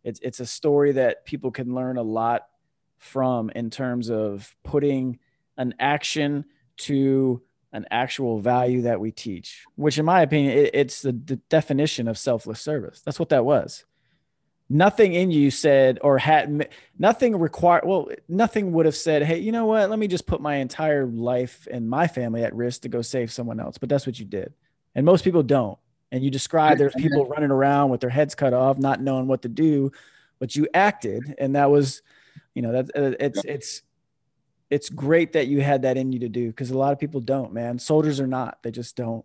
it's 0.04 0.20
it's 0.20 0.40
a 0.40 0.46
story 0.46 0.92
that 0.92 1.24
people 1.24 1.50
can 1.50 1.74
learn 1.74 1.96
a 1.96 2.02
lot 2.02 2.46
from 2.98 3.50
in 3.50 3.70
terms 3.70 4.10
of 4.10 4.54
putting 4.62 5.18
an 5.56 5.74
action 5.78 6.44
to 6.76 7.42
an 7.72 7.86
actual 7.90 8.40
value 8.40 8.82
that 8.82 9.00
we 9.00 9.12
teach, 9.12 9.64
which 9.76 9.98
in 9.98 10.04
my 10.04 10.22
opinion, 10.22 10.56
it, 10.56 10.70
it's 10.72 11.02
the, 11.02 11.12
the 11.12 11.36
definition 11.48 12.08
of 12.08 12.16
selfless 12.16 12.60
service. 12.60 13.00
That's 13.00 13.18
what 13.18 13.28
that 13.28 13.44
was. 13.44 13.84
Nothing 14.70 15.14
in 15.14 15.30
you 15.30 15.50
said 15.50 15.98
or 16.02 16.18
had 16.18 16.68
nothing 16.98 17.38
required. 17.38 17.84
Well, 17.86 18.10
nothing 18.28 18.72
would 18.72 18.84
have 18.84 18.96
said, 18.96 19.22
Hey, 19.22 19.38
you 19.38 19.50
know 19.50 19.64
what? 19.64 19.88
Let 19.88 19.98
me 19.98 20.08
just 20.08 20.26
put 20.26 20.42
my 20.42 20.56
entire 20.56 21.06
life 21.06 21.66
and 21.70 21.88
my 21.88 22.06
family 22.06 22.44
at 22.44 22.54
risk 22.54 22.82
to 22.82 22.88
go 22.88 23.00
save 23.00 23.32
someone 23.32 23.60
else. 23.60 23.78
But 23.78 23.88
that's 23.88 24.06
what 24.06 24.18
you 24.18 24.26
did. 24.26 24.52
And 24.94 25.06
most 25.06 25.24
people 25.24 25.42
don't. 25.42 25.78
And 26.12 26.22
you 26.22 26.30
describe 26.30 26.78
there's 26.78 26.94
people 26.94 27.26
running 27.26 27.50
around 27.50 27.90
with 27.90 28.00
their 28.00 28.10
heads 28.10 28.34
cut 28.34 28.52
off, 28.52 28.78
not 28.78 29.00
knowing 29.00 29.26
what 29.26 29.42
to 29.42 29.48
do, 29.48 29.92
but 30.38 30.54
you 30.56 30.68
acted. 30.74 31.34
And 31.38 31.56
that 31.56 31.70
was, 31.70 32.02
you 32.54 32.62
know, 32.62 32.72
that 32.72 32.90
uh, 32.94 33.16
it's, 33.20 33.44
it's, 33.44 33.82
it's 34.70 34.90
great 34.90 35.32
that 35.32 35.46
you 35.46 35.60
had 35.62 35.82
that 35.82 35.96
in 35.96 36.12
you 36.12 36.20
to 36.20 36.28
do 36.28 36.48
because 36.48 36.70
a 36.70 36.78
lot 36.78 36.92
of 36.92 36.98
people 36.98 37.20
don't, 37.20 37.52
man. 37.52 37.78
Soldiers 37.78 38.20
are 38.20 38.26
not, 38.26 38.58
they 38.62 38.70
just 38.70 38.96
don't. 38.96 39.24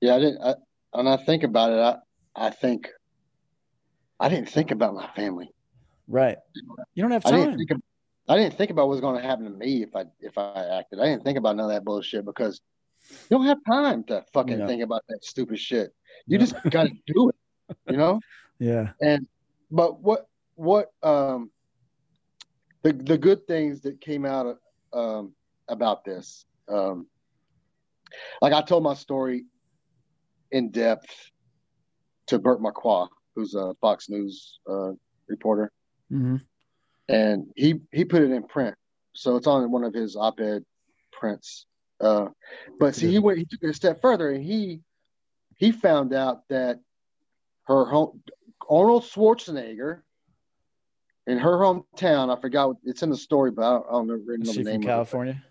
Yeah, 0.00 0.16
I 0.16 0.18
didn't. 0.18 0.42
I, 0.42 0.54
when 0.92 1.06
I 1.06 1.16
think 1.16 1.42
about 1.42 1.72
it, 1.72 1.78
I, 2.36 2.46
I 2.46 2.50
think 2.50 2.90
I 4.18 4.28
didn't 4.28 4.48
think 4.48 4.70
about 4.70 4.94
my 4.94 5.06
family. 5.08 5.50
Right. 6.08 6.38
You 6.94 7.02
don't 7.02 7.10
have 7.10 7.24
time. 7.24 7.34
I 7.34 7.38
didn't 7.38 7.58
think, 7.58 7.70
of, 7.72 7.82
I 8.28 8.36
didn't 8.36 8.54
think 8.54 8.70
about 8.70 8.88
what's 8.88 9.00
going 9.00 9.20
to 9.20 9.26
happen 9.26 9.44
to 9.44 9.50
me 9.50 9.82
if 9.82 9.94
I 9.94 10.04
if 10.20 10.38
I 10.38 10.78
acted. 10.78 11.00
I 11.00 11.06
didn't 11.06 11.24
think 11.24 11.38
about 11.38 11.56
none 11.56 11.66
of 11.66 11.72
that 11.72 11.84
bullshit 11.84 12.24
because 12.24 12.60
you 13.10 13.36
don't 13.36 13.46
have 13.46 13.58
time 13.66 14.04
to 14.04 14.24
fucking 14.32 14.66
think 14.66 14.82
about 14.82 15.02
that 15.08 15.24
stupid 15.24 15.58
shit. 15.58 15.92
You 16.26 16.38
just 16.38 16.54
got 16.70 16.84
to 16.84 16.92
do 17.06 17.30
it. 17.30 17.76
You 17.90 17.96
know. 17.96 18.20
Yeah. 18.58 18.90
And 19.02 19.26
but 19.70 20.00
what 20.00 20.28
what 20.54 20.92
um 21.02 21.50
the 22.82 22.92
the 22.92 23.18
good 23.18 23.46
things 23.46 23.80
that 23.82 24.00
came 24.00 24.24
out 24.24 24.46
of, 24.46 24.58
um, 24.92 25.32
about 25.68 26.04
this. 26.04 26.46
Um, 26.68 27.06
like 28.40 28.52
I 28.52 28.62
told 28.62 28.82
my 28.82 28.94
story 28.94 29.44
in 30.50 30.70
depth 30.70 31.30
to 32.28 32.38
Bert 32.38 32.60
Marquardt, 32.60 33.08
who's 33.36 33.54
a 33.54 33.74
Fox 33.80 34.08
News 34.08 34.58
uh, 34.68 34.92
reporter, 35.28 35.70
mm-hmm. 36.10 36.36
and 37.08 37.46
he 37.54 37.80
he 37.92 38.04
put 38.04 38.22
it 38.22 38.30
in 38.32 38.42
print, 38.42 38.74
so 39.12 39.36
it's 39.36 39.46
on 39.46 39.70
one 39.70 39.84
of 39.84 39.94
his 39.94 40.16
op-ed 40.16 40.64
prints. 41.12 41.66
Uh, 42.00 42.26
but 42.80 42.94
see, 42.94 43.10
he 43.10 43.18
went 43.18 43.38
he 43.38 43.44
took 43.44 43.62
it 43.62 43.70
a 43.70 43.74
step 43.74 44.00
further, 44.00 44.30
and 44.30 44.42
he 44.42 44.80
he 45.56 45.70
found 45.70 46.12
out 46.12 46.48
that 46.48 46.80
her 47.64 47.84
home 47.84 48.22
Arnold 48.68 49.04
Schwarzenegger 49.04 50.00
in 51.26 51.38
her 51.38 51.56
hometown. 51.58 52.36
I 52.36 52.40
forgot 52.40 52.76
it's 52.84 53.02
in 53.02 53.10
the 53.10 53.16
story, 53.16 53.50
but 53.50 53.62
I 53.62 53.70
don't, 53.70 53.86
I 53.86 53.92
don't 53.92 54.06
know 54.08 54.18
the 54.26 54.62
name. 54.62 54.80
From 54.80 54.82
California. 54.82 55.42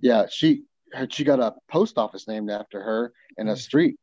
Yeah, 0.00 0.26
she 0.30 0.64
she 1.10 1.24
got 1.24 1.40
a 1.40 1.54
post 1.70 1.98
office 1.98 2.28
named 2.28 2.50
after 2.50 2.82
her 2.82 3.12
and 3.38 3.48
a 3.48 3.56
street, 3.56 3.96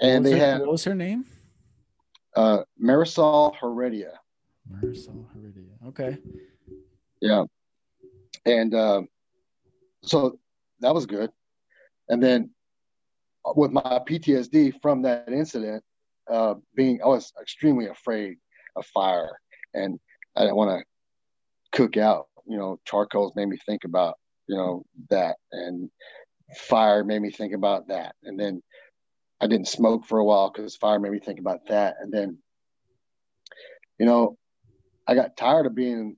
and 0.00 0.24
they 0.24 0.38
had 0.38 0.60
what 0.60 0.72
was 0.72 0.84
her 0.84 0.94
name? 0.94 1.24
Uh, 2.36 2.58
Marisol 2.82 3.54
Heredia. 3.56 4.12
Marisol 4.70 5.26
Heredia. 5.34 5.72
Okay. 5.88 6.18
Yeah, 7.20 7.44
and 8.46 8.74
uh, 8.74 9.02
so 10.02 10.38
that 10.80 10.94
was 10.94 11.06
good, 11.06 11.30
and 12.08 12.22
then 12.22 12.50
with 13.56 13.72
my 13.72 14.00
PTSD 14.08 14.80
from 14.80 15.02
that 15.02 15.28
incident, 15.28 15.82
uh, 16.30 16.54
being 16.74 17.00
I 17.02 17.06
was 17.06 17.32
extremely 17.40 17.86
afraid 17.86 18.36
of 18.76 18.86
fire, 18.86 19.38
and 19.74 19.98
I 20.36 20.42
didn't 20.42 20.56
want 20.56 20.80
to 20.80 21.76
cook 21.76 21.96
out. 21.96 22.28
You 22.46 22.56
know, 22.56 22.80
charcoals 22.86 23.34
made 23.36 23.48
me 23.48 23.58
think 23.66 23.84
about 23.84 24.16
you 24.46 24.56
know 24.56 24.84
that, 25.10 25.36
and 25.52 25.90
fire 26.56 27.04
made 27.04 27.20
me 27.20 27.30
think 27.30 27.52
about 27.52 27.88
that, 27.88 28.14
and 28.22 28.38
then 28.38 28.62
I 29.40 29.46
didn't 29.46 29.68
smoke 29.68 30.04
for 30.04 30.18
a 30.18 30.24
while 30.24 30.50
because 30.50 30.76
fire 30.76 30.98
made 31.00 31.12
me 31.12 31.18
think 31.18 31.40
about 31.40 31.66
that, 31.68 31.96
and 32.00 32.12
then 32.12 32.38
you 33.98 34.06
know 34.06 34.36
I 35.06 35.14
got 35.14 35.36
tired 35.36 35.66
of 35.66 35.74
being 35.74 36.16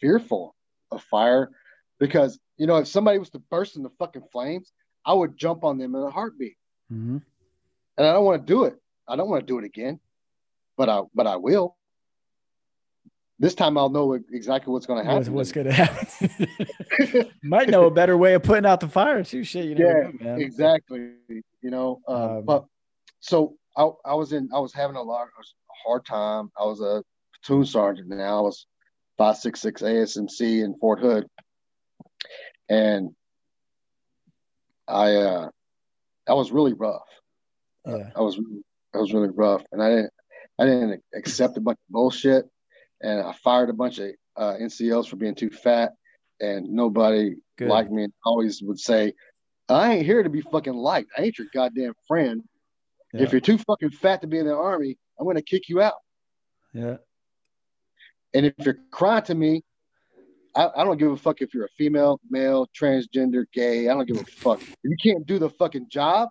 fearful 0.00 0.54
of 0.90 1.02
fire 1.02 1.50
because 1.98 2.38
you 2.56 2.66
know 2.66 2.76
if 2.78 2.88
somebody 2.88 3.18
was 3.18 3.30
to 3.30 3.38
burst 3.38 3.76
into 3.76 3.90
fucking 3.98 4.24
flames, 4.32 4.72
I 5.04 5.14
would 5.14 5.36
jump 5.36 5.64
on 5.64 5.78
them 5.78 5.94
in 5.94 6.02
a 6.02 6.10
heartbeat, 6.10 6.56
mm-hmm. 6.92 7.18
and 7.98 8.06
I 8.06 8.12
don't 8.12 8.24
want 8.24 8.46
to 8.46 8.52
do 8.52 8.64
it. 8.64 8.74
I 9.06 9.16
don't 9.16 9.28
want 9.28 9.46
to 9.46 9.46
do 9.46 9.58
it 9.58 9.64
again, 9.64 10.00
but 10.76 10.88
I 10.88 11.02
but 11.14 11.26
I 11.26 11.36
will 11.36 11.76
this 13.40 13.54
time 13.54 13.78
I'll 13.78 13.88
know 13.88 14.12
exactly 14.12 14.70
what's 14.70 14.84
going 14.84 15.02
to 15.02 15.10
happen. 15.10 15.32
What's, 15.32 15.50
going 15.50 15.66
to 15.66 15.72
happen? 15.72 17.26
Might 17.42 17.70
know 17.70 17.86
a 17.86 17.90
better 17.90 18.18
way 18.18 18.34
of 18.34 18.42
putting 18.42 18.66
out 18.66 18.80
the 18.80 18.88
fire 18.88 19.24
too. 19.24 19.42
Shit, 19.44 19.64
you 19.64 19.74
know, 19.74 20.12
yeah, 20.20 20.36
exactly. 20.36 21.12
You 21.28 21.70
know, 21.70 22.02
uh, 22.06 22.38
um, 22.38 22.44
but 22.44 22.66
so 23.20 23.56
I, 23.74 23.88
I 24.04 24.14
was 24.14 24.34
in, 24.34 24.50
I 24.54 24.58
was 24.58 24.74
having 24.74 24.96
a 24.96 25.02
lot, 25.02 25.26
a 25.26 25.88
hard 25.88 26.04
time. 26.04 26.52
I 26.60 26.64
was 26.64 26.82
a 26.82 27.02
platoon 27.42 27.64
sergeant 27.64 28.08
now. 28.10 28.38
I 28.38 28.42
was 28.42 28.66
five 29.16 29.38
six 29.38 29.62
six 29.62 29.80
ASMC 29.80 30.62
in 30.62 30.74
Fort 30.78 31.00
Hood, 31.00 31.26
and 32.68 33.08
I, 34.86 35.14
uh, 35.14 35.48
I 36.28 36.34
was 36.34 36.52
really 36.52 36.74
rough. 36.74 37.08
Yeah. 37.86 38.10
I 38.14 38.20
was, 38.20 38.38
I 38.94 38.98
was 38.98 39.14
really 39.14 39.30
rough, 39.30 39.62
and 39.72 39.82
I 39.82 39.88
didn't, 39.88 40.12
I 40.58 40.64
didn't 40.66 41.02
accept 41.14 41.56
a 41.56 41.60
bunch 41.62 41.78
of 41.88 41.92
bullshit 41.92 42.44
and 43.02 43.20
I 43.20 43.32
fired 43.32 43.70
a 43.70 43.74
bunch 43.74 43.98
of 43.98 44.10
uh, 44.36 44.54
NCOs 44.60 45.08
for 45.08 45.16
being 45.16 45.34
too 45.34 45.50
fat, 45.50 45.92
and 46.40 46.68
nobody 46.70 47.36
Good. 47.58 47.68
liked 47.68 47.90
me. 47.90 48.04
And 48.04 48.12
always 48.24 48.62
would 48.62 48.78
say, 48.78 49.14
"I 49.68 49.94
ain't 49.94 50.06
here 50.06 50.22
to 50.22 50.30
be 50.30 50.40
fucking 50.40 50.74
liked. 50.74 51.10
I 51.16 51.22
ain't 51.22 51.38
your 51.38 51.48
goddamn 51.52 51.94
friend. 52.06 52.42
Yeah. 53.12 53.22
If 53.22 53.32
you're 53.32 53.40
too 53.40 53.58
fucking 53.58 53.90
fat 53.90 54.20
to 54.22 54.26
be 54.26 54.38
in 54.38 54.46
the 54.46 54.54
army, 54.54 54.96
I'm 55.18 55.26
gonna 55.26 55.42
kick 55.42 55.68
you 55.68 55.80
out." 55.80 55.94
Yeah. 56.72 56.96
And 58.32 58.46
if 58.46 58.54
you're 58.60 58.78
crying 58.92 59.24
to 59.24 59.34
me, 59.34 59.64
I, 60.54 60.68
I, 60.76 60.84
don't 60.84 60.98
give 60.98 61.10
a 61.10 61.16
fuck 61.16 61.40
if 61.40 61.52
you're 61.54 61.64
a 61.64 61.70
female, 61.76 62.20
male, 62.30 62.68
transgender, 62.78 63.44
gay. 63.52 63.88
I 63.88 63.94
don't 63.94 64.06
give 64.06 64.20
a 64.20 64.24
fuck. 64.24 64.60
If 64.62 64.76
you 64.84 64.96
can't 65.02 65.26
do 65.26 65.38
the 65.38 65.50
fucking 65.50 65.88
job, 65.88 66.28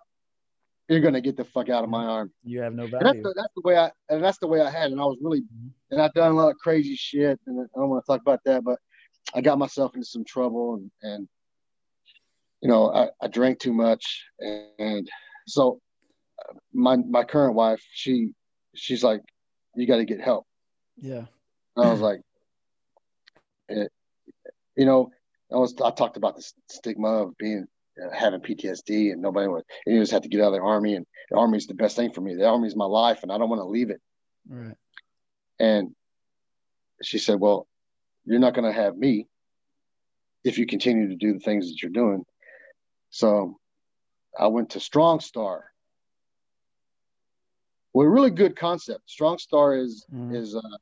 you're 0.90 1.00
gonna 1.00 1.20
get 1.20 1.36
the 1.36 1.44
fuck 1.44 1.68
out 1.68 1.84
of 1.84 1.90
my 1.90 2.04
arm. 2.04 2.32
You 2.44 2.60
have 2.62 2.74
no 2.74 2.86
value. 2.86 2.98
And 2.98 3.06
that's, 3.06 3.22
the, 3.22 3.34
that's 3.36 3.54
the 3.54 3.62
way 3.64 3.78
I 3.78 3.90
and 4.08 4.22
that's 4.22 4.38
the 4.38 4.48
way 4.48 4.60
I 4.60 4.70
had, 4.70 4.90
and 4.90 5.00
I 5.00 5.04
was 5.04 5.18
really, 5.22 5.42
mm-hmm. 5.42 5.68
and 5.92 6.02
I've 6.02 6.12
done 6.14 6.32
a 6.32 6.34
lot 6.34 6.50
of 6.50 6.58
crazy 6.58 6.96
shit, 6.96 7.38
and 7.46 7.60
I 7.60 7.78
don't 7.78 7.88
want 7.88 8.04
to 8.04 8.12
talk 8.12 8.20
about 8.20 8.40
that, 8.44 8.64
but 8.64 8.78
I 9.34 9.40
got 9.40 9.58
myself 9.58 9.94
into 9.94 10.06
some 10.06 10.24
trouble, 10.24 10.74
and 10.74 10.90
and 11.02 11.28
you 12.60 12.68
know 12.68 12.92
I, 12.92 13.08
I 13.22 13.28
drank 13.28 13.60
too 13.60 13.72
much, 13.72 14.24
and, 14.40 14.66
and 14.78 15.10
so 15.46 15.80
uh, 16.48 16.54
my 16.72 16.96
my 16.96 17.22
current 17.22 17.54
wife, 17.54 17.82
she 17.92 18.32
she's 18.74 19.04
like, 19.04 19.22
you 19.76 19.86
got 19.86 19.96
to 19.96 20.04
get 20.04 20.20
help. 20.20 20.46
Yeah. 20.96 21.24
And 21.76 21.86
I 21.86 21.90
was 21.92 22.00
like, 22.00 22.20
it, 23.68 23.92
you 24.76 24.84
know, 24.84 25.10
I 25.52 25.56
was 25.56 25.74
I 25.80 25.90
talked 25.90 26.16
about 26.16 26.36
the 26.36 26.52
stigma 26.68 27.22
of 27.24 27.36
being 27.38 27.66
having 28.12 28.40
PTSD 28.40 29.12
and 29.12 29.20
nobody 29.20 29.48
would, 29.48 29.64
and 29.86 29.94
you 29.94 30.02
just 30.02 30.12
have 30.12 30.22
to 30.22 30.28
get 30.28 30.40
out 30.40 30.48
of 30.48 30.52
the 30.54 30.60
army. 30.60 30.94
And 30.94 31.06
the 31.30 31.38
army 31.38 31.58
is 31.58 31.66
the 31.66 31.74
best 31.74 31.96
thing 31.96 32.12
for 32.12 32.20
me. 32.20 32.34
The 32.34 32.46
army 32.46 32.68
is 32.68 32.76
my 32.76 32.86
life, 32.86 33.22
and 33.22 33.32
I 33.32 33.38
don't 33.38 33.48
want 33.48 33.60
to 33.60 33.66
leave 33.66 33.90
it. 33.90 34.00
Right. 34.48 34.76
And 35.58 35.94
she 37.02 37.18
said, 37.18 37.40
"Well, 37.40 37.66
you're 38.24 38.38
not 38.38 38.54
going 38.54 38.72
to 38.72 38.80
have 38.80 38.96
me 38.96 39.26
if 40.44 40.58
you 40.58 40.66
continue 40.66 41.08
to 41.08 41.16
do 41.16 41.34
the 41.34 41.40
things 41.40 41.68
that 41.68 41.82
you're 41.82 41.90
doing." 41.90 42.24
So 43.10 43.58
I 44.38 44.46
went 44.46 44.70
to 44.70 44.80
Strong 44.80 45.20
Star. 45.20 45.64
Well, 47.92 48.06
a 48.06 48.10
really 48.10 48.30
good 48.30 48.56
concept. 48.56 49.10
Strong 49.10 49.38
Star 49.38 49.76
is 49.76 50.06
mm. 50.12 50.34
is 50.34 50.54
uh, 50.54 50.78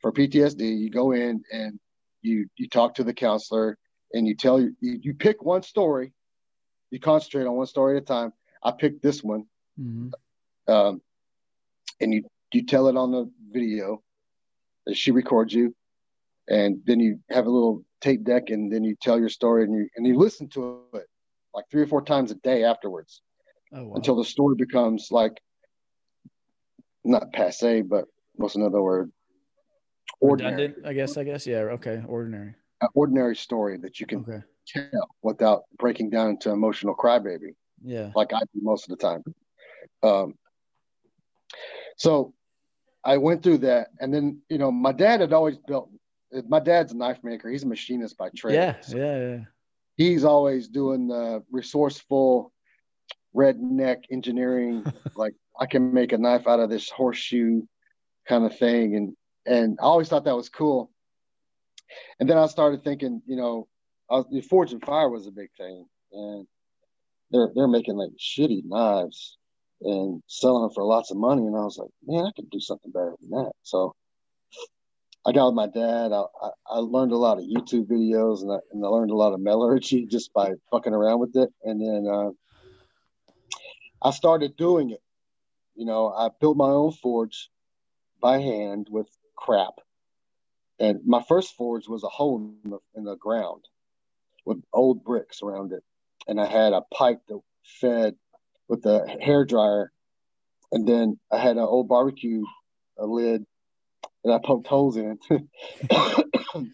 for 0.00 0.12
PTSD. 0.12 0.78
You 0.78 0.90
go 0.90 1.12
in 1.12 1.42
and 1.52 1.78
you 2.22 2.48
you 2.56 2.68
talk 2.68 2.94
to 2.94 3.04
the 3.04 3.14
counselor 3.14 3.78
and 4.12 4.26
you 4.26 4.34
tell 4.34 4.60
you 4.60 4.74
you 4.80 5.14
pick 5.14 5.42
one 5.42 5.62
story 5.62 6.12
you 6.94 7.00
concentrate 7.00 7.44
on 7.44 7.56
one 7.56 7.66
story 7.66 7.96
at 7.96 8.04
a 8.04 8.06
time. 8.06 8.32
I 8.62 8.70
picked 8.70 9.02
this 9.02 9.22
one, 9.22 9.46
mm-hmm. 9.78 10.72
um, 10.72 11.02
and 12.00 12.14
you 12.14 12.22
you 12.52 12.64
tell 12.64 12.86
it 12.86 12.96
on 12.96 13.10
the 13.10 13.28
video. 13.50 14.00
She 14.92 15.10
records 15.10 15.52
you, 15.52 15.74
and 16.48 16.80
then 16.86 17.00
you 17.00 17.18
have 17.30 17.46
a 17.46 17.50
little 17.50 17.84
tape 18.00 18.22
deck, 18.22 18.50
and 18.50 18.72
then 18.72 18.84
you 18.84 18.94
tell 19.02 19.18
your 19.18 19.28
story, 19.28 19.64
and 19.64 19.74
you 19.74 19.88
and 19.96 20.06
you 20.06 20.16
listen 20.16 20.48
to 20.50 20.82
it 20.94 21.06
like 21.52 21.64
three 21.68 21.82
or 21.82 21.88
four 21.88 22.00
times 22.00 22.30
a 22.30 22.36
day 22.36 22.62
afterwards, 22.62 23.22
oh, 23.72 23.86
wow. 23.86 23.94
until 23.96 24.14
the 24.14 24.24
story 24.24 24.54
becomes 24.56 25.08
like 25.10 25.36
not 27.04 27.32
passe, 27.32 27.82
but 27.82 28.04
what's 28.36 28.54
another 28.54 28.80
word? 28.80 29.10
Ordinary. 30.20 30.68
Redundant, 30.68 30.86
I 30.86 30.92
guess. 30.92 31.16
I 31.16 31.24
guess. 31.24 31.44
Yeah. 31.44 31.74
Okay. 31.74 32.04
Ordinary. 32.06 32.54
An 32.80 32.88
ordinary 32.94 33.34
story 33.34 33.78
that 33.78 33.98
you 33.98 34.06
can 34.06 34.20
okay 34.20 34.44
tell 34.66 35.08
without 35.22 35.64
breaking 35.78 36.10
down 36.10 36.30
into 36.30 36.50
emotional 36.50 36.94
crybaby. 36.94 37.54
Yeah. 37.82 38.10
Like 38.14 38.32
I 38.32 38.40
do 38.40 38.60
most 38.62 38.90
of 38.90 38.96
the 38.98 39.04
time. 39.04 39.24
Um, 40.02 40.34
so 41.96 42.34
I 43.04 43.18
went 43.18 43.42
through 43.42 43.58
that. 43.58 43.88
And 44.00 44.12
then, 44.12 44.40
you 44.48 44.58
know, 44.58 44.70
my 44.70 44.92
dad 44.92 45.20
had 45.20 45.32
always 45.32 45.58
built, 45.58 45.90
my 46.48 46.60
dad's 46.60 46.92
a 46.92 46.96
knife 46.96 47.18
maker. 47.22 47.50
He's 47.50 47.64
a 47.64 47.68
machinist 47.68 48.16
by 48.16 48.30
trade. 48.30 48.54
Yeah. 48.54 48.80
So, 48.80 48.96
yeah. 48.96 49.18
Yeah. 49.18 49.38
he's 49.96 50.24
always 50.24 50.68
doing 50.68 51.08
the 51.08 51.44
resourceful 51.50 52.52
redneck 53.34 54.04
engineering 54.10 54.84
like 55.16 55.34
i 55.58 55.66
can 55.66 55.92
make 55.92 56.12
a 56.12 56.18
knife 56.18 56.46
out 56.46 56.60
of 56.60 56.70
this 56.70 56.88
horseshoe 56.88 57.62
kind 58.28 58.44
of 58.44 58.56
thing 58.56 58.94
and 58.94 59.16
and 59.44 59.78
i 59.80 59.84
always 59.84 60.08
thought 60.08 60.24
that 60.24 60.36
was 60.36 60.48
cool 60.48 60.90
and 62.20 62.30
then 62.30 62.38
i 62.38 62.46
started 62.46 62.84
thinking 62.84 63.20
you 63.26 63.36
know 63.36 63.66
was, 64.10 64.26
the 64.30 64.40
forge 64.40 64.72
and 64.72 64.84
fire 64.84 65.08
was 65.08 65.26
a 65.26 65.32
big 65.32 65.50
thing 65.56 65.86
and 66.12 66.46
they're 67.30 67.50
they're 67.54 67.68
making 67.68 67.96
like 67.96 68.10
shitty 68.18 68.62
knives 68.64 69.36
and 69.82 70.22
selling 70.26 70.62
them 70.62 70.70
for 70.74 70.84
lots 70.84 71.10
of 71.10 71.16
money 71.16 71.42
and 71.42 71.56
i 71.56 71.60
was 71.60 71.78
like 71.78 71.90
man 72.06 72.24
i 72.24 72.32
could 72.36 72.50
do 72.50 72.60
something 72.60 72.92
better 72.92 73.14
than 73.20 73.30
that 73.30 73.52
so 73.62 73.94
I 75.26 75.32
got 75.32 75.46
with 75.46 75.54
my 75.54 75.66
dad. 75.66 76.12
I, 76.12 76.24
I, 76.42 76.50
I 76.68 76.78
learned 76.78 77.12
a 77.12 77.16
lot 77.16 77.38
of 77.38 77.44
YouTube 77.44 77.86
videos 77.86 78.42
and 78.42 78.52
I, 78.52 78.58
and 78.72 78.84
I 78.84 78.88
learned 78.88 79.10
a 79.10 79.16
lot 79.16 79.32
of 79.32 79.40
metallurgy 79.40 80.06
just 80.10 80.32
by 80.34 80.52
fucking 80.70 80.92
around 80.92 81.20
with 81.20 81.34
it. 81.36 81.50
And 81.62 81.80
then 81.80 82.06
uh, 82.12 82.30
I 84.02 84.10
started 84.10 84.56
doing 84.56 84.90
it. 84.90 85.00
You 85.74 85.86
know, 85.86 86.08
I 86.08 86.28
built 86.40 86.56
my 86.56 86.68
own 86.68 86.92
forge 86.92 87.48
by 88.20 88.38
hand 88.38 88.88
with 88.90 89.08
crap. 89.34 89.74
And 90.78 91.00
my 91.06 91.22
first 91.26 91.54
forge 91.56 91.88
was 91.88 92.04
a 92.04 92.08
hole 92.08 92.36
in 92.64 92.70
the, 92.70 92.78
in 92.94 93.04
the 93.04 93.16
ground 93.16 93.64
with 94.44 94.62
old 94.72 95.04
bricks 95.04 95.42
around 95.42 95.72
it. 95.72 95.82
And 96.26 96.40
I 96.40 96.46
had 96.46 96.72
a 96.72 96.82
pipe 96.92 97.20
that 97.28 97.40
fed 97.80 98.14
with 98.68 98.84
a 98.86 99.06
hair 99.20 99.44
dryer. 99.44 99.92
And 100.72 100.86
then 100.88 101.18
I 101.30 101.38
had 101.38 101.56
an 101.56 101.62
old 101.62 101.88
barbecue 101.88 102.44
a 102.98 103.06
lid 103.06 103.44
and 104.22 104.32
I 104.32 104.38
poked 104.42 104.66
holes 104.66 104.96
in 104.96 105.18
it. 105.30 105.42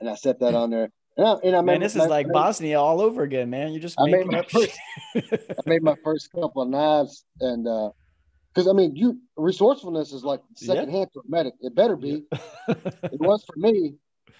and 0.00 0.08
I 0.08 0.14
set 0.14 0.40
that 0.40 0.54
on 0.54 0.70
there. 0.70 0.90
And 1.16 1.26
I, 1.26 1.32
and 1.44 1.56
I 1.56 1.62
man, 1.62 1.80
this 1.80 1.96
is 1.96 2.06
like 2.06 2.30
Bosnia 2.30 2.78
all 2.78 3.00
over 3.00 3.22
again, 3.22 3.48
man. 3.48 3.72
You 3.72 3.80
just 3.80 3.98
I 3.98 4.04
making 4.04 4.34
up 4.34 4.50
first, 4.50 4.78
I 5.16 5.22
made 5.64 5.82
my 5.82 5.94
first 6.04 6.30
couple 6.30 6.60
of 6.60 6.68
knives, 6.68 7.24
and 7.40 7.64
because 7.64 8.66
uh, 8.66 8.70
I 8.70 8.74
mean, 8.74 8.96
you 8.96 9.18
resourcefulness 9.34 10.12
is 10.12 10.24
like 10.24 10.42
second 10.56 10.90
hand 10.90 11.08
to 11.14 11.20
a 11.20 11.22
medic. 11.26 11.54
It 11.62 11.74
better 11.74 11.96
be. 11.96 12.24
it 12.68 13.18
was 13.18 13.42
for 13.44 13.58
me 13.58 13.94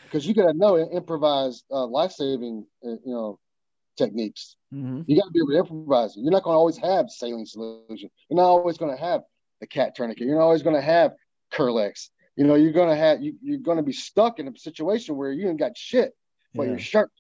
because 0.07 0.27
you 0.27 0.35
got 0.35 0.47
to 0.47 0.55
know 0.55 0.77
improvise 0.77 1.65
uh, 1.71 1.87
life 1.87 2.13
saving, 2.13 2.67
uh, 2.85 2.91
you 3.05 3.13
know, 3.13 3.39
techniques. 3.97 4.57
Mm-hmm. 4.73 5.03
You 5.07 5.17
got 5.17 5.27
to 5.27 5.33
be 5.33 5.41
able 5.41 5.53
to 5.53 5.59
improvise. 5.59 6.15
You're 6.17 6.33
not 6.33 6.43
going 6.43 6.55
to 6.55 6.59
always 6.59 6.79
have 6.79 7.11
saline 7.11 7.47
solution. 7.47 8.11
You're 8.29 8.37
not 8.37 8.47
always 8.47 8.79
going 8.79 8.97
to 8.97 9.03
have 9.03 9.23
the 9.61 9.67
cat 9.67 9.95
tourniquet. 9.95 10.27
You're 10.27 10.37
not 10.39 10.45
always 10.45 10.63
going 10.63 10.77
to 10.77 10.83
have 10.83 11.13
Kerlix 11.53 12.09
you 12.37 12.45
know, 12.45 12.55
you're 12.55 12.73
gonna 12.73 12.95
have 12.95 13.23
you, 13.23 13.35
you're 13.43 13.59
gonna 13.59 13.83
be 13.83 13.93
stuck 13.93 14.39
in 14.39 14.47
a 14.47 14.57
situation 14.59 15.17
where 15.17 15.33
you 15.33 15.49
ain't 15.49 15.59
got 15.59 15.77
shit 15.77 16.15
but 16.55 16.65
yeah. 16.65 16.71
your 16.71 16.79
shirt. 16.79 17.11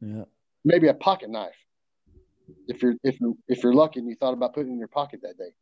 Yeah. 0.00 0.24
Maybe 0.64 0.88
a 0.88 0.94
pocket 0.94 1.30
knife. 1.30 1.54
If 2.68 2.82
you're 2.82 2.94
if 3.02 3.20
you 3.20 3.38
if 3.48 3.62
you're 3.62 3.74
lucky 3.74 4.00
and 4.00 4.08
you 4.08 4.16
thought 4.16 4.34
about 4.34 4.54
putting 4.54 4.72
in 4.72 4.78
your 4.78 4.88
pocket 4.88 5.20
that 5.22 5.38
day. 5.38 5.52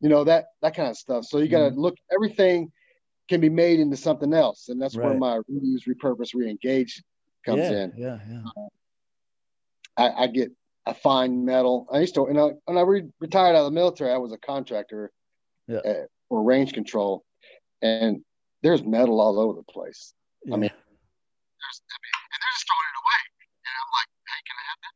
You 0.00 0.08
know, 0.08 0.24
that 0.24 0.46
that 0.62 0.74
kind 0.74 0.88
of 0.88 0.96
stuff. 0.96 1.24
So 1.24 1.38
you 1.38 1.48
gotta 1.48 1.70
mm-hmm. 1.70 1.80
look 1.80 1.96
everything 2.12 2.72
can 3.28 3.40
be 3.40 3.48
made 3.48 3.80
into 3.80 3.96
something 3.96 4.32
else. 4.32 4.68
And 4.68 4.80
that's 4.80 4.96
right. 4.96 5.08
where 5.08 5.18
my 5.18 5.40
reuse, 5.50 5.88
repurpose, 5.88 6.34
reengage 6.34 7.02
comes 7.44 7.58
yeah, 7.58 7.70
in. 7.70 7.92
Yeah, 7.96 8.18
yeah. 8.28 8.42
Uh, 8.56 8.68
I, 9.96 10.24
I, 10.24 10.26
get 10.26 10.50
a 10.86 10.94
fine 10.94 11.44
metal. 11.44 11.86
I 11.90 12.00
used 12.00 12.14
to, 12.16 12.26
you 12.28 12.34
know, 12.34 12.60
when 12.64 12.76
I 12.76 12.82
re- 12.82 13.08
retired 13.20 13.54
out 13.54 13.60
of 13.60 13.64
the 13.66 13.70
military, 13.70 14.12
I 14.12 14.18
was 14.18 14.32
a 14.32 14.38
contractor 14.38 15.10
yeah. 15.68 15.78
uh, 15.78 16.04
for 16.28 16.42
range 16.42 16.72
control 16.72 17.24
and 17.80 18.24
there's 18.62 18.82
metal 18.82 19.20
all 19.20 19.38
over 19.38 19.54
the 19.54 19.72
place. 19.72 20.14
Yeah. 20.44 20.54
I 20.54 20.56
mean, 20.56 20.70
there's, 20.72 21.78
I 21.84 21.96
mean, 22.00 22.16
and 22.32 22.38
they're 22.40 22.54
just 22.56 22.66
throwing 22.68 22.90
it 22.90 22.98
away. 23.04 23.20
And 23.64 23.74
I'm 23.76 23.90
like, 23.92 24.10
hey, 24.24 24.40
can 24.48 24.56
I 24.56 24.64
have 24.68 24.80
that? 24.84 24.94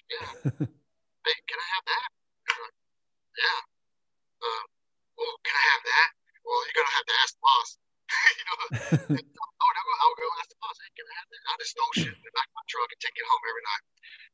yeah. 0.10 0.30
hey, 1.26 1.36
can 1.46 1.58
I 1.58 1.68
have 1.74 1.84
that? 1.90 2.08
Like, 2.50 2.76
yeah. 3.34 3.60
Uh, 4.40 4.64
well, 5.18 5.34
can 5.44 5.54
I 5.54 5.64
have 5.74 5.84
that? 5.84 6.19
Well, 6.50 6.66
you're 6.66 6.78
gonna 6.82 6.96
have 6.98 7.06
to 7.06 7.16
ask 7.22 7.30
the 7.38 7.44
boss. 7.46 7.68
you 8.38 8.44
know, 8.50 8.58
and, 9.22 9.26
oh, 9.38 9.70
no, 9.70 9.82
I'll 10.02 10.18
go 10.18 10.26
ask 10.42 10.50
the 10.50 10.58
boss. 10.58 10.74
Hey, 10.82 10.90
can 10.98 11.06
I 11.06 11.14
have 11.14 11.28
that? 11.30 11.42
I 11.46 11.52
just 11.62 11.72
throw 11.78 11.86
shit 11.94 12.10
in 12.10 12.26
the 12.26 12.34
back 12.34 12.50
of 12.50 12.56
my 12.58 12.66
truck 12.66 12.90
and 12.90 12.98
take 12.98 13.14
it 13.14 13.22
home 13.22 13.44
every 13.46 13.64
night. 13.70 13.84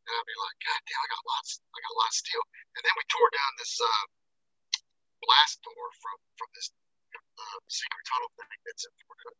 And 0.09 0.13
I'll 0.17 0.25
be 0.25 0.39
like, 0.41 0.57
God 0.65 0.81
damn, 0.89 0.97
I 0.97 1.09
got 1.13 1.23
lots, 1.29 1.61
I 1.61 1.79
got 1.85 1.93
a 1.93 1.99
lot 2.01 2.09
of 2.09 2.17
steel. 2.17 2.45
And 2.73 2.83
then 2.89 2.95
we 2.97 3.05
tore 3.13 3.31
down 3.37 3.53
this 3.61 3.75
uh, 3.85 4.05
blast 5.29 5.61
door 5.61 5.87
from 6.01 6.17
from 6.41 6.49
this 6.57 6.73
uh, 7.37 7.59
secret 7.69 8.05
tunnel 8.09 8.33
thing 8.41 8.49
that's 8.65 8.89
in 8.89 8.93
Fort 9.05 9.21
Hood. 9.29 9.39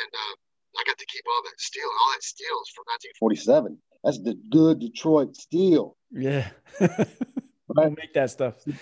And 0.00 0.12
uh, 0.16 0.34
I 0.80 0.82
got 0.88 0.96
to 0.96 1.08
keep 1.12 1.28
all 1.28 1.44
that 1.44 1.60
steel. 1.60 1.92
All 1.92 2.10
that 2.16 2.24
steel 2.24 2.56
is 2.64 2.72
from 2.72 2.88
1947. 3.20 3.76
That's 4.00 4.20
the 4.24 4.40
good 4.48 4.80
Detroit 4.80 5.36
steel. 5.36 6.00
Yeah. 6.08 6.48
Don't 7.76 7.98
make 7.98 8.12
that 8.14 8.30
stuff. 8.30 8.54
yeah, 8.66 8.76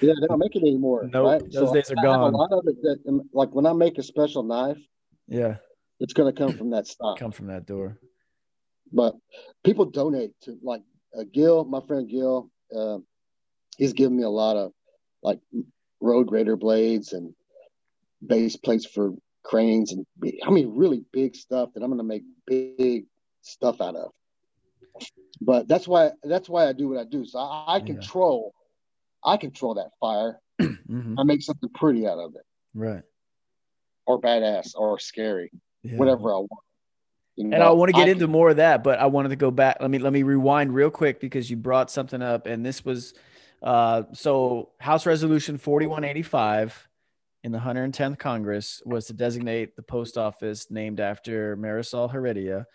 they 0.00 0.26
don't 0.28 0.38
make 0.38 0.54
it 0.54 0.62
anymore. 0.62 1.04
No, 1.04 1.24
nope, 1.24 1.42
right? 1.42 1.52
those 1.52 1.68
so 1.68 1.74
days 1.74 1.90
are 1.90 1.98
I 1.98 2.02
gone. 2.02 2.34
a 2.34 2.36
lot 2.36 2.52
of 2.52 2.64
it 2.66 2.80
that, 2.82 2.98
um, 3.08 3.22
like 3.32 3.54
when 3.54 3.66
I 3.66 3.72
make 3.72 3.98
a 3.98 4.02
special 4.02 4.42
knife, 4.42 4.78
yeah, 5.26 5.56
it's 6.00 6.12
going 6.12 6.32
to 6.32 6.38
come 6.38 6.56
from 6.56 6.70
that 6.70 6.86
stock. 6.86 7.18
Come 7.18 7.32
from 7.32 7.46
that 7.46 7.66
door. 7.66 7.98
But 8.92 9.14
people 9.64 9.84
donate 9.86 10.32
to 10.42 10.58
like 10.62 10.82
uh, 11.18 11.24
Gil, 11.32 11.64
my 11.64 11.80
friend 11.86 12.08
Gil. 12.08 12.50
Uh, 12.74 12.98
he's 13.76 13.92
given 13.92 14.16
me 14.16 14.22
a 14.22 14.28
lot 14.28 14.56
of 14.56 14.72
like 15.22 15.40
road 16.00 16.26
grader 16.26 16.56
blades 16.56 17.12
and 17.12 17.34
base 18.26 18.56
plates 18.56 18.86
for 18.86 19.14
cranes 19.44 19.92
and 19.92 20.04
I 20.44 20.50
mean 20.50 20.74
really 20.74 21.04
big 21.12 21.34
stuff 21.34 21.70
that 21.74 21.82
I'm 21.82 21.88
going 21.88 21.98
to 21.98 22.04
make 22.04 22.22
big 22.46 23.06
stuff 23.42 23.80
out 23.80 23.96
of. 23.96 24.12
But 25.40 25.68
that's 25.68 25.86
why 25.86 26.10
that's 26.22 26.48
why 26.48 26.68
I 26.68 26.72
do 26.72 26.88
what 26.88 26.98
I 26.98 27.04
do. 27.04 27.24
So 27.24 27.38
I, 27.38 27.76
I 27.76 27.80
control 27.80 28.54
I 29.24 29.36
control 29.36 29.74
that 29.74 29.90
fire. 30.00 30.40
mm-hmm. 30.60 31.18
I 31.18 31.24
make 31.24 31.42
something 31.42 31.70
pretty 31.74 32.06
out 32.06 32.18
of 32.18 32.34
it. 32.34 32.42
Right. 32.74 33.02
Or 34.06 34.20
badass 34.20 34.72
or 34.74 34.98
scary. 34.98 35.50
Yeah. 35.82 35.96
Whatever 35.96 36.30
I 36.32 36.38
want. 36.38 36.50
You 37.36 37.44
know, 37.44 37.54
and 37.54 37.62
I 37.62 37.70
want 37.70 37.90
to 37.90 37.92
get 37.92 38.08
I 38.08 38.10
into 38.10 38.24
can, 38.24 38.32
more 38.32 38.50
of 38.50 38.56
that, 38.56 38.82
but 38.82 38.98
I 38.98 39.06
wanted 39.06 39.28
to 39.28 39.36
go 39.36 39.52
back. 39.52 39.76
Let 39.80 39.90
me 39.90 40.00
let 40.00 40.12
me 40.12 40.24
rewind 40.24 40.74
real 40.74 40.90
quick 40.90 41.20
because 41.20 41.48
you 41.48 41.56
brought 41.56 41.88
something 41.88 42.20
up, 42.20 42.46
and 42.46 42.66
this 42.66 42.84
was 42.84 43.14
uh, 43.62 44.02
so 44.12 44.70
House 44.80 45.06
Resolution 45.06 45.56
4185 45.56 46.88
in 47.44 47.52
the 47.52 47.58
110th 47.58 48.18
Congress 48.18 48.82
was 48.84 49.06
to 49.06 49.12
designate 49.12 49.76
the 49.76 49.82
post 49.82 50.18
office 50.18 50.68
named 50.68 50.98
after 50.98 51.56
Marisol 51.56 52.10
Heredia 52.10 52.66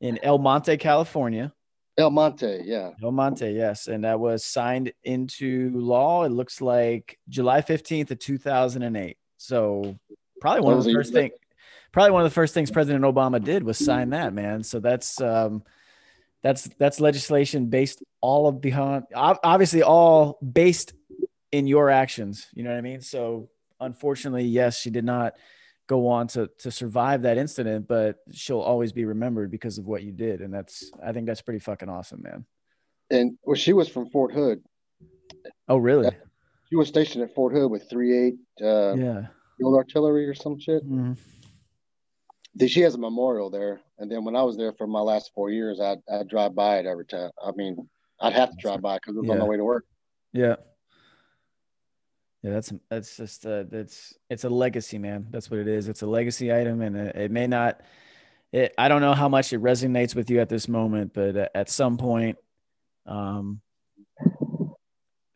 in 0.00 0.20
El 0.22 0.38
Monte, 0.38 0.76
California. 0.76 1.52
El 1.96 2.10
Monte, 2.10 2.62
yeah. 2.64 2.90
El 3.02 3.12
Monte, 3.12 3.50
yes. 3.50 3.86
And 3.86 4.04
that 4.04 4.18
was 4.18 4.44
signed 4.44 4.92
into 5.04 5.70
law. 5.74 6.24
It 6.24 6.30
looks 6.30 6.60
like 6.60 7.18
July 7.28 7.60
15th 7.60 8.10
of 8.10 8.18
2008. 8.18 9.16
So 9.36 9.96
probably 10.40 10.62
one 10.62 10.78
of 10.78 10.84
the 10.84 10.92
first 10.92 11.12
things 11.12 11.32
probably 11.92 12.10
one 12.10 12.22
of 12.22 12.30
the 12.30 12.34
first 12.34 12.54
things 12.54 12.72
President 12.72 13.04
Obama 13.04 13.42
did 13.42 13.62
was 13.62 13.78
sign 13.78 14.10
that, 14.10 14.32
man. 14.32 14.64
So 14.64 14.80
that's 14.80 15.20
um 15.20 15.62
that's 16.44 16.64
that's 16.78 17.00
legislation 17.00 17.66
based 17.66 18.04
all 18.20 18.46
of 18.46 18.60
behind 18.60 19.04
obviously 19.14 19.82
all 19.82 20.38
based 20.40 20.92
in 21.50 21.66
your 21.66 21.90
actions 21.90 22.46
you 22.52 22.62
know 22.62 22.70
what 22.70 22.76
i 22.76 22.82
mean 22.82 23.00
so 23.00 23.48
unfortunately 23.80 24.44
yes 24.44 24.78
she 24.78 24.90
did 24.90 25.04
not 25.04 25.34
go 25.86 26.08
on 26.08 26.26
to 26.26 26.48
to 26.58 26.70
survive 26.70 27.22
that 27.22 27.38
incident 27.38 27.86
but 27.86 28.16
she'll 28.32 28.60
always 28.60 28.92
be 28.92 29.04
remembered 29.04 29.50
because 29.50 29.78
of 29.78 29.86
what 29.86 30.02
you 30.02 30.12
did 30.12 30.40
and 30.40 30.52
that's 30.52 30.90
i 31.04 31.12
think 31.12 31.26
that's 31.26 31.42
pretty 31.42 31.60
fucking 31.60 31.88
awesome 31.88 32.22
man 32.22 32.44
and 33.10 33.36
well 33.44 33.54
she 33.54 33.72
was 33.72 33.88
from 33.88 34.08
fort 34.10 34.32
hood 34.32 34.62
oh 35.68 35.76
really 35.76 36.10
she 36.68 36.76
was 36.76 36.88
stationed 36.88 37.22
at 37.22 37.34
fort 37.34 37.52
hood 37.52 37.70
with 37.70 37.88
3-8 37.90 38.32
uh 38.62 38.94
yeah 38.96 39.26
field 39.58 39.76
artillery 39.76 40.26
or 40.26 40.34
some 40.34 40.58
shit 40.58 40.84
mm-hmm 40.84 41.12
she 42.66 42.80
has 42.80 42.94
a 42.94 42.98
memorial 42.98 43.50
there. 43.50 43.80
And 43.98 44.10
then 44.10 44.24
when 44.24 44.36
I 44.36 44.42
was 44.42 44.56
there 44.56 44.72
for 44.72 44.86
my 44.86 45.00
last 45.00 45.32
four 45.34 45.50
years, 45.50 45.80
I'd, 45.80 45.98
I'd 46.10 46.28
drive 46.28 46.54
by 46.54 46.78
it 46.78 46.86
every 46.86 47.06
time. 47.06 47.30
I 47.44 47.50
mean, 47.56 47.88
I'd 48.20 48.32
have 48.32 48.50
to 48.50 48.56
drive 48.56 48.80
by 48.80 48.96
because 48.96 49.16
it 49.16 49.20
was 49.20 49.28
yeah. 49.28 49.34
on 49.34 49.38
my 49.40 49.46
way 49.46 49.56
to 49.56 49.64
work. 49.64 49.84
Yeah. 50.32 50.56
Yeah, 52.44 52.50
that's 52.50 52.72
that's 52.90 53.16
just 53.16 53.46
uh, 53.46 53.64
that's 53.70 54.14
it's 54.28 54.44
a 54.44 54.50
legacy, 54.50 54.98
man. 54.98 55.28
That's 55.30 55.50
what 55.50 55.60
it 55.60 55.66
is. 55.66 55.88
It's 55.88 56.02
a 56.02 56.06
legacy 56.06 56.52
item, 56.52 56.82
and 56.82 56.94
it, 56.94 57.30
may 57.30 57.46
not. 57.46 57.80
It, 58.52 58.74
I 58.76 58.88
don't 58.88 59.00
know 59.00 59.14
how 59.14 59.30
much 59.30 59.54
it 59.54 59.62
resonates 59.62 60.14
with 60.14 60.28
you 60.28 60.40
at 60.40 60.50
this 60.50 60.68
moment, 60.68 61.14
but 61.14 61.50
at 61.54 61.70
some 61.70 61.96
point, 61.96 62.36
um, 63.06 63.62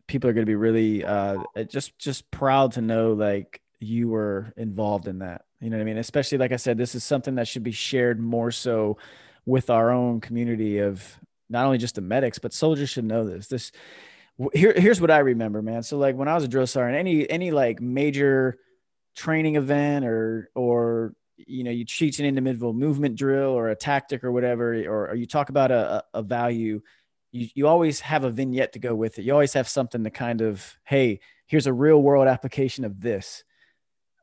people 0.07 0.29
are 0.29 0.35
going 0.35 0.45
to 0.45 0.51
be 0.51 0.55
really 0.55 1.03
uh, 1.03 1.39
just 1.71 1.99
just 1.99 2.31
proud 2.31 2.73
to 2.73 2.83
know 2.83 3.15
like 3.15 3.63
you 3.81 4.09
were 4.11 4.53
involved 4.59 5.09
in 5.09 5.21
that. 5.21 5.47
You 5.63 5.71
know 5.71 5.79
what 5.79 5.83
I 5.83 5.87
mean? 5.87 5.97
Especially 5.97 6.37
like 6.37 6.53
I 6.53 6.57
said, 6.57 6.77
this 6.77 6.95
is 6.95 7.05
something 7.05 7.37
that 7.37 7.49
should 7.49 7.65
be 7.65 7.73
shared 7.73 8.21
more 8.21 8.51
so 8.51 8.99
with 9.47 9.71
our 9.71 9.93
own 9.93 10.21
community 10.21 10.81
of 10.81 11.19
not 11.49 11.65
only 11.65 11.79
just 11.79 11.95
the 11.95 12.03
medics, 12.03 12.39
but 12.39 12.53
soldiers 12.53 12.91
should 12.91 13.07
know 13.07 13.25
this. 13.25 13.47
This 13.47 13.73
here, 14.53 14.73
here's 14.77 15.01
what 15.01 15.11
I 15.11 15.19
remember, 15.19 15.63
man. 15.63 15.83
So 15.83 15.99
like 15.99 16.17
when 16.17 16.29
I 16.29 16.35
was 16.35 16.45
a 16.45 16.49
drill 16.49 16.67
sergeant, 16.67 16.99
any 16.99 17.29
any 17.29 17.51
like 17.51 17.81
major 17.81 18.59
training 19.17 19.57
event 19.57 20.05
or 20.05 20.51
or 20.55 21.15
you 21.37 21.65
know 21.65 21.71
you 21.71 21.85
teach 21.85 22.21
an 22.21 22.27
individual 22.27 22.73
movement 22.73 23.17
drill 23.17 23.51
or 23.51 23.69
a 23.69 23.77
tactic 23.77 24.23
or 24.23 24.31
whatever 24.31 24.75
or, 24.89 25.11
or 25.11 25.15
you 25.15 25.27
talk 25.27 25.49
about 25.49 25.71
a, 25.71 26.05
a 26.15 26.23
value 26.23 26.81
you, 27.33 27.49
you 27.55 27.67
always 27.67 28.01
have 28.01 28.25
a 28.25 28.31
vignette 28.31 28.73
to 28.73 28.79
go 28.79 28.95
with 28.95 29.19
it. 29.19 29.23
You 29.23 29.33
always 29.33 29.53
have 29.53 29.69
something 29.69 30.05
to 30.05 30.11
kind 30.11 30.41
of 30.41 30.77
hey 30.85 31.21
here's 31.47 31.67
a 31.67 31.73
real 31.73 32.01
world 32.01 32.29
application 32.29 32.85
of 32.85 33.01
this. 33.01 33.43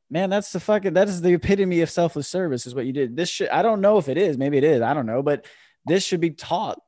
Man 0.10 0.30
that's 0.30 0.52
the 0.52 0.60
fucking 0.60 0.94
that 0.94 1.10
is 1.10 1.22
the 1.22 1.34
epitome 1.34 1.82
of 1.82 1.90
selfless 1.90 2.28
service 2.28 2.66
is 2.66 2.74
what 2.74 2.86
you 2.86 2.94
did. 2.94 3.18
This 3.18 3.30
should 3.30 3.50
i 3.50 3.62
don't 3.62 3.82
know 3.82 3.98
if 3.98 4.08
it 4.08 4.18
is. 4.18 4.38
Maybe 4.38 4.58
it 4.58 4.64
is. 4.64 4.82
I 4.82 4.94
don't 4.94 5.06
know. 5.06 5.22
But 5.22 5.46
this 5.86 6.06
should 6.06 6.22
be 6.22 6.32
taught 6.32 6.80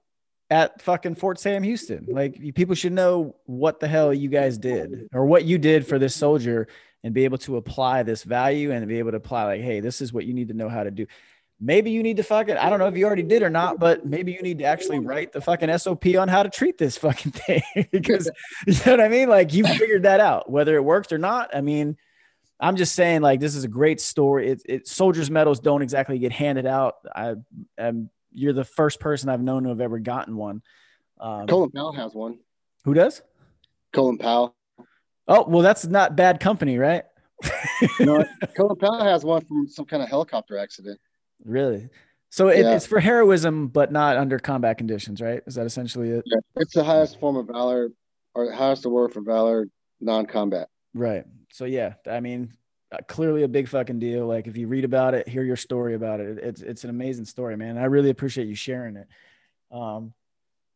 at 0.50 0.82
fucking 0.82 1.16
fort 1.16 1.40
sam 1.40 1.62
houston 1.62 2.06
like 2.10 2.40
people 2.56 2.74
should 2.74 2.94
know 2.94 3.36
what 3.46 3.80
the 3.80 3.88
hell 3.88 4.14
you 4.14 4.30
guys 4.30 4.58
did 4.58 5.10
or 5.14 5.26
what 5.26 5.44
you 5.44 5.58
did 5.58 5.86
for 5.86 6.00
this 6.00 6.16
soldier 6.16 6.68
and 7.04 7.14
be 7.14 7.24
able 7.24 7.38
to 7.38 7.58
apply 7.58 8.04
this 8.04 8.24
value 8.24 8.72
and 8.72 8.86
be 8.88 9.00
able 9.00 9.12
to 9.12 9.18
apply 9.18 9.46
like, 9.46 9.62
hey, 9.62 9.80
this 9.80 10.02
is 10.02 10.12
what 10.12 10.26
you 10.26 10.34
need 10.34 10.50
to 10.50 10.54
know 10.54 10.70
how 10.70 10.84
to 10.84 10.92
do. 10.92 11.08
Maybe 11.60 11.90
you 11.90 12.04
need 12.04 12.18
to 12.18 12.24
fucking, 12.24 12.58
I 12.58 12.70
don't 12.70 12.80
know 12.80 12.88
if 12.88 12.98
you 12.98 13.06
already 13.06 13.24
did 13.24 13.42
or 13.42 13.50
not, 13.50 13.80
but 13.80 14.06
maybe 14.06 14.32
you 14.32 14.42
need 14.42 14.60
to 14.60 14.66
actually 14.66 15.00
write 15.00 15.32
the 15.32 15.42
fucking 15.42 15.76
SOP 15.78 16.06
on 16.18 16.28
how 16.28 16.44
to 16.44 16.50
treat 16.50 16.78
this 16.78 16.98
fucking 16.98 17.32
thing 17.48 17.62
because 17.92 18.30
you 18.68 18.74
know 18.86 18.92
what 18.92 19.02
I 19.02 19.08
mean? 19.08 19.30
Like 19.30 19.54
you 19.54 19.66
figured 19.66 20.04
that 20.04 20.20
out, 20.20 20.52
whether 20.52 20.76
it 20.76 20.84
worked 20.84 21.14
or 21.14 21.18
not. 21.18 21.56
I 21.56 21.62
mean, 21.62 21.98
I'm 22.60 22.76
just 22.76 22.94
saying, 22.94 23.22
like, 23.22 23.40
this 23.40 23.56
is 23.56 23.64
a 23.64 23.68
great 23.70 24.02
story. 24.02 24.50
It, 24.50 24.62
it 24.66 24.88
soldiers 24.88 25.32
medals 25.32 25.60
don't 25.60 25.84
exactly 25.84 26.20
get 26.20 26.32
handed 26.32 26.66
out. 26.66 26.96
I 27.16 27.36
am, 27.78 28.10
you're 28.38 28.54
the 28.54 28.64
first 28.64 29.00
person 29.00 29.30
I've 29.30 29.42
known 29.42 29.64
to 29.64 29.70
have 29.70 29.82
ever 29.82 30.00
gotten 30.00 30.38
one. 30.38 30.62
Um, 31.20 31.48
Colin 31.48 31.72
Powell 31.72 31.92
has 31.94 32.14
one. 32.14 32.38
Who 32.86 32.94
does? 32.94 33.22
Colin 33.94 34.18
Powell. 34.18 34.56
Oh, 35.28 35.46
well, 35.48 35.64
that's 35.64 35.86
not 35.86 36.16
bad 36.16 36.40
company, 36.40 36.78
right? 36.78 37.04
no, 38.00 38.24
Colin 38.56 38.78
Powell 38.78 39.04
has 39.04 39.26
one 39.26 39.44
from 39.44 39.68
some 39.68 39.86
kind 39.86 40.04
of 40.04 40.10
helicopter 40.10 40.58
accident. 40.58 41.00
Really? 41.44 41.90
So 42.30 42.50
it, 42.50 42.60
yeah. 42.60 42.76
it's 42.76 42.86
for 42.86 43.00
heroism, 43.00 43.68
but 43.68 43.92
not 43.92 44.18
under 44.18 44.38
combat 44.38 44.78
conditions, 44.78 45.22
right? 45.22 45.42
Is 45.48 45.56
that 45.56 45.66
essentially 45.66 46.12
it? 46.12 46.24
Yeah, 46.26 46.38
it's 46.58 46.74
the 46.74 46.84
highest 46.84 47.20
form 47.20 47.38
of 47.38 47.48
valor, 47.48 47.90
or 48.36 48.52
highest 48.52 48.86
award 48.86 49.14
for 49.14 49.22
valor, 49.22 49.68
non-combat. 50.00 50.68
Right. 50.94 51.26
So 51.52 51.66
yeah, 51.66 51.94
I 52.10 52.20
mean, 52.20 52.54
clearly 53.08 53.44
a 53.44 53.48
big 53.48 53.68
fucking 53.68 54.00
deal. 54.00 54.26
Like 54.28 54.48
if 54.48 54.58
you 54.58 54.68
read 54.68 54.86
about 54.86 55.14
it, 55.14 55.28
hear 55.28 55.44
your 55.44 55.56
story 55.56 55.94
about 55.94 56.20
it. 56.20 56.38
It's 56.38 56.62
it's 56.62 56.84
an 56.84 56.90
amazing 56.90 57.26
story, 57.26 57.58
man. 57.58 57.78
I 57.78 57.86
really 57.86 58.10
appreciate 58.10 58.48
you 58.48 58.56
sharing 58.56 58.96
it. 58.96 59.08
Um, 59.72 60.14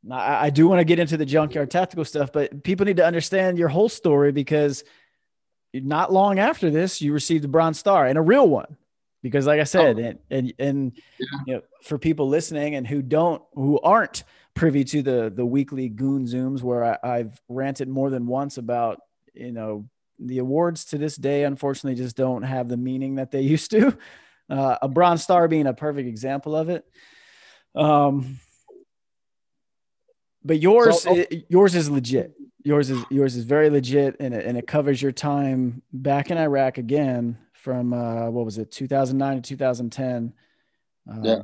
I, 0.10 0.48
I 0.48 0.50
do 0.50 0.68
want 0.68 0.80
to 0.80 0.86
get 0.86 1.00
into 1.00 1.18
the 1.18 1.26
junkyard 1.26 1.70
tactical 1.72 2.06
stuff, 2.06 2.32
but 2.32 2.64
people 2.64 2.86
need 2.86 2.98
to 2.98 3.06
understand 3.06 3.58
your 3.58 3.70
whole 3.70 3.90
story 3.90 4.32
because 4.32 4.84
not 5.74 6.12
long 6.12 6.40
after 6.40 6.70
this, 6.70 7.02
you 7.02 7.14
received 7.14 7.46
a 7.46 7.48
Bronze 7.48 7.80
Star 7.80 8.06
and 8.06 8.18
a 8.18 8.22
real 8.22 8.48
one. 8.48 8.78
Because, 9.24 9.46
like 9.46 9.60
I 9.62 9.66
said, 9.66 10.00
oh. 10.00 10.04
and 10.04 10.20
and, 10.32 10.54
and 10.58 10.92
yeah. 11.20 11.28
you 11.46 11.54
know, 11.54 11.62
for 11.84 12.00
people 12.00 12.28
listening 12.28 12.74
and 12.74 12.88
who 12.88 13.04
don't, 13.04 13.44
who 13.54 13.80
aren't 13.80 14.24
privy 14.56 14.84
to 14.86 15.04
the 15.04 15.32
the 15.34 15.46
weekly 15.46 15.90
Goon 15.90 16.26
Zooms, 16.26 16.64
where 16.64 16.84
I, 16.84 16.98
I've 17.18 17.40
ranted 17.48 17.88
more 17.88 18.10
than 18.10 18.26
once 18.26 18.58
about, 18.58 19.00
you 19.36 19.52
know, 19.52 19.88
the 20.22 20.38
awards 20.38 20.86
to 20.86 20.98
this 20.98 21.16
day, 21.16 21.44
unfortunately, 21.44 22.02
just 22.02 22.16
don't 22.16 22.44
have 22.44 22.70
the 22.70 22.78
meaning 22.78 23.16
that 23.16 23.32
they 23.32 23.42
used 23.56 23.72
to. 23.72 23.98
Uh, 24.50 24.78
a 24.82 24.88
Bronze 24.88 25.24
Star 25.24 25.48
being 25.48 25.68
a 25.68 25.74
perfect 25.74 26.08
example 26.08 26.56
of 26.56 26.70
it. 26.70 26.86
Um, 27.74 28.40
but 30.44 30.60
yours, 30.60 31.04
so, 31.04 31.18
oh. 31.18 31.26
yours 31.50 31.76
is 31.76 31.90
legit. 31.90 32.34
Yours 32.64 32.90
is 32.90 33.04
yours 33.10 33.36
is 33.36 33.44
very 33.44 33.70
legit, 33.70 34.18
and 34.20 34.34
it, 34.34 34.46
and 34.46 34.58
it 34.58 34.68
covers 34.68 35.02
your 35.02 35.12
time 35.12 35.82
back 35.94 36.30
in 36.30 36.38
Iraq 36.38 36.78
again 36.78 37.38
from 37.54 37.94
uh, 37.94 38.30
what 38.30 38.46
was 38.46 38.58
it, 38.58 38.72
2009 38.72 39.42
to 39.42 39.50
2010. 39.50 40.34
Uh, 41.10 41.16
yeah, 41.24 41.36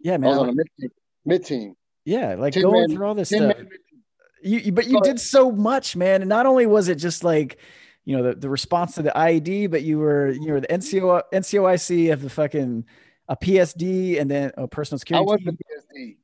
yeah, 0.00 0.16
man. 0.16 0.28
I 0.28 0.32
was 0.32 0.38
on 0.38 0.48
a 0.48 0.52
MiTT 0.52 0.66
team. 0.80 0.90
MiTT 1.28 1.46
team. 1.46 1.74
Yeah, 2.04 2.34
like 2.34 2.54
going 2.54 2.94
through 2.94 3.06
all 3.06 3.14
this 3.14 3.28
stuff. 3.28 3.56
You, 4.42 4.72
but 4.72 4.86
you 4.88 5.00
did 5.02 5.20
so 5.20 5.52
much, 5.52 5.94
man. 5.94 6.22
And 6.22 6.28
not 6.28 6.46
only 6.46 6.66
was 6.66 6.88
it 6.88 6.96
just 6.96 7.22
like, 7.22 7.58
you 8.04 8.16
know, 8.16 8.22
the, 8.22 8.34
the 8.34 8.48
response 8.48 8.96
to 8.96 9.02
the 9.02 9.12
IED, 9.14 9.70
but 9.70 9.82
you 9.82 9.98
were 9.98 10.30
you 10.30 10.52
were 10.52 10.60
the 10.60 10.68
NCO 10.68 11.22
NCOIC 11.32 12.12
of 12.12 12.22
the 12.22 12.30
fucking 12.30 12.84
a 13.28 13.36
PSD 13.36 14.20
and 14.20 14.30
then 14.30 14.52
a 14.56 14.66
personal 14.66 14.98
security. 14.98 15.22
I 15.22 15.32
was 15.32 15.40
the 15.44 15.52
PSD. 15.52 16.16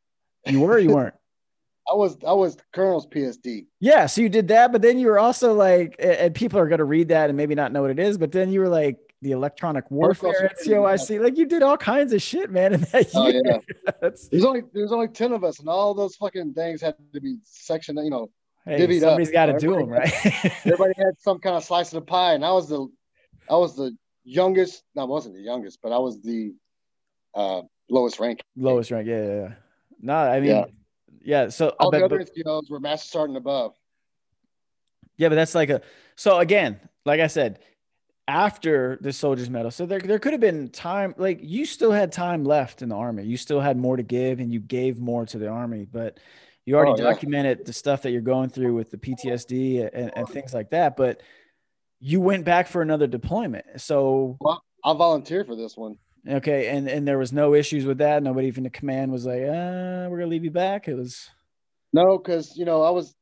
You 0.46 0.60
were, 0.60 0.78
you 0.78 0.94
weren't. 0.94 1.14
I 1.90 1.94
was 1.94 2.18
I 2.26 2.32
was 2.32 2.56
the 2.56 2.62
Colonel's 2.72 3.06
PSD. 3.06 3.66
Yeah, 3.80 4.06
so 4.06 4.20
you 4.20 4.28
did 4.28 4.48
that, 4.48 4.72
but 4.72 4.82
then 4.82 4.98
you 4.98 5.06
were 5.06 5.18
also 5.18 5.54
like, 5.54 5.96
and 5.98 6.34
people 6.34 6.58
are 6.58 6.68
going 6.68 6.78
to 6.78 6.84
read 6.84 7.08
that 7.08 7.30
and 7.30 7.36
maybe 7.36 7.54
not 7.54 7.72
know 7.72 7.82
what 7.82 7.90
it 7.90 7.98
is, 7.98 8.18
but 8.18 8.30
then 8.30 8.52
you 8.52 8.60
were 8.60 8.68
like 8.68 8.98
the 9.22 9.32
electronic 9.32 9.90
warfare 9.90 10.52
NCOIC. 10.66 10.68
COIC. 10.68 11.22
Like 11.22 11.38
you 11.38 11.46
did 11.46 11.62
all 11.62 11.76
kinds 11.76 12.12
of 12.12 12.20
shit, 12.20 12.50
man. 12.50 12.74
In 12.74 12.80
that 12.80 13.08
oh, 13.14 13.28
year. 13.28 13.42
yeah. 13.44 14.10
there's 14.30 14.44
only 14.44 14.62
there's 14.74 14.92
only 14.92 15.08
ten 15.08 15.32
of 15.32 15.44
us, 15.44 15.60
and 15.60 15.68
all 15.68 15.94
those 15.94 16.16
fucking 16.16 16.52
things 16.52 16.82
had 16.82 16.94
to 17.14 17.20
be 17.20 17.38
sectioned. 17.44 17.98
You 18.02 18.10
know, 18.10 18.30
hey, 18.68 18.86
divvied 18.86 19.00
somebody's 19.00 19.30
got 19.30 19.46
to 19.46 19.58
do 19.58 19.74
them, 19.74 19.88
right? 19.88 20.12
everybody 20.64 20.94
had 20.96 21.18
some 21.18 21.38
kind 21.38 21.56
of 21.56 21.64
slice 21.64 21.92
of 21.92 22.00
the 22.00 22.06
pie, 22.06 22.34
and 22.34 22.44
I 22.44 22.52
was 22.52 22.68
the 22.68 22.88
I 23.50 23.56
was 23.56 23.76
the 23.76 23.96
youngest. 24.24 24.82
No, 24.94 25.02
I 25.02 25.04
wasn't 25.06 25.34
the 25.34 25.42
youngest, 25.42 25.80
but 25.82 25.92
I 25.92 25.98
was 25.98 26.20
the 26.22 26.54
uh, 27.34 27.62
lowest 27.88 28.20
rank. 28.20 28.40
Lowest 28.56 28.90
rank, 28.90 29.08
yeah, 29.08 29.22
yeah. 29.22 29.34
yeah. 29.34 29.52
No, 30.00 30.14
I 30.14 30.40
mean. 30.40 30.50
Yeah 30.50 30.64
yeah. 31.28 31.48
So 31.50 31.74
all 31.78 31.90
but, 31.90 31.98
the 31.98 32.04
other 32.04 32.24
NCOs 32.24 32.70
were 32.70 32.80
master 32.80 33.08
sergeant 33.08 33.36
above. 33.36 33.74
Yeah, 35.16 35.28
but 35.28 35.34
that's 35.34 35.54
like 35.54 35.68
a 35.68 35.82
so 36.16 36.38
again, 36.38 36.80
like 37.04 37.20
I 37.20 37.26
said, 37.26 37.58
after 38.26 38.98
the 39.00 39.12
soldiers 39.12 39.50
medal, 39.50 39.70
so 39.70 39.84
there 39.84 40.00
there 40.00 40.18
could 40.18 40.32
have 40.32 40.40
been 40.40 40.70
time. 40.70 41.14
Like 41.18 41.40
you 41.42 41.66
still 41.66 41.92
had 41.92 42.12
time 42.12 42.44
left 42.44 42.80
in 42.82 42.88
the 42.88 42.94
army. 42.94 43.24
You 43.24 43.36
still 43.36 43.60
had 43.60 43.76
more 43.76 43.96
to 43.96 44.02
give, 44.02 44.40
and 44.40 44.50
you 44.52 44.60
gave 44.60 45.00
more 45.00 45.26
to 45.26 45.38
the 45.38 45.48
army. 45.48 45.86
But 45.90 46.18
you 46.68 46.76
already 46.76 47.00
oh, 47.00 47.04
documented 47.04 47.60
yeah. 47.60 47.64
the 47.64 47.72
stuff 47.72 48.02
that 48.02 48.10
you're 48.10 48.20
going 48.20 48.50
through 48.50 48.74
with 48.74 48.90
the 48.90 48.98
PTSD 48.98 49.88
and, 49.90 50.12
and 50.14 50.28
things 50.28 50.52
like 50.52 50.68
that. 50.68 50.98
But 50.98 51.22
you 51.98 52.20
went 52.20 52.44
back 52.44 52.68
for 52.68 52.82
another 52.82 53.06
deployment. 53.06 53.80
So 53.80 54.36
well, 54.38 54.62
I 54.84 54.92
volunteered 54.92 55.46
for 55.46 55.56
this 55.56 55.78
one. 55.78 55.96
Okay, 56.28 56.68
and 56.68 56.86
and 56.86 57.08
there 57.08 57.16
was 57.16 57.32
no 57.32 57.54
issues 57.54 57.86
with 57.86 57.98
that. 57.98 58.22
Nobody 58.22 58.50
from 58.50 58.64
the 58.64 58.70
command 58.70 59.10
was 59.10 59.24
like, 59.24 59.40
uh, 59.40 60.08
we're 60.10 60.18
gonna 60.18 60.26
leave 60.26 60.44
you 60.44 60.50
back. 60.50 60.88
It 60.88 60.94
was 60.94 61.30
no, 61.94 62.18
because 62.18 62.54
you 62.54 62.66
know 62.66 62.82
I 62.82 62.90
was 62.90 63.14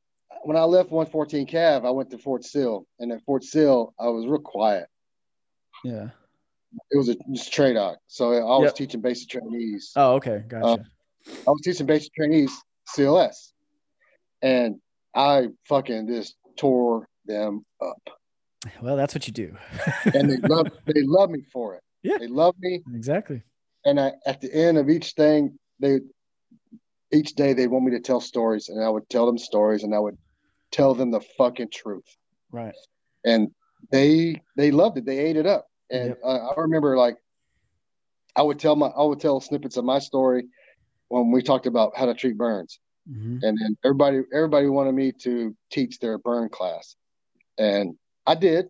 when 0.43 0.57
I 0.57 0.65
left 0.65 0.91
114 0.91 1.47
Cav, 1.47 1.87
I 1.87 1.91
went 1.91 2.11
to 2.11 2.19
Fort 2.19 2.45
Sill, 2.45 2.85
and 2.99 3.13
at 3.13 3.23
Fort 3.23 3.45
Sill, 3.45 3.95
I 3.97 4.09
was 4.09 4.27
real 4.27 4.41
quiet. 4.41 4.89
Yeah, 5.85 6.09
it 6.91 6.97
was 6.97 7.09
a 7.11 7.15
just 7.33 7.53
TRADOC, 7.53 7.95
so 8.09 8.33
I 8.33 8.59
was 8.59 8.65
yep. 8.65 8.75
teaching 8.75 9.03
basic 9.03 9.29
trainees. 9.29 9.93
Oh, 9.95 10.15
okay, 10.15 10.43
gotcha. 10.49 10.67
Uh, 10.67 11.33
I 11.47 11.51
was 11.51 11.61
teaching 11.63 11.87
basic 11.87 12.13
trainees 12.13 12.51
CLS, 12.95 13.53
and 14.43 14.77
I 15.15 15.49
fucking 15.69 16.09
just 16.09 16.37
tore 16.57 17.09
them 17.27 17.65
up. 17.81 18.11
Well, 18.83 18.97
that's 18.97 19.15
what 19.15 19.27
you 19.27 19.33
do. 19.33 19.57
and 20.15 20.31
they 20.31 20.37
love 20.49 20.69
they 20.87 21.03
love 21.03 21.31
me 21.31 21.43
for 21.53 21.75
it. 21.77 21.83
Yeah. 22.03 22.19
They 22.19 22.27
love 22.29 22.55
me. 22.61 22.83
Exactly. 22.95 23.43
And 23.85 24.01
I, 24.01 24.13
at 24.27 24.41
the 24.41 24.53
end 24.53 24.79
of 24.79 24.89
each 24.89 25.13
thing, 25.13 25.59
they 25.81 26.01
each 27.13 27.35
day 27.35 27.53
they 27.53 27.67
want 27.67 27.85
me 27.85 27.93
to 27.93 28.01
tell 28.01 28.21
stories, 28.21 28.69
and 28.69 28.83
I 28.83 28.89
would 28.89 29.09
tell 29.09 29.27
them 29.27 29.39
stories, 29.39 29.83
and 29.85 29.95
I 29.95 29.99
would 29.99 30.17
tell 30.73 30.95
them 30.95 31.11
the 31.11 31.21
fucking 31.39 31.69
truth. 31.73 32.05
Right. 32.51 32.75
And 33.25 33.51
they 33.91 34.41
they 34.57 34.71
loved 34.71 34.99
it. 34.99 35.07
They 35.07 35.19
ate 35.19 35.37
it 35.37 35.47
up. 35.47 35.67
And 35.91 36.11
yep. 36.11 36.19
I 36.25 36.53
remember 36.57 36.97
like 36.97 37.17
I 38.35 38.43
would 38.43 38.59
tell 38.59 38.77
my 38.77 38.89
I 38.89 39.03
would 39.03 39.21
tell 39.21 39.41
snippets 39.41 39.77
of 39.77 39.85
my 39.85 39.99
story 39.99 40.45
when 41.09 41.31
we 41.31 41.43
talked 41.43 41.67
about 41.67 41.97
how 41.97 42.07
to 42.07 42.15
treat 42.15 42.37
burns. 42.37 42.79
Mm-hmm. 43.11 43.39
And 43.43 43.59
then 43.59 43.77
everybody 43.85 44.23
everybody 44.33 44.67
wanted 44.67 44.93
me 44.93 45.13
to 45.23 45.57
teach 45.71 45.99
their 46.01 46.19
burn 46.19 46.49
class. 46.49 46.97
And 47.59 47.97
I 48.27 48.35
did 48.35 48.67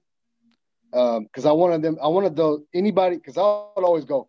because 0.90 1.44
um, 1.44 1.46
I 1.46 1.52
wanted 1.52 1.82
them. 1.82 1.98
I 2.02 2.08
wanted 2.08 2.36
those 2.36 2.60
anybody 2.74 3.16
because 3.16 3.38
I 3.38 3.42
would 3.42 3.84
always 3.84 4.04
go, 4.04 4.28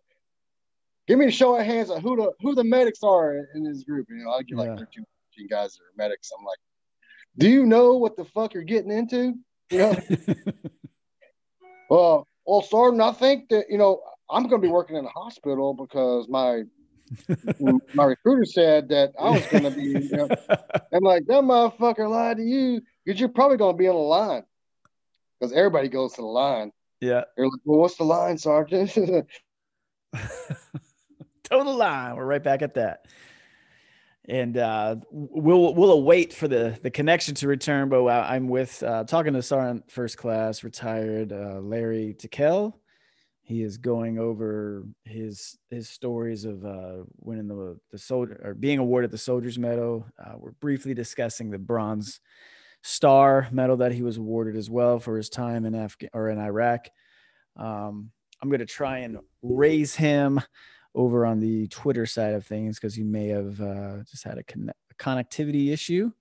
give 1.06 1.18
me 1.18 1.26
a 1.26 1.30
show 1.30 1.56
of 1.56 1.64
hands 1.64 1.90
of 1.90 2.02
who 2.02 2.16
the 2.16 2.32
who 2.40 2.54
the 2.54 2.64
medics 2.64 3.02
are 3.02 3.46
in 3.54 3.64
this 3.64 3.84
group. 3.84 4.06
You 4.08 4.24
know, 4.24 4.30
I 4.30 4.42
get 4.42 4.56
like 4.56 4.78
13, 4.78 5.04
guys 5.48 5.74
that 5.74 5.82
are 5.82 5.96
medics. 5.96 6.30
I'm 6.36 6.44
like, 6.44 6.58
do 7.36 7.48
you 7.48 7.66
know 7.66 7.96
what 7.96 8.16
the 8.16 8.24
fuck 8.24 8.54
you're 8.54 8.62
getting 8.62 8.90
into? 8.90 9.34
You 9.70 9.78
know. 9.78 9.96
well, 11.90 12.26
well, 12.46 12.62
Sergeant, 12.62 13.02
I 13.02 13.12
think 13.12 13.50
that 13.50 13.66
you 13.68 13.78
know 13.78 14.00
I'm 14.30 14.44
going 14.44 14.60
to 14.60 14.66
be 14.66 14.72
working 14.72 14.96
in 14.96 15.04
a 15.04 15.10
hospital 15.10 15.74
because 15.74 16.28
my 16.28 16.62
my 17.94 18.04
recruiter 18.04 18.44
said 18.44 18.88
that 18.90 19.12
I 19.18 19.30
was 19.30 19.46
going 19.46 19.64
to 19.64 19.70
be. 19.70 19.82
You 19.82 20.16
know, 20.16 20.28
I'm 20.92 21.02
like 21.02 21.26
that 21.26 21.42
motherfucker 21.42 22.08
lied 22.08 22.38
to 22.38 22.42
you 22.42 22.82
because 23.04 23.20
you're 23.20 23.28
probably 23.28 23.56
going 23.56 23.74
to 23.74 23.78
be 23.78 23.88
on 23.88 23.94
the 23.94 24.00
line 24.00 24.42
because 25.38 25.52
everybody 25.52 25.88
goes 25.88 26.14
to 26.14 26.22
the 26.22 26.26
line. 26.26 26.72
Yeah. 27.00 27.24
They're 27.36 27.46
like, 27.46 27.60
well, 27.64 27.80
what's 27.80 27.96
the 27.96 28.04
line, 28.04 28.38
Sergeant? 28.38 28.92
Total 31.44 31.74
line. 31.74 32.16
We're 32.16 32.24
right 32.26 32.42
back 32.42 32.62
at 32.62 32.74
that. 32.74 33.06
And 34.28 34.58
uh, 34.58 34.96
we'll 35.10 35.74
we'll 35.74 35.92
await 35.92 36.34
for 36.34 36.48
the 36.48 36.78
the 36.82 36.90
connection 36.90 37.34
to 37.36 37.48
return. 37.48 37.88
But 37.88 38.06
I'm 38.06 38.48
with 38.48 38.82
uh, 38.82 39.04
talking 39.04 39.32
to 39.32 39.40
Sergeant 39.40 39.90
First 39.90 40.18
Class 40.18 40.62
retired 40.62 41.32
uh, 41.32 41.60
Larry 41.62 42.14
Tickell. 42.18 42.78
He 43.48 43.62
is 43.62 43.78
going 43.78 44.18
over 44.18 44.84
his 45.04 45.56
his 45.70 45.88
stories 45.88 46.44
of 46.44 46.66
uh, 46.66 46.98
winning 47.16 47.48
the 47.48 47.78
the 47.90 47.96
soldier 47.98 48.38
or 48.44 48.52
being 48.52 48.78
awarded 48.78 49.10
the 49.10 49.16
Soldier's 49.16 49.58
Medal. 49.58 50.04
Uh, 50.22 50.34
we're 50.36 50.50
briefly 50.52 50.92
discussing 50.92 51.50
the 51.50 51.58
Bronze 51.58 52.20
Star 52.82 53.48
Medal 53.50 53.78
that 53.78 53.92
he 53.92 54.02
was 54.02 54.18
awarded 54.18 54.54
as 54.54 54.68
well 54.68 54.98
for 54.98 55.16
his 55.16 55.30
time 55.30 55.64
in 55.64 55.74
Afghan 55.74 56.10
or 56.12 56.28
in 56.28 56.38
Iraq. 56.38 56.90
Um, 57.56 58.10
I'm 58.42 58.50
going 58.50 58.60
to 58.60 58.66
try 58.66 58.98
and 58.98 59.18
raise 59.40 59.94
him 59.94 60.42
over 60.94 61.24
on 61.24 61.40
the 61.40 61.68
Twitter 61.68 62.04
side 62.04 62.34
of 62.34 62.46
things 62.46 62.78
because 62.78 62.94
he 62.94 63.02
may 63.02 63.28
have 63.28 63.58
uh, 63.62 64.02
just 64.04 64.24
had 64.24 64.36
a, 64.36 64.42
con- 64.42 64.70
a 64.90 64.94
connectivity 65.02 65.72
issue. 65.72 66.12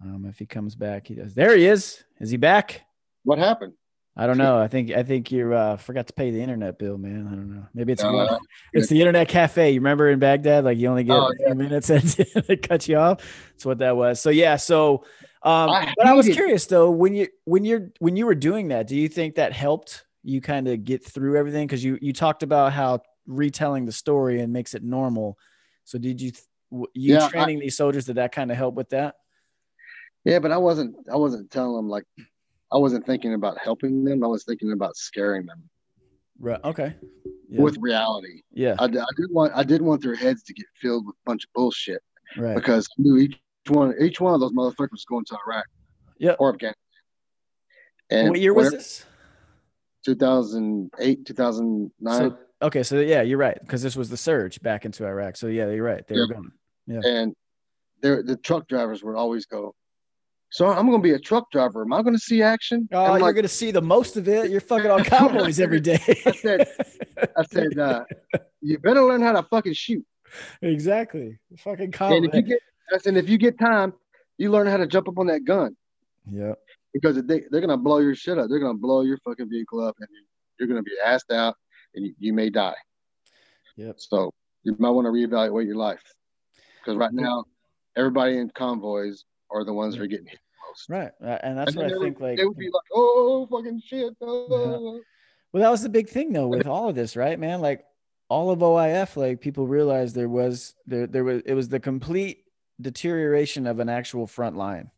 Um, 0.00 0.26
if 0.26 0.38
he 0.38 0.46
comes 0.46 0.76
back, 0.76 1.08
he 1.08 1.16
does. 1.16 1.34
There 1.34 1.56
he 1.56 1.66
is. 1.66 2.04
Is 2.20 2.30
he 2.30 2.36
back? 2.36 2.82
What 3.24 3.38
happened? 3.38 3.72
I 4.14 4.26
don't 4.26 4.36
know. 4.36 4.58
I 4.58 4.68
think 4.68 4.90
I 4.90 5.02
think 5.02 5.32
you 5.32 5.54
uh, 5.54 5.78
forgot 5.78 6.06
to 6.08 6.12
pay 6.12 6.30
the 6.30 6.40
internet 6.40 6.78
bill, 6.78 6.98
man. 6.98 7.26
I 7.26 7.30
don't 7.30 7.54
know. 7.54 7.66
Maybe 7.72 7.92
it's 7.92 8.04
uh, 8.04 8.38
it's 8.74 8.88
the 8.88 9.00
internet 9.00 9.28
cafe. 9.28 9.70
You 9.70 9.80
remember 9.80 10.10
in 10.10 10.18
Baghdad, 10.18 10.64
like 10.64 10.76
you 10.76 10.88
only 10.88 11.04
get 11.04 11.16
oh, 11.16 11.32
yeah. 11.40 11.54
minutes 11.54 11.88
and 11.90 12.02
they 12.02 12.56
cut 12.56 12.86
you 12.88 12.98
off. 12.98 13.20
That's 13.52 13.64
what 13.64 13.78
that 13.78 13.96
was. 13.96 14.20
So 14.20 14.28
yeah. 14.28 14.56
So, 14.56 15.04
um, 15.42 15.70
I 15.70 15.94
but 15.96 16.06
I 16.06 16.12
was 16.12 16.28
curious 16.28 16.66
though 16.66 16.90
when 16.90 17.14
you 17.14 17.28
when 17.44 17.64
you're 17.64 17.88
when 18.00 18.16
you 18.16 18.26
were 18.26 18.34
doing 18.34 18.68
that, 18.68 18.86
do 18.86 18.96
you 18.96 19.08
think 19.08 19.36
that 19.36 19.54
helped 19.54 20.04
you 20.22 20.42
kind 20.42 20.68
of 20.68 20.84
get 20.84 21.02
through 21.02 21.38
everything? 21.38 21.66
Because 21.66 21.82
you 21.82 21.98
you 22.02 22.12
talked 22.12 22.42
about 22.42 22.74
how 22.74 23.00
retelling 23.26 23.86
the 23.86 23.92
story 23.92 24.40
and 24.40 24.52
makes 24.52 24.74
it 24.74 24.82
normal. 24.82 25.38
So 25.84 25.96
did 25.98 26.20
you 26.20 26.32
you 26.70 27.14
yeah, 27.14 27.28
training 27.28 27.58
I, 27.58 27.60
these 27.60 27.78
soldiers 27.78 28.04
did 28.04 28.16
that 28.16 28.32
kind 28.32 28.50
of 28.50 28.58
help 28.58 28.74
with 28.74 28.90
that? 28.90 29.14
Yeah, 30.26 30.38
but 30.38 30.52
I 30.52 30.58
wasn't 30.58 30.96
I 31.10 31.16
wasn't 31.16 31.50
telling 31.50 31.76
them 31.76 31.88
like 31.88 32.04
I 32.72 32.78
wasn't 32.78 33.04
thinking 33.06 33.34
about 33.34 33.58
helping 33.58 34.04
them. 34.04 34.24
I 34.24 34.26
was 34.26 34.44
thinking 34.44 34.72
about 34.72 34.96
scaring 34.96 35.46
them. 35.46 35.62
Right. 36.38 36.60
Okay. 36.64 36.94
Yeah. 37.48 37.60
With 37.60 37.76
reality. 37.80 38.42
Yeah. 38.50 38.76
I, 38.78 38.84
I 38.84 38.88
did 38.88 39.30
want 39.30 39.52
I 39.54 39.62
did 39.62 39.82
want 39.82 40.02
their 40.02 40.14
heads 40.14 40.42
to 40.44 40.54
get 40.54 40.66
filled 40.80 41.06
with 41.06 41.14
a 41.14 41.24
bunch 41.26 41.44
of 41.44 41.52
bullshit. 41.54 42.02
Right. 42.36 42.54
Because 42.54 42.88
I 42.98 43.02
knew 43.02 43.18
each 43.18 43.38
one 43.68 43.94
each 44.00 44.20
one 44.20 44.34
of 44.34 44.40
those 44.40 44.52
motherfuckers 44.52 44.92
was 44.92 45.04
going 45.04 45.24
to 45.26 45.36
Iraq. 45.46 45.66
Yeah. 46.18 46.32
Or 46.38 46.50
Afghanistan. 46.50 46.74
And 48.10 48.30
what 48.30 48.40
year 48.40 48.54
was 48.54 48.70
this? 48.70 49.06
2008, 50.04 51.24
2009. 51.24 52.18
So, 52.18 52.38
okay, 52.60 52.82
so 52.82 52.98
yeah, 52.98 53.22
you're 53.22 53.38
right 53.38 53.58
because 53.60 53.82
this 53.82 53.96
was 53.96 54.10
the 54.10 54.16
surge 54.16 54.60
back 54.60 54.84
into 54.84 55.06
Iraq. 55.06 55.36
So 55.36 55.46
yeah, 55.46 55.70
you're 55.70 55.84
right. 55.84 56.06
They 56.06 56.16
yeah. 56.16 56.20
were 56.22 56.34
going. 56.34 56.52
Yeah. 56.86 57.00
And 57.04 57.34
the 58.02 58.36
truck 58.42 58.66
drivers 58.66 59.04
would 59.04 59.14
always 59.14 59.46
go, 59.46 59.74
so 60.52 60.68
I'm 60.68 60.86
going 60.86 60.98
to 60.98 61.02
be 61.02 61.14
a 61.14 61.18
truck 61.18 61.50
driver. 61.50 61.80
Am 61.80 61.94
I 61.94 62.02
going 62.02 62.14
to 62.14 62.20
see 62.20 62.42
action? 62.42 62.86
Oh, 62.92 63.12
you're 63.12 63.20
like, 63.20 63.34
going 63.34 63.42
to 63.42 63.48
see 63.48 63.70
the 63.70 63.80
most 63.80 64.18
of 64.18 64.28
it. 64.28 64.50
You're 64.50 64.60
fucking 64.60 64.90
on 64.90 65.02
cowboys 65.02 65.58
every 65.58 65.80
day. 65.80 65.98
I 66.26 66.32
said, 66.32 66.68
I 67.34 67.42
said, 67.50 67.78
uh, 67.78 68.04
you 68.60 68.78
better 68.78 69.02
learn 69.02 69.22
how 69.22 69.32
to 69.32 69.42
fucking 69.44 69.72
shoot. 69.72 70.04
Exactly, 70.60 71.38
fucking 71.58 71.92
cowboy. 71.92 72.16
And 72.16 72.26
if 72.26 72.34
you 72.34 72.42
get, 72.42 72.60
if 72.90 73.28
you 73.30 73.38
get 73.38 73.58
time, 73.58 73.94
you 74.36 74.50
learn 74.50 74.66
how 74.66 74.76
to 74.76 74.86
jump 74.86 75.08
up 75.08 75.18
on 75.18 75.26
that 75.28 75.44
gun. 75.44 75.74
Yeah. 76.30 76.52
Because 76.92 77.16
they 77.24 77.44
they're 77.50 77.62
gonna 77.62 77.78
blow 77.78 77.98
your 77.98 78.14
shit 78.14 78.38
up. 78.38 78.50
They're 78.50 78.58
gonna 78.58 78.78
blow 78.78 79.00
your 79.02 79.16
fucking 79.24 79.48
vehicle 79.48 79.82
up, 79.82 79.96
and 79.98 80.08
you're 80.58 80.68
gonna 80.68 80.82
be 80.82 80.92
assed 81.04 81.34
out, 81.34 81.54
and 81.94 82.06
you, 82.06 82.14
you 82.18 82.32
may 82.34 82.50
die. 82.50 82.76
Yep. 83.76 83.96
So 83.98 84.32
you 84.64 84.76
might 84.78 84.90
want 84.90 85.06
to 85.06 85.10
reevaluate 85.10 85.66
your 85.66 85.76
life, 85.76 86.02
because 86.78 86.98
right 86.98 87.12
now, 87.12 87.44
everybody 87.96 88.36
in 88.36 88.50
convoys 88.50 89.24
are 89.52 89.64
the 89.64 89.72
ones 89.72 89.94
that 89.94 90.02
are 90.02 90.06
getting 90.06 90.26
hit 90.26 90.38
most. 90.72 90.88
Right, 90.88 91.12
and 91.42 91.58
that's 91.58 91.74
and 91.74 91.76
what 91.76 91.86
I 91.86 91.98
think. 91.98 92.20
Would, 92.20 92.28
like 92.28 92.38
they 92.38 92.44
would 92.44 92.56
be 92.56 92.70
like, 92.72 92.82
"Oh, 92.92 93.46
fucking 93.50 93.82
shit!" 93.84 94.14
Oh. 94.20 95.00
Yeah. 95.52 95.58
Well, 95.60 95.62
that 95.64 95.70
was 95.70 95.82
the 95.82 95.90
big 95.90 96.08
thing 96.08 96.32
though 96.32 96.48
with 96.48 96.66
all 96.66 96.88
of 96.88 96.94
this, 96.94 97.14
right, 97.14 97.38
man? 97.38 97.60
Like 97.60 97.84
all 98.30 98.50
of 98.50 98.60
OIF, 98.60 99.16
like 99.16 99.42
people 99.42 99.66
realized 99.66 100.14
there 100.14 100.26
was 100.26 100.74
there 100.86 101.06
there 101.06 101.24
was 101.24 101.42
it 101.44 101.52
was 101.52 101.68
the 101.68 101.78
complete 101.78 102.44
deterioration 102.80 103.66
of 103.66 103.78
an 103.78 103.90
actual 103.90 104.26
front 104.26 104.56
line 104.56 104.90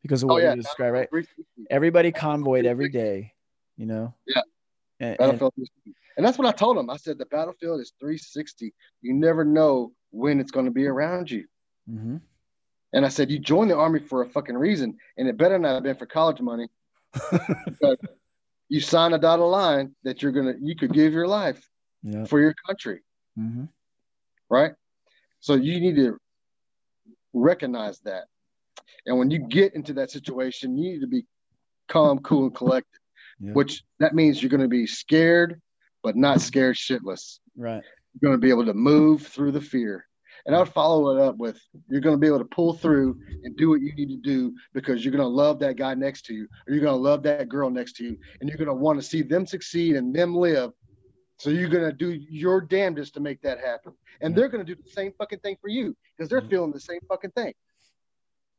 because 0.00 0.22
of 0.22 0.30
oh, 0.30 0.34
what 0.34 0.42
oh, 0.42 0.46
yeah. 0.46 0.54
you 0.54 0.62
described, 0.62 0.94
right? 1.12 1.26
Everybody 1.68 2.12
convoyed 2.12 2.64
every 2.64 2.88
day, 2.88 3.34
you 3.76 3.84
know. 3.84 4.14
Yeah. 4.26 4.40
And, 5.00 5.20
and, 5.20 5.52
and 6.16 6.26
that's 6.26 6.38
what 6.38 6.46
I 6.46 6.52
told 6.52 6.76
them. 6.76 6.90
I 6.90 6.96
said 6.96 7.18
the 7.18 7.26
battlefield 7.26 7.80
is 7.80 7.92
360. 8.00 8.74
You 9.02 9.14
never 9.14 9.44
know 9.44 9.92
when 10.10 10.40
it's 10.40 10.50
going 10.50 10.66
to 10.66 10.72
be 10.72 10.86
around 10.86 11.30
you. 11.30 11.44
Mm-hmm. 11.90 12.16
And 12.92 13.06
I 13.06 13.08
said, 13.08 13.30
you 13.30 13.38
joined 13.38 13.70
the 13.70 13.76
army 13.76 14.00
for 14.00 14.22
a 14.22 14.28
fucking 14.28 14.56
reason, 14.56 14.96
and 15.16 15.28
it 15.28 15.36
better 15.36 15.58
not 15.58 15.74
have 15.74 15.82
been 15.82 15.96
for 15.96 16.06
college 16.06 16.40
money. 16.40 16.68
you 18.68 18.80
sign 18.80 19.12
a 19.12 19.18
dotted 19.18 19.44
line 19.44 19.94
that 20.04 20.22
you're 20.22 20.32
gonna, 20.32 20.54
you 20.60 20.74
could 20.76 20.92
give 20.92 21.12
your 21.12 21.26
life 21.26 21.64
for 22.26 22.40
your 22.40 22.54
country, 22.66 23.00
mm-hmm. 23.38 23.64
right? 24.48 24.72
So 25.40 25.54
you 25.54 25.80
need 25.80 25.96
to 25.96 26.18
recognize 27.32 28.00
that, 28.00 28.24
and 29.06 29.18
when 29.18 29.30
you 29.30 29.38
get 29.38 29.74
into 29.74 29.94
that 29.94 30.10
situation, 30.10 30.76
you 30.76 30.92
need 30.92 31.00
to 31.00 31.06
be 31.06 31.26
calm, 31.88 32.18
cool, 32.20 32.44
and 32.44 32.54
collected. 32.54 33.00
Which 33.54 33.82
that 34.00 34.14
means 34.14 34.42
you're 34.42 34.50
going 34.50 34.60
to 34.60 34.68
be 34.68 34.86
scared, 34.86 35.62
but 36.02 36.14
not 36.14 36.42
scared 36.42 36.76
shitless. 36.76 37.38
Right. 37.56 37.82
You're 38.12 38.30
going 38.30 38.38
to 38.38 38.38
be 38.38 38.50
able 38.50 38.66
to 38.66 38.74
move 38.74 39.26
through 39.26 39.52
the 39.52 39.62
fear 39.62 40.06
and 40.46 40.54
I 40.54 40.58
would 40.58 40.68
follow 40.68 41.16
it 41.16 41.20
up 41.20 41.36
with 41.36 41.60
you're 41.88 42.00
going 42.00 42.14
to 42.14 42.20
be 42.20 42.26
able 42.26 42.38
to 42.38 42.44
pull 42.44 42.72
through 42.72 43.20
and 43.44 43.56
do 43.56 43.70
what 43.70 43.80
you 43.80 43.92
need 43.94 44.08
to 44.08 44.16
do 44.16 44.54
because 44.72 45.04
you're 45.04 45.12
going 45.12 45.22
to 45.22 45.28
love 45.28 45.58
that 45.60 45.76
guy 45.76 45.94
next 45.94 46.26
to 46.26 46.34
you, 46.34 46.48
or 46.66 46.74
you're 46.74 46.82
going 46.82 46.96
to 46.96 47.00
love 47.00 47.22
that 47.24 47.48
girl 47.48 47.70
next 47.70 47.96
to 47.96 48.04
you, 48.04 48.16
and 48.40 48.48
you're 48.48 48.58
going 48.58 48.68
to 48.68 48.74
want 48.74 48.98
to 48.98 49.06
see 49.06 49.22
them 49.22 49.46
succeed 49.46 49.96
and 49.96 50.14
them 50.14 50.34
live. 50.34 50.72
So 51.38 51.48
you're 51.48 51.70
going 51.70 51.84
to 51.84 51.92
do 51.92 52.10
your 52.10 52.60
damnedest 52.60 53.14
to 53.14 53.20
make 53.20 53.40
that 53.42 53.58
happen. 53.60 53.94
And 54.20 54.36
they're 54.36 54.48
going 54.48 54.64
to 54.64 54.74
do 54.74 54.80
the 54.80 54.90
same 54.90 55.12
fucking 55.16 55.38
thing 55.38 55.56
for 55.60 55.68
you 55.68 55.96
because 56.16 56.28
they're 56.28 56.42
mm-hmm. 56.42 56.50
feeling 56.50 56.72
the 56.72 56.80
same 56.80 57.00
fucking 57.08 57.30
thing. 57.30 57.54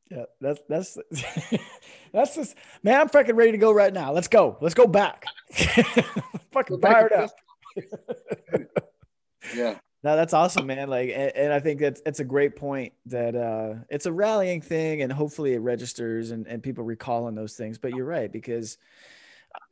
Yeah, 0.10 0.24
that's 0.42 0.60
that's 0.68 0.98
that's 2.12 2.36
just 2.36 2.56
man. 2.84 3.00
I'm 3.00 3.08
fucking 3.08 3.36
ready 3.36 3.54
to 3.54 3.58
go 3.58 3.72
right 3.72 3.94
now. 3.94 4.12
Let's 4.12 4.28
go. 4.28 4.58
Let's 4.60 4.76
go 4.76 4.86
back. 4.86 5.24
fucking 6.52 6.82
fired 6.82 7.14
up. 7.14 7.30
yeah. 9.56 9.78
No, 10.04 10.16
that's 10.16 10.34
awesome, 10.34 10.66
man. 10.66 10.90
Like, 10.90 11.10
and, 11.10 11.32
and, 11.36 11.54
I 11.54 11.60
think 11.60 11.80
that's 11.80 12.02
it's 12.06 12.20
a 12.20 12.24
great 12.24 12.56
point 12.56 12.94
that 13.06 13.36
uh, 13.36 13.84
it's 13.90 14.08
a 14.08 14.12
rallying 14.12 14.62
thing, 14.62 15.04
and 15.04 15.14
hopefully 15.14 15.54
it 15.54 15.60
registers 15.60 16.32
and, 16.32 16.48
and 16.48 16.64
people 16.64 16.84
recalling 16.84 17.36
those 17.36 17.54
things. 17.54 17.78
But 17.78 17.94
you're 17.94 18.06
right 18.06 18.32
because, 18.32 18.78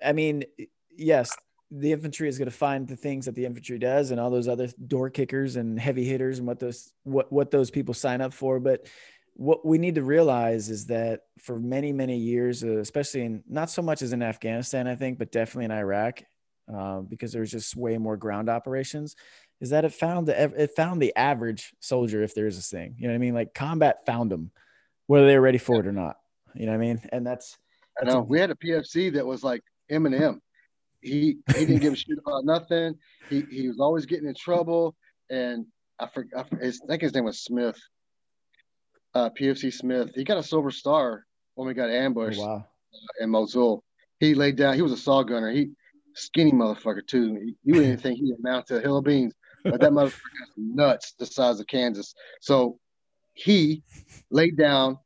I 0.04 0.14
mean, 0.14 0.44
yes, 0.96 1.36
the 1.72 1.92
infantry 1.92 2.30
is 2.30 2.38
going 2.38 2.50
to 2.50 2.56
find 2.56 2.88
the 2.88 2.96
things 2.96 3.26
that 3.26 3.34
the 3.34 3.46
infantry 3.46 3.80
does, 3.80 4.12
and 4.12 4.20
all 4.20 4.30
those 4.30 4.48
other 4.48 4.70
door 4.86 5.10
kickers 5.10 5.56
and 5.56 5.80
heavy 5.80 6.06
hitters, 6.06 6.38
and 6.38 6.48
what 6.48 6.60
those 6.60 6.94
what 7.04 7.32
what 7.32 7.50
those 7.50 7.72
people 7.72 7.96
sign 7.96 8.22
up 8.22 8.34
for. 8.34 8.60
But 8.60 8.86
what 9.34 9.66
we 9.66 9.80
need 9.80 9.96
to 9.96 10.04
realize 10.04 10.70
is 10.70 10.86
that 10.88 11.22
for 11.40 11.60
many 11.60 11.92
many 11.92 12.18
years, 12.18 12.64
uh, 12.64 12.78
especially 12.78 13.22
in 13.22 13.44
not 13.50 13.72
so 13.72 13.82
much 13.82 14.04
as 14.04 14.14
in 14.14 14.22
Afghanistan, 14.22 14.88
I 14.88 14.96
think, 14.96 15.18
but 15.18 15.32
definitely 15.32 15.66
in 15.66 15.72
Iraq, 15.72 16.22
uh, 16.72 17.00
because 17.00 17.32
there's 17.32 17.50
just 17.50 17.76
way 17.76 17.98
more 17.98 18.16
ground 18.16 18.48
operations 18.48 19.16
is 19.62 19.72
that 19.72 19.86
it 19.86 19.94
found 19.94 20.28
the 20.28 20.42
it 20.62 20.72
found 20.76 21.02
the 21.02 21.16
average 21.16 21.74
soldier 21.80 22.24
if 22.24 22.34
there 22.34 22.48
is 22.48 22.58
a 22.58 22.62
thing. 22.62 22.96
You 22.98 23.08
know 23.08 23.14
what 23.14 23.16
I 23.16 23.20
mean? 23.20 23.34
Like 23.34 23.54
combat 23.54 24.06
found 24.06 24.32
them, 24.32 24.52
whether 25.08 25.28
they 25.28 25.36
were 25.36 25.44
ready 25.44 25.58
for 25.58 25.80
it 25.80 25.88
or 25.88 25.92
not. 25.92 26.18
You 26.56 26.66
know 26.66 26.72
what 26.72 26.80
I 26.80 26.86
mean? 26.86 27.02
And 27.12 27.26
that's, 27.26 27.58
that's 28.00 28.14
I 28.14 28.14
know 28.14 28.22
a, 28.22 28.24
we 28.24 28.40
had 28.40 28.52
a 28.52 28.56
PFC 28.56 29.14
that 29.14 29.26
was 29.26 29.44
like 29.44 29.62
Eminem. 29.92 30.40
He 31.02 31.38
he 31.48 31.66
didn't 31.66 31.80
give 31.80 31.94
a 31.94 31.96
shit 31.96 32.18
about 32.26 32.46
nothing. 32.46 32.96
He 33.30 33.42
he 33.52 33.68
was 33.68 33.80
always 33.80 34.06
getting 34.06 34.28
in 34.28 34.36
trouble. 34.36 34.96
And 35.30 35.66
I 36.00 36.08
forgot 36.08 36.48
I 36.54 36.72
think 36.88 37.02
his 37.02 37.14
name 37.14 37.26
was 37.26 37.40
Smith. 37.40 37.80
Uh, 39.14 39.30
PFC 39.30 39.74
Smith. 39.74 40.12
He 40.16 40.24
got 40.24 40.38
a 40.38 40.44
silver 40.44 40.72
star 40.72 41.26
when 41.56 41.68
we 41.68 41.74
got 41.74 41.90
ambushed 41.90 42.40
oh, 42.40 42.46
wow. 42.46 42.66
in 43.20 43.30
Mosul. 43.30 43.84
He 44.20 44.36
laid 44.36 44.56
down. 44.56 44.76
He 44.76 44.82
was 44.82 44.92
a 44.92 44.98
SAW 44.98 45.24
gunner. 45.24 45.50
He 45.50 45.72
skinny 46.14 46.52
motherfucker 46.52 47.06
too. 47.06 47.54
You 47.64 47.76
wouldn't 47.76 48.02
think 48.02 48.20
he'd 48.20 48.36
amount 48.40 48.68
to 48.68 48.78
a 48.78 48.82
hill 48.82 48.98
of 48.98 49.06
beans 49.06 49.34
but 49.64 49.80
that 49.82 49.92
motherfucker 49.92 50.20
nuts 50.58 51.14
the 51.20 51.26
size 51.26 51.60
of 51.60 51.68
Kansas. 51.68 52.14
So 52.42 52.80
he 53.34 53.84
laid 54.30 54.58
down, 54.58 54.98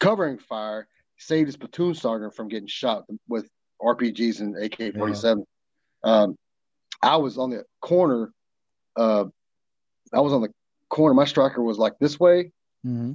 covering 0.00 0.38
fire, 0.38 0.88
saved 1.18 1.48
his 1.48 1.56
platoon 1.56 1.94
sergeant 1.94 2.34
from 2.34 2.48
getting 2.48 2.68
shot 2.68 3.04
with 3.28 3.48
RPGs 3.80 4.40
and 4.40 4.56
AK 4.56 4.94
47. 4.94 5.44
Yeah. 6.04 6.12
Um, 6.12 6.36
I 7.02 7.16
was 7.16 7.38
on 7.38 7.50
the 7.50 7.64
corner. 7.80 8.32
Uh, 8.96 9.24
I 10.12 10.20
was 10.20 10.32
on 10.32 10.42
the 10.42 10.52
corner. 10.88 11.14
My 11.14 11.24
Stryker 11.24 11.62
was 11.62 11.78
like 11.78 11.98
this 11.98 12.18
way, 12.20 12.52
mm-hmm. 12.86 13.12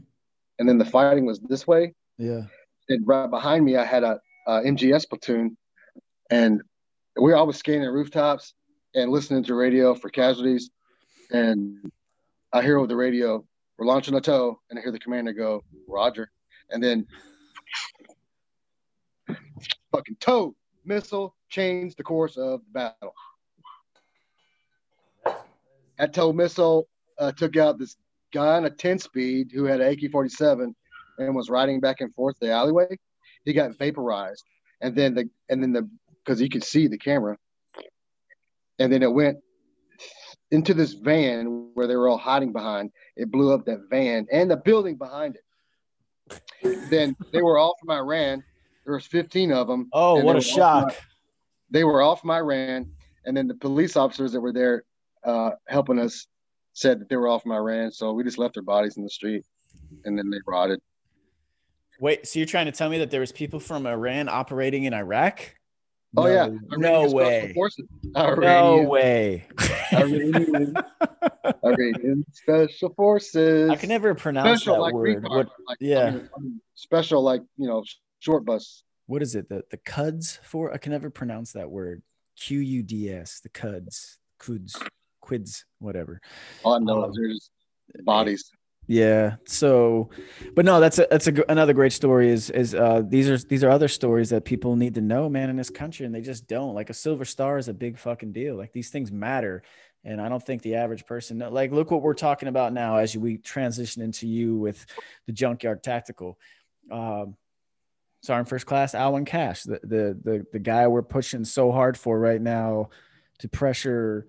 and 0.59 0.69
then 0.69 0.77
the 0.77 0.85
fighting 0.85 1.25
was 1.25 1.39
this 1.39 1.67
way. 1.67 1.93
Yeah. 2.17 2.41
And 2.89 3.05
right 3.05 3.29
behind 3.29 3.63
me, 3.63 3.75
I 3.75 3.85
had 3.85 4.03
a, 4.03 4.19
a 4.47 4.61
MGS 4.61 5.07
platoon, 5.09 5.57
and 6.29 6.61
we 7.15 7.31
were 7.31 7.35
always 7.35 7.57
scanning 7.57 7.89
rooftops 7.89 8.53
and 8.95 9.11
listening 9.11 9.43
to 9.43 9.55
radio 9.55 9.93
for 9.95 10.09
casualties. 10.09 10.69
And 11.31 11.91
I 12.53 12.61
hear 12.61 12.77
over 12.77 12.87
the 12.87 12.95
radio, 12.95 13.45
we're 13.77 13.85
launching 13.85 14.15
a 14.15 14.21
TOW, 14.21 14.59
and 14.69 14.79
I 14.79 14.81
hear 14.81 14.91
the 14.91 14.99
commander 14.99 15.33
go, 15.33 15.63
Roger. 15.87 16.31
And 16.69 16.83
then 16.83 17.05
fucking 19.91 20.17
TOW 20.19 20.55
missile 20.85 21.35
changed 21.49 21.97
the 21.97 22.03
course 22.03 22.37
of 22.37 22.61
the 22.61 22.71
battle. 22.71 23.13
That 25.97 26.13
TOW 26.13 26.31
missile 26.31 26.87
uh, 27.19 27.31
took 27.31 27.57
out 27.57 27.77
this 27.77 27.97
guy 28.33 28.57
on 28.57 28.65
a 28.65 28.69
10 28.69 28.99
speed 28.99 29.51
who 29.53 29.65
had 29.65 29.81
an 29.81 29.91
AK 29.91 30.11
47 30.11 30.75
and 31.17 31.35
was 31.35 31.49
riding 31.49 31.79
back 31.79 32.01
and 32.01 32.13
forth 32.13 32.37
the 32.39 32.51
alleyway. 32.51 32.97
He 33.45 33.53
got 33.53 33.77
vaporized. 33.77 34.43
And 34.81 34.95
then 34.95 35.15
the, 35.15 35.29
and 35.49 35.61
then 35.61 35.73
the, 35.73 35.89
because 36.23 36.41
you 36.41 36.49
could 36.49 36.63
see 36.63 36.87
the 36.87 36.97
camera. 36.97 37.37
And 38.79 38.91
then 38.91 39.03
it 39.03 39.11
went 39.11 39.37
into 40.51 40.73
this 40.73 40.93
van 40.93 41.71
where 41.73 41.87
they 41.87 41.95
were 41.95 42.07
all 42.07 42.17
hiding 42.17 42.53
behind. 42.53 42.91
It 43.15 43.31
blew 43.31 43.53
up 43.53 43.65
that 43.65 43.87
van 43.89 44.27
and 44.31 44.49
the 44.49 44.57
building 44.57 44.97
behind 44.97 45.35
it. 45.35 46.41
then 46.89 47.15
they 47.31 47.41
were 47.41 47.57
all 47.57 47.75
from 47.79 47.91
Iran. 47.91 48.43
There 48.85 48.93
was 48.93 49.05
15 49.05 49.51
of 49.51 49.67
them. 49.67 49.89
Oh, 49.93 50.23
what 50.23 50.37
a 50.37 50.41
shock! 50.41 50.95
they 51.69 51.83
were 51.83 52.01
all 52.01 52.15
from 52.15 52.31
Iran, 52.31 52.89
and 53.25 53.35
then 53.35 53.47
the 53.47 53.55
police 53.55 53.97
officers 53.97 54.31
that 54.31 54.39
were 54.39 54.53
there 54.53 54.83
uh, 55.23 55.51
helping 55.67 55.99
us 55.99 56.27
said 56.73 57.01
that 57.01 57.09
they 57.09 57.17
were 57.17 57.27
all 57.27 57.39
from 57.39 57.51
Iran. 57.51 57.91
So 57.91 58.13
we 58.13 58.23
just 58.23 58.37
left 58.37 58.53
their 58.53 58.63
bodies 58.63 58.97
in 58.97 59.03
the 59.03 59.09
street, 59.09 59.43
and 60.05 60.17
then 60.17 60.29
they 60.29 60.37
rotted. 60.47 60.79
Wait, 61.99 62.27
so 62.27 62.39
you're 62.39 62.45
trying 62.45 62.67
to 62.67 62.71
tell 62.71 62.89
me 62.89 62.99
that 62.99 63.09
there 63.09 63.19
was 63.19 63.31
people 63.31 63.59
from 63.59 63.87
Iran 63.87 64.29
operating 64.29 64.83
in 64.83 64.93
Iraq? 64.93 65.55
Oh 66.17 66.23
no, 66.23 66.29
yeah, 66.29 66.47
no 66.77 67.11
way. 67.11 67.53
No 68.15 68.81
way. 68.89 69.45
Iranian, 69.93 70.73
Iranian 71.63 72.25
special 72.33 72.93
forces. 72.95 73.69
I 73.69 73.75
can 73.75 73.89
never 73.89 74.15
pronounce 74.15 74.61
special, 74.61 74.75
that 74.75 74.81
like 74.81 74.93
word. 74.93 75.23
retard, 75.23 75.29
What, 75.29 75.47
like, 75.67 75.77
yeah. 75.79 76.07
I 76.07 76.11
mean, 76.11 76.29
I 76.35 76.39
mean, 76.41 76.61
special 76.75 77.21
like 77.21 77.41
you 77.57 77.67
know 77.67 77.83
short 78.19 78.45
bus. 78.45 78.83
what 79.05 79.21
is 79.21 79.35
it? 79.35 79.47
The 79.49 79.63
the 79.69 79.77
cuds 79.77 80.39
for? 80.43 80.73
I 80.73 80.77
can 80.77 80.91
never 80.91 81.09
pronounce 81.09 81.53
that 81.53 81.69
word. 81.69 82.01
Q 82.39 82.59
U 82.59 82.83
D 82.83 83.11
S. 83.11 83.39
The 83.41 83.49
cuds, 83.49 84.17
cuds, 84.39 84.75
quids, 85.21 85.65
whatever. 85.79 86.19
All 86.63 86.73
I 86.73 86.79
know 86.79 87.03
Um, 87.03 87.11
is 87.11 87.49
they're 87.93 88.03
bodies. 88.03 88.51
Yeah. 88.87 89.35
So, 89.45 90.09
but 90.55 90.63
no, 90.63 90.79
that's 90.79 90.97
a 90.97 91.07
that's 91.11 91.27
a, 91.27 91.33
another 91.49 91.73
great 91.73 91.91
story. 91.91 92.29
Is 92.29 92.49
is 92.49 92.73
uh 92.73 93.03
these 93.05 93.29
are 93.29 93.37
these 93.37 93.63
are 93.63 93.69
other 93.69 93.89
stories 93.89 94.29
that 94.29 94.45
people 94.45 94.77
need 94.77 94.95
to 94.95 95.01
know, 95.01 95.27
man, 95.29 95.49
in 95.49 95.57
this 95.57 95.69
country, 95.69 96.05
and 96.05 96.15
they 96.15 96.21
just 96.21 96.47
don't. 96.47 96.73
Like 96.73 96.89
a 96.89 96.93
silver 96.93 97.25
star 97.25 97.57
is 97.57 97.67
a 97.67 97.73
big 97.73 97.97
fucking 97.97 98.31
deal. 98.31 98.55
Like 98.55 98.71
these 98.71 98.89
things 98.89 99.11
matter, 99.11 99.63
and 100.05 100.21
I 100.21 100.29
don't 100.29 100.43
think 100.43 100.61
the 100.61 100.75
average 100.75 101.05
person. 101.05 101.39
Like, 101.39 101.73
look 101.73 101.91
what 101.91 102.01
we're 102.01 102.13
talking 102.13 102.47
about 102.47 102.71
now 102.71 102.97
as 102.97 103.15
we 103.17 103.37
transition 103.37 104.01
into 104.01 104.25
you 104.25 104.57
with 104.57 104.85
the 105.25 105.33
junkyard 105.33 105.83
tactical. 105.83 106.39
Um, 106.89 107.35
Sergeant 108.21 108.47
First 108.47 108.65
Class 108.65 108.95
Alwyn 108.95 109.25
Cashe, 109.25 109.63
the 109.63 109.79
the 109.83 110.17
the 110.23 110.45
the 110.53 110.59
guy 110.59 110.87
we're 110.87 111.01
pushing 111.01 111.43
so 111.43 111.73
hard 111.73 111.97
for 111.97 112.17
right 112.17 112.41
now 112.41 112.89
to 113.39 113.49
pressure 113.49 114.27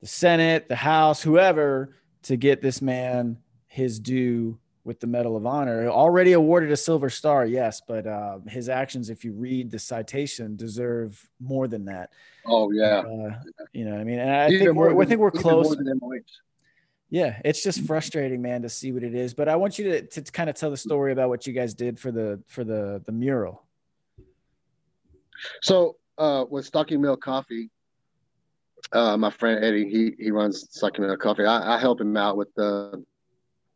the 0.00 0.06
Senate, 0.06 0.66
the 0.68 0.76
House, 0.76 1.22
whoever 1.22 1.94
to 2.22 2.36
get 2.38 2.62
this 2.62 2.80
man 2.80 3.36
his 3.68 3.98
due 4.00 4.58
with 4.84 5.00
the 5.00 5.06
Medal 5.06 5.36
of 5.36 5.44
Honor. 5.46 5.86
Already 5.88 6.32
awarded 6.32 6.70
a 6.72 6.76
Silver 6.76 7.10
Star, 7.10 7.44
yes, 7.44 7.80
but 7.86 8.06
uh, 8.06 8.38
his 8.48 8.68
actions, 8.70 9.10
if 9.10 9.22
you 9.24 9.32
read 9.32 9.70
the 9.70 9.78
citation, 9.78 10.56
deserve 10.56 11.28
more 11.40 11.68
than 11.68 11.84
that. 11.84 12.10
Oh 12.46 12.70
yeah, 12.72 13.00
Uh, 13.00 13.38
you 13.72 13.84
know 13.84 13.92
what 13.92 14.00
I 14.00 14.04
mean? 14.04 14.18
And 14.18 14.30
I 14.30 14.48
Even 14.48 14.58
think 14.66 14.76
we're, 14.76 14.90
more 14.92 15.02
I 15.02 15.06
think 15.06 15.20
we're 15.20 15.30
than- 15.30 15.42
close. 15.42 15.76
Yeah, 17.10 17.40
it's 17.44 17.62
just 17.62 17.86
frustrating, 17.86 18.42
man, 18.42 18.62
to 18.62 18.68
see 18.68 18.92
what 18.92 19.02
it 19.02 19.14
is. 19.14 19.32
But 19.32 19.48
I 19.48 19.56
want 19.56 19.78
you 19.78 19.84
to, 19.92 20.02
to 20.06 20.22
kind 20.32 20.50
of 20.50 20.56
tell 20.56 20.70
the 20.70 20.76
story 20.76 21.12
about 21.12 21.30
what 21.30 21.46
you 21.46 21.54
guys 21.54 21.72
did 21.74 21.98
for 21.98 22.10
the 22.10 22.42
for 22.48 22.64
the 22.64 23.02
the 23.06 23.12
mural. 23.12 23.62
So 25.62 25.96
uh, 26.18 26.44
with 26.50 26.66
Stocking 26.66 27.00
Mill 27.00 27.16
Coffee, 27.16 27.70
uh, 28.92 29.16
my 29.16 29.30
friend 29.30 29.64
Eddie, 29.64 29.88
he 29.88 30.22
he 30.22 30.30
runs 30.30 30.66
Stocking 30.70 31.04
Mill 31.06 31.16
Coffee. 31.16 31.44
I, 31.46 31.76
I 31.76 31.78
help 31.78 32.00
him 32.00 32.16
out 32.16 32.36
with 32.36 32.52
the 32.54 33.02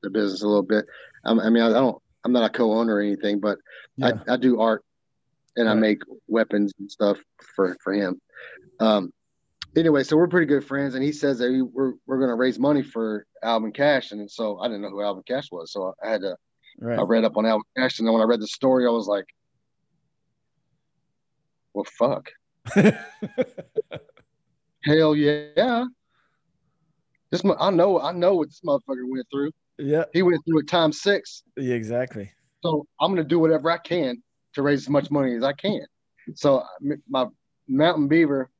the 0.03 0.11
business 0.11 0.43
a 0.43 0.47
little 0.47 0.63
bit. 0.63 0.85
Um, 1.25 1.41
I 1.41 1.51
mean, 1.51 1.63
I, 1.63 1.69
I 1.69 1.73
don't. 1.73 2.01
I'm 2.25 2.33
not 2.33 2.45
a 2.45 2.51
co-owner 2.51 2.95
or 2.95 3.01
anything, 3.01 3.41
but 3.41 3.59
Yeah. 3.97 4.13
I, 4.29 4.35
I 4.35 4.37
do 4.37 4.61
art 4.61 4.85
and 5.57 5.69
I 5.69 5.75
make 5.75 6.03
weapons 6.29 6.73
and 6.79 6.91
stuff 6.91 7.19
for 7.57 7.77
for 7.83 7.93
him. 7.93 8.21
Um, 8.81 9.13
anyway, 9.77 10.05
so 10.05 10.17
we're 10.17 10.29
pretty 10.29 10.47
good 10.47 10.65
friends, 10.65 10.95
and 10.95 11.03
he 11.03 11.13
says 11.13 11.39
that 11.39 11.51
we, 11.51 11.63
we're 11.63 11.95
we're 12.07 12.21
gonna 12.21 12.37
raise 12.37 12.59
money 12.59 12.83
for 12.83 13.27
Alvin 13.43 13.73
Cashe, 13.73 14.13
and 14.13 14.31
so 14.31 14.59
I 14.61 14.69
didn't 14.69 14.83
know 14.83 14.91
who 14.91 15.03
Alvin 15.03 15.25
Cashe 15.29 15.51
was, 15.51 15.73
so 15.73 15.95
I 16.03 16.11
had 16.11 16.21
to 16.23 16.37
Right. 16.81 16.99
I 16.99 17.03
read 17.03 17.25
up 17.25 17.37
on 17.37 17.45
Alvin 17.45 17.65
Cashe, 17.77 17.99
and 17.99 18.09
then 18.09 18.15
when 18.15 18.23
I 18.23 18.27
read 18.27 18.41
the 18.41 18.47
story, 18.47 18.87
I 18.87 18.91
was 18.91 19.07
like, 19.07 19.27
"Well, 21.75 21.85
fuck, 21.99 22.31
hell 24.85 25.15
yeah!" 25.15 25.85
This 27.31 27.43
I 27.61 27.71
know, 27.71 28.01
I 28.01 28.13
know 28.13 28.35
what 28.35 28.49
this 28.49 28.63
motherfucker 28.65 29.07
went 29.07 29.27
through. 29.31 29.53
Yeah. 29.83 30.05
He 30.13 30.23
went 30.23 30.45
through 30.45 30.61
it 30.61 30.69
times 30.69 31.03
six. 31.03 31.43
Yeah. 31.57 31.75
Exactly. 31.75 32.31
So 32.63 32.87
I'm 33.01 33.11
gonna 33.11 33.25
do 33.25 33.39
whatever 33.39 33.71
I 33.71 33.79
can 33.79 34.23
to 34.55 34.63
raise 34.63 34.83
as 34.83 34.89
much 34.89 35.11
money 35.11 35.35
as 35.35 35.43
I 35.43 35.53
can. 35.53 35.85
So 36.35 36.63
my 37.09 37.27
Mountain 37.69 38.09
Beaver 38.09 38.51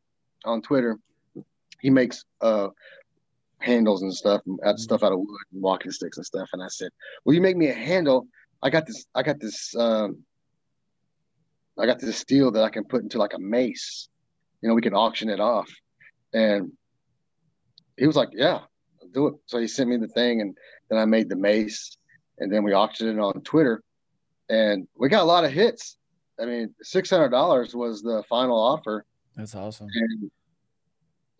on 0.45 0.63
Twitter, 0.63 0.99
he 1.81 1.91
makes 1.91 2.25
uh 2.41 2.69
handles 3.59 4.03
and 4.03 4.13
stuff, 4.13 4.43
out 4.65 4.79
stuff 4.79 5.05
out 5.05 5.13
of 5.13 5.19
wood 5.19 5.41
and 5.53 5.63
walking 5.63 5.93
sticks 5.93 6.17
and 6.17 6.27
stuff. 6.27 6.49
And 6.53 6.63
I 6.63 6.69
said, 6.69 6.91
"Will 7.25 7.35
you 7.35 7.41
make 7.41 7.57
me 7.57 7.69
a 7.69 7.75
handle? 7.75 8.27
I 8.63 8.71
got 8.71 8.87
this. 8.87 9.07
I 9.15 9.23
got 9.23 9.39
this. 9.41 9.75
Um, 9.77 10.25
I 11.79 11.87
got 11.87 12.01
this 12.01 12.17
steel 12.17 12.51
that 12.53 12.65
I 12.65 12.71
can 12.71 12.85
put 12.85 13.03
into 13.03 13.19
like 13.19 13.35
a 13.35 13.39
mace. 13.39 14.09
You 14.61 14.69
know, 14.69 14.75
we 14.75 14.83
can 14.83 14.95
auction 14.95 15.29
it 15.29 15.41
off." 15.41 15.71
And 16.35 16.73
he 17.97 18.07
was 18.07 18.17
like, 18.17 18.31
"Yeah, 18.33 18.63
do 19.13 19.27
it." 19.29 19.35
So 19.47 19.59
he 19.59 19.67
sent 19.69 19.89
me 19.91 19.97
the 19.97 20.09
thing, 20.09 20.41
and 20.41 20.57
then 20.89 20.99
I 20.99 21.05
made 21.05 21.29
the 21.29 21.37
mace, 21.37 21.97
and 22.39 22.53
then 22.53 22.63
we 22.65 22.73
auctioned 22.75 23.11
it 23.11 23.21
on 23.21 23.41
Twitter, 23.43 23.83
and 24.49 24.87
we 24.97 25.09
got 25.09 25.23
a 25.23 25.25
lot 25.25 25.45
of 25.45 25.53
hits. 25.53 25.97
I 26.41 26.47
mean, 26.47 26.75
six 26.83 27.11
hundred 27.11 27.29
dollars 27.31 27.75
was 27.75 28.03
the 28.03 28.23
final 28.29 28.59
offer, 28.59 29.05
That's 29.37 29.55
awesome. 29.55 29.89
and 29.95 30.31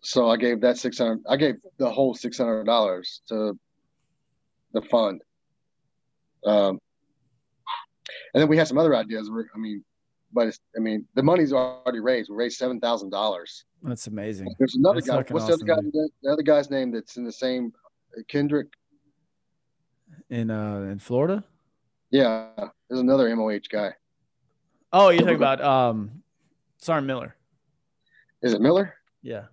so 0.01 0.29
I 0.29 0.37
gave 0.37 0.61
that 0.61 0.77
six 0.77 0.97
hundred. 0.97 1.21
I 1.27 1.35
gave 1.37 1.55
the 1.77 1.89
whole 1.89 2.13
six 2.13 2.37
hundred 2.37 2.65
dollars 2.65 3.21
to 3.29 3.57
the 4.73 4.81
fund. 4.83 5.21
Um, 6.45 6.79
and 8.33 8.41
then 8.41 8.47
we 8.49 8.57
had 8.57 8.67
some 8.67 8.77
other 8.77 8.95
ideas. 8.95 9.29
Where, 9.29 9.47
I 9.55 9.57
mean, 9.57 9.83
but 10.33 10.47
it's, 10.47 10.59
I 10.75 10.79
mean, 10.79 11.05
the 11.15 11.23
money's 11.23 11.53
already 11.53 11.99
raised. 11.99 12.29
We 12.29 12.35
raised 12.35 12.57
seven 12.57 12.79
thousand 12.79 13.09
dollars. 13.09 13.65
That's 13.81 14.07
amazing. 14.07 14.53
There's 14.59 14.75
another 14.75 15.01
That's 15.01 15.07
guy. 15.29 15.33
What's 15.33 15.47
the 15.47 15.53
other 15.53 15.65
guy? 15.65 15.73
awesome, 15.73 15.91
The 16.23 16.31
other 16.31 16.41
guy's 16.41 16.69
name 16.69 16.91
that's 16.91 17.17
in 17.17 17.23
the 17.23 17.31
same 17.31 17.73
Kendrick. 18.27 18.67
In 20.29 20.49
uh 20.49 20.87
in 20.91 20.99
Florida. 20.99 21.43
Yeah, 22.11 22.49
there's 22.89 23.01
another 23.01 23.33
MOH 23.35 23.59
guy. 23.71 23.93
Oh, 24.91 25.09
you're 25.09 25.21
talking 25.21 25.35
about 25.35 25.59
um, 25.61 26.21
Sergeant 26.77 27.07
Miller. 27.07 27.35
Is 28.43 28.53
it 28.53 28.61
Miller? 28.61 28.93
Yeah. 29.23 29.45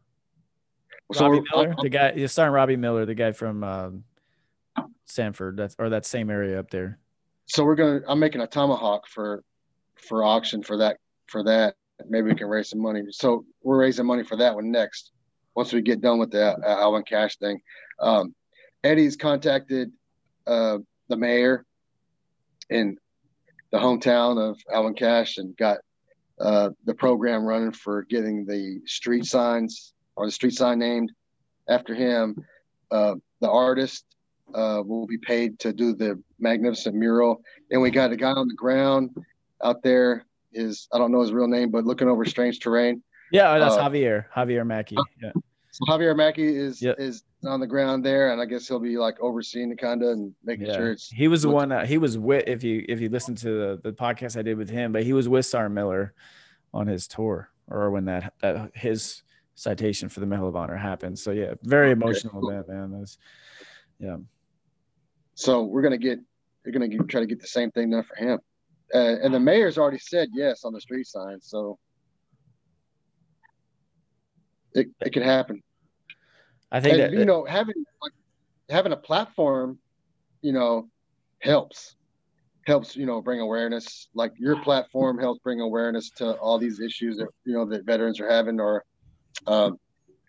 So 1.15 1.27
Robbie 1.27 1.43
Miller, 1.53 1.75
the 1.81 1.89
guy, 1.89 2.13
you're 2.15 2.29
starring 2.29 2.53
Robbie 2.53 2.77
Miller, 2.77 3.07
the 3.07 3.15
guy 3.15 3.33
from 3.33 3.65
um, 3.65 4.05
Sanford, 5.07 5.57
that's 5.57 5.75
or 5.79 5.89
that 5.89 6.05
same 6.05 6.29
area 6.31 6.61
up 6.61 6.71
there. 6.71 6.99
so 7.47 7.65
we're 7.65 7.75
gonna 7.75 8.01
i'm 8.07 8.21
making 8.21 8.41
a 8.43 8.47
tomahawk 8.47 9.09
for 9.09 9.43
for 10.09 10.25
auction 10.25 10.63
for 10.63 10.77
that 10.79 10.99
for 11.27 11.43
that. 11.45 11.75
Maybe 12.09 12.29
we 12.29 12.35
can 12.35 12.47
raise 12.47 12.71
some 12.71 12.81
money. 12.81 13.03
So 13.11 13.45
we're 13.63 13.79
raising 13.79 14.07
money 14.07 14.25
for 14.25 14.37
that 14.37 14.55
one 14.55 14.71
next 14.71 15.13
once 15.55 15.73
we 15.73 15.83
get 15.83 16.01
done 16.01 16.19
with 16.19 16.31
the 16.31 16.57
uh, 16.57 16.81
alvin 16.81 17.03
cashe 17.03 17.39
thing. 17.39 17.61
Um, 18.01 18.35
eddie's 18.83 19.17
contacted 19.17 19.93
uh, 20.47 20.79
the 21.09 21.17
mayor 21.17 21.67
in 22.71 22.97
the 23.71 23.79
hometown 23.79 24.39
of 24.39 24.59
alvin 24.73 24.95
cashe 24.95 25.39
and 25.39 25.57
got 25.57 25.79
uh, 26.41 26.71
the 26.87 26.95
program 26.95 27.45
running 27.45 27.73
for 27.73 28.05
getting 28.05 28.47
the 28.47 28.81
street 28.87 29.27
signs 29.27 29.93
or 30.17 30.27
the 30.27 30.33
street 30.33 30.55
sign 30.55 30.79
named 30.79 31.13
after 31.69 31.95
him. 31.95 32.37
Uh, 32.91 33.15
the 33.41 33.51
artist 33.51 34.05
uh, 34.55 34.83
will 34.85 35.07
be 35.07 35.19
paid 35.19 35.59
to 35.61 35.73
do 35.73 35.95
the 35.95 36.21
magnificent 36.39 36.95
mural. 36.95 37.43
And 37.71 37.81
we 37.81 37.91
got 37.91 38.13
a 38.13 38.17
guy 38.17 38.33
on 38.33 38.49
the 38.49 38.55
ground 38.55 39.11
out 39.65 39.83
there. 39.83 40.25
His 40.53 40.89
I 40.93 40.99
don't 40.99 41.13
know 41.13 41.21
his 41.21 41.33
real 41.33 41.47
name, 41.49 41.71
but 41.71 41.85
looking 41.85 42.09
over 42.09 42.25
strange 42.25 42.59
terrain. 42.61 43.03
Yeah, 43.33 43.53
oh, 43.55 43.61
that's 43.61 43.77
Uh, 43.77 43.89
Javier, 43.89 44.25
Javier 44.35 44.67
Mackey. 44.67 44.97
Yeah. 45.23 45.31
So 45.71 45.85
Javier 45.87 46.17
Mackey 46.17 46.57
is 46.57 46.83
Yep. 46.83 46.97
is 46.99 47.23
on 47.45 47.61
the 47.61 47.67
ground 47.67 48.05
there, 48.05 48.33
and 48.33 48.41
I 48.41 48.45
guess 48.45 48.67
he'll 48.67 48.81
be 48.81 48.99
like 48.99 49.21
overseeing 49.21 49.71
it 49.71 49.79
kind 49.79 50.03
of 50.03 50.09
and 50.11 50.35
making 50.43 50.67
Yeah. 50.67 50.77
sure 50.77 50.91
it's. 50.91 51.09
He 51.09 51.29
was 51.29 51.43
the 51.43 51.51
one 51.51 51.69
that 51.69 51.87
he 51.87 51.97
was 51.99 52.19
with 52.19 52.49
if 52.49 52.65
you 52.65 52.85
if 52.89 53.01
you 53.01 53.09
listen 53.09 53.37
to 53.37 53.47
the, 53.49 53.81
the 53.85 53.93
podcast 53.93 54.37
I 54.37 54.43
did 54.43 54.59
with 54.59 54.69
him, 54.69 54.91
but 54.91 55.05
he 55.05 55.13
was 55.13 55.29
with 55.29 55.47
Sergeant 55.47 55.75
Miller 55.77 56.13
on 56.75 56.89
his 56.89 57.07
tour 57.07 57.51
or 57.69 57.91
when 57.93 58.07
that 58.07 58.35
that 58.43 58.73
his 58.75 59.23
citation 59.55 60.09
for 60.09 60.19
the 60.19 60.27
Medal 60.27 60.49
of 60.49 60.57
Honor 60.57 60.77
happened. 60.77 61.17
So 61.19 61.31
yeah, 61.31 61.55
very 61.63 61.93
emotional 61.93 62.41
cool. 62.41 62.51
event, 62.51 62.69
man. 62.69 62.99
That's 62.99 63.19
yeah. 64.01 64.17
So 65.35 65.63
we're 65.63 65.83
gonna 65.83 65.99
get 65.99 66.19
we're 66.65 66.73
gonna 66.73 66.89
get, 66.89 67.09
try 67.09 67.21
to 67.21 67.27
get 67.27 67.41
the 67.41 67.47
same 67.47 67.71
thing 67.71 67.91
done 67.91 68.03
for 68.03 68.17
him, 68.17 68.41
uh, 68.95 69.17
and 69.23 69.33
the 69.35 69.41
mayor's 69.41 69.79
already 69.79 69.99
said 69.99 70.29
yes 70.33 70.65
on 70.65 70.73
the 70.73 70.81
street 70.81 71.07
sign, 71.07 71.41
so 71.41 71.79
it 74.75 74.89
it 75.01 75.13
could 75.13 75.23
happen. 75.23 75.63
I 76.73 76.81
think 76.81 76.95
and, 76.95 77.03
that 77.03 77.19
you 77.19 77.25
know 77.25 77.45
having 77.45 77.75
like 78.03 78.13
having 78.69 78.93
a 78.93 78.97
platform, 78.97 79.79
you 80.43 80.53
know, 80.53 80.89
helps 81.41 81.97
helps 82.67 82.97
you 82.97 83.07
know 83.07 83.21
bring 83.21 83.41
awareness. 83.41 84.09
Like 84.15 84.33
your 84.37 84.61
platform 84.63 85.19
helps 85.19 85.41
bring 85.43 85.61
awareness 85.61 86.11
to 86.17 86.35
all 86.35 86.59
these 86.59 86.81
issues 86.81 87.17
that 87.19 87.29
you 87.45 87.55
know 87.55 87.65
that 87.67 87.85
veterans 87.85 88.21
are 88.21 88.31
having, 88.31 88.61
or 88.61 88.85
um, 89.47 89.79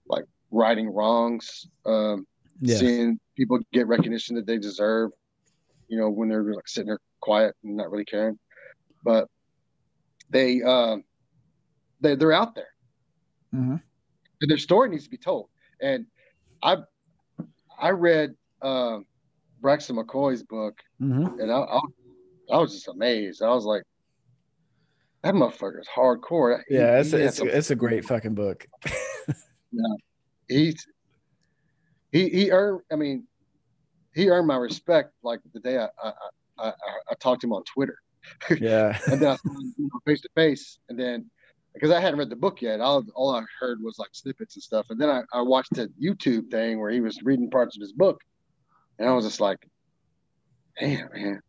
like 0.08 0.26
righting 0.52 0.90
wrongs, 0.90 1.68
um, 1.86 2.26
yeah. 2.60 2.78
seeing 2.78 3.20
people 3.36 3.60
get 3.72 3.88
recognition 3.88 4.36
that 4.36 4.46
they 4.46 4.58
deserve. 4.58 5.12
You 5.88 5.98
know, 5.98 6.10
when 6.10 6.30
they're 6.30 6.44
like 6.44 6.68
sitting 6.68 6.88
there 6.88 7.00
quiet 7.20 7.56
and 7.64 7.76
not 7.76 7.92
really 7.92 8.06
caring, 8.06 8.40
but 9.04 9.28
they 10.30 10.62
um, 10.62 11.04
they 12.00 12.16
they're 12.16 12.32
out 12.34 12.56
there, 12.56 12.70
Mhm. 13.54 13.82
and 14.42 14.50
their 14.52 14.58
story 14.58 14.90
needs 14.90 15.04
to 15.06 15.10
be 15.10 15.18
told. 15.18 15.50
And 15.82 16.06
I 16.64 16.78
I 17.80 17.90
read 17.92 18.36
um, 18.62 19.06
Braxton 19.60 19.96
McCoy's 19.98 20.44
book, 20.44 20.78
Mhm. 21.02 21.40
and 21.40 21.52
I, 21.52 21.58
I 21.60 21.80
I 22.52 22.58
was 22.58 22.74
just 22.74 22.88
amazed. 22.88 23.42
I 23.42 23.50
was 23.54 23.66
like, 23.66 23.84
that 25.24 25.34
motherfucker 25.34 25.80
is 25.80 25.88
hardcore. 25.96 26.62
He- 26.68 26.76
Yeah, 26.76 27.00
it's 27.00 27.12
he 27.12 27.18
a, 27.18 27.26
it's, 27.26 27.40
a, 27.40 27.46
it's 27.58 27.72
a 27.72 27.76
great 27.76 28.06
fucking 28.06 28.36
book. 28.36 28.68
he's 30.48 30.86
he 32.12 32.30
he 32.30 32.52
earned. 32.52 32.82
I 32.92 32.96
mean, 32.96 33.28
he 34.14 34.30
earned 34.30 34.48
my 34.48 34.58
respect. 34.58 35.14
Like 35.24 35.40
the 35.54 35.60
day 35.60 35.78
I, 35.78 35.88
I, 36.04 36.12
I, 36.60 36.70
I 37.10 37.16
talked 37.20 37.42
to 37.42 37.48
him 37.48 37.54
on 37.54 37.64
Twitter, 37.64 37.98
Yeah. 38.60 38.98
and 39.08 39.22
then 39.22 39.30
I 39.30 39.36
saw 39.36 39.50
him, 39.50 39.74
you 39.78 39.86
know, 39.86 40.00
face 40.06 40.22
to 40.22 40.30
face, 40.36 40.80
and 40.90 41.00
then 41.00 41.30
because 41.74 41.92
I 41.92 42.00
hadn't 42.00 42.20
read 42.20 42.30
the 42.30 42.36
book 42.36 42.62
yet, 42.62 42.82
all 42.82 43.04
all 43.16 43.36
I 43.36 43.44
heard 43.60 43.80
was 43.82 43.98
like 43.98 44.10
snippets 44.14 44.56
and 44.56 44.64
stuff, 44.64 44.88
and 44.90 45.00
then 45.00 45.10
I, 45.10 45.22
I 45.34 45.42
watched 45.42 45.78
a 45.78 45.90
YouTube 46.02 46.52
thing 46.52 46.80
where 46.80 46.92
he 46.92 47.02
was 47.02 47.22
reading 47.24 47.50
parts 47.50 47.76
of 47.78 47.82
his 47.82 47.94
book, 47.94 48.22
and 49.00 49.08
I 49.08 49.14
was 49.14 49.26
just 49.26 49.40
like, 49.40 49.60
damn 50.80 51.10
man. 51.14 51.42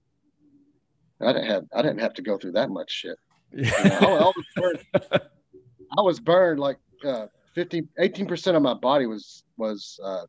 I 1.20 1.32
didn't 1.32 1.49
have 1.49 1.65
I 1.74 1.82
didn't 1.82 2.01
have 2.01 2.15
to 2.15 2.23
go 2.23 2.39
through 2.39 2.53
that 2.53 2.70
much 2.70 2.90
shit. 2.90 3.16
You 3.53 3.65
know, 3.65 3.70
I, 3.81 4.05
I 4.05 4.24
was 4.24 4.44
burned. 4.57 4.78
I 5.99 6.01
was 6.01 6.20
burned 6.20 6.59
like 6.59 6.78
uh, 7.05 7.27
50, 7.55 7.82
18% 8.01 8.57
of 8.57 8.62
my 8.62 8.74
body 8.74 9.07
was 9.07 9.44
was 9.57 10.01
uh, 10.03 10.23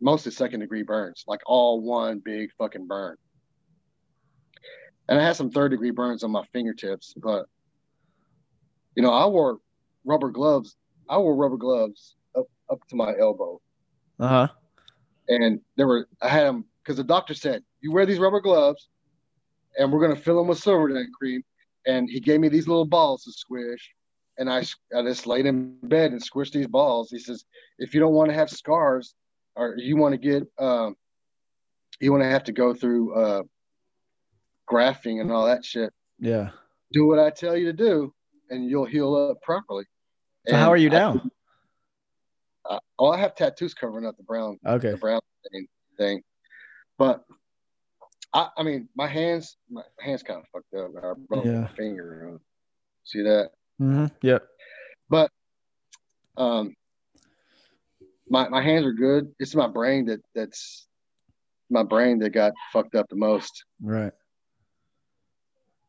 mostly 0.00 0.32
second 0.32 0.60
degree 0.60 0.82
burns, 0.82 1.24
like 1.26 1.40
all 1.46 1.80
one 1.80 2.20
big 2.24 2.50
fucking 2.58 2.86
burn. 2.86 3.16
And 5.08 5.18
I 5.18 5.24
had 5.24 5.36
some 5.36 5.50
third 5.50 5.70
degree 5.70 5.90
burns 5.90 6.22
on 6.22 6.30
my 6.30 6.44
fingertips, 6.52 7.14
but 7.16 7.46
you 8.94 9.02
know, 9.02 9.12
I 9.12 9.26
wore 9.26 9.58
rubber 10.04 10.30
gloves. 10.30 10.76
I 11.08 11.18
wore 11.18 11.34
rubber 11.36 11.56
gloves 11.56 12.16
up 12.36 12.46
up 12.70 12.80
to 12.88 12.96
my 12.96 13.14
elbow, 13.18 13.60
Uh 14.18 14.28
huh. 14.28 14.48
and 15.28 15.60
there 15.76 15.86
were 15.86 16.08
I 16.20 16.28
had 16.28 16.44
them 16.44 16.64
because 16.82 16.96
the 16.96 17.04
doctor 17.04 17.34
said 17.34 17.62
you 17.80 17.92
wear 17.92 18.06
these 18.06 18.18
rubber 18.18 18.40
gloves, 18.40 18.88
and 19.78 19.92
we're 19.92 20.00
gonna 20.00 20.16
fill 20.16 20.36
them 20.38 20.48
with 20.48 20.58
silver 20.58 20.88
Silvadene 20.88 21.10
cream. 21.18 21.42
And 21.86 22.08
he 22.10 22.20
gave 22.20 22.40
me 22.40 22.48
these 22.48 22.68
little 22.68 22.84
balls 22.86 23.24
to 23.24 23.32
squish, 23.32 23.92
and 24.38 24.50
I 24.50 24.64
I 24.96 25.02
just 25.02 25.26
laid 25.26 25.46
in 25.46 25.60
bed 25.60 25.90
and 26.12 26.20
squished 26.22 26.52
these 26.52 26.66
balls. 26.66 26.86
He 27.10 27.18
says 27.18 27.22
if 27.78 27.94
you 27.94 28.00
don't 28.00 28.14
want 28.14 28.14
to 28.30 28.34
have 28.34 28.50
scars, 28.50 29.14
or 29.54 29.74
you 29.76 29.96
want 29.96 30.12
to 30.12 30.18
get 30.18 30.42
um, 30.58 30.96
you 32.00 32.10
want 32.12 32.22
to 32.22 32.28
have 32.28 32.44
to 32.44 32.52
go 32.52 32.74
through 32.74 33.14
uh, 33.14 33.42
grafting 34.66 35.20
and 35.20 35.30
all 35.30 35.46
that 35.46 35.64
shit, 35.64 35.92
Yeah. 36.18 36.50
do 36.92 37.06
what 37.06 37.18
I 37.18 37.30
tell 37.30 37.56
you 37.56 37.66
to 37.66 37.72
do, 37.72 38.12
and 38.50 38.68
you'll 38.68 38.84
heal 38.84 39.14
up 39.14 39.40
properly. 39.42 39.84
So 40.46 40.52
And 40.54 40.56
how 40.62 40.70
are 40.70 40.76
you 40.76 40.88
I- 40.90 40.92
now? 40.92 41.30
I, 42.68 42.78
oh, 42.98 43.10
I 43.10 43.18
have 43.18 43.34
tattoos 43.36 43.74
covering 43.74 44.04
up 44.06 44.16
the 44.16 44.24
brown 44.24 44.58
Okay. 44.66 44.90
the 44.90 44.96
brown 44.96 45.20
thing, 45.52 45.68
thing. 45.96 46.22
But 46.98 47.24
I, 48.32 48.48
I 48.56 48.62
mean, 48.64 48.88
my 48.96 49.06
hands, 49.06 49.56
my 49.70 49.82
hands 50.00 50.22
kind 50.24 50.40
of 50.40 50.46
fucked 50.52 50.74
up. 50.74 50.90
I 51.02 51.12
broke 51.28 51.44
Yeah. 51.44 51.60
my 51.62 51.68
finger. 51.68 52.38
See 53.04 53.22
that? 53.22 53.50
Mm-hmm. 53.80 54.06
Yep. 54.22 54.48
But 55.08 55.30
um, 56.36 56.74
my 58.28 58.48
my 58.48 58.60
hands 58.62 58.84
are 58.84 58.92
good. 58.92 59.32
It's 59.38 59.54
my 59.54 59.68
brain 59.68 60.06
that 60.06 60.20
that's 60.34 60.88
my 61.70 61.84
brain 61.84 62.18
that 62.18 62.30
got 62.30 62.52
fucked 62.72 62.96
up 62.96 63.08
the 63.08 63.16
most. 63.16 63.64
Right. 63.80 64.12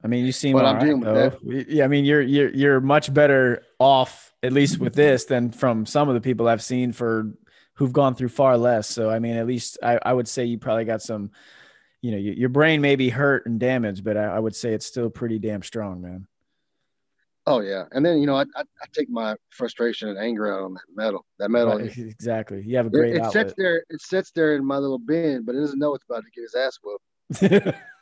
I 0.04 0.08
mean, 0.08 0.26
you 0.26 0.32
seem 0.32 0.54
what 0.54 0.66
I'm 0.66 0.68
all 0.68 0.74
right, 0.76 0.86
dealing 0.86 1.00
with 1.02 1.14
though. 1.14 1.30
that. 1.54 1.70
Yeah, 1.70 1.86
I 1.86 1.88
mean, 1.88 2.06
you're 2.06 2.22
you're 2.22 2.50
you're 2.54 2.80
much 2.80 3.14
better 3.14 3.64
off 3.80 4.34
at 4.44 4.54
least 4.54 4.78
with 4.80 4.94
this 4.94 5.26
than 5.26 5.52
from 5.52 5.86
some 5.86 6.08
of 6.08 6.16
the 6.16 6.22
people 6.22 6.48
I've 6.48 6.62
seen 6.62 6.92
for 6.94 7.34
who've 7.74 7.94
gone 7.94 8.16
through 8.16 8.30
far 8.30 8.58
less. 8.58 8.88
So, 8.90 9.10
I 9.10 9.20
mean, 9.20 9.36
at 9.38 9.48
least 9.48 9.78
I, 9.84 10.00
I 10.04 10.14
would 10.14 10.28
say 10.28 10.46
you 10.46 10.58
probably 10.58 10.86
got 10.86 11.02
some, 11.02 11.32
you 12.02 12.12
know, 12.12 12.18
your, 12.18 12.34
your 12.34 12.50
brain 12.50 12.82
may 12.82 12.96
be 12.96 13.10
hurt 13.10 13.46
and 13.46 13.60
damaged, 13.60 14.04
but 14.04 14.18
I, 14.18 14.24
I 14.26 14.40
would 14.40 14.56
say 14.56 14.74
it's 14.74 14.86
still 14.86 15.10
pretty 15.10 15.38
damn 15.40 15.62
strong, 15.64 16.02
man. 16.02 16.28
Oh 17.48 17.62
yeah, 17.62 17.86
and 17.94 18.06
then 18.06 18.18
you 18.20 18.26
know 18.28 18.36
I, 18.36 18.42
I, 18.56 18.62
I 18.62 18.86
take 18.94 19.10
my 19.10 19.36
frustration 19.52 20.10
and 20.10 20.18
anger 20.20 20.54
out 20.54 20.64
on 20.64 20.74
that 20.74 20.82
metal. 20.96 21.26
That 21.40 21.50
metal. 21.50 21.78
Right, 21.80 21.98
exactly. 21.98 22.62
You 22.66 22.76
have 22.78 22.88
a 22.88 22.90
It, 22.90 22.92
great 22.92 23.16
it 23.16 23.22
outlet. 23.22 23.34
sits 23.48 23.54
there. 23.58 23.78
It 23.90 24.02
sits 24.02 24.32
there 24.32 24.56
in 24.56 24.66
my 24.66 24.78
little 24.78 25.00
bin, 25.00 25.44
but 25.46 25.56
it 25.56 25.60
doesn't 25.62 25.80
know 25.80 25.96
it's 25.96 26.04
about 26.10 26.24
to 26.26 26.30
get 26.36 26.42
his 26.42 26.56
ass 26.56 26.78
whooped. 26.84 27.76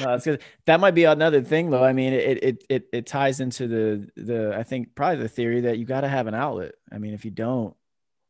no, 0.00 0.06
that's 0.06 0.24
good. 0.24 0.42
That 0.66 0.80
might 0.80 0.94
be 0.94 1.04
another 1.04 1.42
thing, 1.42 1.70
though. 1.70 1.84
I 1.84 1.92
mean, 1.92 2.12
it 2.12 2.42
it 2.42 2.64
it 2.68 2.88
it 2.92 3.06
ties 3.06 3.40
into 3.40 3.66
the 3.68 4.08
the 4.16 4.56
I 4.56 4.62
think 4.62 4.94
probably 4.94 5.22
the 5.22 5.28
theory 5.28 5.60
that 5.62 5.78
you 5.78 5.84
got 5.84 6.02
to 6.02 6.08
have 6.08 6.26
an 6.26 6.34
outlet. 6.34 6.72
I 6.92 6.98
mean, 6.98 7.14
if 7.14 7.24
you 7.24 7.30
don't, 7.30 7.74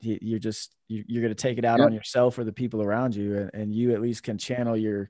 you, 0.01 0.19
you're 0.21 0.39
just 0.39 0.75
you, 0.89 1.05
you're 1.07 1.23
going 1.23 1.35
to 1.35 1.41
take 1.43 1.59
it 1.59 1.65
out 1.65 1.79
Yeah. 1.79 1.87
on 1.87 1.93
yourself 1.93 2.39
or 2.39 2.45
the 2.45 2.53
people 2.53 2.83
around 2.83 3.15
you, 3.15 3.37
and, 3.39 3.51
and 3.55 3.75
you 3.75 3.93
at 3.95 4.01
least 4.03 4.23
can 4.23 4.37
channel 4.39 4.77
your, 4.77 5.09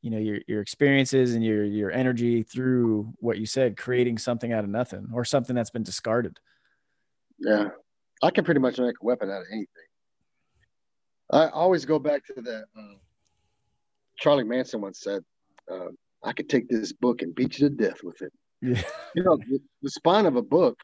you 0.00 0.10
know, 0.10 0.18
your 0.18 0.40
your 0.48 0.60
experiences 0.62 1.34
and 1.34 1.44
your 1.44 1.64
your 1.64 1.90
energy 1.90 2.42
through 2.42 3.12
what 3.18 3.38
you 3.38 3.46
said, 3.46 3.76
creating 3.76 4.18
something 4.18 4.52
out 4.52 4.64
of 4.64 4.70
nothing 4.70 5.08
or 5.12 5.24
something 5.24 5.54
that's 5.54 5.70
been 5.70 5.82
discarded. 5.82 6.38
Yeah, 7.38 7.68
I 8.22 8.30
can 8.30 8.44
pretty 8.44 8.60
much 8.60 8.78
make 8.78 8.96
a 9.00 9.04
weapon 9.04 9.30
out 9.30 9.42
of 9.42 9.46
anything. 9.50 9.68
I 11.32 11.48
always 11.48 11.84
go 11.84 11.98
back 11.98 12.26
to 12.26 12.42
that. 12.42 12.64
Uh, 12.76 12.94
Charlie 14.18 14.44
Manson 14.44 14.80
once 14.80 15.00
said, 15.00 15.22
uh, 15.70 15.88
"I 16.22 16.32
could 16.32 16.48
take 16.48 16.68
this 16.68 16.92
book 16.92 17.22
and 17.22 17.34
beat 17.34 17.58
you 17.58 17.68
to 17.68 17.74
death 17.74 18.02
with 18.02 18.20
it." 18.22 18.32
Yeah. 18.62 18.82
You 19.16 19.24
know, 19.24 19.36
the, 19.36 19.60
the 19.82 19.90
spine 19.90 20.26
of 20.26 20.36
a 20.36 20.42
book 20.42 20.78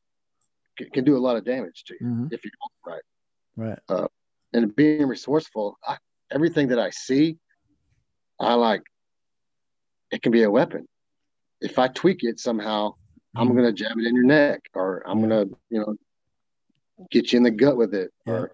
can, 0.77 0.91
can 0.91 1.05
do 1.05 1.17
a 1.17 1.23
lot 1.27 1.37
of 1.37 1.45
damage 1.45 1.85
to 1.85 1.95
you 2.01 2.07
Mhm. 2.07 2.33
if 2.33 2.45
you 2.45 2.51
don't 2.61 2.95
right. 3.57 3.79
Right. 3.89 4.09
And 4.53 4.75
being 4.75 5.07
resourceful, 5.07 5.77
I, 5.87 5.97
everything 6.31 6.69
that 6.69 6.79
I 6.79 6.91
see, 6.91 7.39
I 8.41 8.55
like. 8.55 8.83
It 10.11 10.23
can 10.23 10.33
be 10.33 10.43
a 10.45 10.51
weapon. 10.51 10.87
If 11.61 11.79
I 11.79 11.89
tweak 11.89 12.23
it 12.23 12.39
somehow, 12.41 12.95
I'm 13.37 13.49
Mhm. 13.49 13.57
gonna 13.57 13.73
jab 13.73 13.99
it 13.99 14.07
in 14.07 14.15
your 14.15 14.25
neck, 14.25 14.61
or 14.75 15.03
I'm 15.09 15.19
Yeah. 15.21 15.29
gonna, 15.29 15.45
you 15.71 15.81
know, 15.81 15.97
get 17.11 17.33
you 17.33 17.37
in 17.39 17.43
the 17.43 17.51
gut 17.51 17.77
with 17.77 17.95
it, 17.95 18.11
Yeah. 18.27 18.33
or 18.35 18.53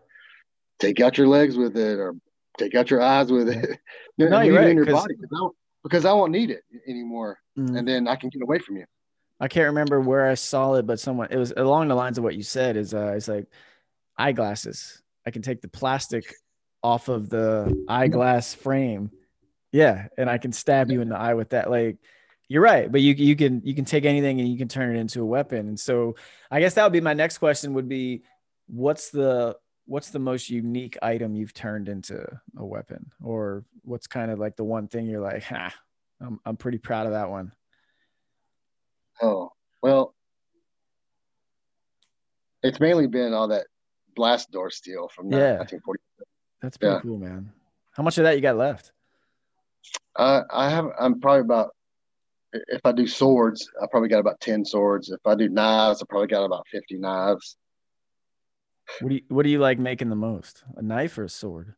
take 0.81 1.01
out 1.01 1.17
your 1.19 1.29
legs 1.29 1.57
with 1.57 1.77
it, 1.77 1.99
or 1.99 2.15
take 2.59 2.75
out 2.75 2.91
your 2.91 3.01
eyes 3.01 3.31
with 3.33 3.49
it. 3.49 3.79
No, 4.19 4.41
you're 4.43 4.57
right, 4.57 4.69
in 4.71 4.77
your 4.77 4.87
body 4.87 5.15
'cause 5.15 5.29
I, 5.33 5.41
won't- 5.41 5.57
because 5.83 6.05
I 6.05 6.13
won't 6.13 6.33
need 6.33 6.51
it 6.51 6.63
anymore, 6.87 7.39
Mhm. 7.59 7.79
and 7.79 7.89
then 7.89 8.09
I 8.09 8.17
can 8.17 8.31
get 8.31 8.43
away 8.43 8.59
from 8.59 8.77
you. 8.77 8.85
I 9.41 9.49
can't 9.49 9.67
remember 9.67 10.01
where 10.01 10.27
I 10.29 10.35
saw 10.35 10.75
it, 10.75 10.87
but 10.87 11.01
someone 11.01 11.29
it 11.31 11.37
was 11.37 11.53
along 11.57 11.89
the 11.89 11.95
lines 11.97 12.19
of 12.19 12.25
what 12.25 12.37
you 12.37 12.43
said. 12.43 12.77
Is 12.77 12.95
uh, 12.95 13.15
it's 13.17 13.29
like 13.29 13.47
eyeglasses. 14.17 15.03
I 15.27 15.31
can 15.31 15.43
take 15.43 15.61
the 15.61 15.69
plastic 15.69 16.35
off 16.83 17.09
of 17.09 17.29
the 17.29 17.85
eyeglass 17.89 18.55
frame, 18.55 19.11
yeah, 19.73 20.09
and 20.19 20.29
I 20.31 20.39
can 20.39 20.53
stab 20.53 20.91
you 20.91 21.01
in 21.01 21.09
the 21.09 21.17
eye 21.19 21.35
with 21.35 21.51
that. 21.51 21.71
Like 21.71 21.99
you're 22.49 22.63
right, 22.63 22.91
but 22.91 23.01
you 23.01 23.15
you 23.15 23.35
can 23.37 23.63
you 23.65 23.75
can 23.75 23.85
take 23.85 24.05
anything 24.05 24.41
and 24.41 24.49
you 24.49 24.59
can 24.59 24.69
turn 24.69 24.95
it 24.95 25.01
into 25.01 25.23
a 25.23 25.27
weapon. 25.27 25.69
And 25.69 25.81
so 25.81 26.17
I 26.51 26.61
guess 26.61 26.75
that 26.75 26.85
would 26.85 26.93
be 26.93 27.01
my 27.01 27.15
next 27.15 27.39
question. 27.39 27.75
Would 27.75 27.89
be 27.89 28.23
what's 28.69 29.11
the 29.11 29.57
what's 29.87 30.11
the 30.11 30.19
most 30.19 30.49
unique 30.51 30.97
item 31.03 31.35
you've 31.35 31.55
turned 31.55 31.89
into 31.89 32.25
a 32.57 32.65
weapon, 32.65 33.11
or 33.23 33.65
what's 33.83 34.07
kind 34.07 34.31
of 34.31 34.39
like 34.39 34.57
the 34.57 34.65
one 34.65 34.89
thing 34.89 35.07
you're 35.07 35.21
like, 35.21 35.43
ha, 35.43 35.75
I'm 36.21 36.41
I'm 36.45 36.57
pretty 36.57 36.79
proud 36.79 37.07
of 37.07 37.13
that 37.13 37.31
one. 37.31 37.53
Oh 39.21 39.51
well, 39.83 40.15
it's 42.63 42.81
mainly 42.81 43.07
been 43.07 43.33
all 43.33 43.49
that 43.49 43.67
blast 44.15 44.51
door 44.51 44.71
steel 44.71 45.09
from 45.15 45.31
Yeah. 45.31 45.59
1940. 45.59 46.01
That's 46.61 46.77
pretty 46.77 46.95
Yeah. 46.95 47.01
cool, 47.01 47.19
man. 47.19 47.53
How 47.93 48.03
much 48.03 48.19
of 48.19 48.25
that 48.25 48.37
you 48.37 48.41
got 48.43 48.57
left? 48.57 48.93
I 50.17 50.43
I 50.51 50.71
have 50.71 50.87
I'm 50.99 51.21
probably 51.21 51.41
about 51.41 51.71
if 52.53 52.81
I 52.85 52.93
do 52.93 53.07
swords, 53.07 53.69
I 53.83 53.87
probably 53.91 54.09
got 54.11 54.21
about 54.21 54.41
ten 54.41 54.65
swords. 54.65 55.11
If 55.11 55.21
I 55.27 55.35
do 55.35 55.49
knives, 55.49 56.03
I 56.03 56.07
probably 56.09 56.29
got 56.29 56.45
about 56.45 56.67
fifty 56.69 56.99
knives. 56.99 57.57
What 59.01 59.09
do 59.09 59.15
you 59.17 59.23
What 59.29 59.43
do 59.45 59.51
you 59.51 59.59
like 59.59 59.79
making 59.79 60.11
the 60.11 60.17
most? 60.17 60.65
A 60.77 60.83
knife 60.83 61.19
or 61.19 61.25
a 61.25 61.29
sword? 61.29 61.75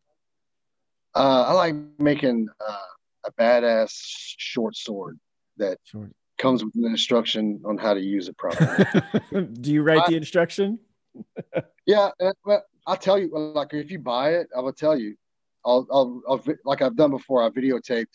Uh, 1.15 1.45
I 1.49 1.53
like 1.53 1.75
making 1.99 2.49
uh, 2.61 2.79
a 3.27 3.33
badass 3.33 3.93
short 4.37 4.77
sword 4.77 5.19
that 5.59 5.79
Sword. 5.85 6.13
comes 6.39 6.65
with 6.65 6.75
an 6.75 6.87
instruction 6.87 7.63
on 7.65 7.79
how 7.79 7.95
to 7.95 8.01
use 8.01 8.29
it 8.29 8.37
properly. 8.37 8.85
do 9.61 9.73
you 9.73 9.83
write 9.83 10.07
the 10.07 10.17
instruction? 10.17 10.81
yeah, 11.87 12.11
uh, 12.21 12.59
I'll 12.87 12.97
tell 12.97 13.19
you, 13.19 13.31
like 13.33 13.73
if 13.73 13.91
you 13.91 14.01
buy 14.01 14.35
it, 14.35 14.49
I 14.57 14.61
will 14.61 14.73
tell 14.73 14.99
you. 14.99 15.15
I'll, 15.67 15.87
I'll, 15.91 16.21
I'll 16.29 16.45
like 16.65 16.83
I've 16.83 16.97
done 16.97 17.11
before. 17.11 17.43
I 17.43 17.49
videotaped 17.49 18.07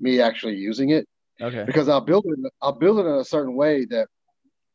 me 0.00 0.20
actually 0.20 0.56
using 0.56 0.90
it. 0.90 1.06
Okay. 1.40 1.64
Because 1.64 1.88
I'll 1.88 2.00
build 2.00 2.26
it. 2.26 2.52
I'll 2.60 2.72
build 2.72 2.98
it 2.98 3.08
in 3.08 3.14
a 3.14 3.24
certain 3.24 3.54
way 3.54 3.86
that, 3.86 4.08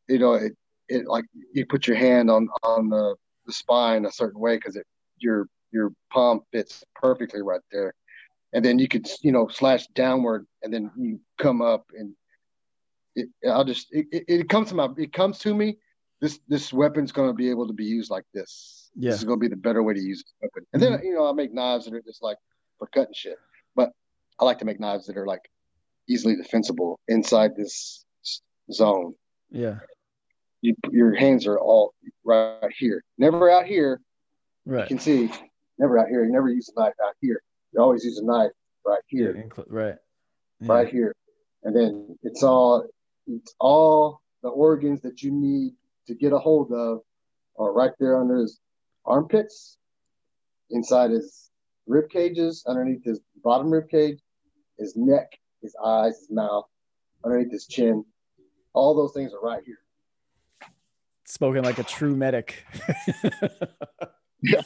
you 0.08 0.18
know, 0.18 0.34
it, 0.34 0.52
it 0.88 1.06
like 1.06 1.24
you 1.52 1.66
put 1.66 1.86
your 1.86 1.96
hand 1.96 2.30
on 2.30 2.48
on 2.64 2.88
the, 2.88 3.14
the 3.46 3.52
spine 3.52 4.04
a 4.04 4.12
certain 4.12 4.40
way 4.40 4.56
because 4.56 4.76
it 4.76 4.86
your 5.18 5.48
your 5.72 5.92
palm 6.12 6.40
fits 6.52 6.84
perfectly 6.94 7.42
right 7.42 7.60
there, 7.72 7.94
and 8.52 8.64
then 8.64 8.78
you 8.78 8.88
could 8.88 9.06
you 9.22 9.32
know 9.32 9.48
slash 9.48 9.86
downward 9.88 10.46
and 10.62 10.72
then 10.72 10.90
you 10.96 11.20
come 11.38 11.62
up 11.62 11.84
and 11.96 12.14
it, 13.14 13.28
I'll 13.48 13.64
just 13.64 13.88
it, 13.90 14.06
it, 14.12 14.24
it 14.28 14.48
comes 14.48 14.68
to 14.68 14.74
my 14.74 14.88
it 14.96 15.12
comes 15.12 15.38
to 15.40 15.54
me. 15.54 15.78
This 16.20 16.40
this 16.48 16.72
weapon's 16.72 17.12
going 17.12 17.28
to 17.28 17.34
be 17.34 17.50
able 17.50 17.66
to 17.66 17.72
be 17.72 17.84
used 17.84 18.10
like 18.10 18.24
this. 18.32 18.90
Yeah. 18.94 19.10
This 19.10 19.20
is 19.20 19.24
going 19.24 19.38
to 19.38 19.40
be 19.40 19.48
the 19.48 19.56
better 19.56 19.82
way 19.82 19.94
to 19.94 20.00
use 20.00 20.22
this 20.22 20.32
weapon. 20.40 20.66
And 20.72 20.82
then 20.82 20.92
mm-hmm. 20.92 21.06
you 21.06 21.14
know 21.14 21.28
I 21.28 21.32
make 21.32 21.52
knives 21.52 21.84
that 21.84 21.94
are 21.94 22.02
just 22.02 22.22
like 22.22 22.38
for 22.78 22.86
cutting 22.88 23.14
shit, 23.14 23.36
but 23.74 23.90
I 24.38 24.44
like 24.44 24.58
to 24.58 24.64
make 24.64 24.80
knives 24.80 25.06
that 25.06 25.16
are 25.16 25.26
like 25.26 25.50
easily 26.08 26.36
defensible 26.36 27.00
inside 27.08 27.56
this 27.56 28.04
zone. 28.72 29.14
Yeah. 29.50 29.78
You, 30.62 30.74
your 30.90 31.14
hands 31.14 31.46
are 31.46 31.58
all 31.58 31.94
right 32.26 32.72
here, 32.76 33.02
never 33.18 33.50
out 33.50 33.66
here. 33.66 34.00
Right. 34.66 34.82
You 34.82 34.96
can 34.96 34.98
see, 34.98 35.30
never 35.78 35.98
out 35.98 36.08
here. 36.08 36.24
You 36.24 36.32
never 36.32 36.48
use 36.50 36.70
a 36.76 36.80
knife 36.80 36.94
out 37.04 37.14
here. 37.20 37.40
You 37.72 37.80
always 37.80 38.04
use 38.04 38.18
a 38.18 38.24
knife 38.24 38.50
right 38.84 39.02
here, 39.06 39.36
Yeah, 39.36 39.62
right. 39.68 39.96
Yeah. 40.60 40.72
right 40.72 40.88
here, 40.88 41.14
and 41.62 41.74
then 41.74 42.18
it's 42.22 42.42
all, 42.42 42.84
it's 43.26 43.54
all 43.60 44.20
the 44.42 44.48
organs 44.48 45.00
that 45.02 45.22
you 45.22 45.30
need 45.30 45.72
to 46.06 46.14
get 46.14 46.32
a 46.32 46.38
hold 46.38 46.72
of 46.72 47.00
are 47.58 47.72
right 47.72 47.92
there 47.98 48.20
under 48.20 48.36
his 48.36 48.60
armpits, 49.04 49.78
inside 50.70 51.10
his 51.10 51.50
rib 51.86 52.08
cages, 52.10 52.64
underneath 52.66 53.04
his 53.04 53.20
bottom 53.42 53.70
rib 53.70 53.88
cage, 53.88 54.18
his 54.78 54.94
neck, 54.96 55.26
his 55.62 55.74
eyes, 55.84 56.18
his 56.18 56.30
mouth, 56.30 56.64
underneath 57.24 57.50
his 57.52 57.66
chin. 57.66 58.04
All 58.72 58.94
those 58.94 59.12
things 59.14 59.32
are 59.32 59.40
right 59.40 59.62
here. 59.64 59.78
Spoken 61.26 61.64
like 61.64 61.78
a 61.78 61.82
true 61.84 62.14
medic. 62.14 62.64
Yeah. 64.42 64.60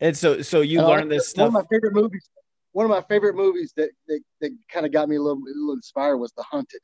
And 0.00 0.16
so, 0.16 0.42
so 0.42 0.60
you 0.60 0.80
I 0.80 0.84
learned 0.84 1.10
this 1.12 1.28
stuff. 1.28 1.52
One 1.52 1.62
of 1.62 1.68
my 1.70 1.76
favorite 1.76 1.94
movies. 1.94 2.28
One 2.72 2.84
of 2.86 2.90
my 2.90 3.02
favorite 3.08 3.36
movies 3.36 3.72
that 3.76 3.90
that, 4.08 4.20
that 4.40 4.50
kind 4.70 4.84
of 4.86 4.92
got 4.92 5.08
me 5.08 5.16
a 5.16 5.22
little, 5.22 5.38
a 5.38 5.54
little 5.54 5.74
inspired 5.74 6.16
was 6.16 6.32
The 6.36 6.42
Hunted. 6.42 6.80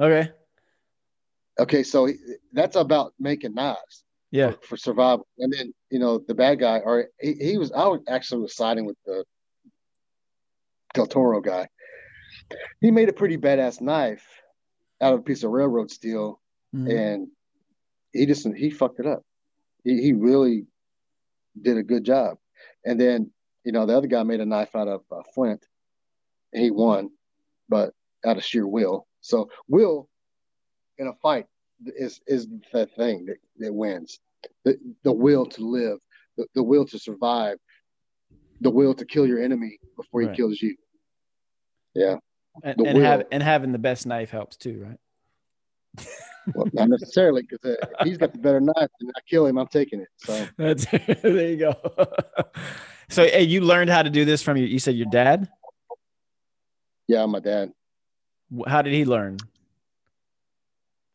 Okay. 0.00 0.30
Okay, 1.58 1.82
so 1.82 2.06
he- 2.06 2.16
that's 2.52 2.76
about 2.76 3.12
making 3.20 3.54
knives 3.54 4.04
Yeah. 4.30 4.52
for, 4.52 4.66
for 4.68 4.76
survival. 4.78 5.26
And 5.38 5.52
then 5.52 5.74
you 5.90 5.98
know 5.98 6.18
the 6.26 6.34
bad 6.34 6.58
guy, 6.60 6.78
or 6.78 7.08
he, 7.20 7.34
he 7.34 7.58
was. 7.58 7.70
I 7.72 7.86
was 7.86 8.00
actually 8.08 8.42
was 8.42 8.56
siding 8.56 8.86
with 8.86 8.96
the 9.04 9.24
Del 10.94 11.06
Toro 11.06 11.40
guy. 11.40 11.68
He 12.80 12.90
made 12.90 13.08
a 13.08 13.12
pretty 13.12 13.36
badass 13.36 13.80
knife 13.80 14.24
out 15.00 15.12
of 15.12 15.20
a 15.20 15.22
piece 15.22 15.42
of 15.42 15.50
railroad 15.50 15.90
steel, 15.90 16.40
Mhm. 16.74 17.14
and 17.14 17.28
he 18.14 18.26
just 18.26 18.46
he 18.56 18.70
fucked 18.70 19.00
it 19.00 19.06
up. 19.06 19.22
He 19.82 20.00
he 20.00 20.12
really 20.12 20.66
did 21.60 21.76
a 21.76 21.82
good 21.82 22.04
job. 22.04 22.38
And 22.86 22.98
then 22.98 23.30
you 23.64 23.72
know 23.72 23.84
the 23.84 23.96
other 23.96 24.06
guy 24.06 24.22
made 24.22 24.40
a 24.40 24.46
knife 24.46 24.74
out 24.74 24.88
of 24.88 25.02
uh, 25.12 25.22
flint. 25.34 25.64
He 26.52 26.70
won, 26.70 27.10
but 27.68 27.92
out 28.24 28.36
of 28.36 28.44
sheer 28.44 28.66
will. 28.66 29.06
So 29.20 29.50
will 29.68 30.08
in 30.98 31.08
a 31.08 31.14
fight 31.20 31.46
is 31.84 32.20
is 32.26 32.46
the 32.72 32.86
thing 32.86 33.26
that, 33.26 33.36
that 33.58 33.72
wins. 33.74 34.20
The 34.64 34.78
the 35.02 35.12
will 35.12 35.46
to 35.46 35.64
live, 35.64 35.98
the, 36.36 36.46
the 36.54 36.62
will 36.62 36.86
to 36.86 36.98
survive, 36.98 37.58
the 38.60 38.70
will 38.70 38.94
to 38.94 39.04
kill 39.04 39.26
your 39.26 39.42
enemy 39.42 39.78
before 39.96 40.20
he 40.22 40.26
Right. 40.28 40.36
kills 40.36 40.62
you. 40.62 40.76
Yeah. 41.94 42.16
and, 42.62 42.80
and 42.86 42.98
have 42.98 43.24
and 43.32 43.42
having 43.42 43.72
the 43.72 43.78
best 43.78 44.06
knife 44.06 44.30
helps 44.30 44.56
too, 44.56 44.86
right? 44.86 46.06
Well, 46.54 46.66
not 46.72 46.88
necessarily 46.88 47.42
because 47.42 47.64
uh, 47.64 48.04
he's 48.04 48.18
got 48.18 48.32
the 48.32 48.38
better 48.38 48.60
knife 48.60 48.90
and 49.00 49.10
I 49.16 49.20
kill 49.28 49.46
him, 49.46 49.56
I'm 49.58 49.66
taking 49.68 50.00
it. 50.00 50.08
So 50.18 50.46
That's 50.58 50.84
there 51.22 51.48
you 51.48 51.56
go. 51.56 51.74
so, 53.08 53.22
hey, 53.24 53.42
you 53.44 53.60
learned 53.62 53.90
how 53.90 54.02
to 54.02 54.10
do 54.10 54.24
this 54.24 54.42
from 54.42 54.56
your. 54.56 54.66
You 54.66 54.78
said 54.78 54.94
your 54.96 55.08
dad. 55.10 55.48
yeah, 57.08 57.24
my 57.26 57.40
dad. 57.40 57.72
How 58.66 58.82
did 58.82 58.92
he 58.92 59.04
learn? 59.04 59.38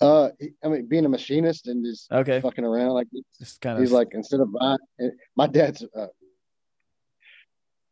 Uh, 0.01 0.29
I 0.63 0.67
mean, 0.69 0.87
being 0.87 1.05
a 1.05 1.09
machinist 1.09 1.67
and 1.67 1.83
just 1.85 2.11
Okay, 2.11 2.39
fucking 2.41 2.63
around 2.63 2.89
like 2.91 3.07
just 3.37 3.59
kind 3.61 3.77
of. 3.77 3.83
he's 3.83 3.91
like 3.91 4.07
instead 4.13 4.39
of 4.39 4.51
buying, 4.53 4.77
eh, 5.01 5.09
my 5.35 5.45
dad's, 5.45 5.83
uh, 5.95 6.07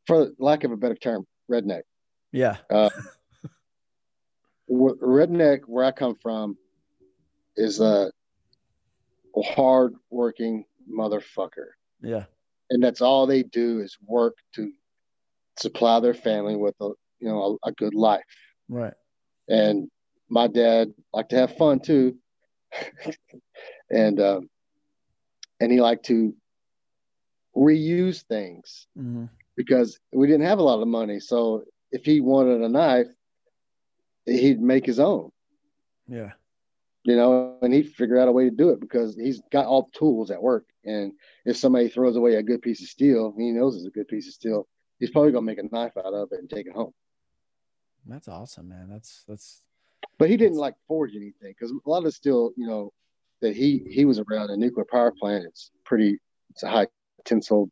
for 0.05 0.29
lack 0.39 0.63
of 0.63 0.71
a 0.71 0.77
better 0.77 0.95
term, 0.95 1.25
redneck. 1.51 1.81
yeah, 2.31 2.55
Wh- 4.69 4.99
Redneck, 5.01 5.61
where 5.67 5.83
I 5.85 5.91
come 5.91 6.15
from, 6.21 6.57
is 7.57 7.81
a 7.81 8.11
hard 9.43 9.93
working 10.09 10.65
motherfucker, 10.89 11.69
yeah, 12.01 12.25
and 12.69 12.83
that's 12.83 13.01
all 13.01 13.25
they 13.27 13.43
do 13.43 13.79
is 13.79 13.97
work 14.05 14.35
to 14.55 14.71
supply 15.59 15.99
their 15.99 16.13
family 16.13 16.55
with 16.55 16.75
a 16.81 16.89
you 17.19 17.27
know 17.27 17.57
a, 17.63 17.69
a 17.69 17.71
good 17.73 17.93
life. 17.93 18.23
right. 18.69 18.93
and 19.49 19.89
my 20.29 20.47
dad 20.47 20.93
liked 21.13 21.29
to 21.29 21.37
have 21.37 21.57
fun 21.57 21.79
too. 21.79 22.17
And 23.89 24.19
um, 24.19 24.49
and 25.61 25.71
he 25.71 25.79
liked 25.79 26.05
to 26.07 26.35
reuse 27.55 28.23
things 28.23 28.87
hmm 28.95 29.25
because 29.55 29.97
we 30.13 30.27
didn't 30.27 30.45
have 30.45 30.59
a 30.59 30.63
lot 30.63 30.81
of 30.81 30.87
money. 30.89 31.21
So 31.21 31.63
if 31.91 32.03
he 32.03 32.19
wanted 32.19 32.61
a 32.61 32.69
knife 32.69 33.07
he'd 34.27 34.61
make 34.61 34.85
his 34.85 34.99
own. 34.99 35.31
Yeah, 36.07 36.33
you 37.07 37.15
know 37.15 37.57
and 37.63 37.73
he'd 37.73 37.89
figure 37.95 38.19
out 38.19 38.27
a 38.27 38.31
way 38.31 38.43
to 38.43 38.55
do 38.55 38.69
it 38.69 38.79
because 38.79 39.15
he's 39.15 39.41
got 39.51 39.65
all 39.65 39.89
the 39.91 39.97
tools 39.97 40.29
at 40.29 40.41
work 40.41 40.65
and 40.85 41.13
if 41.45 41.57
somebody 41.57 41.89
throws 41.89 42.15
away 42.15 42.35
a 42.35 42.43
good 42.43 42.61
piece 42.61 42.81
of 42.81 42.87
steel 42.87 43.33
he 43.37 43.51
knows 43.51 43.75
it's 43.75 43.87
a 43.87 43.97
good 43.97 44.07
piece 44.07 44.27
of 44.27 44.33
steel 44.33 44.67
he's 44.99 45.09
probably 45.09 45.31
going 45.31 45.43
to 45.43 45.51
make 45.51 45.59
a 45.59 45.75
knife 45.75 45.97
out 45.97 46.13
of 46.13 46.29
it 46.31 46.39
and 46.39 46.49
take 46.49 46.67
it 46.67 46.73
home 46.73 46.93
that's 48.07 48.27
awesome, 48.27 48.69
man. 48.69 48.87
That's 48.89 49.23
that's 49.27 49.61
but 50.17 50.29
he 50.29 50.37
didn't 50.37 50.57
like 50.57 50.75
forge 50.87 51.15
anything 51.15 51.53
because 51.53 51.71
a 51.71 51.89
lot 51.89 51.99
of 51.99 52.05
the 52.05 52.11
steel, 52.11 52.51
you 52.55 52.67
know, 52.67 52.91
that 53.41 53.55
he 53.55 53.85
he 53.89 54.05
was 54.05 54.19
around 54.19 54.49
a 54.49 54.57
nuclear 54.57 54.85
power 54.89 55.11
plant. 55.11 55.45
It's 55.45 55.71
pretty, 55.85 56.17
it's 56.51 56.63
a 56.63 56.69
high 56.69 56.87
tensile, 57.25 57.69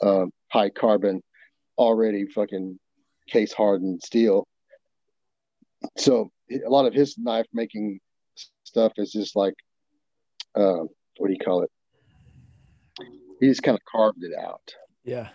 um, 0.00 0.32
high 0.50 0.70
carbon, 0.70 1.22
already 1.76 2.26
fucking 2.26 2.78
case 3.28 3.52
hardened 3.52 4.02
steel. 4.02 4.46
So 5.96 6.30
a 6.50 6.68
lot 6.68 6.86
of 6.86 6.94
his 6.94 7.18
knife 7.18 7.46
making 7.52 8.00
stuff 8.64 8.92
is 8.96 9.12
just 9.12 9.36
like, 9.36 9.54
uh, 10.54 10.84
what 11.18 11.28
do 11.28 11.32
you 11.32 11.38
call 11.38 11.62
it? 11.62 11.70
He 13.40 13.48
just 13.48 13.62
kind 13.62 13.76
of 13.76 13.84
carved 13.90 14.22
it 14.22 14.32
out 14.38 14.62
yeah, 15.04 15.28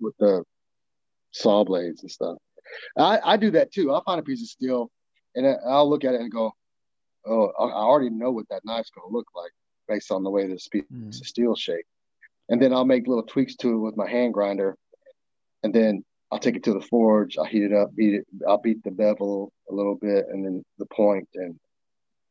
with 0.00 0.14
the 0.18 0.44
saw 1.30 1.64
blades 1.64 2.02
and 2.02 2.10
stuff. 2.10 2.36
I, 2.96 3.20
I 3.24 3.36
do 3.36 3.50
that 3.52 3.72
too. 3.72 3.92
I'll 3.92 4.04
find 4.04 4.20
a 4.20 4.22
piece 4.22 4.42
of 4.42 4.48
steel 4.48 4.90
and 5.34 5.46
I'll 5.66 5.88
look 5.88 6.04
at 6.04 6.14
it 6.14 6.20
and 6.20 6.30
go, 6.30 6.52
oh, 7.26 7.46
I 7.58 7.64
already 7.72 8.10
know 8.10 8.30
what 8.30 8.48
that 8.50 8.64
knife's 8.64 8.90
going 8.90 9.08
to 9.10 9.16
look 9.16 9.28
like 9.34 9.52
based 9.88 10.10
on 10.10 10.22
the 10.22 10.30
way 10.30 10.46
this 10.46 10.68
piece 10.68 10.84
Mhm. 10.92 11.08
of 11.08 11.14
steel 11.26 11.54
shape. 11.54 11.86
And 12.48 12.60
then 12.60 12.72
I'll 12.72 12.84
make 12.84 13.06
little 13.06 13.22
tweaks 13.24 13.56
to 13.56 13.72
it 13.72 13.78
with 13.78 13.96
my 13.96 14.08
hand 14.08 14.34
grinder. 14.34 14.76
And 15.62 15.74
then 15.74 16.04
I'll 16.30 16.38
take 16.38 16.56
it 16.56 16.64
to 16.64 16.74
the 16.74 16.80
forge. 16.80 17.38
I'll 17.38 17.44
heat 17.44 17.62
it 17.62 17.72
up, 17.72 17.94
beat 17.94 18.14
it. 18.14 18.26
I'll 18.46 18.58
beat 18.58 18.82
the 18.84 18.90
bevel 18.90 19.52
a 19.70 19.74
little 19.74 19.94
bit 19.94 20.26
and 20.28 20.44
then 20.44 20.64
the 20.78 20.86
point 20.86 21.28
and 21.34 21.58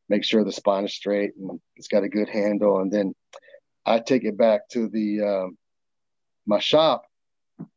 make 0.08 0.24
sure 0.24 0.44
the 0.44 0.52
spine 0.52 0.84
is 0.84 0.94
straight 0.94 1.32
and 1.38 1.60
it's 1.76 1.88
got 1.88 2.04
a 2.04 2.08
good 2.08 2.28
handle. 2.28 2.80
And 2.80 2.90
then 2.90 3.14
I 3.86 3.98
take 3.98 4.24
it 4.24 4.36
back 4.36 4.68
to 4.70 4.88
the 4.88 5.20
um, 5.22 5.58
my 6.46 6.58
shop 6.58 7.04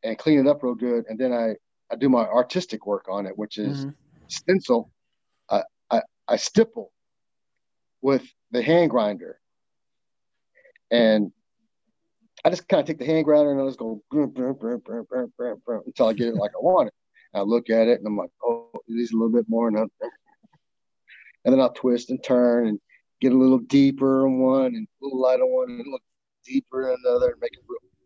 and 0.04 0.18
clean 0.18 0.40
it 0.40 0.48
up 0.48 0.64
real 0.64 0.76
good. 0.76 1.06
And 1.08 1.20
then 1.20 1.32
I, 1.32 1.56
I 1.92 1.96
do 1.98 2.10
my 2.10 2.26
artistic 2.26 2.86
work 2.86 3.06
on 3.10 3.26
it, 3.26 3.38
which 3.38 3.58
is 3.58 3.86
Mhm. 3.86 3.94
stencil. 4.28 4.92
I, 5.50 5.64
I, 5.92 6.02
I 6.28 6.36
stipple 6.38 6.92
with 8.02 8.24
the 8.52 8.62
hand 8.62 8.90
grinder. 8.90 9.40
And 10.92 11.32
I 12.44 12.50
just 12.50 12.68
kind 12.68 12.82
of 12.82 12.88
take 12.88 13.00
the 13.00 13.06
hand 13.06 13.26
grinder 13.26 13.52
and 13.52 13.62
I 13.62 13.66
just 13.66 13.80
go 13.80 14.02
brum, 14.12 14.30
brum, 14.30 14.54
brum, 14.56 14.82
until 15.86 16.08
I 16.08 16.14
get 16.14 16.28
it 16.28 16.36
like 16.36 16.52
I 16.52 16.62
want 16.62 16.88
it. 16.88 16.94
And 17.34 17.42
I 17.42 17.44
look 17.44 17.70
at 17.70 17.88
it 17.88 17.98
and 18.00 18.08
I'm 18.08 18.18
like, 18.18 18.30
oh, 18.44 18.70
it 18.74 18.82
needs 18.88 19.12
a 19.12 19.16
little 19.16 19.32
bit 19.32 19.46
more. 19.48 19.68
And, 19.68 19.78
I- 19.80 20.08
and 21.46 21.54
then 21.54 21.62
I'll 21.62 21.72
twist 21.74 22.10
and 22.10 22.22
turn 22.24 22.68
and 22.68 22.80
get 23.22 23.32
a 23.32 23.38
little 23.38 23.60
deeper 23.60 24.26
on 24.26 24.40
one 24.40 24.66
and 24.66 24.88
a 24.88 25.06
little 25.06 25.22
lighter 25.22 25.46
one 25.46 25.70
and 25.70 25.78
little 25.78 26.00
deeper 26.46 26.92
on 26.92 26.98
another 27.06 27.32
and 27.32 27.40
make 27.40 27.52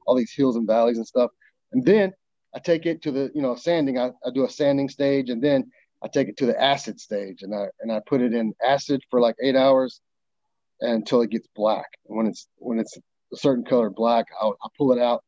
all 0.05 0.15
these 0.15 0.33
hills 0.33 0.55
and 0.55 0.67
valleys 0.67 0.97
and 0.97 1.07
stuff. 1.07 1.31
And 1.71 1.83
then 1.85 2.13
I 2.53 2.59
take 2.59 2.85
it 2.85 3.01
to 3.03 3.11
the, 3.11 3.31
you 3.33 3.41
know, 3.41 3.55
sanding. 3.55 3.97
I, 3.97 4.07
I 4.25 4.31
do 4.33 4.45
a 4.45 4.49
sanding 4.49 4.89
stage 4.89 5.29
and 5.29 5.43
then 5.43 5.71
I 6.03 6.07
take 6.07 6.27
it 6.27 6.37
to 6.37 6.45
the 6.45 6.61
acid 6.61 6.99
stage 6.99 7.43
and 7.43 7.53
I 7.53 7.67
and 7.81 7.91
I 7.91 8.01
put 8.05 8.21
it 8.21 8.33
in 8.33 8.53
acid 8.65 9.01
for 9.09 9.19
like 9.19 9.35
eight 9.41 9.55
hours 9.55 10.01
until 10.81 11.21
it 11.21 11.29
gets 11.29 11.47
black. 11.55 11.87
And 12.07 12.17
when 12.17 12.27
it's 12.27 12.47
when 12.57 12.79
it's 12.79 12.97
a 12.97 13.37
certain 13.37 13.65
color 13.65 13.89
black, 13.89 14.25
I'll, 14.41 14.57
I'll 14.61 14.71
pull 14.77 14.91
it 14.91 14.99
out. 14.99 15.23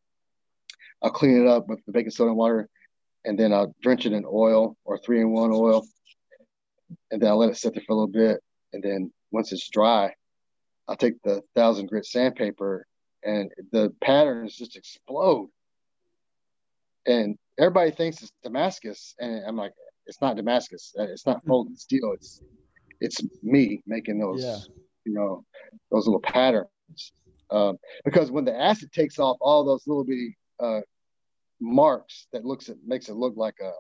I'll 1.02 1.12
clean 1.12 1.42
it 1.42 1.48
up 1.48 1.68
with 1.68 1.84
the 1.86 1.92
baking 1.92 2.12
soda 2.12 2.30
and 2.30 2.38
water, 2.38 2.70
and 3.26 3.38
then 3.38 3.52
I'll 3.52 3.76
drench 3.82 4.06
it 4.06 4.14
in 4.14 4.24
oil 4.26 4.78
or 4.86 5.00
three 5.00 5.20
in 5.20 5.32
one 5.32 5.52
oil, 5.52 5.86
and 7.12 7.22
then 7.22 7.30
I'll 7.30 7.38
let 7.38 7.50
it 7.50 7.58
sit 7.58 7.74
there 7.74 7.84
for 7.86 7.94
a 7.94 7.96
little 7.96 8.08
bit. 8.08 8.42
And 8.74 8.82
then 8.82 9.12
once 9.32 9.52
it's 9.52 9.70
dry, 9.70 10.14
I'll 10.88 10.96
take 10.96 11.22
the 11.24 11.42
thousand 11.56 11.88
grit 11.88 12.06
sandpaper, 12.06 12.86
and 13.24 13.52
the 13.72 13.94
patterns 14.02 14.56
just 14.56 14.76
explode. 14.76 15.50
And 17.06 17.38
everybody 17.60 17.92
thinks 17.92 18.22
it's 18.22 18.32
Damascus, 18.44 19.16
and 19.20 19.44
I'm 19.46 19.56
like, 19.56 19.74
it's 20.06 20.22
not 20.22 20.36
Damascus. 20.36 20.94
It's 20.96 21.26
not 21.26 21.46
folded 21.46 21.80
steel. 21.80 22.14
It's 22.14 22.42
it's 23.00 23.22
me 23.44 23.82
making 23.88 24.20
those, 24.20 24.44
yeah. 24.44 24.58
you 25.06 25.14
know, 25.14 25.44
those 25.92 26.06
little 26.06 26.22
patterns. 26.22 26.68
Um, 27.50 27.78
because 28.06 28.32
when 28.32 28.46
the 28.46 28.58
acid 28.58 28.92
takes 28.92 29.20
off 29.20 29.38
all 29.42 29.66
those 29.66 29.86
little 29.88 30.04
bitty 30.04 30.38
uh, 30.60 30.82
marks, 31.60 32.28
that 32.32 32.46
looks 32.46 32.70
it 32.70 32.78
makes 32.86 33.10
it 33.10 33.16
look 33.16 33.34
like 33.36 33.56
a, 33.62 33.72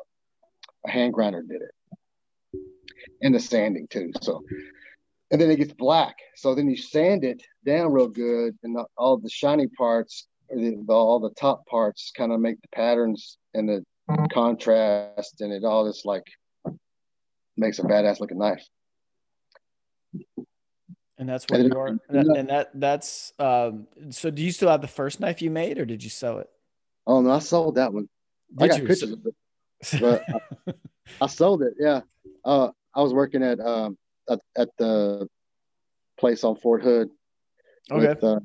a 0.87 0.91
hand 0.91 1.13
grinder 1.13 1.41
did 1.41 1.61
it, 1.61 1.71
and 3.21 3.35
the 3.35 3.39
sanding 3.39 3.87
too. 3.89 4.11
So, 4.21 4.41
and 5.31 5.39
then 5.39 5.49
it 5.51 5.57
gets 5.57 5.73
black. 5.73 6.15
So 6.35 6.55
then 6.55 6.69
you 6.69 6.77
sand 6.77 7.23
it 7.23 7.41
down 7.65 7.91
real 7.91 8.07
good, 8.07 8.57
and 8.63 8.75
the, 8.75 8.85
all 8.97 9.17
the 9.17 9.29
shiny 9.29 9.67
parts, 9.67 10.27
the, 10.49 10.83
the, 10.85 10.93
all 10.93 11.19
the 11.19 11.31
top 11.31 11.65
parts, 11.67 12.11
kind 12.15 12.31
of 12.31 12.39
make 12.39 12.61
the 12.61 12.67
patterns 12.73 13.37
and 13.53 13.69
the 13.69 13.83
contrast, 14.31 15.41
and 15.41 15.53
it 15.53 15.63
all 15.63 15.87
just 15.87 16.05
like 16.05 16.25
makes 17.57 17.79
a 17.79 17.83
badass 17.83 18.19
looking 18.19 18.39
knife. 18.39 18.65
And 21.17 21.29
that's 21.29 21.45
what 21.47 21.61
you 21.61 21.77
are. 21.77 21.87
And, 21.87 21.99
that, 22.09 22.35
and 22.37 22.49
that 22.49 22.71
that's 22.73 23.31
um, 23.37 23.87
so. 24.09 24.31
Do 24.31 24.41
you 24.41 24.51
still 24.51 24.69
have 24.69 24.81
the 24.81 24.87
first 24.87 25.19
knife 25.19 25.41
you 25.41 25.51
made, 25.51 25.77
or 25.77 25.85
did 25.85 26.03
you 26.03 26.09
sell 26.09 26.39
it? 26.39 26.49
Oh 27.05 27.21
no, 27.21 27.29
I 27.29 27.39
sold 27.39 27.75
that 27.75 27.93
one. 27.93 28.09
Did 28.57 28.63
I 28.63 28.67
got 28.69 28.79
you? 28.79 28.87
pictures 28.87 29.11
of 29.11 29.19
it, 29.25 29.35
but 30.01 30.23
I, 30.67 30.73
I, 31.21 31.27
sold 31.27 31.61
it. 31.61 31.73
Yeah, 31.79 32.01
uh, 32.43 32.69
I 32.95 33.01
was 33.01 33.13
working 33.13 33.43
at 33.43 33.59
um 33.59 33.97
at, 34.29 34.39
at 34.57 34.69
the 34.77 35.27
place 36.19 36.43
on 36.43 36.55
Fort 36.55 36.83
Hood 36.83 37.09
okay. 37.91 38.07
with 38.07 38.23
uh, 38.23 38.39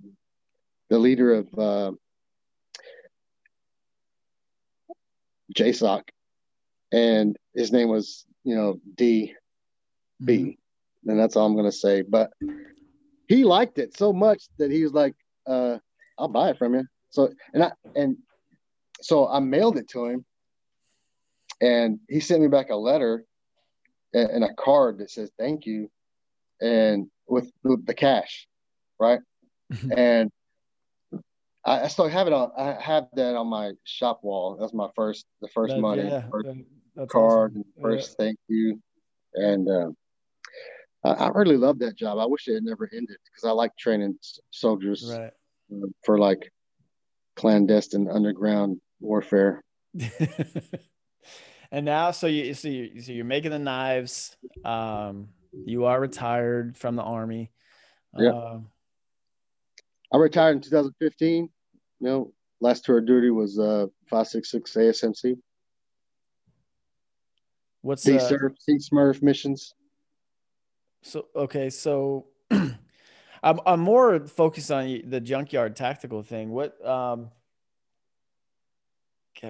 the 0.89 0.99
leader 0.99 1.35
of 1.35 1.59
uh, 1.59 1.93
JSOC, 5.55 6.03
and 6.93 7.37
his 7.55 7.73
name 7.73 7.89
was 7.89 8.25
you 8.45 8.55
know 8.55 8.81
D 8.97 9.35
B. 10.25 10.35
Mm-hmm 10.35 10.51
and 11.07 11.19
that's 11.19 11.37
all 11.37 11.47
I'm 11.47 11.57
gonna 11.57 11.73
say. 11.73 12.03
But 12.03 12.33
he 13.29 13.45
liked 13.45 13.79
it 13.79 13.97
so 13.97 14.13
much 14.13 14.45
that 14.59 14.71
he 14.71 14.83
was 14.83 14.93
like, 14.93 15.15
uh, 15.47 15.79
"I'll 16.19 16.29
buy 16.29 16.51
it 16.51 16.59
from 16.59 16.75
you." 16.75 16.85
So 17.11 17.33
and 17.55 17.65
I 17.65 17.73
and 17.95 18.17
so 19.01 19.29
I 19.29 19.41
mailed 19.41 19.79
it 19.79 19.89
to 19.91 20.07
him, 20.07 20.25
and 21.61 22.01
he 22.09 22.21
sent 22.21 22.43
me 22.43 22.49
back 22.49 22.71
a 22.71 22.77
letter 22.77 23.25
and, 24.17 24.31
and 24.31 24.45
a 24.45 24.55
card 24.55 24.99
that 24.99 25.11
says 25.11 25.31
"Thank 25.39 25.67
you," 25.67 25.91
and 26.61 27.09
with 27.29 27.53
the 27.63 27.95
cash, 27.95 28.49
right? 28.99 29.21
and 29.97 30.31
I, 31.65 31.83
I, 31.83 31.89
still 31.89 32.09
have 32.09 32.27
it 32.27 32.33
on. 32.33 32.51
I 32.57 32.81
have 32.81 33.09
that 33.15 33.37
on 33.37 33.49
my 33.49 33.73
shop 33.85 34.21
wall. 34.23 34.57
That's 34.59 34.73
my 34.73 34.89
first, 34.95 35.27
the 35.41 35.49
first 35.49 35.75
that, 35.75 35.81
money, 35.81 36.05
yeah, 36.05 36.23
first 36.31 36.49
card, 37.09 37.53
awesome. 37.53 37.65
first 37.81 38.17
yeah. 38.19 38.25
thank 38.25 38.39
you, 38.49 38.81
and. 39.35 39.69
Uh, 39.69 39.91
I 41.05 41.29
really 41.29 41.57
love 41.57 41.79
that 41.79 41.95
job. 41.95 42.19
I 42.19 42.27
wish 42.27 42.49
it 42.49 42.55
had 42.55 42.65
never 42.65 42.91
ended 42.93 43.17
because 43.25 43.45
I 43.49 43.53
like 43.53 43.77
training 43.79 44.19
soldiers 44.51 45.09
right. 45.17 45.31
uh, 45.73 45.87
for 46.05 46.19
like 46.19 46.51
clandestine 47.37 48.09
underground 48.11 48.81
warfare. 48.99 49.63
and 51.71 51.85
now, 51.85 52.11
so 52.11 52.27
you 52.27 52.55
so 52.55 52.69
you 52.69 53.01
so 53.01 53.13
you're 53.13 53.25
making 53.25 53.51
the 53.51 53.59
knives. 53.59 54.37
Um, 54.65 55.29
you 55.65 55.85
are 55.85 56.01
retired 56.01 56.77
from 56.77 56.97
the 56.97 57.03
army. 57.03 57.51
Yeah. 58.19 58.31
Uh, 58.31 58.59
I 60.13 60.17
retired 60.19 60.57
in 60.57 60.61
2015. 60.63 61.49
You 62.01 62.07
know, 62.07 62.33
last 62.61 62.85
tour 62.85 62.99
of 62.99 63.07
duty 63.07 63.31
was 63.31 63.59
uh 63.59 63.87
566 64.09 64.75
ASMC. 64.75 65.39
What's 67.83 68.03
the 68.03 68.17
uh, 68.17 68.29
Sea 68.59 68.79
Smurf 68.79 69.23
missions? 69.23 69.75
So 71.03 71.27
okay, 71.37 71.71
so 71.71 72.27
I'm 72.51 73.61
I'm 73.65 73.81
more 73.81 74.27
focused 74.27 74.71
on 74.71 75.03
the 75.05 75.21
junkyard 75.21 75.77
tactical 75.77 76.23
thing. 76.23 76.51
What 76.51 76.85
um 76.85 77.31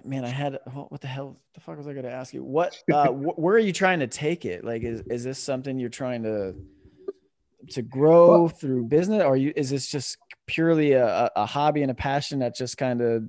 man, 0.04 0.24
I 0.24 0.28
had 0.28 0.58
what 0.72 1.00
the 1.00 1.06
hell 1.06 1.36
the 1.54 1.60
fuck 1.60 1.76
was 1.76 1.86
I 1.86 1.92
going 1.92 2.04
to 2.04 2.12
ask 2.12 2.34
you? 2.34 2.42
What 2.42 2.76
uh 2.92 3.08
wh- 3.08 3.38
where 3.38 3.54
are 3.54 3.60
you 3.60 3.72
trying 3.72 4.00
to 4.00 4.06
take 4.06 4.44
it? 4.44 4.64
Like 4.64 4.82
is 4.82 5.02
is 5.10 5.24
this 5.24 5.38
something 5.38 5.78
you're 5.78 5.88
trying 5.88 6.22
to 6.24 6.54
to 7.70 7.82
grow 7.82 8.30
well, 8.30 8.48
through 8.48 8.84
business 8.84 9.22
or 9.22 9.36
you 9.36 9.52
is 9.56 9.70
this 9.70 9.88
just 9.88 10.18
purely 10.46 10.92
a, 10.92 11.30
a 11.34 11.46
hobby 11.46 11.82
and 11.82 11.90
a 11.90 11.94
passion 11.94 12.38
that 12.38 12.54
just 12.54 12.78
kind 12.78 13.00
of 13.00 13.24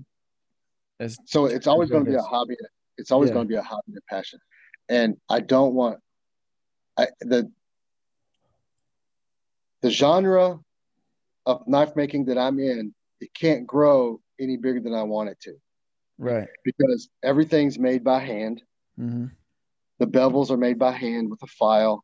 is 1.00 1.18
so 1.26 1.46
it's 1.48 1.66
always 1.66 1.90
going 1.90 2.06
to 2.06 2.12
be 2.12 2.16
a 2.16 2.22
hobby 2.22 2.56
it's 3.00 3.12
always 3.12 3.30
yeah. 3.30 3.34
going 3.34 3.48
to 3.48 3.50
be 3.50 3.56
a 3.56 3.64
hobby 3.64 3.86
and 3.88 3.98
a 3.98 4.14
passion 4.14 4.40
and 4.90 5.18
i 5.28 5.40
don't 5.40 5.74
want 5.74 5.98
I, 7.00 7.08
the 7.22 7.52
the 9.82 9.90
genre 9.90 10.60
of 11.46 11.68
knife 11.68 11.96
making 11.96 12.26
that 12.26 12.38
I'm 12.38 12.60
in, 12.60 12.94
it 13.22 13.34
can't 13.34 13.66
grow 13.66 14.20
any 14.40 14.58
bigger 14.58 14.80
than 14.80 14.94
I 14.94 15.04
want 15.04 15.30
it 15.30 15.40
to. 15.42 15.56
Right. 16.18 16.48
Because 16.64 17.10
everything's 17.24 17.78
made 17.78 18.04
by 18.04 18.20
hand. 18.20 18.64
Mm-hmm. 19.00 19.26
The 20.00 20.08
bevels 20.08 20.52
are 20.52 20.58
made 20.58 20.80
by 20.80 20.92
hand 20.92 21.30
with 21.30 21.42
a 21.44 21.48
file. 21.48 22.04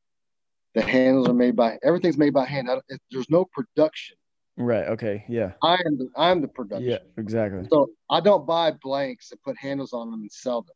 The 0.75 0.81
handles 0.81 1.27
are 1.29 1.33
made 1.33 1.55
by 1.55 1.77
everything's 1.83 2.17
made 2.17 2.33
by 2.33 2.45
hand. 2.45 2.69
there's 3.11 3.29
no 3.29 3.45
production. 3.45 4.17
Right. 4.57 4.87
Okay. 4.89 5.23
Yeah. 5.27 5.51
I 5.63 5.75
am 5.85 5.97
the 5.97 6.09
I'm 6.15 6.41
the 6.41 6.47
production. 6.47 6.89
Yeah. 6.89 6.99
Exactly. 7.17 7.67
So 7.71 7.91
I 8.09 8.19
don't 8.19 8.45
buy 8.45 8.71
blanks 8.71 9.31
and 9.31 9.41
put 9.41 9.57
handles 9.57 9.93
on 9.93 10.11
them 10.11 10.21
and 10.21 10.31
sell 10.31 10.61
them. 10.61 10.75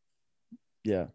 Yeah. 0.84 1.06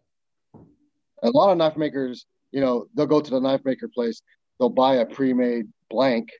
A 1.22 1.30
lot 1.30 1.50
of 1.50 1.58
knife 1.58 1.76
makers, 1.76 2.26
you 2.52 2.60
know, 2.60 2.86
they'll 2.94 3.06
go 3.06 3.20
to 3.20 3.30
the 3.30 3.40
knife 3.40 3.64
maker 3.64 3.88
place 3.88 4.22
they'll 4.58 4.68
buy 4.68 4.96
a 4.96 5.06
pre-made 5.06 5.68
blank, 5.90 6.30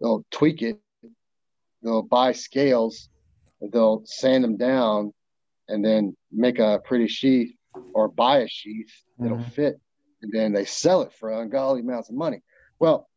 they'll 0.00 0.24
tweak 0.30 0.62
it, 0.62 0.78
they'll 1.82 2.02
buy 2.02 2.32
scales, 2.32 3.08
they'll 3.60 4.02
sand 4.04 4.44
them 4.44 4.56
down, 4.56 5.12
and 5.68 5.84
then 5.84 6.16
make 6.32 6.58
a 6.58 6.80
pretty 6.84 7.08
sheath 7.08 7.54
or 7.94 8.08
buy 8.08 8.38
a 8.38 8.48
sheath 8.48 8.92
that'll 9.18 9.38
mm-hmm. 9.38 9.50
fit, 9.50 9.80
and 10.22 10.32
then 10.32 10.52
they 10.52 10.64
sell 10.64 11.02
it 11.02 11.12
for 11.12 11.30
ungodly 11.30 11.80
amounts 11.80 12.08
of 12.08 12.16
money. 12.16 12.40
Well, 12.78 13.08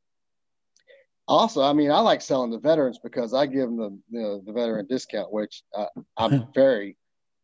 also, 1.27 1.61
I 1.61 1.73
mean, 1.73 1.91
I 1.91 1.99
like 1.99 2.21
selling 2.21 2.51
the 2.51 2.59
veterans 2.59 2.99
because 3.01 3.33
I 3.33 3.45
give 3.45 3.69
them 3.69 3.77
the 3.77 3.99
you 4.09 4.21
know, 4.21 4.41
the 4.45 4.51
veteran 4.53 4.87
discount, 4.87 5.31
which 5.31 5.63
uh, 5.75 5.85
I'm 6.17 6.47
very, 6.55 6.97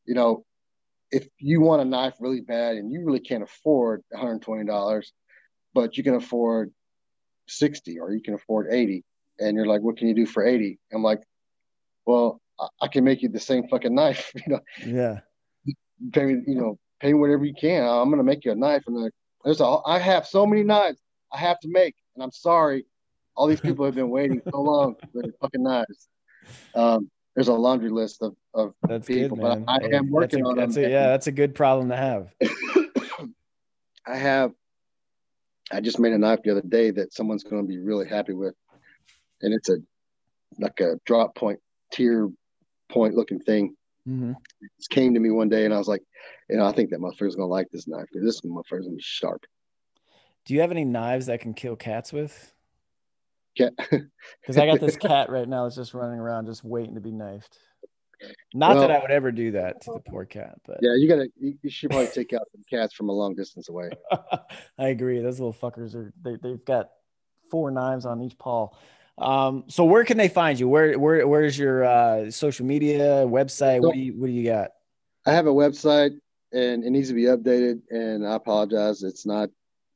you 0.06 0.16
know, 0.16 0.46
if 1.12 1.28
you 1.40 1.62
want 1.62 1.82
a 1.82 1.86
knife 1.86 2.16
really 2.20 2.42
bad 2.42 2.76
and 2.76 2.92
you 2.92 3.06
really 3.06 3.22
can't 3.22 3.44
afford 3.44 4.04
$120, 4.14 5.06
but 5.74 5.96
you 5.96 6.04
can 6.04 6.16
afford 6.16 6.74
60 7.48 8.00
or 8.00 8.12
you 8.12 8.22
can 8.22 8.34
afford 8.34 8.68
80 8.72 9.04
and 9.40 9.56
you're 9.56 9.66
like 9.66 9.82
what 9.82 9.98
can 9.98 10.08
you 10.08 10.16
do 10.16 10.26
for 10.26 10.46
80 10.46 10.80
i'm 10.94 11.04
like 11.04 11.22
well 12.06 12.42
i, 12.60 12.68
I 12.82 12.88
can 12.88 13.04
make 13.04 13.22
you 13.22 13.30
the 13.30 13.40
same 13.40 13.68
fucking 13.68 13.94
knife 13.94 14.32
you 14.36 14.44
know? 14.48 14.60
Yeah. 14.86 15.20
Pay 16.12 16.26
me 16.26 16.44
you 16.46 16.56
know 16.56 16.78
pay 17.00 17.14
me 17.14 17.20
whatever 17.20 17.46
you 17.46 17.54
can. 17.54 17.84
I'm 17.84 18.10
gonna 18.10 18.24
make 18.24 18.46
you 18.46 18.52
a 18.52 18.56
knife. 18.56 18.84
And 18.88 18.96
like 18.96 19.14
there's 19.44 19.62
a 19.62 19.78
i 19.86 20.00
have 20.00 20.26
so 20.28 20.46
many 20.46 20.64
knives 20.64 21.00
i 21.32 21.38
have 21.38 21.60
to 21.62 21.70
make. 21.70 21.96
And 22.16 22.24
i'm 22.24 22.32
sorry. 22.32 22.86
All 23.36 23.48
these 23.48 23.62
people 23.62 23.86
have 23.86 23.96
been 23.96 24.10
waiting 24.10 24.42
so 24.50 24.62
long 24.62 24.96
for 25.14 25.22
the 25.22 25.32
fucking 25.40 25.62
knives. 25.62 26.08
Um, 26.74 27.12
there's 27.36 27.50
a 27.50 27.54
laundry 27.54 27.92
list 27.92 28.24
of, 28.24 28.36
of 28.56 28.74
that's 28.88 29.06
people, 29.06 29.38
good, 29.38 29.44
but 29.44 29.64
I, 29.68 29.78
I 29.78 29.96
am 29.96 30.10
working 30.10 30.44
a, 30.44 30.50
on 30.50 30.58
them. 30.58 30.72
A, 30.76 30.82
yeah, 30.82 31.08
that's 31.10 31.28
a 31.28 31.32
good 31.32 31.54
problem 31.54 31.90
to 31.90 31.96
have. 31.96 32.34
I 34.08 34.18
have 34.18 34.54
I 35.72 35.82
just 35.82 36.00
made 36.00 36.14
a 36.14 36.18
knife 36.18 36.40
the 36.44 36.52
other 36.52 36.62
day 36.62 36.92
that 36.92 37.14
someone's 37.14 37.44
going 37.44 37.62
to 37.62 37.68
be 37.68 37.78
really 37.78 38.08
happy 38.08 38.34
with, 38.34 38.56
and 39.42 39.54
it's 39.54 39.70
a 39.70 39.78
like 40.58 40.80
a 40.80 41.00
drop 41.06 41.36
point 41.36 41.60
tier 41.92 42.28
point 42.90 43.16
looking 43.16 43.40
thing. 43.40 43.76
Mm-hmm. 44.08 44.32
It 44.62 44.90
came 44.90 45.14
to 45.14 45.20
me 45.20 45.32
one 45.32 45.50
day, 45.50 45.66
and 45.66 45.74
I 45.74 45.78
was 45.78 45.88
like, 45.88 46.02
you 46.50 46.58
know, 46.58 46.66
I 46.66 46.72
think 46.72 46.90
that 46.92 47.00
motherfucker's 47.00 47.36
to 47.36 47.46
like 47.46 47.68
this 47.72 47.88
knife 47.88 48.06
because 48.12 48.26
this 48.26 48.42
motherfucker's 48.42 48.86
to 48.86 48.92
be 48.92 49.02
sharp. 49.02 49.46
Do 50.46 50.54
you 50.54 50.62
have 50.62 50.72
any 50.72 50.86
knives 50.86 51.26
that 51.26 51.42
can 51.42 51.54
kill 51.54 51.76
cats 51.76 52.14
with? 52.14 52.54
Cat. 53.58 53.74
Because 54.42 54.58
I 54.58 54.66
got 54.66 54.80
this 54.80 54.96
cat 54.98 55.30
right 55.30 55.48
now 55.48 55.64
that's 55.64 55.76
just 55.76 55.94
running 55.94 56.20
around, 56.20 56.46
just 56.46 56.64
waiting 56.64 56.96
to 56.96 57.02
be 57.02 57.12
knifed. 57.12 57.60
Not 58.54 58.76
well, 58.78 58.88
that 58.88 58.92
I 58.92 59.00
would 59.00 59.12
ever 59.12 59.32
do 59.32 59.52
that 59.52 59.82
to 59.82 59.92
the 59.94 60.00
poor 60.00 60.26
cat, 60.26 60.56
but 60.66 60.78
yeah, 60.82 60.96
you 60.96 61.08
gotta 61.08 61.28
you, 61.40 61.58
you 61.62 61.70
should 61.70 61.92
probably 61.92 62.08
take 62.08 62.34
out 62.34 62.48
some 62.52 62.64
cats 62.70 62.94
from 62.94 63.10
a 63.10 63.12
long 63.12 63.36
distance 63.36 63.70
away. 63.70 63.90
I 64.80 64.88
agree. 64.88 65.20
Those 65.20 65.40
little 65.40 65.54
fuckers 65.54 65.94
are 65.94 66.14
they 66.24 66.38
they've 66.42 66.64
got 66.66 66.90
four 67.52 67.70
knives 67.70 68.06
on 68.06 68.22
each 68.22 68.38
paw. 68.38 68.70
Um, 69.18 69.64
so 69.68 69.84
where 69.84 70.04
can 70.04 70.18
they 70.18 70.28
find 70.30 70.60
you? 70.60 70.68
Where 70.68 70.98
where 71.00 71.28
where's 71.28 71.58
your 71.58 71.84
uh, 71.84 72.30
social 72.32 72.66
media 72.66 73.26
website? 73.26 73.82
So- 73.82 73.88
What 73.88 73.94
do 73.96 74.00
you 74.00 74.14
what 74.14 74.28
do 74.28 74.34
you 74.34 74.46
got? 74.46 74.72
I 75.26 75.32
have 75.34 75.48
a 75.48 75.52
website 75.54 76.12
and 76.54 76.84
it 76.86 76.90
needs 76.92 77.10
to 77.10 77.14
be 77.14 77.24
updated. 77.24 77.82
And 77.90 78.26
I 78.26 78.36
apologize, 78.36 79.04
it's 79.04 79.26
not 79.26 79.50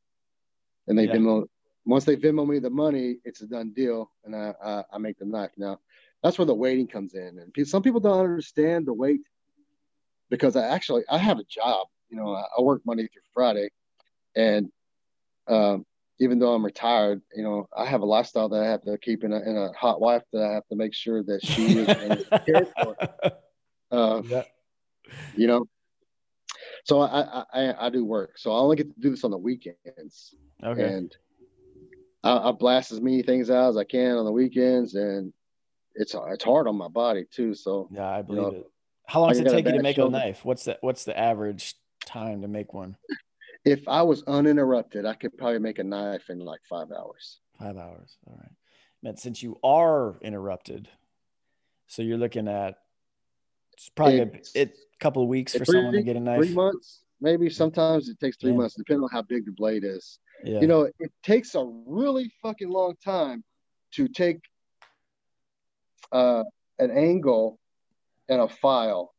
and 0.86 0.98
they 0.98 1.06
Yeah. 1.06 1.14
Venmo. 1.14 1.46
Once 1.86 2.04
they 2.04 2.16
Venmo 2.16 2.46
me 2.46 2.58
the 2.58 2.68
money, 2.68 3.16
it's 3.24 3.40
a 3.40 3.46
done 3.46 3.70
deal, 3.70 4.10
and 4.24 4.36
I 4.36 4.54
I, 4.62 4.84
I 4.92 4.98
make 4.98 5.18
the 5.18 5.24
knife. 5.24 5.52
Now, 5.56 5.80
that's 6.22 6.38
where 6.38 6.46
the 6.46 6.54
waiting 6.54 6.86
comes 6.86 7.14
in, 7.14 7.38
and 7.38 7.52
pe- 7.54 7.64
some 7.64 7.82
people 7.82 8.00
don't 8.00 8.20
understand 8.20 8.86
the 8.86 8.92
wait 8.92 9.20
because 10.30 10.56
I 10.56 10.66
actually 10.66 11.04
I 11.08 11.18
have 11.18 11.38
a 11.38 11.44
job. 11.44 11.86
You 12.10 12.16
know, 12.16 12.34
I, 12.34 12.44
I 12.58 12.62
work 12.62 12.82
Monday 12.84 13.08
through 13.08 13.22
Friday, 13.34 13.70
and 14.36 14.70
um, 15.46 15.86
even 16.20 16.38
though 16.38 16.52
I'm 16.52 16.64
retired, 16.64 17.22
you 17.34 17.42
know, 17.42 17.68
I 17.76 17.86
have 17.86 18.02
a 18.02 18.06
lifestyle 18.06 18.48
that 18.48 18.62
I 18.62 18.66
have 18.66 18.82
to 18.82 18.98
keep 18.98 19.24
in 19.24 19.32
a, 19.32 19.36
and 19.36 19.56
a 19.56 19.72
hot 19.72 20.00
wife 20.00 20.22
that 20.32 20.42
I 20.42 20.52
have 20.52 20.66
to 20.68 20.76
make 20.76 20.94
sure 20.94 21.22
that 21.22 21.42
she 21.42 21.62
is 21.62 21.86
cared 22.46 22.68
for. 22.80 22.96
Uh, 23.90 24.22
yeah. 24.24 24.42
You 25.34 25.46
know, 25.46 25.66
so 26.84 27.00
I, 27.00 27.20
I 27.20 27.44
I 27.52 27.86
I 27.86 27.90
do 27.90 28.04
work, 28.04 28.38
so 28.38 28.52
I 28.52 28.58
only 28.58 28.76
get 28.76 28.94
to 28.94 29.00
do 29.00 29.10
this 29.10 29.24
on 29.24 29.30
the 29.30 29.38
weekends, 29.38 30.34
Okay. 30.62 30.82
and 30.82 31.16
I, 32.24 32.48
I 32.48 32.52
blast 32.52 32.92
as 32.92 33.00
many 33.00 33.22
things 33.22 33.50
out 33.50 33.70
as 33.70 33.76
I 33.76 33.84
can 33.84 34.16
on 34.16 34.24
the 34.24 34.32
weekends, 34.32 34.94
and 34.94 35.32
it's 35.94 36.14
it's 36.14 36.44
hard 36.44 36.68
on 36.68 36.76
my 36.76 36.88
body 36.88 37.24
too. 37.30 37.54
So 37.54 37.88
Yeah, 37.90 38.08
I 38.08 38.22
believe 38.22 38.42
know, 38.42 38.48
it. 38.48 38.66
How 39.06 39.20
long 39.20 39.30
does 39.30 39.38
it 39.38 39.42
I 39.42 39.44
got 39.44 39.54
a 39.54 39.56
take 39.56 39.66
you 39.66 39.72
to 39.72 39.82
make 39.82 39.98
a 39.98 40.08
knife? 40.08 40.44
What's 40.44 40.64
the 40.64 40.78
what's 40.80 41.04
the 41.04 41.18
average 41.18 41.74
time 42.04 42.42
to 42.42 42.48
make 42.48 42.74
one? 42.74 42.96
if 43.64 43.86
I 43.88 44.02
was 44.02 44.22
uninterrupted, 44.26 45.04
I 45.04 45.14
could 45.14 45.36
probably 45.36 45.58
make 45.58 45.78
a 45.78 45.84
knife 45.84 46.30
in 46.30 46.38
like 46.40 46.60
five 46.68 46.88
hours. 46.90 47.40
Five 47.58 47.76
hours. 47.76 48.16
All 48.26 48.36
right. 48.36 48.52
Man, 49.02 49.16
since 49.16 49.42
you 49.42 49.58
are 49.62 50.18
interrupted, 50.22 50.88
so 51.86 52.02
you're 52.02 52.18
looking 52.18 52.48
at 52.48 52.76
it's 53.78 53.88
probably 53.90 54.18
a, 54.18 54.22
It's- 54.24 54.52
it 54.56 54.76
couple 54.98 55.22
of 55.22 55.28
weeks 55.28 55.52
for 55.52 55.64
Three- 55.64 55.74
someone 55.74 55.92
to 55.94 56.02
get 56.02 56.16
a 56.16 56.20
knife. 56.20 56.44
Three 56.44 56.54
months, 56.54 57.04
maybe. 57.20 57.48
Sometimes 57.48 58.08
it 58.08 58.18
takes 58.18 58.36
three 58.36 58.50
Yeah. 58.50 58.56
months, 58.56 58.74
depending 58.74 59.04
on 59.04 59.10
how 59.12 59.22
big 59.22 59.46
the 59.46 59.52
blade 59.52 59.84
is. 59.84 60.18
Yeah. 60.44 60.60
You 60.60 60.66
know, 60.66 60.82
it 60.98 61.12
takes 61.22 61.54
a 61.54 61.64
really 61.86 62.32
fucking 62.42 62.68
long 62.68 62.96
time 62.96 63.44
to 63.92 64.08
take 64.08 64.40
uh, 66.10 66.42
an 66.80 66.90
angle 66.90 67.60
and 68.28 68.40
a 68.40 68.48
file 68.48 69.14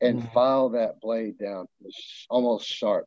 and 0.00 0.20
Mhm. 0.20 0.32
file 0.32 0.68
that 0.70 1.00
blade 1.00 1.38
down 1.38 1.68
almost 2.28 2.66
sharp. 2.66 3.06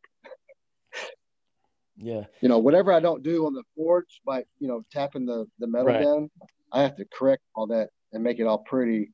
yeah. 1.97 2.25
You 2.41 2.49
know, 2.49 2.57
whatever 2.59 2.91
I 2.93 2.99
don't 2.99 3.21
do 3.23 3.45
on 3.45 3.53
the 3.53 3.63
forge 3.75 4.21
by 4.25 4.45
you 4.59 4.67
know 4.67 4.83
tapping 4.91 5.25
the 5.25 5.45
the 5.59 5.67
metal 5.67 5.87
Right. 5.87 6.03
down, 6.03 6.31
I 6.71 6.81
have 6.83 6.95
to 6.97 7.05
correct 7.05 7.43
all 7.55 7.67
that 7.67 7.89
and 8.13 8.23
make 8.23 8.39
it 8.39 8.43
all 8.47 8.59
pretty 8.59 9.11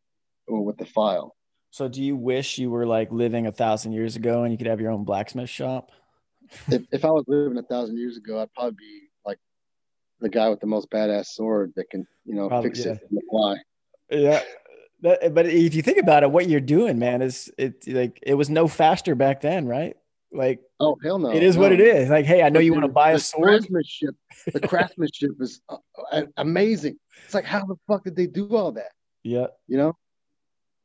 with 0.47 0.77
the 0.77 0.85
file. 0.85 1.35
So 1.73 1.87
do 1.87 2.03
you 2.03 2.15
wish 2.15 2.59
you 2.59 2.69
were 2.69 2.85
like 2.85 3.11
living 3.11 3.47
a 3.47 3.51
thousand 3.51 3.93
years 3.93 4.15
ago 4.15 4.43
and 4.43 4.51
you 4.51 4.59
could 4.59 4.67
have 4.67 4.79
your 4.79 4.91
own 4.91 5.05
blacksmith 5.05 5.49
shop? 5.49 5.91
if, 6.67 6.83
if 6.91 7.03
I 7.03 7.09
was 7.09 7.23
living 7.27 7.57
a 7.57 7.63
thousand 7.63 7.97
years 7.97 8.15
ago, 8.15 8.39
I'd 8.39 8.53
probably 8.53 8.75
be 8.77 9.01
like 9.25 9.39
the 10.19 10.29
guy 10.29 10.49
with 10.49 10.59
the 10.59 10.67
most 10.67 10.91
badass 10.91 11.25
sword 11.25 11.73
that 11.75 11.89
can, 11.89 12.05
you 12.25 12.35
know, 12.35 12.47
Probably, 12.47 12.69
fix 12.69 12.85
yeah. 12.85 12.91
it 12.91 13.09
the 13.09 13.21
fly. 13.27 13.55
Yeah. 14.11 14.41
That, 15.01 15.33
but 15.33 15.47
if 15.47 15.73
you 15.73 15.81
think 15.81 15.97
about 15.97 16.21
it, 16.21 16.29
what 16.29 16.47
you're 16.47 16.61
doing, 16.61 16.99
man, 16.99 17.23
is 17.23 17.51
it 17.57 17.87
like 17.87 18.19
it 18.21 18.35
was 18.35 18.51
no 18.51 18.67
faster 18.67 19.15
back 19.15 19.41
then, 19.41 19.65
right? 19.65 19.97
Like 20.31 20.61
Oh 20.79 20.95
hell 21.03 21.17
no! 21.17 21.31
it 21.31 21.41
is 21.41 21.57
what 21.57 21.71
it 21.71 21.81
is. 21.81 22.07
Like, 22.07 22.25
hey, 22.25 22.43
I 22.43 22.49
know 22.49 22.59
But 22.59 22.65
you 22.65 22.71
the- 22.71 22.77
want 22.81 22.85
to 22.85 22.93
buy 22.93 23.11
a 23.13 23.19
sword. 23.19 23.47
Craftsmanship, 23.47 24.15
the 24.53 24.59
craftsmanship 24.67 25.31
is 25.39 25.59
uh, 25.69 25.77
uh, 26.11 26.21
amazing. 26.37 26.99
It's 27.25 27.33
like 27.33 27.45
how 27.45 27.65
the 27.65 27.77
fuck 27.87 28.03
did 28.03 28.15
they 28.15 28.27
do 28.27 28.55
all 28.55 28.73
that? 28.73 28.91
Yeah. 29.23 29.47
You 29.67 29.77
know? 29.77 29.97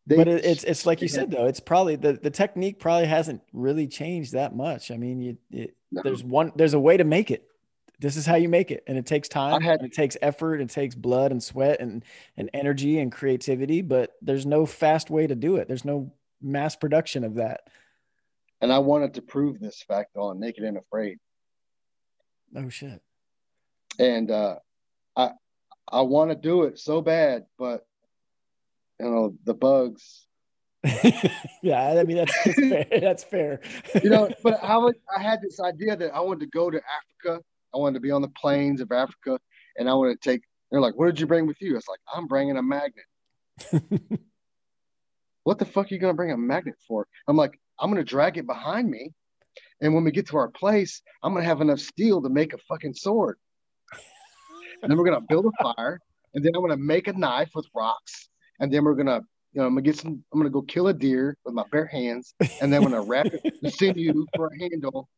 They, 0.09 0.16
but 0.16 0.26
it, 0.26 0.43
it's 0.44 0.64
it's 0.64 0.86
like 0.86 1.02
you 1.02 1.09
said 1.09 1.30
though 1.30 1.44
it's 1.44 1.60
probably 1.60 1.94
the, 1.97 2.14
the 2.14 2.30
technique 2.30 2.78
probably 2.80 3.06
hasn't 3.06 3.43
really 3.52 3.86
changed 3.86 4.32
that 4.32 4.56
much. 4.56 4.90
I 4.90 4.97
mean 4.97 5.20
you 5.20 5.36
it, 5.51 5.76
No. 5.93 6.01
there's 6.02 6.24
one 6.24 6.51
there's 6.56 6.72
a 6.72 6.80
way 6.80 6.97
to 6.97 7.05
make 7.05 7.30
it. 7.30 7.44
This 8.01 8.16
is 8.16 8.24
how 8.24 8.36
you 8.36 8.48
make 8.48 8.70
it 8.70 8.82
and 8.86 8.97
it 8.97 9.05
takes 9.05 9.28
time 9.28 9.60
had- 9.60 9.82
it 9.82 9.93
takes 9.93 10.16
effort 10.22 10.62
it 10.62 10.70
takes 10.70 10.94
blood 10.94 11.30
and 11.30 11.43
sweat 11.43 11.80
and 11.80 12.02
and 12.39 12.48
energy 12.55 12.98
and 13.01 13.12
creativity 13.12 13.82
but 13.82 14.14
there's 14.22 14.47
no 14.47 14.64
fast 14.64 15.10
way 15.10 15.26
to 15.26 15.35
do 15.35 15.56
it. 15.56 15.68
There's 15.68 15.85
no 15.85 16.10
mass 16.40 16.74
production 16.74 17.22
of 17.22 17.35
that. 17.35 17.68
And 18.62 18.72
I 18.72 18.78
wanted 18.78 19.14
to 19.14 19.22
prove 19.22 19.60
this 19.60 19.82
fact 19.82 20.16
on 20.16 20.40
Naked 20.40 20.64
and 20.64 20.78
Afraid, 20.78 21.18
oh 22.56 22.70
shit. 22.70 23.02
And 23.98 24.30
uh, 24.30 24.56
I 25.16 25.32
I 25.90 26.01
want 26.01 26.30
to 26.30 26.35
do 26.36 26.62
it 26.62 26.78
so 26.78 27.02
bad, 27.02 27.44
but 27.59 27.85
you 29.00 29.06
know 29.06 29.34
the 29.44 29.54
bugs. 29.54 30.26
yeah 31.64 31.98
i 31.98 32.04
mean 32.04 32.18
that's, 32.18 32.44
that's 32.44 32.60
fair 32.68 32.86
that's 33.00 33.24
fair 33.24 33.60
you 34.02 34.10
know, 34.10 34.28
but 34.42 34.62
I 34.62 34.76
was 34.76 34.94
I 35.16 35.22
had 35.22 35.40
this 35.42 35.60
idea 35.60 35.96
that 35.96 36.14
I 36.14 36.20
wanted 36.20 36.40
to 36.40 36.46
go 36.46 36.70
to 36.70 36.78
Africa. 36.78 37.42
I 37.74 37.78
wanted 37.78 37.94
to 37.94 38.00
be 38.00 38.10
on 38.10 38.22
the 38.22 38.28
plains 38.28 38.80
of 38.80 38.92
Africa, 38.92 39.38
and 39.76 39.88
I 39.88 39.94
wanted 39.94 40.20
to 40.20 40.30
take. 40.30 40.42
They're 40.70 40.80
like, 40.80 40.96
"What 40.96 41.06
did 41.06 41.20
you 41.20 41.26
bring 41.26 41.46
with 41.46 41.60
you?" 41.60 41.76
It's 41.76 41.88
like, 41.88 42.00
"I'm 42.12 42.26
bringing 42.26 42.56
a 42.56 42.62
magnet." 42.62 43.04
what 45.44 45.58
the 45.58 45.64
fuck 45.64 45.90
are 45.90 45.94
you 45.94 46.00
gonna 46.00 46.14
bring 46.14 46.30
a 46.30 46.36
magnet 46.36 46.76
for? 46.86 47.06
I'm 47.26 47.36
like, 47.36 47.58
I'm 47.78 47.90
gonna 47.90 48.04
drag 48.04 48.38
it 48.38 48.46
behind 48.46 48.90
me, 48.90 49.12
and 49.80 49.94
when 49.94 50.04
we 50.04 50.10
get 50.10 50.28
to 50.28 50.36
our 50.36 50.50
place, 50.50 51.02
I'm 51.22 51.32
gonna 51.34 51.44
have 51.44 51.60
enough 51.60 51.80
steel 51.80 52.22
to 52.22 52.28
make 52.28 52.52
a 52.52 52.58
fucking 52.68 52.94
sword. 52.94 53.36
and 54.82 54.90
then 54.90 54.98
we're 54.98 55.04
gonna 55.04 55.20
build 55.20 55.46
a 55.46 55.62
fire, 55.62 56.00
and 56.34 56.44
then 56.44 56.52
I'm 56.54 56.62
gonna 56.62 56.76
make 56.76 57.08
a 57.08 57.12
knife 57.12 57.50
with 57.54 57.66
rocks, 57.74 58.28
and 58.60 58.72
then 58.72 58.85
we're 58.85 58.94
gonna, 58.94 59.20
you 59.52 59.60
know, 59.60 59.66
I'm 59.66 59.72
gonna 59.74 59.82
get 59.82 59.97
some. 59.97 60.24
I'm 60.32 60.39
gonna 60.39 60.51
go 60.51 60.62
kill 60.62 60.89
a 60.89 60.94
deer 60.94 61.36
with 61.44 61.55
my 61.55 61.64
bare 61.70 61.86
hands, 61.86 62.35
and 62.60 62.72
then 62.72 62.74
I'm 62.74 62.90
gonna 62.90 63.02
wrap 63.02 63.26
it 63.26 63.43
the 63.62 63.70
sinew 63.70 64.26
for 64.36 64.48
a 64.48 64.59
handle, 64.59 65.09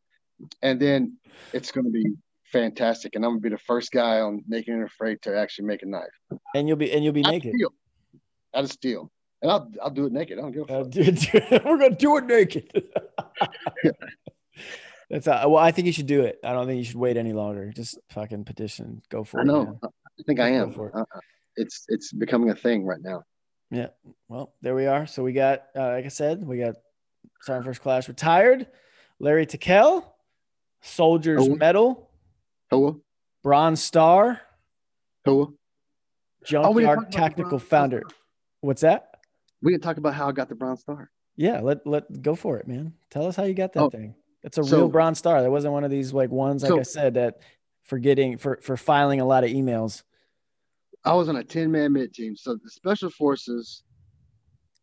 and 0.63 0.81
then 0.81 1.17
it's 1.53 1.71
gonna 1.73 1.91
be 1.91 2.05
fantastic. 2.53 3.15
And 3.15 3.25
I'm 3.25 3.33
gonna 3.33 3.41
be 3.41 3.49
the 3.51 3.59
first 3.59 3.93
guy 3.93 4.21
on 4.21 4.43
Naked 4.49 4.75
and 4.75 4.85
Afraid 4.85 5.23
to 5.23 5.37
actually 5.37 5.67
make 5.67 5.83
a 5.83 5.87
knife 5.87 6.09
and 6.55 6.69
you'll 6.69 6.77
be 6.77 6.93
and 6.93 7.05
you'll 7.05 7.13
be 7.13 7.21
of 7.21 7.27
naked 7.31 7.55
out 8.55 8.65
of 8.65 8.73
steel, 8.73 9.11
and 9.43 9.51
I'll 9.51 9.71
I'll 9.83 9.91
do 9.91 10.07
it 10.07 10.13
naked. 10.13 10.39
I 10.39 10.43
don't 10.43 10.53
give 10.53 10.69
a 10.69 10.85
fuck. 10.85 11.65
we're 11.65 11.79
gonna 11.79 11.97
do 11.97 12.17
it 12.17 12.27
naked. 12.27 12.71
That's 15.11 15.27
uh, 15.27 15.43
well. 15.47 15.57
I 15.59 15.73
think 15.73 15.87
you 15.87 15.93
should 15.93 16.07
do 16.07 16.23
it. 16.23 16.39
I 16.45 16.53
don't 16.53 16.67
think 16.67 16.79
you 16.79 16.85
should 16.85 16.97
wait 16.97 17.17
any 17.17 17.33
longer. 17.33 17.73
Just 17.75 17.99
fucking 18.11 18.45
petition. 18.45 19.03
Go 19.09 19.25
for 19.25 19.41
I 19.41 19.43
it. 19.43 19.47
know. 19.47 19.65
man. 19.65 19.79
I 19.83 20.23
think 20.25 20.39
I 20.39 20.51
am. 20.51 20.73
for 20.73 20.89
it. 20.89 20.95
Uh, 20.95 21.05
it's 21.57 21.85
it's 21.89 22.13
becoming 22.13 22.51
a 22.51 22.55
thing 22.55 22.85
right 22.85 23.01
now. 23.03 23.23
Yeah. 23.71 23.89
Well, 24.29 24.53
there 24.63 24.75
we 24.75 24.87
are. 24.87 25.07
So 25.07 25.23
we 25.23 25.33
got, 25.33 25.65
uh, 25.77 25.89
like 25.89 26.05
I 26.05 26.09
said, 26.09 26.45
we 26.45 26.59
got 26.59 26.75
Sergeant 27.43 27.67
First 27.67 27.83
Class 27.83 28.09
retired. 28.09 28.67
Larry 29.19 29.47
Tickell, 29.47 30.15
Soldier's 30.81 31.47
Who? 31.47 31.57
Medal, 31.57 32.11
Hoa, 32.71 32.97
Bronze 33.43 33.83
Star. 33.83 34.41
Oh, 35.27 35.51
we 36.43 36.47
Junkyard 36.47 36.99
talk 36.99 37.11
Tactical 37.11 37.59
Founder. 37.59 38.03
Star. 38.07 38.17
What's 38.63 38.81
that? 38.83 39.15
We 39.63 39.73
didn't 39.73 39.83
talk 39.83 39.99
about 39.99 40.15
how 40.15 40.29
I 40.29 40.33
got 40.33 40.49
the 40.49 40.55
Bronze 40.55 40.81
Star. 40.81 41.11
Yeah, 41.37 41.61
let 41.61 41.87
let 41.87 42.23
go 42.23 42.35
for 42.35 42.59
it, 42.59 42.67
man. 42.67 42.95
Tell 43.11 43.27
us 43.27 43.37
how 43.37 43.45
you 43.45 43.55
got 43.55 43.73
that 43.75 43.83
Oh, 43.83 43.91
thing. 43.91 44.15
It's 44.43 44.57
a 44.59 44.65
so- 44.65 44.77
real 44.79 44.89
Bronze 44.89 45.19
Star. 45.19 45.43
That 45.43 45.51
wasn't 45.51 45.75
one 45.75 45.85
of 45.85 45.91
these 45.91 46.13
like 46.15 46.31
ones, 46.31 46.63
like 46.63 46.71
So- 46.71 46.79
I 46.79 46.83
said, 46.83 47.15
that 47.15 47.41
for 47.85 47.99
getting 47.99 48.39
for 48.39 48.59
for 48.63 48.77
filing 48.77 49.21
a 49.21 49.25
lot 49.27 49.45
of 49.45 49.51
emails. 49.51 50.03
I 51.05 51.15
was 51.15 51.29
on 51.29 51.37
a 51.37 51.45
10 51.45 51.71
man 51.71 51.93
MiTT 51.95 52.13
team. 52.13 52.37
So 52.37 52.55
the 52.63 52.71
special 52.71 53.11
forces 53.11 53.83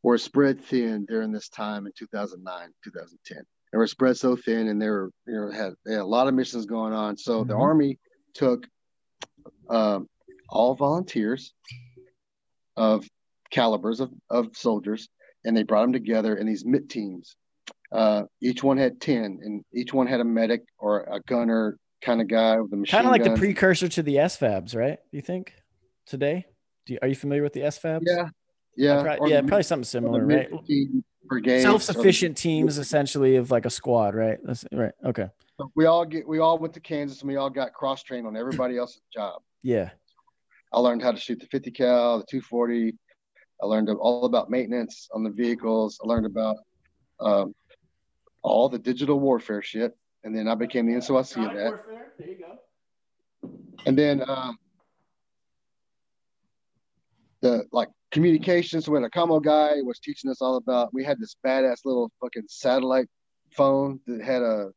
were 0.04 0.18
spread 0.18 0.64
thin 0.64 1.06
during 1.06 1.32
this 1.32 1.50
time 1.50 1.86
in 1.86 1.92
2009, 1.98 2.70
2010. 2.84 3.44
They 3.72 3.78
were 3.78 3.88
spread 3.88 4.18
so 4.18 4.36
thin 4.36 4.68
and 4.68 4.82
they 4.82 4.90
were, 4.90 5.12
you 5.28 5.34
know, 5.34 5.52
had, 5.52 5.74
they 5.86 5.94
had 5.94 6.02
a 6.02 6.06
lot 6.06 6.28
of 6.28 6.34
missions 6.34 6.66
going 6.66 6.94
on. 6.94 7.18
So 7.18 7.44
the 7.44 7.54
Mhm. 7.54 7.60
Army 7.62 8.00
took 8.34 8.68
um, 9.70 10.08
all 10.50 10.76
volunteers 10.76 11.54
of 12.78 13.08
calibers 13.52 14.00
of, 14.00 14.12
of 14.30 14.56
soldiers 14.56 15.10
and 15.46 15.56
they 15.56 15.64
brought 15.64 15.82
them 15.82 15.94
together 15.94 16.36
in 16.36 16.48
these 16.48 16.64
MiTT 16.64 16.90
teams. 16.90 17.36
Uh, 17.92 18.24
each 18.42 18.64
one 18.64 18.78
had 18.78 19.00
10 19.00 19.40
and 19.44 19.64
each 19.74 19.94
one 19.94 20.08
had 20.08 20.20
a 20.20 20.24
medic 20.26 20.62
or 20.78 21.02
a 21.04 21.20
gunner 21.22 21.78
kind 22.02 22.22
of 22.22 22.28
guy 22.28 22.60
with 22.60 22.72
a 22.74 22.76
machine 22.76 22.98
Kind 22.98 23.08
of 23.08 23.12
like 23.12 23.24
the 23.24 23.38
precursor 23.38 23.88
to 23.90 24.04
the 24.04 24.16
SFABs, 24.16 24.76
right? 24.76 25.00
You 25.12 25.22
think 25.22 25.54
today? 26.08 26.46
Do 26.86 26.94
you, 26.94 27.00
are 27.02 27.08
you 27.08 27.16
familiar 27.16 27.44
with 27.44 27.54
the 27.54 27.62
SFABs? 27.62 28.02
Yeah. 28.06 28.30
Yeah. 28.76 29.04
Pro- 29.04 29.16
or 29.18 29.30
yeah, 29.30 29.42
probably 29.42 29.64
something 29.64 29.84
similar, 29.84 30.26
right? 30.26 30.52
MiTT-team 30.52 31.04
brigades 31.26 31.66
or 31.66 31.68
the- 31.68 31.80
Self-sufficient 31.80 32.38
teams, 32.38 32.78
essentially, 32.78 33.36
of 33.36 33.52
like 33.52 33.66
a 33.66 33.70
squad, 33.70 34.16
right? 34.16 34.38
That's 34.44 34.66
right. 34.72 34.94
Okay. 35.06 35.28
We 35.76 35.86
all 35.86 36.06
get 36.06 36.28
we 36.28 36.40
all 36.40 36.60
went 36.60 36.74
to 36.76 36.80
Kansas 36.80 37.22
and 37.22 37.28
we 37.28 37.36
all 37.36 37.50
got 37.50 37.74
cross 37.74 38.04
trained 38.04 38.28
on 38.28 38.38
everybody 38.38 38.78
else's 38.82 39.02
job. 39.14 39.42
Yeah. 39.64 39.90
I 40.72 40.80
learned 40.80 41.02
how 41.02 41.12
to 41.12 41.18
shoot 41.18 41.40
the 41.40 41.48
50 41.48 41.72
cal, 41.72 42.20
the 42.20 42.26
240. 42.30 42.94
I 43.62 43.66
learned 43.66 43.90
all 43.90 44.26
about 44.26 44.50
maintenance 44.52 45.10
on 45.14 45.24
the 45.24 45.32
vehicles. 45.32 46.00
I 46.04 46.08
learned 46.08 46.26
about 46.28 46.58
um, 47.20 47.56
all 48.44 48.70
the 48.70 48.78
digital 48.78 49.20
warfare 49.20 49.64
shit, 49.64 49.98
and 50.24 50.38
then 50.38 50.48
I 50.48 50.54
became 50.56 50.86
the 50.86 50.94
NCOIC 50.94 51.38
of 51.48 51.56
that. 51.56 51.70
Warfare. 51.70 52.14
There 52.20 52.28
you 52.28 52.38
go. 52.38 53.50
And 53.88 53.98
then 53.98 54.24
um, 54.30 54.60
the 57.42 57.66
like 57.72 57.90
communications 58.12 58.90
with 58.90 59.04
a 59.04 59.10
commo 59.10 59.42
guy 59.44 59.82
was 59.84 60.00
teaching 60.00 60.30
us 60.32 60.42
all 60.42 60.58
about. 60.58 60.94
We 60.94 61.04
had 61.04 61.20
this 61.20 61.36
badass 61.46 61.86
little 61.86 62.12
fucking 62.22 62.44
satellite 62.48 63.08
phone 63.56 64.00
that 64.08 64.22
had 64.24 64.42
a 64.42 64.70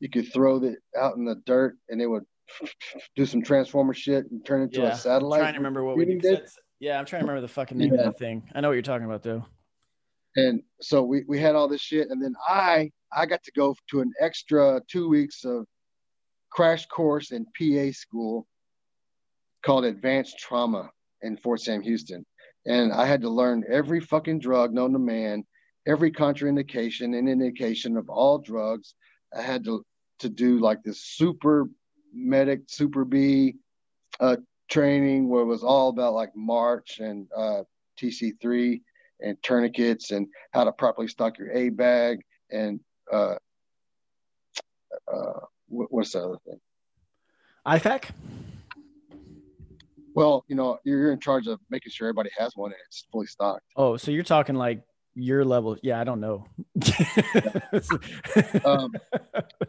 you 0.00 0.08
could 0.10 0.32
throw 0.32 0.62
it 0.62 0.78
out 0.98 1.16
in 1.16 1.24
the 1.24 1.36
dirt 1.46 1.76
and 1.88 2.00
it 2.02 2.06
would 2.06 2.24
do 3.16 3.26
some 3.26 3.42
transformer 3.42 3.94
shit 3.94 4.30
and 4.30 4.44
turn 4.44 4.62
into 4.62 4.80
Yeah. 4.80 4.88
a 4.88 4.90
I'm 4.92 4.96
satellite. 4.96 5.40
trying 5.40 5.54
to 5.54 5.58
remember 5.60 5.84
what 5.84 5.96
we 5.96 6.04
did. 6.18 6.46
Yeah, 6.78 6.98
I'm 6.98 7.06
trying 7.06 7.20
to 7.20 7.26
remember 7.26 7.40
the 7.40 7.52
fucking 7.52 7.78
name 7.78 7.92
of 7.92 7.98
that 7.98 8.18
thing. 8.18 8.48
I 8.54 8.60
know 8.60 8.68
what 8.68 8.74
you're 8.74 8.82
talking 8.82 9.06
about, 9.06 9.22
though. 9.22 9.44
and 10.36 10.62
so 10.82 11.02
we, 11.02 11.24
we 11.26 11.38
had 11.40 11.54
all 11.54 11.66
this 11.66 11.80
shit 11.80 12.08
and 12.10 12.22
then 12.22 12.34
i 12.46 12.90
i 13.12 13.24
got 13.24 13.42
to 13.42 13.50
go 13.52 13.74
to 13.90 14.00
an 14.00 14.12
extra 14.20 14.80
two 14.86 15.08
weeks 15.08 15.44
of 15.46 15.64
crash 16.50 16.84
course 16.86 17.30
in 17.32 17.46
pa 17.56 17.90
school 17.92 18.46
called 19.64 19.84
advanced 19.86 20.38
trauma 20.38 20.90
in 21.26 21.36
fort 21.36 21.60
sam 21.60 21.82
houston 21.82 22.24
and 22.66 22.92
i 22.92 23.04
had 23.04 23.20
to 23.20 23.28
learn 23.28 23.64
every 23.70 24.00
fucking 24.00 24.38
drug 24.38 24.72
known 24.72 24.92
to 24.92 24.98
man 24.98 25.44
every 25.86 26.10
contraindication 26.10 27.16
and 27.18 27.28
indication 27.28 27.96
of 27.96 28.08
all 28.08 28.38
drugs 28.38 28.94
i 29.36 29.42
had 29.42 29.64
to 29.64 29.84
to 30.18 30.28
do 30.28 30.58
like 30.58 30.82
this 30.82 31.02
super 31.02 31.68
medic 32.14 32.60
super 32.66 33.04
b 33.04 33.54
uh 34.20 34.36
training 34.68 35.28
where 35.28 35.42
it 35.42 35.46
was 35.46 35.62
all 35.62 35.90
about 35.90 36.14
like 36.14 36.30
march 36.34 36.98
and 37.00 37.26
uh 37.36 37.62
tc3 38.00 38.80
and 39.20 39.36
tourniquets 39.42 40.10
and 40.10 40.26
how 40.52 40.64
to 40.64 40.72
properly 40.72 41.08
stock 41.08 41.38
your 41.38 41.50
A 41.52 41.70
bag 41.70 42.20
and 42.50 42.80
uh, 43.12 43.36
uh, 45.12 45.40
what's 45.68 46.12
the 46.12 46.22
other 46.22 46.38
thing? 46.46 46.60
IFAK? 47.66 48.10
Well, 50.16 50.44
you 50.48 50.56
know, 50.56 50.78
you're, 50.82 50.98
you're 50.98 51.12
in 51.12 51.20
charge 51.20 51.46
of 51.46 51.60
making 51.68 51.92
sure 51.92 52.08
everybody 52.08 52.30
has 52.38 52.56
one 52.56 52.72
and 52.72 52.80
it's 52.86 53.06
fully 53.12 53.26
stocked. 53.26 53.64
Oh, 53.76 53.98
so 53.98 54.10
you're 54.10 54.22
talking 54.24 54.54
like 54.56 54.82
your 55.14 55.44
level. 55.44 55.76
Yeah, 55.82 56.00
I 56.00 56.04
don't 56.04 56.20
know. 56.20 56.46
Um, 58.64 58.92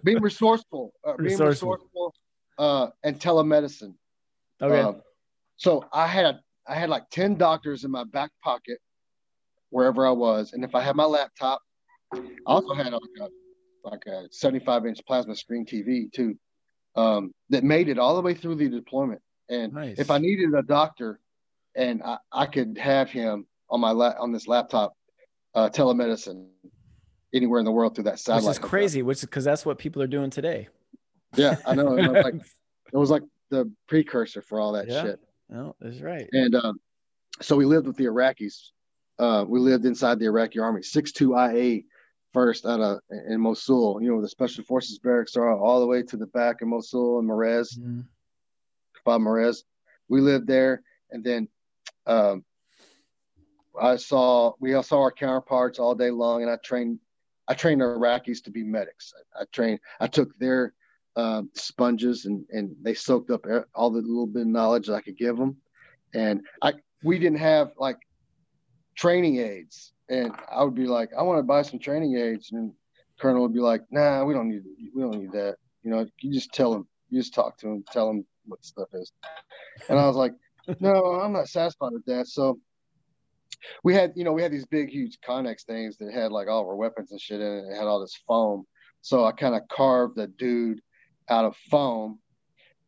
being 0.03 0.21
resourceful, 0.21 0.93
uh, 1.05 1.13
being 1.17 1.31
Resourceful. 1.31 1.71
resourceful, 1.73 2.13
uh, 2.57 2.87
and 3.03 3.19
telemedicine. 3.19 3.93
okay. 4.61 4.79
Um, 4.79 5.01
so 5.57 5.85
I 5.93 6.07
had 6.07 6.39
I 6.67 6.75
had 6.75 6.89
like 6.89 7.09
ten 7.09 7.35
doctors 7.35 7.83
in 7.83 7.91
my 7.91 8.03
back 8.05 8.31
pocket 8.43 8.79
wherever 9.69 10.07
I 10.07 10.11
was, 10.11 10.53
and 10.53 10.63
if 10.63 10.75
I 10.75 10.81
had 10.81 10.95
my 10.95 11.05
laptop, 11.05 11.61
I 12.13 12.21
also 12.45 12.73
had 12.73 12.93
like 12.93 13.01
a 13.21 13.27
like 13.83 14.05
a 14.07 14.27
75 14.31 14.85
inch 14.85 14.99
plasma 15.07 15.35
screen 15.35 15.65
TV 15.65 16.11
too, 16.11 16.35
um, 16.95 17.31
that 17.49 17.63
made 17.63 17.87
it 17.89 17.97
all 17.99 18.15
the 18.15 18.21
way 18.21 18.33
through 18.33 18.55
the 18.55 18.69
deployment. 18.69 19.21
And 19.49 19.73
Nice. 19.73 19.99
if 19.99 20.11
I 20.11 20.17
needed 20.17 20.53
a 20.53 20.61
doctor, 20.63 21.19
and 21.75 22.01
I, 22.03 22.17
I 22.31 22.45
could 22.45 22.77
have 22.77 23.09
him 23.09 23.45
on 23.69 23.79
my 23.79 23.91
la- 23.91 24.15
on 24.19 24.31
this 24.31 24.47
laptop, 24.47 24.93
uh, 25.55 25.69
telemedicine 25.69 26.47
anywhere 27.33 27.59
in 27.59 27.65
the 27.65 27.71
world 27.71 27.95
through 27.95 28.05
that 28.05 28.13
Which 28.13 28.21
satellite. 28.21 28.51
is 28.55 28.59
crazy, 28.59 29.01
which 29.03 29.19
is 29.19 29.21
because 29.21 29.43
that's 29.43 29.65
what 29.65 29.77
people 29.77 30.01
are 30.01 30.07
doing 30.07 30.29
today. 30.29 30.67
Yeah, 31.35 31.57
I 31.65 31.75
know. 31.75 31.95
It 31.97 32.07
was 32.07 32.23
like 32.23 32.33
it 32.93 32.97
was 32.97 33.09
like 33.09 33.23
the 33.49 33.71
precursor 33.87 34.41
for 34.41 34.59
all 34.59 34.73
that 34.73 34.87
Yeah. 34.87 35.01
shit. 35.03 35.19
No, 35.49 35.75
that's 35.79 36.01
right. 36.01 36.27
And 36.33 36.55
um, 36.55 36.79
so 37.41 37.55
we 37.55 37.65
lived 37.65 37.87
with 37.87 37.95
the 37.95 38.05
Iraqis. 38.05 38.71
Uh, 39.19 39.45
we 39.47 39.59
lived 39.59 39.85
inside 39.85 40.19
the 40.19 40.25
Iraqi 40.25 40.59
army, 40.59 40.81
6-2 40.81 41.33
IA 41.55 41.81
first 42.33 42.65
out 42.65 42.81
of 42.81 42.99
in 43.29 43.39
Mosul. 43.39 44.01
You 44.01 44.13
know, 44.13 44.21
the 44.21 44.27
special 44.29 44.63
forces 44.63 44.99
barracks 44.99 45.35
are 45.37 45.57
all 45.57 45.79
the 45.79 45.87
way 45.87 46.03
to 46.03 46.17
the 46.17 46.27
back 46.27 46.61
of 46.61 46.67
Mosul 46.67 47.19
and 47.19 47.27
Marez, 47.29 47.77
Mhm. 47.79 48.05
FOB 49.07 49.21
Marez. 49.21 49.63
We 50.09 50.19
lived 50.19 50.47
there, 50.47 50.83
and 51.11 51.23
then 51.23 51.47
um, 52.05 52.43
I 53.79 53.95
saw 53.95 54.53
we 54.59 54.73
all 54.73 54.83
saw 54.83 55.01
our 55.01 55.11
counterparts 55.11 55.79
all 55.79 55.95
day 55.95 56.11
long, 56.11 56.41
and 56.41 56.51
I 56.51 56.57
trained 56.57 56.99
I 57.47 57.53
trained 57.53 57.81
Iraqis 57.81 58.43
to 58.43 58.51
be 58.51 58.63
medics. 58.63 59.13
I, 59.15 59.43
I 59.43 59.45
trained 59.53 59.79
I 60.01 60.07
took 60.07 60.37
their 60.37 60.73
um, 61.15 61.49
sponges 61.55 62.25
and 62.25 62.45
and 62.51 62.75
they 62.81 62.93
soaked 62.93 63.31
up 63.31 63.45
all 63.73 63.89
the 63.89 64.01
little 64.01 64.27
bit 64.27 64.41
of 64.41 64.47
knowledge 64.47 64.87
that 64.87 64.95
I 64.95 65.01
could 65.01 65.17
give 65.17 65.37
them, 65.37 65.55
and 66.13 66.41
I 66.61 66.73
we 67.03 67.17
didn't 67.17 67.39
have 67.39 67.71
like 67.77 67.99
training 68.95 69.37
aids, 69.37 69.93
and 70.09 70.33
I 70.51 70.63
would 70.63 70.75
be 70.75 70.87
like 70.87 71.11
I 71.17 71.23
want 71.23 71.39
to 71.39 71.43
buy 71.43 71.61
some 71.61 71.79
training 71.79 72.17
aids, 72.17 72.51
and 72.51 72.73
Colonel 73.19 73.41
would 73.43 73.53
be 73.53 73.61
like 73.61 73.83
Nah, 73.89 74.25
we 74.25 74.33
don't 74.33 74.49
need 74.49 74.63
we 74.93 75.01
don't 75.01 75.17
need 75.17 75.31
that. 75.31 75.55
You 75.83 75.91
know, 75.91 76.05
you 76.19 76.33
just 76.33 76.53
tell 76.53 76.73
them, 76.73 76.85
you 77.09 77.21
just 77.21 77.33
talk 77.33 77.57
to 77.59 77.67
them, 77.67 77.85
tell 77.93 78.07
them 78.07 78.25
what 78.47 78.61
the 78.61 78.67
stuff 78.67 78.89
is, 78.93 79.11
and 79.89 79.99
I 79.99 80.07
was 80.07 80.15
like, 80.15 80.33
No, 80.79 81.05
I'm 81.21 81.33
not 81.33 81.47
satisfied 81.47 81.93
with 81.93 82.05
that. 82.05 82.27
So 82.27 82.59
we 83.83 83.93
had, 83.93 84.13
you 84.15 84.23
know, 84.23 84.33
we 84.33 84.41
had 84.41 84.51
these 84.51 84.65
big, 84.65 84.89
huge 84.89 85.19
Connex 85.27 85.65
things 85.65 85.97
that 85.97 86.13
had 86.13 86.31
like 86.31 86.47
all 86.47 86.61
of 86.61 86.67
our 86.67 86.75
weapons 86.75 87.11
and 87.11 87.21
shit 87.21 87.41
in 87.41 87.47
it. 87.47 87.71
It 87.71 87.75
had 87.75 87.87
all 87.87 88.01
this 88.01 88.19
foam. 88.27 88.65
So 89.01 89.25
I 89.25 89.31
kind 89.31 89.55
of 89.55 89.61
carved 89.69 90.17
a 90.17 90.27
dude 90.27 90.81
out 91.29 91.45
of 91.45 91.55
foam. 91.69 92.19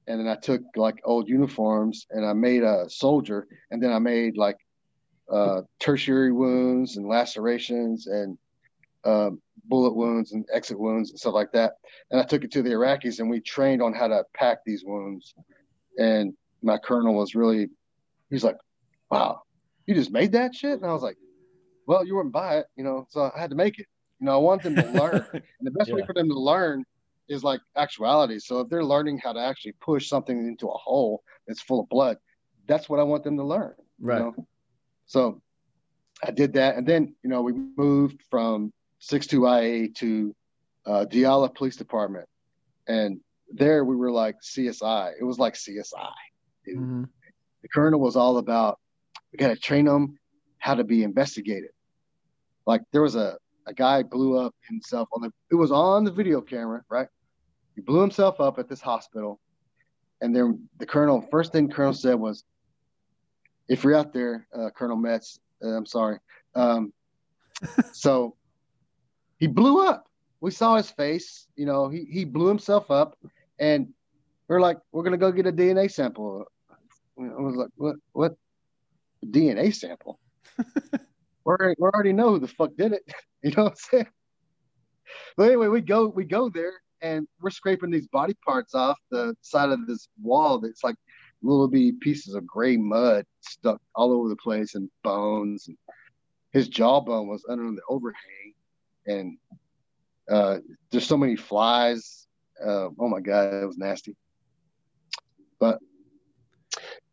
And 0.08 0.20
then 0.20 0.28
I 0.28 0.36
took 0.36 0.62
like 0.76 1.00
old 1.06 1.30
uniforms 1.30 2.08
and 2.10 2.26
I 2.26 2.34
made 2.34 2.64
a 2.64 2.90
soldier. 2.90 3.48
And 3.72 3.82
then 3.82 3.94
I 3.94 4.00
made 4.00 4.38
like 4.38 4.58
uh, 5.32 5.62
tertiary 5.80 6.32
wounds 6.32 6.98
and 6.98 7.08
lacerations 7.08 8.08
and 8.08 8.38
um, 9.06 9.42
bullet 9.70 9.96
wounds 9.96 10.34
and 10.34 10.46
exit 10.54 10.80
wounds 10.80 11.12
and 11.12 11.20
stuff 11.20 11.34
like 11.34 11.52
that. 11.54 11.74
And 12.12 12.20
I 12.20 12.26
took 12.26 12.44
it 12.44 12.52
to 12.52 12.62
the 12.62 12.72
Iraqis 12.72 13.20
and 13.20 13.30
we 13.30 13.40
trained 13.40 13.82
on 13.82 13.94
how 13.94 14.08
to 14.08 14.24
pack 14.36 14.60
these 14.66 14.84
wounds. 14.86 15.34
And 15.98 16.34
my 16.62 16.78
colonel 16.78 17.16
was 17.16 17.36
really, 17.36 17.70
he's 18.30 18.44
like, 18.44 18.58
wow, 19.12 19.42
you 19.86 19.96
just 19.96 20.12
made 20.12 20.32
that 20.34 20.54
shit? 20.56 20.74
And 20.74 20.86
I 20.86 20.94
was 20.94 21.04
like, 21.04 21.18
well, 21.86 22.06
you 22.06 22.16
wouldn't 22.16 22.34
buy 22.34 22.58
it, 22.58 22.66
you 22.76 22.84
know, 22.84 23.06
so 23.10 23.32
I 23.36 23.40
had 23.40 23.50
to 23.52 23.56
make 23.56 23.80
it. 23.80 23.86
You 24.20 24.26
know, 24.26 24.34
I 24.34 24.38
want 24.38 24.64
them 24.64 24.76
to 24.76 24.86
learn. 25.00 25.26
and 25.34 25.42
the 25.62 25.72
best 25.72 25.94
way 25.94 26.04
for 26.06 26.14
them 26.14 26.28
to 26.30 26.40
learn 26.40 26.84
is 27.30 27.44
like 27.44 27.62
actuality. 27.78 28.40
So 28.40 28.60
if 28.60 28.70
they're 28.70 28.84
learning 28.84 29.20
how 29.24 29.34
to 29.34 29.40
actually 29.40 29.74
push 29.82 30.10
something 30.10 30.38
into 30.48 30.68
a 30.68 30.78
hole 30.78 31.22
that's 31.48 31.62
full 31.62 31.80
of 31.80 31.90
blood, 31.90 32.18
that's 32.68 32.90
what 32.90 33.00
I 33.00 33.04
want 33.04 33.24
them 33.24 33.38
to 33.38 33.44
learn. 33.44 33.74
you 34.00 34.08
Right. 34.08 34.20
know? 34.20 34.36
So 35.06 35.42
I 36.24 36.32
did 36.32 36.54
that. 36.54 36.76
And 36.76 36.86
then, 36.88 37.16
you 37.24 37.30
know, 37.30 37.42
we 37.42 37.54
moved 37.54 38.22
from 38.30 38.72
62IA 39.02 39.96
to 39.96 40.36
uh, 40.86 41.06
Diyala 41.10 41.54
Police 41.54 41.76
Department. 41.76 42.28
And 42.88 43.20
there 43.52 43.86
we 43.86 43.96
were 43.96 44.12
like 44.12 44.36
CSI. 44.42 45.14
It 45.20 45.24
was 45.24 45.40
like 45.40 45.56
CSI. 45.56 46.12
Mhm. 46.68 47.10
the 47.64 47.68
colonel 47.70 48.00
was 48.00 48.16
all 48.16 48.38
about 48.38 48.80
we 49.32 49.38
got 49.38 49.48
to 49.48 49.56
train 49.56 49.86
them 49.86 50.20
how 50.60 50.76
to 50.76 50.84
be 50.84 51.02
investigated 51.04 51.72
like 52.70 52.84
there 52.92 53.02
was 53.02 53.16
a 53.16 53.38
a 53.66 53.74
guy 53.74 54.04
blew 54.04 54.38
up 54.38 54.54
himself 54.68 55.10
on 55.14 55.22
the. 55.22 55.32
It 55.52 55.56
was 55.56 55.72
on 55.72 56.04
the 56.04 56.12
video 56.12 56.42
camera, 56.42 56.84
right? 56.90 57.08
He 57.76 57.82
blew 57.82 58.02
himself 58.02 58.40
up 58.40 58.60
at 58.60 58.70
this 58.70 58.82
hospital, 58.82 59.40
and 60.22 60.36
then 60.36 60.68
the 60.78 60.86
colonel. 60.86 61.26
First 61.32 61.52
thing 61.52 61.70
colonel 61.70 61.94
said 61.94 62.16
was, 62.16 62.44
"If 63.68 63.84
you're 63.84 63.96
out 63.96 64.14
there, 64.14 64.48
uh, 64.54 64.70
Colonel 64.70 64.98
Metz, 64.98 65.40
uh, 65.64 65.70
I'm 65.70 65.86
sorry." 65.86 66.20
Um, 66.56 66.94
so 67.94 68.36
he 69.40 69.48
blew 69.48 69.86
up. 69.86 70.08
We 70.42 70.52
saw 70.52 70.76
his 70.76 70.92
face. 70.92 71.48
You 71.56 71.66
know, 71.66 71.90
he 71.90 72.06
he 72.06 72.26
blew 72.26 72.48
himself 72.48 72.92
up, 72.92 73.18
and 73.60 73.90
we're 74.48 74.62
like, 74.62 74.78
"We're 74.92 75.04
gonna 75.04 75.18
go 75.18 75.32
get 75.32 75.48
a 75.48 75.52
DNA 75.52 75.92
sample." 75.92 76.46
I 77.18 77.24
was 77.24 77.56
like, 77.56 77.70
"What? 77.76 77.96
What? 78.14 78.36
DNA 79.26 79.74
sample?" 79.74 80.20
we 81.46 81.56
we 81.78 81.90
already 81.90 82.14
know 82.14 82.30
who 82.30 82.40
the 82.40 82.48
fuck 82.48 82.76
did 82.78 82.94
it. 82.94 83.04
You 83.42 83.52
know 83.52 83.64
what 83.64 83.72
I'm 83.72 83.78
saying? 83.78 84.08
But 85.38 85.44
anyway, 85.44 85.70
we 85.70 85.80
go 85.80 86.08
we 86.08 86.26
go 86.26 86.50
there 86.50 86.74
and 87.02 87.26
we're 87.40 87.50
scraping 87.50 87.90
these 87.90 88.08
body 88.08 88.36
parts 88.46 88.76
off 88.76 88.98
the 89.12 89.34
side 89.42 89.70
of 89.70 89.88
this 89.88 90.10
wall 90.22 90.60
that's 90.60 90.84
like 90.84 90.96
little 91.42 91.68
bitty 91.68 91.94
pieces 92.02 92.36
of 92.36 92.46
gray 92.46 92.76
mud 92.76 93.26
stuck 93.40 93.82
all 93.96 94.12
over 94.12 94.28
the 94.28 94.36
place 94.36 94.76
and 94.76 94.90
bones 95.04 95.68
and 95.68 95.78
his 96.52 96.68
jawbone 96.68 97.28
was 97.28 97.46
under 97.48 97.64
the 97.72 97.82
overhang 97.88 98.49
and 99.10 99.38
uh, 100.30 100.58
there's 100.92 101.08
so 101.08 101.18
many 101.18 101.36
flies 101.36 102.28
uh, 102.64 102.90
oh 103.00 103.08
my 103.08 103.20
god 103.20 103.54
it 103.54 103.66
was 103.66 103.78
nasty 103.78 104.16
but 105.60 105.80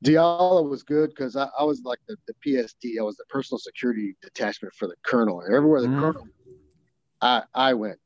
Diyala 0.05 0.68
was 0.68 0.82
good 0.82 1.10
because 1.10 1.36
I, 1.36 1.48
I, 1.59 1.64
was 1.64 1.82
like 1.82 1.98
the, 2.06 2.16
the 2.28 2.35
PSD. 2.44 3.01
I 3.01 3.02
was 3.02 3.16
the 3.16 3.24
personal 3.28 3.59
security 3.59 4.14
detachment 4.23 4.74
for 4.74 4.86
the 4.86 4.94
colonel. 5.05 5.40
And 5.40 5.55
everywhere 5.55 5.81
the 5.81 5.89
mm. 5.89 6.01
colonel, 6.01 6.28
I 7.20 7.43
I 7.55 7.74
went. 7.74 7.98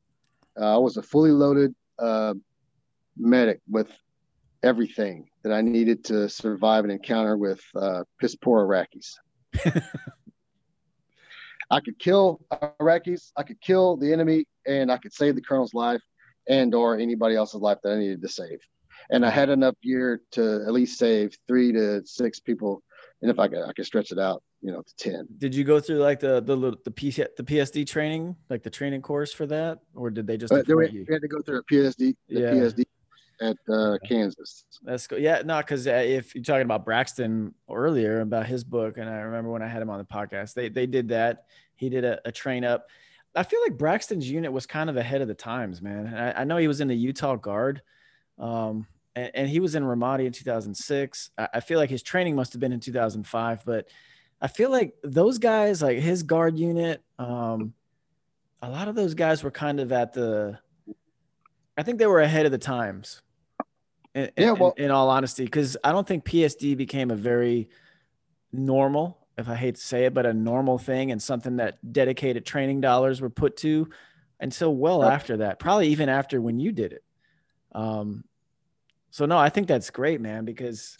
Uh, 0.59 0.75
I 0.75 0.77
was 0.77 0.97
a 0.97 1.03
fully 1.03 1.31
loaded 1.31 1.75
uh, 1.99 2.33
medic 3.17 3.59
with 3.69 3.91
everything 4.63 5.27
that 5.43 5.51
I 5.51 5.61
needed 5.61 6.03
to 6.05 6.29
survive 6.29 6.85
an 6.85 6.91
encounter 6.91 7.37
with 7.37 7.61
uh, 7.75 8.03
piss 8.19 8.35
poor 8.35 8.65
Iraqis. 8.65 9.15
I 11.71 11.79
could 11.79 11.97
kill 11.97 12.41
Iraqis. 12.79 13.31
I 13.37 13.43
could 13.43 13.59
kill 13.61 13.97
the 13.97 14.11
enemy, 14.13 14.45
and 14.67 14.91
I 14.91 14.97
could 14.97 15.13
save 15.13 15.35
the 15.35 15.41
colonel's 15.41 15.73
life 15.73 16.01
and 16.47 16.75
or 16.75 16.97
anybody 16.97 17.35
else's 17.35 17.61
life 17.61 17.77
that 17.83 17.93
I 17.93 17.97
needed 17.97 18.21
to 18.21 18.29
save 18.29 18.59
and 19.09 19.25
I 19.25 19.29
had 19.29 19.49
enough 19.49 19.75
gear 19.81 20.21
to 20.31 20.63
at 20.65 20.73
least 20.73 20.99
save 20.99 21.35
three 21.47 21.71
to 21.73 22.01
six 22.05 22.39
people, 22.39 22.83
and 23.21 23.31
if 23.31 23.39
I 23.39 23.47
could, 23.47 23.63
I 23.63 23.73
could 23.73 23.85
stretch 23.85 24.11
it 24.11 24.19
out, 24.19 24.43
you 24.61 24.71
know, 24.71 24.81
to 24.81 24.95
ten. 24.97 25.27
Did 25.37 25.55
you 25.55 25.63
go 25.63 25.79
through 25.79 25.97
like 25.97 26.19
the 26.19 26.41
the 26.41 26.55
the, 26.83 26.91
PC, 26.91 27.25
the 27.37 27.43
PSD 27.43 27.87
training, 27.87 28.35
like 28.49 28.63
the 28.63 28.69
training 28.69 29.01
course 29.01 29.33
for 29.33 29.45
that, 29.47 29.79
or 29.95 30.09
did 30.09 30.27
they 30.27 30.37
just? 30.37 30.53
Uh, 30.53 30.63
we, 30.67 30.75
we, 30.75 31.05
had 31.09 31.21
to 31.21 31.27
go 31.27 31.41
through 31.41 31.59
a 31.59 31.63
PSD, 31.63 31.97
the 31.97 32.15
yeah. 32.27 32.51
PSD 32.51 32.83
at 33.41 33.57
uh, 33.69 33.97
Kansas. 34.07 34.65
That's 34.83 35.07
cool. 35.07 35.19
Yeah, 35.19 35.41
no, 35.43 35.57
because 35.57 35.87
uh, 35.87 36.03
if 36.05 36.35
you're 36.35 36.43
talking 36.43 36.63
about 36.63 36.85
Braxton 36.85 37.53
earlier 37.69 38.21
about 38.21 38.45
his 38.45 38.63
book, 38.63 38.97
and 38.97 39.09
I 39.09 39.21
remember 39.21 39.49
when 39.49 39.61
I 39.61 39.67
had 39.67 39.81
him 39.81 39.89
on 39.89 39.97
the 39.97 40.05
podcast, 40.05 40.53
they 40.53 40.69
they 40.69 40.85
did 40.85 41.09
that. 41.09 41.45
He 41.75 41.89
did 41.89 42.05
a, 42.05 42.19
a 42.25 42.31
train 42.31 42.63
up. 42.63 42.87
I 43.35 43.43
feel 43.43 43.61
like 43.61 43.77
Braxton's 43.77 44.29
unit 44.29 44.51
was 44.51 44.65
kind 44.65 44.89
of 44.89 44.97
ahead 44.97 45.21
of 45.21 45.27
the 45.27 45.33
times, 45.33 45.81
man. 45.81 46.13
I, 46.13 46.41
I 46.41 46.43
know 46.43 46.57
he 46.57 46.67
was 46.67 46.81
in 46.81 46.87
the 46.87 46.95
Utah 46.95 47.35
Guard, 47.35 47.81
um, 48.37 48.87
and, 49.15 49.31
and, 49.33 49.49
he 49.49 49.59
was 49.59 49.75
in 49.75 49.83
Ramadi 49.83 50.25
in 50.25 50.33
2006. 50.33 51.31
I, 51.37 51.47
I 51.55 51.59
feel 51.61 51.79
like 51.79 51.89
his 51.89 52.03
training 52.03 52.35
must 52.35 52.53
have 52.53 52.59
been 52.59 52.73
in 52.73 52.79
2005, 52.79 53.63
but 53.65 53.87
I 54.41 54.47
feel 54.47 54.69
like 54.69 54.95
those 55.03 55.37
guys, 55.37 55.81
like 55.81 55.99
his 55.99 56.23
guard 56.23 56.57
unit, 56.57 57.03
um, 57.19 57.73
a 58.61 58.69
lot 58.69 58.87
of 58.87 58.95
those 58.95 59.13
guys 59.13 59.43
were 59.43 59.51
kind 59.51 59.79
of 59.79 59.91
at 59.91 60.13
the, 60.13 60.59
I 61.77 61.83
think 61.83 61.99
they 61.99 62.07
were 62.07 62.21
ahead 62.21 62.45
of 62.45 62.51
the 62.51 62.57
times. 62.57 63.21
In, 64.13 64.29
yeah, 64.37 64.51
well, 64.51 64.73
in, 64.77 64.85
in 64.85 64.91
all 64.91 65.09
honesty, 65.09 65.45
because 65.45 65.77
I 65.83 65.91
don't 65.91 66.07
think 66.07 66.25
PSD 66.25 66.75
became 66.75 67.11
a 67.11 67.15
very 67.15 67.69
normal, 68.51 69.17
if 69.37 69.47
I 69.47 69.55
hate 69.55 69.75
to 69.75 69.81
say 69.81 70.05
it, 70.05 70.13
but 70.13 70.25
a 70.25 70.33
normal 70.33 70.77
thing 70.77 71.11
and 71.11 71.21
something 71.21 71.57
that 71.57 71.93
dedicated 71.93 72.45
training 72.45 72.81
dollars 72.81 73.21
were 73.21 73.29
put 73.29 73.57
to 73.57 73.89
until 74.39 74.75
well 74.75 75.03
after 75.03 75.37
that, 75.37 75.59
probably 75.59 75.87
even 75.89 76.09
after 76.09 76.41
when 76.41 76.59
you 76.59 76.71
did 76.71 76.93
it. 76.93 77.03
Um, 77.73 78.25
so 79.11 79.25
no, 79.25 79.37
I 79.37 79.49
think 79.49 79.67
that's 79.67 79.89
great, 79.89 80.19
man, 80.19 80.45
because 80.45 80.97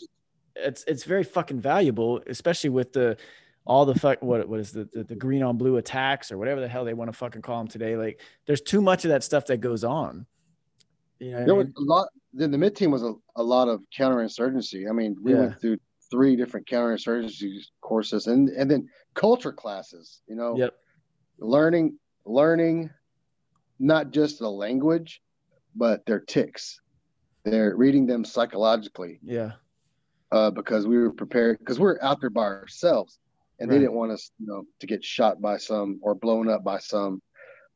it's 0.55 0.83
it's 0.85 1.03
very 1.03 1.23
fucking 1.23 1.59
valuable, 1.59 2.21
especially 2.27 2.69
with 2.69 2.93
the 2.93 3.17
all 3.65 3.85
the 3.85 3.95
fuck 3.95 4.21
what 4.21 4.47
what 4.47 4.59
is 4.59 4.71
the, 4.71 4.85
the, 4.91 5.03
the 5.03 5.15
green 5.15 5.43
on 5.43 5.57
blue 5.57 5.77
attacks 5.77 6.31
or 6.31 6.37
whatever 6.37 6.61
the 6.61 6.67
hell 6.67 6.85
they 6.85 6.93
want 6.93 7.09
to 7.09 7.17
fucking 7.17 7.41
call 7.41 7.57
them 7.59 7.67
today. 7.67 7.95
Like 7.95 8.21
there's 8.45 8.61
too 8.61 8.81
much 8.81 9.05
of 9.05 9.09
that 9.09 9.23
stuff 9.23 9.45
that 9.47 9.57
goes 9.57 9.83
on. 9.83 10.25
You 11.21 11.31
know, 11.31 11.45
there 11.45 11.55
was 11.55 11.67
a 11.77 11.81
lot. 11.81 12.07
Then 12.33 12.51
the 12.51 12.57
MiTT 12.57 12.75
team 12.75 12.91
was 12.91 13.03
a, 13.03 13.13
a 13.35 13.43
lot 13.43 13.67
of 13.67 13.81
counterinsurgency. 13.97 14.89
I 14.89 14.93
mean, 14.93 15.15
we 15.21 15.33
yeah. 15.33 15.39
went 15.39 15.61
through 15.61 15.77
three 16.09 16.35
different 16.35 16.67
counterinsurgency 16.67 17.59
courses 17.81 18.27
and 18.27 18.49
and 18.49 18.69
then 18.69 18.89
culture 19.13 19.53
classes. 19.53 20.21
You 20.27 20.35
know, 20.35 20.57
yep. 20.57 20.73
learning 21.39 21.97
learning 22.25 22.89
not 23.79 24.11
just 24.11 24.39
the 24.39 24.49
language, 24.49 25.21
but 25.75 26.05
their 26.05 26.19
ticks 26.19 26.81
they're 27.43 27.75
reading 27.75 28.05
them 28.05 28.23
psychologically. 28.23 29.19
Yeah. 29.23 29.53
Uh, 30.31 30.49
because 30.49 30.87
we 30.87 30.97
were 30.97 31.11
prepared 31.11 31.59
because 31.59 31.77
we 31.77 31.85
are 31.85 32.01
out 32.01 32.21
there 32.21 32.29
by 32.29 32.43
ourselves 32.43 33.19
and 33.59 33.69
right. 33.69 33.75
they 33.75 33.79
didn't 33.81 33.95
want 33.95 34.13
us, 34.13 34.31
you 34.39 34.47
know, 34.47 34.63
to 34.79 34.87
get 34.87 35.03
shot 35.03 35.41
by 35.41 35.57
some 35.57 35.99
or 36.01 36.15
blown 36.15 36.49
up 36.49 36.63
by 36.63 36.79
some 36.79 37.21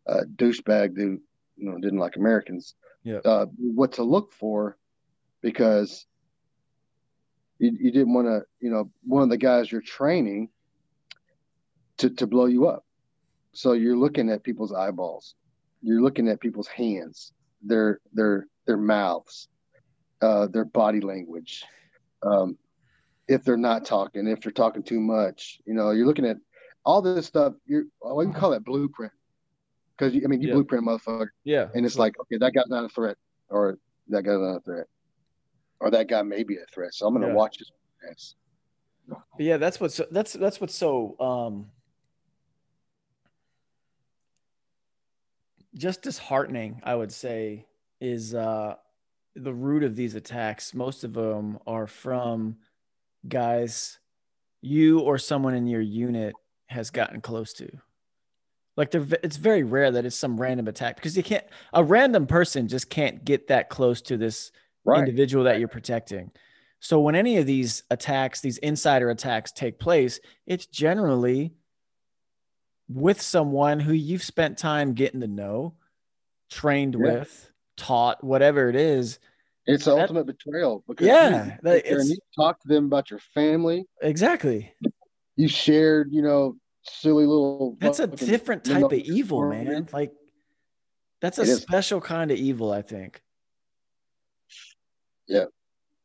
uh, 0.07 0.21
douchebag 0.35 0.95
who, 0.95 1.19
you 1.57 1.69
know, 1.69 1.77
didn't 1.79 1.99
like 1.99 2.15
Americans. 2.15 2.75
Yeah. 3.05 3.19
Uh, 3.23 3.45
what 3.57 3.93
to 3.93 4.03
look 4.03 4.33
for 4.33 4.77
because 5.41 6.07
you, 7.59 7.71
you 7.79 7.91
didn't 7.91 8.13
want 8.13 8.27
to, 8.27 8.41
you 8.59 8.71
know, 8.71 8.89
one 9.03 9.21
of 9.21 9.29
the 9.29 9.37
guys 9.37 9.71
you're 9.71 9.79
training 9.79 10.49
to, 11.97 12.09
to 12.09 12.25
blow 12.25 12.45
you 12.47 12.67
up. 12.67 12.83
So 13.53 13.73
you're 13.73 13.95
looking 13.95 14.29
at 14.31 14.43
people's 14.43 14.73
eyeballs. 14.73 15.35
You're 15.83 16.01
looking 16.01 16.27
at 16.27 16.41
people's 16.41 16.67
hands, 16.67 17.31
their 17.61 17.99
their 18.11 18.47
their 18.65 18.75
mouths, 18.77 19.47
uh, 20.21 20.47
their 20.47 20.65
body 20.65 20.99
language. 20.99 21.63
Um, 22.23 22.57
if 23.27 23.43
they're 23.43 23.55
not 23.55 23.85
talking, 23.85 24.27
if 24.27 24.41
they're 24.41 24.51
talking 24.51 24.81
too 24.81 24.99
much, 24.99 25.59
you 25.65 25.75
know, 25.75 25.91
you're 25.91 26.07
looking 26.07 26.25
at 26.25 26.37
all 26.83 27.03
this 27.03 27.27
stuff. 27.27 27.53
You're, 27.67 27.83
well, 28.01 28.15
we 28.15 28.25
can 28.25 28.33
call 28.33 28.53
it 28.53 28.65
blueprint 28.65 29.13
because 29.97 30.13
I 30.13 30.27
mean, 30.27 30.41
you 30.41 30.49
yeah. 30.49 30.53
blueprint 30.55 30.85
motherfucker. 30.85 31.27
Yeah. 31.43 31.67
And 31.73 31.85
it's 31.85 31.97
like, 31.97 32.19
okay, 32.21 32.37
that 32.37 32.53
guy's 32.53 32.67
not 32.67 32.85
a 32.85 32.89
threat, 32.89 33.17
or 33.49 33.77
that 34.09 34.23
guy's 34.23 34.39
not 34.39 34.57
a 34.57 34.59
threat, 34.61 34.87
or 35.79 35.91
that 35.91 36.07
guy 36.07 36.21
may 36.21 36.43
be 36.43 36.57
a 36.57 36.65
threat. 36.71 36.93
So 36.93 37.07
I'm 37.07 37.13
going 37.13 37.23
to 37.23 37.29
yeah. 37.29 37.35
watch 37.35 37.57
this. 37.57 38.35
Yeah, 39.39 39.57
that's 39.57 39.79
what's 39.79 39.99
that's 40.11 40.33
that's 40.33 40.59
what's 40.61 40.75
so 40.75 41.15
um 41.19 41.67
just 45.75 46.01
disheartening, 46.01 46.81
I 46.83 46.95
would 46.95 47.11
say, 47.11 47.65
is 47.99 48.35
uh 48.35 48.75
the 49.35 49.53
root 49.53 49.83
of 49.83 49.95
these 49.95 50.15
attacks, 50.15 50.73
most 50.73 51.03
of 51.03 51.13
them 51.13 51.59
are 51.67 51.87
from 51.87 52.57
guys 53.27 53.99
you 54.61 54.99
or 54.99 55.17
someone 55.17 55.53
in 55.53 55.67
your 55.67 55.81
unit 55.81 56.33
has 56.67 56.89
gotten 56.89 57.21
close 57.21 57.53
to. 57.53 57.69
Like 58.77 58.93
it's 58.93 59.37
very 59.37 59.63
rare 59.63 59.91
that 59.91 60.05
it's 60.05 60.17
some 60.17 60.39
random 60.39 60.67
attack 60.67 60.97
because 60.97 61.15
you 61.15 61.23
can't 61.23 61.45
a 61.73 61.83
random 61.83 62.27
person 62.27 62.67
just 62.67 62.89
can't 62.89 63.23
get 63.23 63.47
that 63.47 63.69
close 63.69 64.01
to 64.03 64.17
this 64.17 64.51
right. 64.83 64.99
individual 64.99 65.45
that 65.45 65.59
you're 65.59 65.67
protecting. 65.67 66.31
So 66.79 66.99
when 66.99 67.15
any 67.15 67.37
of 67.37 67.45
these 67.45 67.83
attacks, 67.89 68.41
these 68.41 68.57
insider 68.59 69.09
attacks 69.09 69.51
take 69.51 69.79
place, 69.79 70.19
it's 70.45 70.65
generally 70.65 71.53
with 72.87 73.21
someone 73.21 73.79
who 73.79 73.93
you've 73.93 74.23
spent 74.23 74.57
time 74.57 74.93
getting 74.93 75.21
to 75.21 75.27
know, 75.27 75.73
trained 76.51 76.95
yeah. 76.95 77.19
with, 77.19 77.51
taught, 77.77 78.23
whatever 78.23 78.69
it 78.69 78.75
is. 78.75 79.19
It's 79.65 79.85
that, 79.85 79.99
ultimate 79.99 80.27
betrayal 80.27 80.83
because 80.87 81.07
yeah, 81.07 81.57
you, 81.63 81.81
you 82.03 82.17
talk 82.37 82.61
to 82.61 82.67
them 82.67 82.85
about 82.85 83.09
your 83.09 83.19
family. 83.33 83.85
Exactly. 84.01 84.71
You 85.35 85.47
shared, 85.47 86.09
you 86.11 86.21
know, 86.21 86.55
silly 86.85 87.25
little. 87.25 87.77
That's 87.79 87.99
a 87.99 88.07
different 88.07 88.63
type 88.63 88.83
of 88.83 88.93
evil, 88.93 89.49
man. 89.49 89.87
Like 89.91 90.11
that's 91.21 91.37
a 91.39 91.43
it 91.43 91.57
special 91.57 91.99
is. 91.99 92.05
kind 92.05 92.31
of 92.31 92.37
evil, 92.37 92.71
I 92.71 92.81
think. 92.81 93.21
Yeah, 95.27 95.45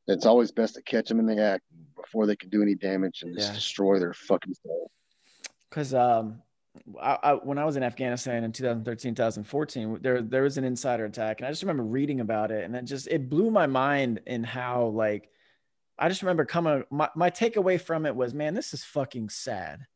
it's 0.07 0.27
always 0.27 0.51
best 0.51 0.75
to 0.75 0.83
catch 0.83 1.09
them 1.09 1.19
in 1.19 1.27
the 1.27 1.43
act 1.43 1.65
before 1.97 2.27
they 2.27 2.37
can 2.37 2.49
do 2.49 2.63
any 2.63 2.75
damage 2.75 3.23
and 3.23 3.37
just 3.37 3.55
destroy 3.55 3.99
their 3.99 4.15
fucking 4.15 4.55
soul. 4.55 4.91
Because 5.69 5.93
um, 5.95 6.43
I, 7.01 7.19
I, 7.23 7.33
when 7.35 7.59
I 7.59 7.65
was 7.65 7.77
in 7.77 7.83
Afghanistan 7.83 8.45
in 8.45 8.53
2013, 8.53 9.15
2014, 9.15 9.99
there 10.01 10.23
there 10.23 10.43
was 10.43 10.59
an 10.59 10.65
insider 10.65 11.05
attack, 11.05 11.41
and 11.41 11.47
I 11.47 11.51
just 11.51 11.63
remember 11.63 11.85
reading 11.85 12.21
about 12.21 12.51
it, 12.51 12.65
and 12.65 12.75
it 12.75 12.85
just 12.85 13.09
it 13.09 13.29
blew 13.29 13.51
my 13.51 13.67
mind 13.67 14.21
in 14.27 14.43
how 14.43 14.87
like 14.87 15.29
I 15.99 16.09
just 16.09 16.23
remember 16.23 16.45
coming. 16.45 16.85
My 16.91 17.11
my 17.15 17.31
takeaway 17.31 17.81
from 17.81 18.07
it 18.07 18.17
was, 18.17 18.33
man, 18.33 18.55
this 18.55 18.73
is 18.73 18.83
fucking 18.85 19.29
sad. 19.29 19.87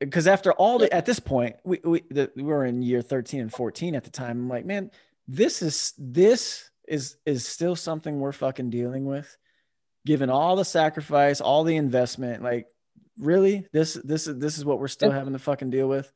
Because 0.00 0.26
after 0.26 0.52
all 0.52 0.78
the 0.78 0.92
at 0.92 1.06
this 1.06 1.20
point 1.20 1.56
we 1.64 1.78
we, 1.84 2.00
the, 2.10 2.30
we 2.34 2.42
were 2.42 2.64
in 2.64 2.82
year 2.82 3.02
13 3.02 3.40
and 3.40 3.52
14 3.52 3.94
at 3.94 4.04
the 4.04 4.10
time. 4.10 4.38
I'm 4.42 4.48
like 4.48 4.64
man 4.66 4.90
this 5.28 5.62
is 5.62 5.92
this 5.98 6.70
is 6.88 7.16
is 7.24 7.46
still 7.46 7.76
something 7.76 8.18
we're 8.18 8.32
fucking 8.32 8.70
dealing 8.70 9.04
with. 9.04 9.36
Given 10.06 10.30
all 10.30 10.56
the 10.56 10.64
sacrifice 10.64 11.40
all 11.40 11.62
the 11.64 11.76
investment 11.76 12.42
like 12.42 12.66
really 13.18 13.66
this 13.72 13.94
this 14.02 14.26
is 14.26 14.38
this 14.38 14.56
is 14.58 14.64
what 14.64 14.80
we're 14.80 14.88
still 14.88 15.10
And- 15.10 15.18
having 15.18 15.32
to 15.34 15.38
fucking 15.38 15.70
deal 15.70 15.88
with. 15.88 16.10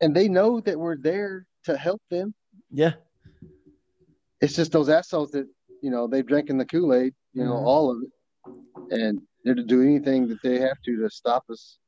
And 0.00 0.14
they 0.16 0.28
know 0.28 0.60
that 0.60 0.78
we're 0.78 0.96
there 0.96 1.46
to 1.64 1.76
help 1.76 2.02
them. 2.10 2.34
yeah. 2.70 2.94
It's 4.40 4.56
just 4.56 4.72
those 4.72 4.88
assholes 4.88 5.30
that 5.30 5.46
you 5.80 5.90
know 5.90 6.06
they've 6.08 6.26
drinking 6.26 6.58
the 6.58 6.64
Kool 6.66 6.92
Aid, 6.94 7.14
you 7.32 7.44
know, 7.44 7.52
Mhm. 7.52 7.64
all 7.64 7.90
of 7.92 7.98
it, 8.02 9.00
and 9.00 9.22
they're 9.44 9.54
to 9.54 9.62
do 9.62 9.82
anything 9.82 10.26
that 10.28 10.42
they 10.42 10.58
have 10.58 10.80
to 10.84 10.96
to 10.96 11.08
stop 11.10 11.44
us, 11.50 11.78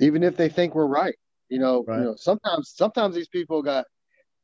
even 0.00 0.22
if 0.22 0.36
they 0.36 0.48
think 0.48 0.74
we're 0.74 0.86
right. 0.86 1.14
You 1.48 1.58
know, 1.58 1.84
Right. 1.86 1.98
you 1.98 2.04
know, 2.04 2.14
sometimes 2.16 2.72
sometimes 2.74 3.14
these 3.14 3.28
people 3.28 3.62
got 3.62 3.84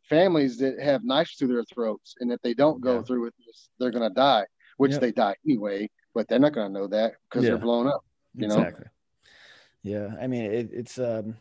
families 0.09 0.59
that 0.59 0.81
have 0.81 1.05
knives 1.05 1.35
through 1.37 1.49
their 1.49 1.65
throats, 1.65 2.15
and 2.21 2.33
if 2.33 2.41
they 2.43 2.55
don't 2.55 2.81
go 2.81 2.97
Yeah. 2.97 3.03
through 3.03 3.23
with 3.23 3.35
this, 3.39 3.69
they're 3.79 3.91
gonna 3.91 4.11
die, 4.11 4.45
which 4.77 4.97
they 4.99 5.13
die 5.13 5.35
anyway. 5.47 5.89
But 6.15 6.29
they're 6.29 6.39
not 6.39 6.53
gonna 6.53 6.69
know 6.69 6.89
that 6.89 7.15
because 7.29 7.45
Yeah. 7.45 7.51
they're 7.51 7.59
blown 7.59 7.87
up. 7.87 8.05
You 8.35 8.49
know? 8.49 8.59
exactly 8.59 8.87
yeah 9.83 10.15
i 10.21 10.27
mean 10.27 10.45
it, 10.45 10.71
it's 10.73 10.99
um 10.99 11.37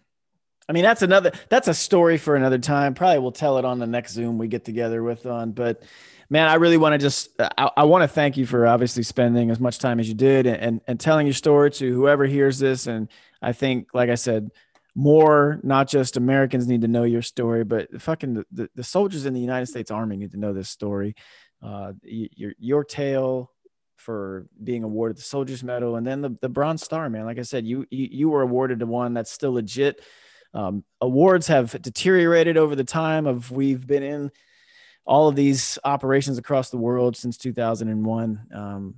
i 0.68 0.74
mean 0.74 0.84
that's 0.84 1.02
another 1.02 1.32
that's 1.50 1.68
a 1.68 1.74
story 1.74 2.18
for 2.18 2.36
another 2.36 2.58
time 2.58 2.94
probably 2.94 3.20
we'll 3.20 3.32
tell 3.32 3.58
it 3.58 3.66
on 3.66 3.80
the 3.80 3.88
next 3.88 4.14
zoom 4.14 4.38
we 4.38 4.48
get 4.48 4.64
together 4.64 5.04
with 5.04 5.26
on 5.26 5.52
but 5.52 5.84
man 6.30 6.48
i 6.48 6.56
really 6.56 6.78
want 6.78 6.94
to 6.94 6.98
just 6.98 7.30
i, 7.40 7.70
I 7.76 7.84
want 7.84 8.04
to 8.04 8.08
thank 8.08 8.38
you 8.38 8.46
for 8.46 8.66
obviously 8.66 9.04
spending 9.04 9.52
as 9.52 9.60
much 9.60 9.78
time 9.78 10.00
as 10.00 10.08
you 10.08 10.14
did 10.16 10.46
and, 10.48 10.58
and 10.58 10.82
and 10.88 11.00
telling 11.00 11.28
your 11.28 11.34
story 11.34 11.70
to 11.72 11.94
whoever 11.94 12.26
hears 12.26 12.60
this 12.60 12.88
and 12.88 13.10
i 13.42 13.52
think 13.52 13.88
like 13.94 14.10
i 14.10 14.16
said 14.16 14.50
more 14.96 15.60
not 15.64 15.88
just 15.88 16.18
americans 16.18 16.68
need 16.68 16.82
to 16.82 16.88
know 16.88 17.04
your 17.04 17.22
story 17.22 17.64
but 17.64 18.02
fucking 18.02 18.34
the, 18.34 18.46
the, 18.52 18.70
the 18.76 18.84
soldiers 18.84 19.26
in 19.26 19.34
the 19.34 19.40
united 19.40 19.66
states 19.66 19.92
army 19.92 20.18
need 20.18 20.32
to 20.32 20.40
know 20.40 20.54
this 20.54 20.70
story 20.70 21.16
uh 21.64 21.94
your 22.04 22.54
your 22.58 22.84
tale 22.84 23.52
for 24.00 24.48
being 24.64 24.84
awarded 24.84 25.18
the 25.18 25.22
Soldiers 25.22 25.64
Medal 25.64 25.98
and 25.98 26.08
then 26.08 26.22
the, 26.22 26.36
the 26.42 26.50
Bronze 26.50 26.84
Star, 26.84 27.10
man. 27.10 27.26
Like 27.26 27.38
I 27.38 27.44
said, 27.44 27.66
you, 27.66 27.86
you 27.92 28.08
you 28.12 28.30
were 28.30 28.42
awarded 28.42 28.80
the 28.80 28.86
one 28.86 29.14
that's 29.14 29.32
still 29.32 29.54
legit. 29.54 30.02
Um, 30.54 30.84
awards 31.00 31.48
have 31.48 31.80
deteriorated 31.82 32.58
over 32.58 32.76
the 32.76 32.84
time 32.84 33.28
of 33.28 33.52
we've 33.52 33.86
been 33.86 34.04
in 34.04 34.32
all 35.06 35.28
of 35.28 35.36
these 35.36 35.78
operations 35.84 36.38
across 36.38 36.70
the 36.70 36.78
world 36.78 37.18
since 37.18 37.38
2001. 37.38 38.48
Um, 38.54 38.96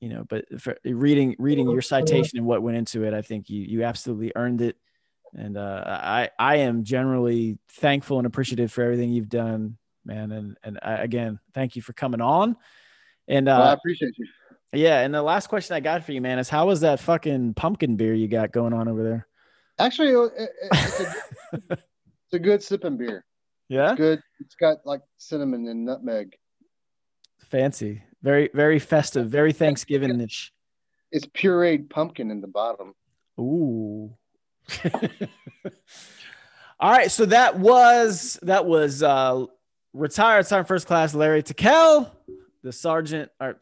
you 0.00 0.08
know, 0.10 0.24
but 0.28 0.44
for 0.60 0.76
reading 0.84 1.34
reading 1.38 1.68
your 1.70 1.82
citation 1.92 2.38
and 2.38 2.46
what 2.46 2.62
went 2.62 2.76
into 2.76 3.04
it, 3.04 3.14
I 3.14 3.22
think 3.22 3.48
you 3.50 3.62
you 3.62 3.82
absolutely 3.84 4.32
earned 4.36 4.60
it. 4.60 4.76
And 5.34 5.56
uh, 5.56 5.82
I 5.86 6.30
I 6.38 6.56
am 6.56 6.84
generally 6.84 7.58
thankful 7.72 8.18
and 8.18 8.26
appreciative 8.26 8.72
for 8.72 8.82
everything 8.82 9.10
you've 9.10 9.28
done, 9.28 9.76
man. 10.04 10.32
And 10.32 10.56
and 10.62 10.78
I, 10.82 10.94
again, 10.94 11.38
thank 11.54 11.76
you 11.76 11.82
for 11.82 11.92
coming 11.92 12.20
on. 12.20 12.56
And 13.28 13.48
uh, 13.48 13.56
Well, 13.58 13.68
I 13.68 13.72
appreciate 13.72 14.12
you. 14.18 14.26
yeah, 14.72 15.00
and 15.00 15.12
the 15.12 15.22
last 15.22 15.48
question 15.48 15.74
I 15.76 15.80
got 15.80 16.04
for 16.04 16.12
you, 16.12 16.20
man, 16.20 16.38
is 16.38 16.48
how 16.48 16.66
was 16.66 16.80
that 16.80 17.00
fucking 17.00 17.54
pumpkin 17.54 17.96
beer 17.96 18.14
you 18.14 18.28
got 18.28 18.52
going 18.52 18.72
on 18.72 18.86
over 18.88 19.02
there? 19.02 19.26
Actually, 19.78 20.10
it- 20.10 20.32
it- 20.38 20.50
it's 20.72 21.00
a, 21.00 21.14
it's 21.72 22.32
a 22.34 22.38
good 22.38 22.62
sipping 22.62 22.96
beer. 22.96 23.24
Yeah, 23.68 23.94
Good. 23.96 24.20
It's 24.40 24.54
got 24.54 24.78
like 24.86 25.00
cinnamon 25.18 25.66
and 25.68 25.84
nutmeg. 25.84 26.36
fancy, 27.40 28.02
very 28.26 28.50
very 28.52 28.80
festive, 28.80 29.30
very 29.30 29.52
Thanksgiving 29.52 30.20
ish. 30.20 30.52
It's 31.12 31.26
pureed 31.26 31.88
pumpkin 31.88 32.32
in 32.32 32.40
the 32.40 32.48
bottom. 32.48 32.92
Ooh. 33.38 34.16
All 36.80 36.90
right, 36.90 37.08
so 37.08 37.24
that 37.26 37.56
was 37.56 38.36
that 38.42 38.66
was 38.66 39.04
uh 39.04 39.44
retired 39.92 40.44
sergeant 40.44 40.66
first 40.66 40.88
class 40.88 41.14
Larry 41.14 41.44
Takel, 41.44 42.10
the 42.64 42.72
sergeant 42.72 43.30
or 43.40 43.58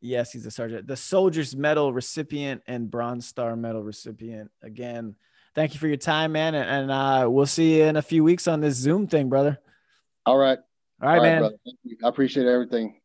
yes, 0.00 0.30
he's 0.30 0.46
a 0.46 0.52
sergeant, 0.52 0.86
the 0.86 0.96
soldier's 0.96 1.56
medal 1.56 1.92
recipient 1.92 2.62
and 2.68 2.88
bronze 2.88 3.26
star 3.26 3.56
medal 3.56 3.82
recipient. 3.82 4.52
Again, 4.62 5.16
thank 5.56 5.74
you 5.74 5.80
for 5.80 5.88
your 5.88 5.96
time, 5.96 6.30
man, 6.30 6.54
and, 6.54 6.70
and 6.70 6.92
uh 6.92 7.28
we'll 7.28 7.44
see 7.44 7.78
you 7.78 7.84
in 7.86 7.96
a 7.96 8.02
few 8.02 8.22
weeks 8.22 8.46
on 8.46 8.60
this 8.60 8.76
Zoom 8.76 9.08
thing, 9.08 9.28
brother. 9.28 9.58
All 10.24 10.38
right. 10.38 10.60
All 11.02 11.08
right, 11.08 11.22
man. 11.22 11.40
brother. 11.40 11.56
Thank 11.64 11.78
you. 11.82 11.96
I 12.04 12.08
appreciate 12.08 12.46
everything. 12.46 13.00